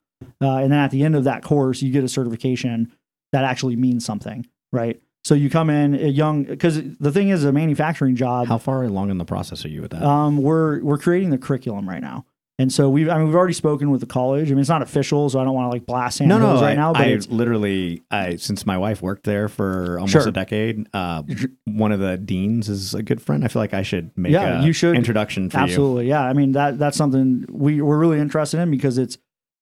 Uh, 0.42 0.58
and 0.58 0.72
then 0.72 0.80
at 0.80 0.92
the 0.92 1.04
end 1.04 1.16
of 1.16 1.24
that 1.24 1.44
course, 1.44 1.82
you 1.82 1.92
get 1.92 2.04
a 2.04 2.10
certification 2.10 2.92
that 3.32 3.44
actually 3.44 3.76
means 3.76 4.06
something, 4.06 4.46
right? 4.72 5.02
So 5.24 5.34
you 5.34 5.50
come 5.50 5.70
in 5.70 5.96
a 5.96 6.08
young, 6.08 6.44
because 6.44 6.82
the 7.00 7.12
thing 7.12 7.30
is, 7.30 7.44
a 7.44 7.52
manufacturing 7.52 8.16
job. 8.16 8.48
How 8.48 8.58
far 8.58 8.84
along 8.84 9.10
in 9.10 9.18
the 9.18 9.26
process 9.26 9.66
are 9.66 9.70
you 9.70 9.82
with 9.82 9.92
that? 9.92 10.04
Um, 10.04 10.38
we're 10.38 10.82
we're 10.82 10.98
creating 10.98 11.30
the 11.30 11.38
curriculum 11.38 11.90
right 11.90 12.02
now, 12.02 12.26
and 12.60 12.72
so 12.72 12.90
we've 12.90 13.10
I 13.10 13.18
mean 13.18 13.28
we've 13.28 13.36
already 13.36 13.54
spoken 13.54 13.90
with 13.90 14.02
the 14.02 14.08
college. 14.08 14.48
I 14.48 14.52
mean 14.52 14.60
it's 14.60 14.70
not 14.70 14.84
official, 14.84 15.30
so 15.30 15.40
I 15.40 15.44
don't 15.44 15.56
want 15.56 15.66
to 15.66 15.70
like 15.70 15.86
blast 15.88 16.18
Sand 16.18 16.30
no, 16.30 16.38
no, 16.38 16.56
right 16.62 16.74
I, 16.74 16.76
now. 16.76 16.94
But 16.94 17.02
I 17.02 17.06
it's, 17.06 17.28
literally, 17.30 18.04
I 18.12 18.36
since 18.36 18.66
my 18.66 18.78
wife 18.78 19.02
worked 19.02 19.24
there 19.24 19.48
for 19.48 19.96
almost 19.96 20.12
Sure. 20.12 20.28
a 20.28 20.32
decade. 20.32 20.88
Uh, 20.94 21.24
one 21.66 21.92
of 21.92 22.00
the 22.00 22.18
deans 22.18 22.70
is 22.70 22.94
a 22.94 23.02
good 23.02 23.22
friend. 23.22 23.44
I 23.44 23.48
feel 23.48 23.62
like 23.62 23.74
I 23.74 23.82
should 23.82 24.12
make 24.18 24.32
Yeah, 24.34 24.62
a 24.62 24.66
you 24.66 24.74
should. 24.74 24.96
introduction 24.96 25.50
for 25.50 25.58
you. 25.58 25.64
Absolutely, 25.64 26.08
yeah. 26.10 26.22
I 26.22 26.34
mean 26.34 26.52
that 26.52 26.78
that's 26.78 26.98
something 26.98 27.46
we 27.50 27.82
we're 27.82 27.98
really 27.98 28.20
interested 28.20 28.60
in 28.60 28.70
because 28.70 28.98
it's 28.98 29.18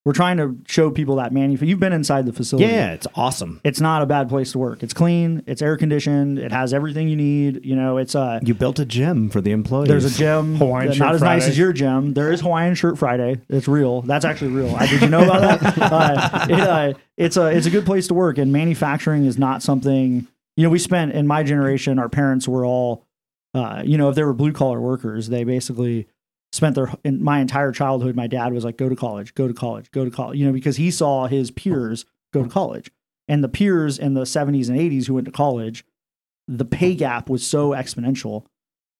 we're 0.07 0.13
trying 0.13 0.38
to 0.38 0.55
show 0.69 0.89
people 0.89 1.17
that 1.17 1.34
manu. 1.34 1.57
You've 1.59 1.81
been 1.81 1.91
inside 1.91 2.25
the 2.25 2.31
facility. 2.31 2.65
Yeah, 2.65 2.93
it's 2.93 3.07
awesome. 3.15 3.59
it's 3.65 3.81
not 3.81 4.01
a 4.01 4.05
bad 4.05 4.29
place 4.29 4.53
to 4.53 4.57
work. 4.57 4.81
It's 4.81 4.93
clean. 4.93 5.43
It's 5.47 5.61
air 5.61 5.75
conditioned. 5.75 6.39
It 6.39 6.53
has 6.53 6.73
everything 6.73 7.09
you 7.09 7.17
need. 7.17 7.65
You 7.65 7.75
know, 7.75 7.97
it's 7.97 8.15
uh 8.15 8.39
You 8.41 8.53
built 8.53 8.79
a 8.79 8.85
gym 8.85 9.29
for 9.29 9.41
the 9.41 9.51
employees. 9.51 9.89
there's 9.89 10.05
a 10.05 10.09
gym. 10.17 10.55
Hawaiian 10.59 10.93
Shirt 10.93 10.99
not 10.99 11.15
as 11.15 11.21
nice 11.21 11.45
as 11.45 11.57
your 11.57 11.73
gym. 11.73 12.13
There 12.13 12.31
is 12.31 12.39
Hawaiian 12.39 12.75
Shirt 12.75 12.97
Friday. 12.97 13.41
It's 13.49 13.67
real. 13.67 14.01
That's 14.03 14.23
actually 14.23 14.51
real. 14.51 14.73
I, 14.77 14.88
did 14.88 15.01
you 15.01 15.09
know 15.09 15.25
about 15.25 15.59
that? 15.59 15.77
Uh, 15.97 16.47
it, 16.49 16.59
uh, 16.59 16.93
it's 17.17 17.35
a 17.35 17.47
it's 17.47 17.65
a 17.65 17.69
good 17.69 17.85
place 17.85 18.07
to 18.07 18.13
work. 18.13 18.38
And 18.38 18.53
manufacturing 18.53 19.25
is 19.25 19.38
not 19.38 19.61
something. 19.61 20.25
You 20.55 20.63
know, 20.63 20.69
we 20.69 20.79
spent 20.79 21.11
in 21.11 21.27
my 21.27 21.43
generation. 21.43 21.99
Our 21.99 22.07
parents 22.07 22.47
were 22.47 22.65
all, 22.65 23.05
uh, 23.53 23.84
you 23.85 23.97
know, 23.97 24.07
if 24.09 24.15
they 24.15 24.23
were 24.23 24.34
blue 24.34 24.53
collar 24.53 24.79
workers, 24.79 25.27
they 25.27 25.43
basically 25.43 26.07
spent 26.52 26.76
their 26.76 26.94
in 27.03 27.24
my 27.24 27.40
entire 27.40 27.72
childhood. 27.72 28.15
My 28.15 28.28
dad 28.28 28.53
was 28.53 28.64
like, 28.65 28.78
"Go 28.78 28.90
to 28.90 28.95
college, 28.95 29.34
go 29.36 29.48
to 29.48 29.53
college, 29.53 29.91
go 29.91 30.06
to 30.06 30.11
college," 30.11 30.40
you 30.40 30.45
know, 30.45 30.53
because 30.53 30.78
he 30.78 30.91
saw 30.91 31.28
his 31.28 31.52
peers 31.52 32.06
go 32.34 32.44
to 32.44 32.49
college, 32.49 32.90
and 33.28 33.44
the 33.44 33.49
peers 33.49 33.99
in 33.99 34.14
the 34.14 34.24
'70s 34.26 34.69
and 34.69 34.78
'80s 34.80 35.07
who 35.07 35.14
went 35.15 35.26
to 35.26 35.32
college, 35.32 35.86
the 36.48 36.65
pay 36.65 36.95
gap 36.95 37.30
was 37.30 37.45
so 37.45 37.72
exponential 37.72 38.45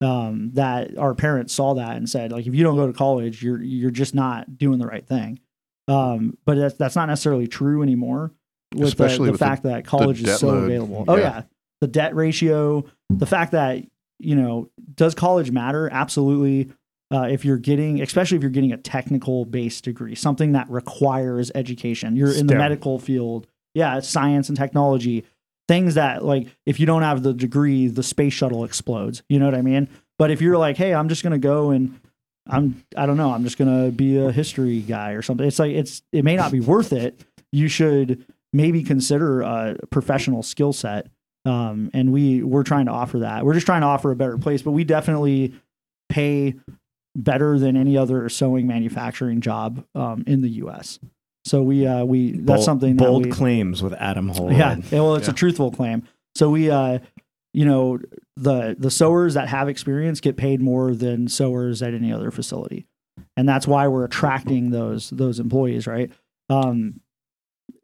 um, 0.02 0.52
that 0.54 0.98
our 0.98 1.16
parents 1.16 1.54
saw 1.54 1.74
that 1.76 1.96
and 1.96 2.10
said, 2.10 2.32
like, 2.32 2.46
if 2.46 2.54
you 2.54 2.64
don't 2.64 2.76
go 2.76 2.88
to 2.88 2.94
college, 2.94 3.42
you're 3.44 3.62
you're 3.62 3.92
just 3.92 4.14
not 4.14 4.58
doing 4.58 4.80
the 4.80 4.88
right 4.88 5.06
thing. 5.08 5.40
Um, 5.88 6.38
but 6.46 6.58
that's 6.58 6.76
that's 6.76 6.96
not 6.96 7.08
necessarily 7.08 7.48
true 7.48 7.82
anymore. 7.82 8.34
With 8.76 8.90
Especially 8.90 9.18
the, 9.18 9.24
the 9.28 9.32
with 9.32 9.40
the- 9.40 9.46
fact 9.46 9.64
that 9.64 9.86
college 9.86 10.22
is 10.22 10.40
so 10.40 10.48
load. 10.48 10.66
available. 10.66 11.06
Oh 11.08 11.16
Yeah. 11.16 11.22
yeah, 11.24 11.42
the 11.80 11.88
debt 11.88 12.14
ratio, 12.16 12.84
the 13.10 13.26
fact 13.26 13.54
that 13.54 13.86
you 14.20 14.36
know, 14.36 14.70
does 14.96 15.16
college 15.16 15.52
matter? 15.52 15.88
Absolutely. 15.92 16.74
Uh, 17.10 17.28
if 17.32 17.46
you're 17.46 17.58
getting, 17.58 18.02
especially 18.02 18.36
if 18.36 18.44
you're 18.44 18.52
getting 18.52 18.74
a 18.74 18.78
technical 18.78 19.46
based 19.46 19.86
degree, 19.86 20.14
something 20.14 20.52
that 20.52 20.70
requires 20.70 21.52
education, 21.56 22.16
you're 22.18 22.34
in 22.36 22.48
the 22.48 22.56
medical 22.56 23.00
field. 23.00 23.48
yeah, 23.74 24.00
science 24.02 24.50
and 24.50 24.58
technology, 24.58 25.24
things 25.68 25.96
that 25.96 26.24
like 26.24 26.48
if 26.66 26.80
you 26.80 26.86
don't 26.86 27.04
have 27.04 27.24
the 27.24 27.34
degree, 27.34 27.88
the 27.88 28.04
space 28.04 28.34
shuttle 28.34 28.64
explodes. 28.66 29.24
You 29.30 29.40
know 29.40 29.46
what 29.46 29.56
I 29.56 29.62
mean? 29.62 29.88
But 30.20 30.32
if 30.32 30.42
you're 30.42 30.58
like, 30.58 30.76
hey, 30.78 30.94
I'm 30.94 31.08
just 31.10 31.24
gonna 31.24 31.38
go 31.38 31.70
and 31.70 32.00
I'm 32.46 32.84
I 32.96 33.06
don't 33.06 33.18
know, 33.18 33.32
I'm 33.32 33.44
just 33.44 33.58
gonna 33.58 33.90
be 33.92 34.18
a 34.18 34.32
history 34.32 34.82
guy 34.82 35.12
or 35.12 35.22
something. 35.22 35.48
It's 35.48 35.60
like 35.60 35.72
it's 35.72 36.02
it 36.12 36.26
may 36.26 36.36
not 36.36 36.52
be 36.52 36.60
worth 36.60 36.92
it. 36.92 37.24
You 37.54 37.68
should 37.70 38.26
maybe 38.52 38.84
consider 38.84 39.42
a 39.42 39.78
professional 39.92 40.44
skill 40.44 40.74
set. 40.74 41.08
Um, 41.46 41.90
and 41.94 42.12
we 42.12 42.44
we're 42.44 42.64
trying 42.64 42.88
to 42.88 42.92
offer 42.92 43.20
that. 43.20 43.46
We're 43.46 43.54
just 43.54 43.66
trying 43.66 43.82
to 43.82 43.88
offer 43.88 44.12
a 44.12 44.16
better 44.18 44.38
place, 44.38 44.62
but 44.62 44.72
we 44.72 44.84
definitely 44.84 45.54
pay 46.10 46.56
better 47.18 47.60
than 47.60 47.76
any 47.76 47.98
other 47.98 48.30
sewing 48.30 48.68
manufacturing 48.68 49.42
job 49.42 49.84
um, 49.96 50.24
in 50.26 50.42
the 50.42 50.50
U.S. 50.62 51.00
So 51.44 51.62
we 51.64 51.86
uh, 51.86 52.06
we 52.06 52.32
that's 52.34 52.46
Bold- 52.46 52.64
something 52.64 52.96
bold 52.96 53.24
that 53.24 53.30
we, 53.30 53.32
claims 53.36 53.82
with 53.84 53.94
Adam 53.94 54.30
Holland. 54.30 54.58
yeah, 54.58 54.76
yeah, 54.92 55.02
well, 55.02 55.16
it's 55.16 55.28
Yeah. 55.28 55.34
a 55.34 55.36
truthful 55.36 55.72
claim. 55.72 56.04
So 56.36 56.50
we, 56.50 56.70
uh, 56.70 57.00
you 57.54 57.66
know, 57.66 58.00
the 58.36 58.76
the 58.78 58.92
sewers 58.92 59.34
that 59.34 59.48
have 59.50 59.68
experience 59.68 60.22
get 60.22 60.38
paid 60.38 60.62
more 60.62 60.94
than 60.94 61.28
sewers 61.28 61.82
at 61.82 61.94
any 61.94 62.12
other 62.14 62.32
facility, 62.32 62.86
and 63.36 63.48
that's 63.50 63.66
why 63.68 63.88
we're 63.88 64.04
attracting 64.06 64.70
those 64.70 65.10
those 65.10 65.40
employees, 65.40 65.88
right? 65.88 66.12
Um, 66.50 67.00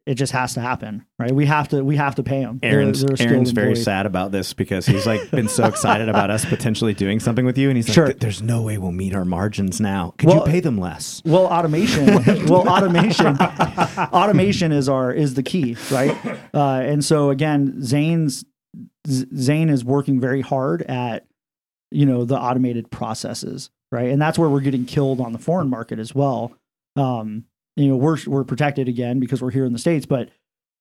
it 0.05 0.15
just 0.15 0.33
has 0.33 0.55
to 0.55 0.59
happen, 0.59 1.05
right? 1.17 1.31
We 1.31 1.45
have 1.45 1.69
to 1.69 1.81
we 1.83 1.95
have 1.95 2.15
to 2.15 2.23
pay 2.23 2.41
them. 2.41 2.59
Aaron's 2.61 3.03
Aaron's 3.21 3.51
very 3.51 3.75
sad 3.75 4.05
about 4.05 4.31
this 4.33 4.53
because 4.53 4.85
he's 4.85 5.05
like 5.05 5.31
been 5.31 5.47
so 5.47 5.63
excited 5.67 6.09
about 6.09 6.29
us 6.29 6.43
potentially 6.43 6.93
doing 6.93 7.19
something 7.21 7.45
with 7.45 7.57
you, 7.57 7.69
and 7.69 7.77
he's 7.77 7.87
like, 7.87 7.95
Sure. 7.95 8.05
"Th- 8.07 8.19
"There's 8.19 8.41
no 8.41 8.61
way 8.63 8.77
we'll 8.77 8.91
meet 8.91 9.15
our 9.15 9.23
margins 9.23 9.79
now. 9.79 10.13
Could 10.17 10.27
Well- 10.29 10.39
you 10.39 10.43
pay 10.51 10.59
them 10.59 10.77
less?" 10.77 11.21
Well, 11.25 11.45
automation. 11.45 12.05
well, 12.47 12.67
automation. 12.67 13.37
automation 13.37 14.71
is 14.71 14.89
our 14.89 15.11
is 15.11 15.35
the 15.35 15.43
key, 15.43 15.77
right? 15.91 16.15
Uh, 16.53 16.81
and 16.83 17.03
so 17.03 17.29
again, 17.29 17.81
Zane's 17.81 18.43
Zane 19.07 19.69
is 19.69 19.83
working 19.85 20.19
very 20.19 20.41
hard 20.41 20.81
at 20.83 21.25
you 21.91 22.05
know 22.05 22.25
the 22.25 22.37
automated 22.37 22.91
processes, 22.91 23.69
right? 23.91 24.09
And 24.09 24.21
that's 24.21 24.37
where 24.37 24.49
we're 24.49 24.61
getting 24.61 24.85
killed 24.85 25.21
on 25.21 25.31
the 25.31 25.39
foreign 25.39 25.69
market 25.69 25.99
as 25.99 26.13
well. 26.13 26.53
Um, 26.95 27.45
you 27.75 27.87
know, 27.87 27.95
we're 27.95 28.17
we're 28.27 28.43
protected 28.43 28.87
again 28.87 29.19
because 29.19 29.41
we're 29.41 29.51
here 29.51 29.65
in 29.65 29.73
the 29.73 29.79
states, 29.79 30.05
but 30.05 30.29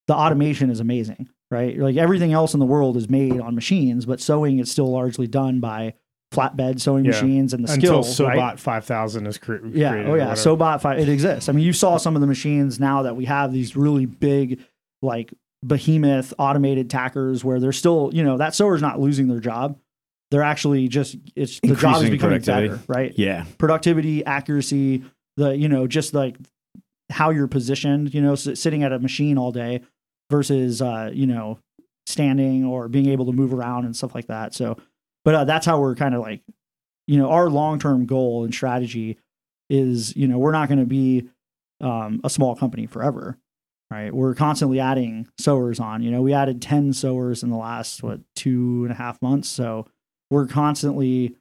the 0.08 0.14
automation 0.14 0.68
is 0.70 0.80
amazing, 0.80 1.28
right? 1.50 1.78
Like 1.78 1.96
everything 1.96 2.32
else 2.32 2.54
in 2.54 2.60
the 2.60 2.66
world 2.66 2.96
is 2.96 3.08
made 3.08 3.40
on 3.40 3.54
machines, 3.54 4.04
but 4.04 4.20
sewing 4.20 4.58
is 4.58 4.70
still 4.70 4.90
largely 4.90 5.26
done 5.26 5.60
by 5.60 5.94
flatbed 6.34 6.80
sewing 6.80 7.04
Yeah. 7.04 7.10
machines 7.12 7.52
and 7.54 7.62
the 7.62 7.68
skills. 7.68 8.08
Until 8.18 8.26
Sobot 8.26 8.36
right? 8.36 8.58
5000 8.60 9.26
is 9.26 9.38
cre- 9.38 9.56
created. 9.58 9.76
Oh, 9.76 9.78
yeah. 9.78 10.06
Oh, 10.08 10.14
yeah. 10.14 10.32
Sobot 10.32 10.80
five. 10.80 10.98
It 10.98 11.08
exists. 11.08 11.48
I 11.48 11.52
mean, 11.52 11.64
you 11.64 11.72
saw 11.74 11.98
some 11.98 12.14
of 12.16 12.20
the 12.20 12.26
machines 12.26 12.80
now 12.80 13.02
that 13.02 13.16
we 13.16 13.26
have 13.26 13.52
these 13.52 13.76
really 13.76 14.06
big, 14.06 14.60
like 15.02 15.32
behemoth 15.64 16.34
automated 16.38 16.90
tackers 16.90 17.44
where 17.44 17.60
they're 17.60 17.70
still, 17.72 18.10
you 18.12 18.24
know, 18.24 18.38
that 18.38 18.54
sewer's 18.54 18.82
not 18.82 18.98
losing 18.98 19.28
their 19.28 19.40
job. 19.40 19.78
They're 20.30 20.42
actually 20.42 20.88
just 20.88 21.16
it's 21.36 21.60
the 21.60 21.68
job 21.76 21.96
is 21.96 22.02
Increasing 22.10 22.10
becoming 22.12 22.40
better, 22.40 22.80
right? 22.88 23.12
Yeah, 23.18 23.44
Productivity, 23.58 24.24
accuracy, 24.24 25.04
the 25.36 25.50
you 25.56 25.68
know, 25.68 25.86
just 25.86 26.14
like 26.14 26.36
how 27.12 27.30
you're 27.30 27.48
positioned. 27.48 28.12
You 28.12 28.20
know, 28.20 28.34
sitting 28.34 28.82
at 28.82 28.92
a 28.92 28.98
machine 28.98 29.38
all 29.38 29.52
day 29.52 29.82
versus 30.30 30.82
uh, 30.82 31.10
you 31.12 31.26
know 31.26 31.58
standing 32.06 32.64
or 32.64 32.88
being 32.88 33.08
able 33.08 33.26
to 33.26 33.32
move 33.32 33.52
around 33.54 33.84
and 33.84 33.96
stuff 33.96 34.14
like 34.14 34.26
that. 34.26 34.54
So, 34.54 34.76
but 35.24 35.34
uh, 35.34 35.44
that's 35.44 35.66
how 35.66 35.80
we're 35.80 35.94
kind 35.94 36.14
of 36.14 36.20
like, 36.20 36.42
you 37.06 37.18
know, 37.18 37.30
our 37.30 37.48
long 37.48 37.78
term 37.78 38.06
goal 38.06 38.44
and 38.44 38.52
strategy 38.52 39.18
is, 39.70 40.16
you 40.16 40.26
know, 40.28 40.38
we're 40.38 40.52
not 40.52 40.68
going 40.68 40.80
to 40.80 40.86
be 40.86 41.28
um, 41.80 42.20
a 42.24 42.30
small 42.30 42.56
company 42.56 42.86
forever, 42.86 43.38
right? 43.90 44.12
We're 44.12 44.34
constantly 44.34 44.80
adding 44.80 45.28
sewers 45.38 45.80
on. 45.80 46.02
You 46.02 46.10
know, 46.10 46.22
we 46.22 46.32
added 46.32 46.60
ten 46.60 46.92
sewers 46.92 47.42
in 47.42 47.50
the 47.50 47.56
last 47.56 48.02
what 48.02 48.20
two 48.34 48.82
and 48.84 48.92
a 48.92 48.96
half 48.96 49.20
months, 49.22 49.48
so 49.48 49.86
we're 50.30 50.46
constantly 50.46 51.36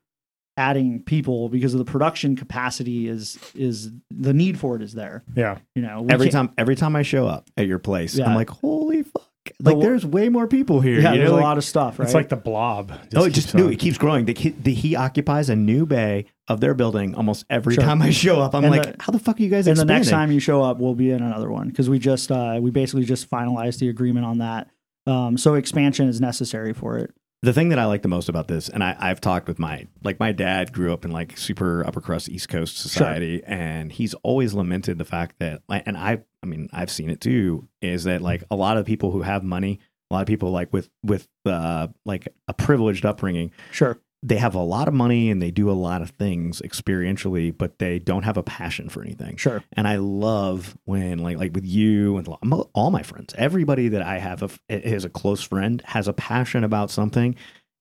adding 0.62 1.02
people 1.04 1.50
because 1.50 1.74
of 1.74 1.80
the 1.84 1.92
production 1.92 2.36
capacity 2.36 3.08
is 3.08 3.38
is 3.56 3.92
the 4.12 4.34
need 4.34 4.60
for 4.60 4.76
it 4.76 4.82
is 4.82 4.94
there. 4.94 5.24
Yeah. 5.36 5.58
You 5.76 5.82
know, 5.82 6.06
every 6.10 6.28
can't- 6.30 6.50
time 6.50 6.56
every 6.58 6.76
time 6.76 6.96
I 6.96 7.02
show 7.04 7.28
up 7.28 7.50
at 7.58 7.66
your 7.68 7.80
place, 7.80 8.16
Yeah. 8.16 8.28
I'm 8.30 8.36
like, 8.36 8.50
"Holy 8.50 9.02
fuck!" 9.04 9.28
Like, 9.60 9.76
wa- 9.76 9.82
there's 9.82 10.06
way 10.06 10.30
more 10.30 10.46
people 10.48 10.82
here. 10.82 11.00
Yeah, 11.02 11.14
you 11.14 11.18
there's 11.20 11.30
know, 11.32 11.36
a 11.36 11.38
like- 11.38 11.44
lot 11.52 11.58
of 11.58 11.64
stuff, 11.64 11.98
right? 11.98 12.06
It's 12.06 12.14
like 12.14 12.30
the 12.30 12.36
blob. 12.36 12.92
Oh, 13.16 13.24
it 13.26 13.32
just 13.32 13.48
keeps 13.48 13.56
no, 13.56 13.68
it 13.70 13.80
keeps 13.80 13.98
growing. 13.98 14.26
The, 14.26 14.34
he, 14.36 14.50
the, 14.50 14.74
he 14.74 14.96
occupies 14.96 15.50
a 15.50 15.56
new 15.56 15.86
bay 15.88 16.26
of 16.48 16.60
their 16.60 16.76
building 16.76 17.16
almost 17.16 17.46
every 17.50 17.74
Sure. 17.74 17.84
time 17.84 18.02
I 18.04 18.12
show 18.12 18.40
up. 18.40 18.54
I'm 18.54 18.64
And 18.66 18.72
like, 18.76 18.98
the- 18.98 19.04
how 19.04 19.12
the 19.12 19.20
fuck 19.20 19.40
are 19.40 19.44
you 19.44 19.50
guys 19.50 19.66
and 19.68 19.78
the 19.78 19.86
next 19.86 20.10
time 20.10 20.32
you 20.32 20.40
show 20.40 20.62
up, 20.62 20.78
we'll 20.80 20.94
be 20.96 21.10
in 21.10 21.24
another 21.24 21.50
one 21.50 21.70
because 21.70 21.90
we 21.90 21.98
just 21.98 22.32
uh, 22.32 22.60
we 22.62 22.70
basically 22.70 23.04
just 23.06 23.30
finalized 23.30 23.80
the 23.80 23.90
agreement 23.90 24.26
on 24.28 24.38
that. 24.38 24.70
Um, 25.08 25.36
so 25.40 25.56
expansion 25.56 26.08
is 26.08 26.22
necessary 26.22 26.74
for 26.74 26.98
it. 27.00 27.12
The 27.44 27.54
thing 27.54 27.70
that 27.70 27.80
I 27.80 27.86
like 27.86 28.04
the 28.04 28.08
most 28.08 28.30
about 28.30 28.48
this, 28.48 28.70
and 28.70 28.84
I, 28.84 28.96
I've 29.00 29.20
talked 29.20 29.48
with 29.48 29.58
my 29.58 29.88
like 30.04 30.20
my 30.20 30.32
dad 30.32 30.72
grew 30.72 30.94
up 30.94 31.06
in 31.06 31.12
like 31.12 31.38
super 31.38 31.86
upper 31.86 32.02
crust 32.02 32.30
East 32.30 32.50
Coast 32.50 32.78
society, 32.78 33.42
and 33.46 33.92
he's 33.92 34.14
always 34.16 34.54
lamented 34.54 34.98
the 34.98 35.06
fact 35.06 35.38
that, 35.40 35.62
and 35.70 35.98
I, 35.98 36.20
I 36.44 36.46
mean, 36.46 36.70
I've 36.72 36.92
seen 36.92 37.10
it 37.10 37.20
too, 37.20 37.68
is 37.82 38.04
that 38.04 38.22
like 38.22 38.44
a 38.52 38.56
lot 38.56 38.78
of 38.78 38.86
people 38.86 39.12
who 39.12 39.22
have 39.24 39.44
money, 39.44 39.80
a 40.10 40.14
lot 40.14 40.22
of 40.22 40.28
people 40.28 40.52
like 40.52 40.72
with 40.72 40.90
with 41.04 41.28
uh, 41.46 41.88
like 42.06 42.28
a 42.48 42.54
privileged 42.54 43.06
upbringing, 43.06 43.52
Sure. 43.72 43.98
They 44.24 44.38
have 44.38 44.54
a 44.54 44.60
lot 44.60 44.88
of 44.88 44.94
money 44.94 45.32
and 45.32 45.42
they 45.42 45.50
do 45.50 45.70
a 45.70 45.74
lot 45.74 46.02
of 46.04 46.12
things 46.12 46.62
experientially, 46.62 47.56
but 47.58 47.80
they 47.80 47.98
don't 47.98 48.22
have 48.24 48.38
a 48.38 48.44
passion 48.44 48.88
for 48.88 49.02
anything. 49.02 49.36
Sure. 49.36 49.64
And 49.74 49.88
I 49.88 49.96
love 49.96 50.78
when 50.86 51.20
like 51.20 51.38
like 51.38 51.54
with 51.56 51.66
you 51.66 52.18
and 52.18 52.28
all 52.74 52.92
my 52.92 53.02
friends, 53.02 53.34
everybody 53.38 53.88
that 53.90 54.04
I 54.04 54.20
have 54.20 54.44
a, 54.44 54.50
is 54.70 55.06
a 55.06 55.10
close 55.10 55.42
friend 55.42 55.82
has 55.86 56.08
a 56.08 56.14
passion 56.14 56.64
about 56.64 56.92
something, 56.92 57.36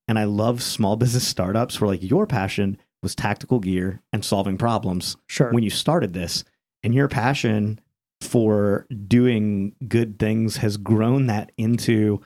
and 0.07 0.17
I 0.17 0.23
love 0.23 0.63
small 0.63 0.95
business 0.97 1.27
startups 1.27 1.79
where 1.79 1.89
like 1.89 2.01
your 2.03 2.25
passion 2.25 2.77
was 3.03 3.15
tactical 3.15 3.59
gear 3.59 4.01
and 4.13 4.23
solving 4.25 4.57
problems 4.57 5.17
Sure. 5.27 5.51
when 5.51 5.63
you 5.63 5.69
started 5.69 6.13
this, 6.13 6.43
and 6.83 6.93
your 6.95 7.07
passion 7.07 7.79
for 8.19 8.87
doing 9.07 9.75
good 9.87 10.17
things 10.19 10.57
has 10.57 10.77
grown 10.77 11.27
that 11.27 11.51
into. 11.57 12.21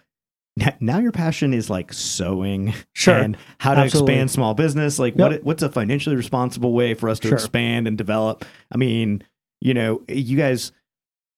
Now 0.80 1.00
your 1.00 1.12
passion 1.12 1.54
is 1.54 1.70
like 1.70 1.92
sewing 1.92 2.74
Sure. 2.94 3.16
and 3.18 3.38
how 3.60 3.74
to 3.74 3.82
Absolutely. 3.82 4.14
expand 4.14 4.32
small 4.32 4.54
business. 4.54 5.00
Like 5.00 5.16
Yep. 5.18 5.32
what 5.32 5.44
what's 5.44 5.64
a 5.64 5.70
financially 5.70 6.16
responsible 6.16 6.72
way 6.74 6.94
for 6.94 7.10
us 7.10 7.20
to 7.20 7.28
Sure. 7.28 7.36
expand 7.36 7.88
and 7.88 7.98
develop? 7.98 8.46
I 8.72 8.78
mean, 8.78 9.22
you 9.62 9.74
know, 9.74 10.02
you 10.08 10.38
guys 10.38 10.72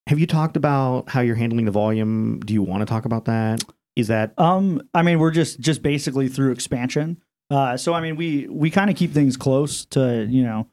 have 0.08 0.20
you 0.20 0.28
talked 0.28 0.56
about 0.56 1.10
how 1.10 1.22
you're 1.22 1.36
handling 1.36 1.66
the 1.66 1.72
volume? 1.72 2.40
Do 2.42 2.54
you 2.54 2.62
want 2.62 2.82
to 2.82 2.86
talk 2.86 3.06
about 3.06 3.26
that? 3.26 3.64
Is 3.96 4.08
that 4.10 4.34
Um, 4.38 4.82
I 4.94 5.02
mean, 5.02 5.18
we're 5.20 5.32
just 5.32 5.60
just 5.60 5.82
basically 5.82 6.28
through 6.28 6.52
expansion. 6.52 7.18
Uh, 7.50 7.76
so 7.78 7.94
I 7.94 8.02
mean, 8.02 8.18
we 8.18 8.48
we 8.48 8.70
kind 8.70 8.90
of 8.90 8.96
keep 8.96 9.14
things 9.14 9.36
close 9.36 9.86
to 9.88 10.28
you 10.30 10.44
know, 10.44 10.68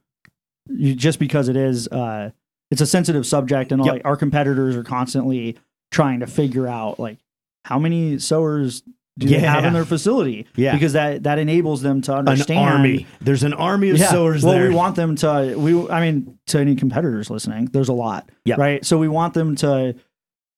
you, 0.69 0.95
just 0.95 1.19
because 1.19 1.49
it 1.49 1.57
is 1.57 1.89
uh, 1.89 2.31
it's 2.71 2.81
a 2.83 2.87
sensitive 2.87 3.25
subject, 3.27 3.73
and 3.73 3.83
Yep. 3.85 3.93
like 3.95 4.03
our 4.05 4.17
competitors 4.17 4.77
are 4.77 4.85
constantly 4.85 5.57
trying 5.91 6.21
to 6.21 6.27
figure 6.27 6.67
out 6.69 7.01
like 7.01 7.19
how 7.65 7.79
many 7.79 8.19
sewers 8.19 8.83
do 9.19 9.29
they 9.29 9.39
have 9.39 9.65
in 9.65 9.73
their 9.73 9.85
facility? 9.85 10.47
Yeah. 10.57 10.73
because 10.75 10.95
that 10.95 11.23
that 11.23 11.39
enables 11.39 11.83
them 11.83 12.03
to 12.03 12.15
understand. 12.15 12.61
an 12.69 12.73
army? 12.73 13.07
There's 13.21 13.43
an 13.43 13.55
army 13.55 13.91
of 13.91 13.99
sewers 14.01 14.43
well, 14.45 14.55
there. 14.55 14.69
we 14.69 14.75
want 14.75 14.97
them 14.97 15.17
to. 15.17 15.55
We, 15.57 15.89
I 15.89 16.01
mean, 16.01 16.39
to 16.49 16.59
any 16.59 16.75
competitors 16.77 17.31
listening, 17.31 17.67
there's 17.67 17.89
a 17.89 17.93
lot, 17.93 18.29
Yep. 18.45 18.59
right? 18.59 18.85
So 18.85 18.99
we 18.99 19.09
want 19.09 19.35
them 19.35 19.57
to. 19.57 19.95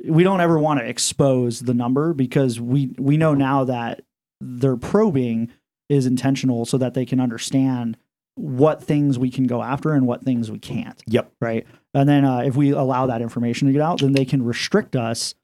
We 0.05 0.24
don't 0.24 0.41
ever 0.41 0.59
want 0.59 0.81
to 0.81 0.87
expose 0.87 1.61
the 1.61 1.74
number 1.74 2.12
because 2.12 2.61
we 2.61 2.95
we 2.99 3.16
know 3.16 3.35
now 3.35 3.65
that 3.65 4.03
their 4.41 4.77
probing 4.77 5.51
is 5.89 6.05
intentional 6.05 6.66
so 6.66 6.77
that 6.78 6.95
they 6.95 7.07
can 7.07 7.20
understand 7.20 7.97
what 8.35 8.83
things 8.83 9.19
we 9.19 9.31
can 9.31 9.47
go 9.47 9.62
after 9.62 9.93
and 9.93 10.07
what 10.07 10.23
things 10.23 10.51
we 10.51 10.59
can't, 10.59 11.03
Yep. 11.07 11.33
right? 11.41 11.66
And 11.95 12.07
then 12.07 12.24
uh, 12.27 12.41
if 12.41 12.55
we 12.57 12.70
allow 12.73 13.07
that 13.07 13.23
information 13.23 13.66
to 13.69 13.73
get 13.73 13.81
out, 13.81 14.01
then 14.01 14.12
they 14.12 14.27
can 14.27 14.43
restrict 14.45 14.95
us. 14.97 15.35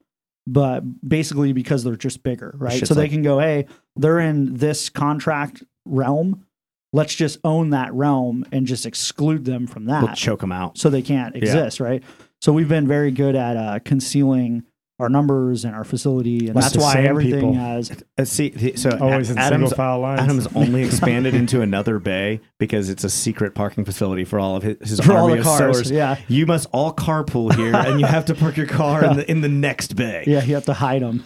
But 0.45 0.81
basically, 1.07 1.53
because 1.53 1.83
they're 1.83 1.95
just 1.95 2.21
bigger, 2.23 2.53
right? 2.57 2.73
Shit's 2.73 2.89
So 2.89 2.93
they 2.95 3.03
like- 3.03 3.11
can 3.11 3.21
go, 3.21 3.39
hey, 3.39 3.65
they're 3.95 4.19
in 4.19 4.55
this 4.55 4.89
contract 4.89 5.63
realm 5.85 6.45
let's 6.93 7.15
just 7.15 7.39
own 7.43 7.71
that 7.71 7.91
realm 7.93 8.45
and 8.51 8.65
just 8.67 8.85
exclude 8.85 9.45
them 9.45 9.65
from 9.67 9.85
that 9.85 10.03
We'll 10.03 10.13
choke 10.13 10.41
them 10.41 10.51
out. 10.51 10.77
so 10.77 10.89
they 10.89 11.01
can't 11.01 11.35
exist 11.35 11.79
right 11.79 12.03
so 12.39 12.53
we've 12.53 12.69
been 12.69 12.87
very 12.87 13.11
good 13.11 13.35
at 13.35 13.57
uh, 13.57 13.79
concealing 13.83 14.63
our 14.99 15.09
numbers 15.09 15.65
and 15.65 15.73
our 15.75 15.83
facility 15.83 16.45
and 16.47 16.55
Like 16.55 16.63
that's 16.65 16.77
why 16.77 17.01
everything 17.01 17.33
people. 17.39 17.53
has 17.55 17.91
Uh, 18.17 18.25
see, 18.25 18.51
th- 18.51 18.77
so 18.77 18.95
Always 19.01 19.31
in 19.31 19.37
Adam's, 19.39 19.69
single 19.69 19.75
file 19.75 19.99
lines. 19.99 20.21
Adam's 20.21 20.47
only 20.55 20.83
expanded 20.83 21.33
into 21.33 21.61
another 21.61 21.97
bay 21.99 22.39
because 22.59 22.89
it's 22.89 23.03
a 23.03 23.09
secret 23.09 23.55
parking 23.55 23.85
facility 23.85 24.23
for 24.23 24.39
all 24.39 24.55
of 24.55 24.63
his, 24.63 24.77
his 24.87 24.99
for 24.99 25.13
all 25.13 25.23
army 25.23 25.33
the 25.33 25.39
of 25.39 25.45
cars 25.45 25.75
sewers. 25.77 25.91
yeah 25.91 26.17
You 26.27 26.45
must 26.45 26.67
all 26.71 26.93
carpool 26.93 27.53
here, 27.55 27.75
and 27.75 27.99
you 27.99 28.05
have 28.05 28.25
to 28.25 28.35
park 28.35 28.55
your 28.55 28.67
car 28.67 29.03
in 29.03 29.17
the 29.17 29.29
in 29.31 29.41
the 29.41 29.49
next 29.49 29.95
bay. 29.95 30.23
yeah 30.27 30.43
you 30.43 30.53
have 30.53 30.65
to 30.65 30.73
hide 30.73 31.01
them 31.01 31.23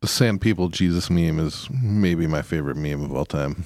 The 0.00 0.08
Sand 0.08 0.40
People 0.40 0.68
Jesus 0.68 1.10
meme 1.10 1.38
is 1.40 1.68
maybe 1.82 2.26
my 2.26 2.42
favorite 2.42 2.76
meme 2.76 3.02
of 3.04 3.12
all 3.14 3.26
time. 3.26 3.64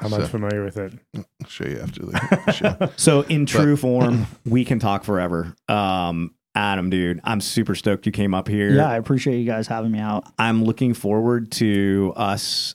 I'm 0.00 0.10
not 0.10 0.28
familiar 0.28 0.64
with 0.64 0.76
it. 0.76 0.92
I'll 1.16 1.48
show 1.48 1.64
you 1.66 1.78
after 1.78 2.04
the 2.04 2.52
show. 2.52 2.90
So 2.96 3.20
in 3.22 3.46
true 3.46 3.76
form, 3.76 4.26
we 4.44 4.64
can 4.64 4.80
talk 4.80 5.04
forever. 5.04 5.54
Um, 5.68 6.34
Adam, 6.54 6.88
dude, 6.90 7.20
I'm 7.24 7.40
super 7.40 7.74
stoked 7.74 8.06
you 8.06 8.12
came 8.12 8.32
up 8.34 8.46
here. 8.48 8.70
Yeah, 8.70 8.88
I 8.88 8.96
appreciate 8.96 9.38
you 9.38 9.44
guys 9.46 9.66
having 9.66 9.90
me 9.90 9.98
out. 9.98 10.24
I'm 10.38 10.64
looking 10.64 10.94
forward 10.94 11.50
to 11.52 12.12
us 12.16 12.74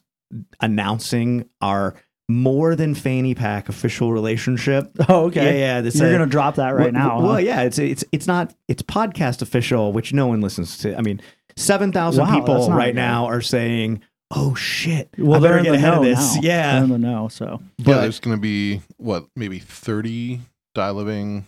announcing 0.60 1.50
our 1.62 1.96
more 2.28 2.76
than 2.76 2.94
fanny 2.94 3.34
pack 3.34 3.70
official 3.70 4.12
relationship. 4.14 4.92
Oh, 5.10 5.26
okay. 5.26 5.60
Yeah, 5.60 5.76
yeah. 5.78 5.82
This, 5.82 5.96
You're 6.00 6.10
uh, 6.10 6.12
gonna 6.12 6.26
drop 6.28 6.56
that 6.56 6.70
right 6.76 6.94
well, 6.94 7.04
now. 7.04 7.20
Well, 7.22 7.32
huh? 7.34 7.38
yeah, 7.38 7.62
it's 7.64 7.80
it's 7.80 8.04
it's 8.12 8.28
not 8.28 8.54
it's 8.68 8.84
podcast 8.84 9.42
official, 9.42 9.92
which 9.94 10.14
no 10.14 10.28
one 10.28 10.42
listens 10.42 10.78
to. 10.80 10.96
I 10.96 11.02
mean, 11.02 11.22
seven 11.56 11.92
thousand 11.92 12.28
Wow, 12.28 12.36
people 12.40 12.70
right 12.70 12.88
good. 12.90 12.96
now 12.96 13.26
are 13.26 13.42
saying, 13.42 14.02
"Oh 14.30 14.54
shit, 14.56 15.10
Well, 15.18 15.38
I 15.38 15.40
they're 15.40 15.50
better 15.52 15.58
in 15.60 15.64
get 15.64 15.72
the 15.72 15.78
ahead 15.78 15.94
of 15.96 16.04
this." 16.04 16.36
now. 16.36 16.42
Yeah, 16.44 16.74
They're 16.76 16.84
in 16.84 16.90
the 16.92 16.98
know. 17.00 17.28
So 17.30 17.62
yeah, 17.80 17.86
but- 17.86 18.02
there's 18.02 18.20
going 18.20 18.36
to 18.38 18.42
be 18.42 18.82
what 18.98 19.26
maybe 19.36 19.58
30 19.58 20.42
die 20.76 20.92
living 20.92 21.48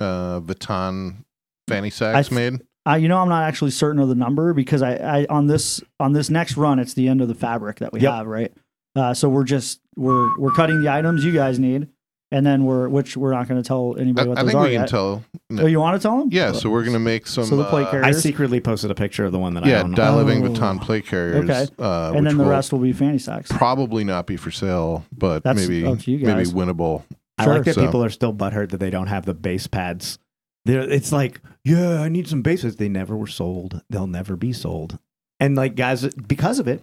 uh 0.00 0.40
Vuitton 0.40 1.24
fanny 1.68 1.90
sacks 1.90 2.16
I 2.16 2.22
th- 2.22 2.32
made. 2.52 2.60
uh, 2.88 2.94
you 2.94 3.08
know, 3.08 3.18
I'm 3.18 3.28
not 3.28 3.44
actually 3.44 3.70
certain 3.70 4.00
of 4.00 4.08
the 4.08 4.14
number 4.14 4.52
because 4.54 4.82
I, 4.82 4.94
I 4.96 5.26
on 5.30 5.46
this 5.46 5.80
on 6.00 6.12
this 6.12 6.30
next 6.30 6.56
run, 6.56 6.78
it's 6.78 6.94
the 6.94 7.08
end 7.08 7.20
of 7.20 7.28
the 7.28 7.34
fabric 7.34 7.78
that 7.80 7.92
we 7.92 8.00
Yep. 8.00 8.12
have, 8.12 8.26
right? 8.26 8.52
Uh, 8.94 9.14
so 9.14 9.28
we're 9.28 9.44
just 9.44 9.80
we're 9.96 10.38
we're 10.38 10.52
cutting 10.52 10.82
the 10.82 10.90
items 10.92 11.24
you 11.24 11.32
guys 11.32 11.58
need, 11.58 11.88
and 12.30 12.44
then 12.44 12.64
we're 12.64 12.88
which 12.88 13.16
we're 13.16 13.32
not 13.32 13.48
going 13.48 13.62
to 13.62 13.66
tell 13.66 13.94
I, 13.96 14.00
anybody 14.02 14.28
what 14.28 14.38
I 14.38 14.42
those 14.42 14.50
think 14.52 14.60
are 14.60 14.64
we 14.64 14.70
can 14.72 14.80
yet. 14.80 14.88
tell. 14.88 15.24
Oh, 15.58 15.66
you 15.66 15.80
want 15.80 16.00
to 16.00 16.06
tell 16.06 16.18
them? 16.18 16.28
Yeah, 16.30 16.52
so 16.52 16.68
we're 16.70 16.82
going 16.82 16.92
to 16.94 16.98
make 16.98 17.26
some. 17.26 17.44
So 17.44 17.56
the 17.56 17.64
plate 17.64 17.86
uh, 17.86 18.00
I 18.04 18.10
secretly 18.12 18.60
posted 18.60 18.90
a 18.90 18.94
picture 18.94 19.24
of 19.24 19.32
the 19.32 19.38
one 19.38 19.54
that 19.54 19.64
I 19.64 19.68
yeah, 19.68 19.82
own. 19.82 19.92
die 19.92 20.14
living 20.14 20.44
Oh. 20.44 20.50
Vuitton 20.50 20.80
plate 20.80 21.06
carriers. 21.06 21.48
Okay. 21.48 21.66
Uh, 21.78 22.08
and 22.08 22.16
which 22.16 22.24
then 22.24 22.36
the 22.38 22.44
will 22.44 22.50
rest 22.50 22.72
will 22.72 22.78
be 22.80 22.92
fanny 22.92 23.18
sacks. 23.18 23.50
probably 23.52 24.04
not 24.04 24.26
be 24.26 24.36
for 24.36 24.50
sale, 24.50 25.04
but 25.16 25.42
That's 25.42 25.60
maybe 25.60 25.86
up 25.86 25.98
to 26.00 26.10
maybe 26.10 26.24
guys. 26.24 26.52
winnable. 26.52 27.02
I 27.38 27.46
like 27.46 27.64
that 27.64 27.74
So- 27.76 27.84
people 27.86 28.04
are 28.04 28.10
still 28.10 28.34
butthurt 28.34 28.70
that 28.70 28.78
they 28.80 28.90
don't 28.90 29.06
have 29.08 29.24
the 29.24 29.34
base 29.34 29.66
pads. 29.66 30.18
They're, 30.66 30.80
it's 30.82 31.12
like, 31.12 31.40
yeah, 31.64 32.00
I 32.00 32.08
need 32.08 32.28
some 32.28 32.42
base 32.42 32.62
pads. 32.62 32.76
They 32.76 32.88
never 32.88 33.16
were 33.16 33.26
sold. 33.26 33.82
They'll 33.90 34.06
never 34.06 34.36
be 34.36 34.52
sold. 34.52 34.98
And 35.40 35.56
like 35.56 35.74
guys, 35.74 36.06
because 36.14 36.60
of 36.60 36.68
it, 36.68 36.82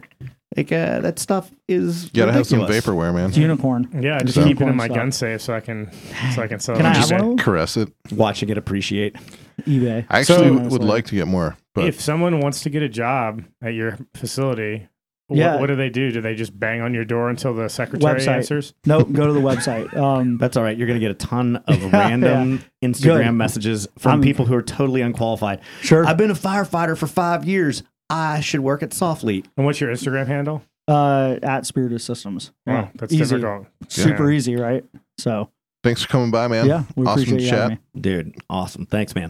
like 0.57 0.69
uh, 0.71 0.99
that 0.99 1.17
stuff 1.19 1.49
is 1.69 2.05
You 2.05 2.09
gotta 2.23 2.33
have 2.33 2.45
some 2.45 2.59
vaporware, 2.61 3.13
man. 3.15 3.29
It's 3.29 3.37
unicorn. 3.37 3.87
Yeah, 4.01 4.19
just 4.19 4.35
So- 4.35 4.43
keep 4.43 4.59
it 4.59 4.67
in 4.67 4.75
my 4.75 4.85
Stuff. 4.87 4.97
gun 4.97 5.11
safe 5.13 5.41
so 5.41 5.53
I 5.53 5.61
can 5.61 5.89
so 6.35 6.41
I 6.41 6.47
can 6.47 6.59
sell 6.59 6.75
Can 6.75 6.85
it. 6.85 6.89
I 6.89 6.91
on 6.91 6.95
have 6.97 7.05
eBay. 7.05 7.11
one 7.13 7.21
of 7.21 7.27
them? 7.27 7.37
Caress 7.37 7.77
it. 7.77 7.93
Watching 8.11 8.49
it 8.49 8.57
appreciate. 8.57 9.15
eBay. 9.61 10.05
I 10.09 10.19
actually 10.19 10.47
So- 10.57 10.69
would 10.69 10.83
like 10.83 11.05
to 11.05 11.15
get 11.15 11.27
more, 11.27 11.55
but 11.73 11.85
if 11.85 12.01
someone 12.01 12.41
wants 12.41 12.61
to 12.63 12.69
get 12.69 12.83
a 12.83 12.89
job 12.89 13.43
at 13.61 13.73
your 13.75 13.97
facility, 14.13 14.88
Yeah. 15.29 15.51
what, 15.53 15.61
what 15.61 15.67
do 15.67 15.75
they 15.75 15.89
do? 15.89 16.11
Do 16.11 16.21
they 16.21 16.35
just 16.35 16.57
bang 16.59 16.81
on 16.81 16.93
your 16.93 17.05
door 17.05 17.29
until 17.29 17.53
the 17.53 17.69
secretary 17.69 18.19
Website. 18.19 18.27
answers? 18.37 18.73
Nope. 18.85 19.11
Go 19.11 19.27
to 19.27 19.33
the 19.33 19.39
website. 19.41 19.93
Um, 19.99 20.37
That's 20.37 20.57
all 20.57 20.63
right. 20.63 20.77
You're 20.77 20.87
gonna 20.87 20.99
get 20.99 21.11
a 21.11 21.15
ton 21.15 21.57
of 21.67 21.81
Yeah, 21.81 21.89
random 21.91 22.63
Instagram 22.83 23.25
Good. 23.25 23.31
messages 23.33 23.87
from 23.97 24.11
I'm- 24.13 24.21
people 24.21 24.45
who 24.45 24.55
are 24.55 24.61
totally 24.61 25.01
unqualified. 25.01 25.61
sure. 25.81 26.05
I've 26.05 26.17
been 26.17 26.31
a 26.31 26.35
firefighter 26.35 26.97
for 26.97 27.07
five 27.07 27.45
years. 27.45 27.83
I 28.09 28.39
should 28.39 28.61
work 28.61 28.81
at 28.81 28.89
Soflete. 28.89 29.45
And 29.57 29.65
what's 29.65 29.79
your 29.79 29.91
Instagram 29.91 30.25
handle? 30.27 30.63
Uh, 30.87 31.37
at 31.43 31.67
Spiritus 31.67 32.03
Systems. 32.03 32.51
Oh, 32.67 32.89
that's 32.95 33.13
easy. 33.13 33.35
difficult. 33.35 33.67
Super 33.87 34.31
Yeah. 34.31 34.37
easy, 34.37 34.55
right? 34.55 34.83
So 35.19 35.49
thanks 35.83 36.01
for 36.01 36.07
coming 36.07 36.31
by, 36.31 36.47
man. 36.47 36.65
yeah, 36.65 36.83
we 36.95 37.05
awesome 37.05 37.21
appreciate 37.23 37.41
you 37.43 37.49
chat. 37.49 37.69
me. 37.69 37.77
Dude, 38.01 38.35
awesome. 38.49 38.87
Thanks, 38.87 39.13
man. 39.13 39.27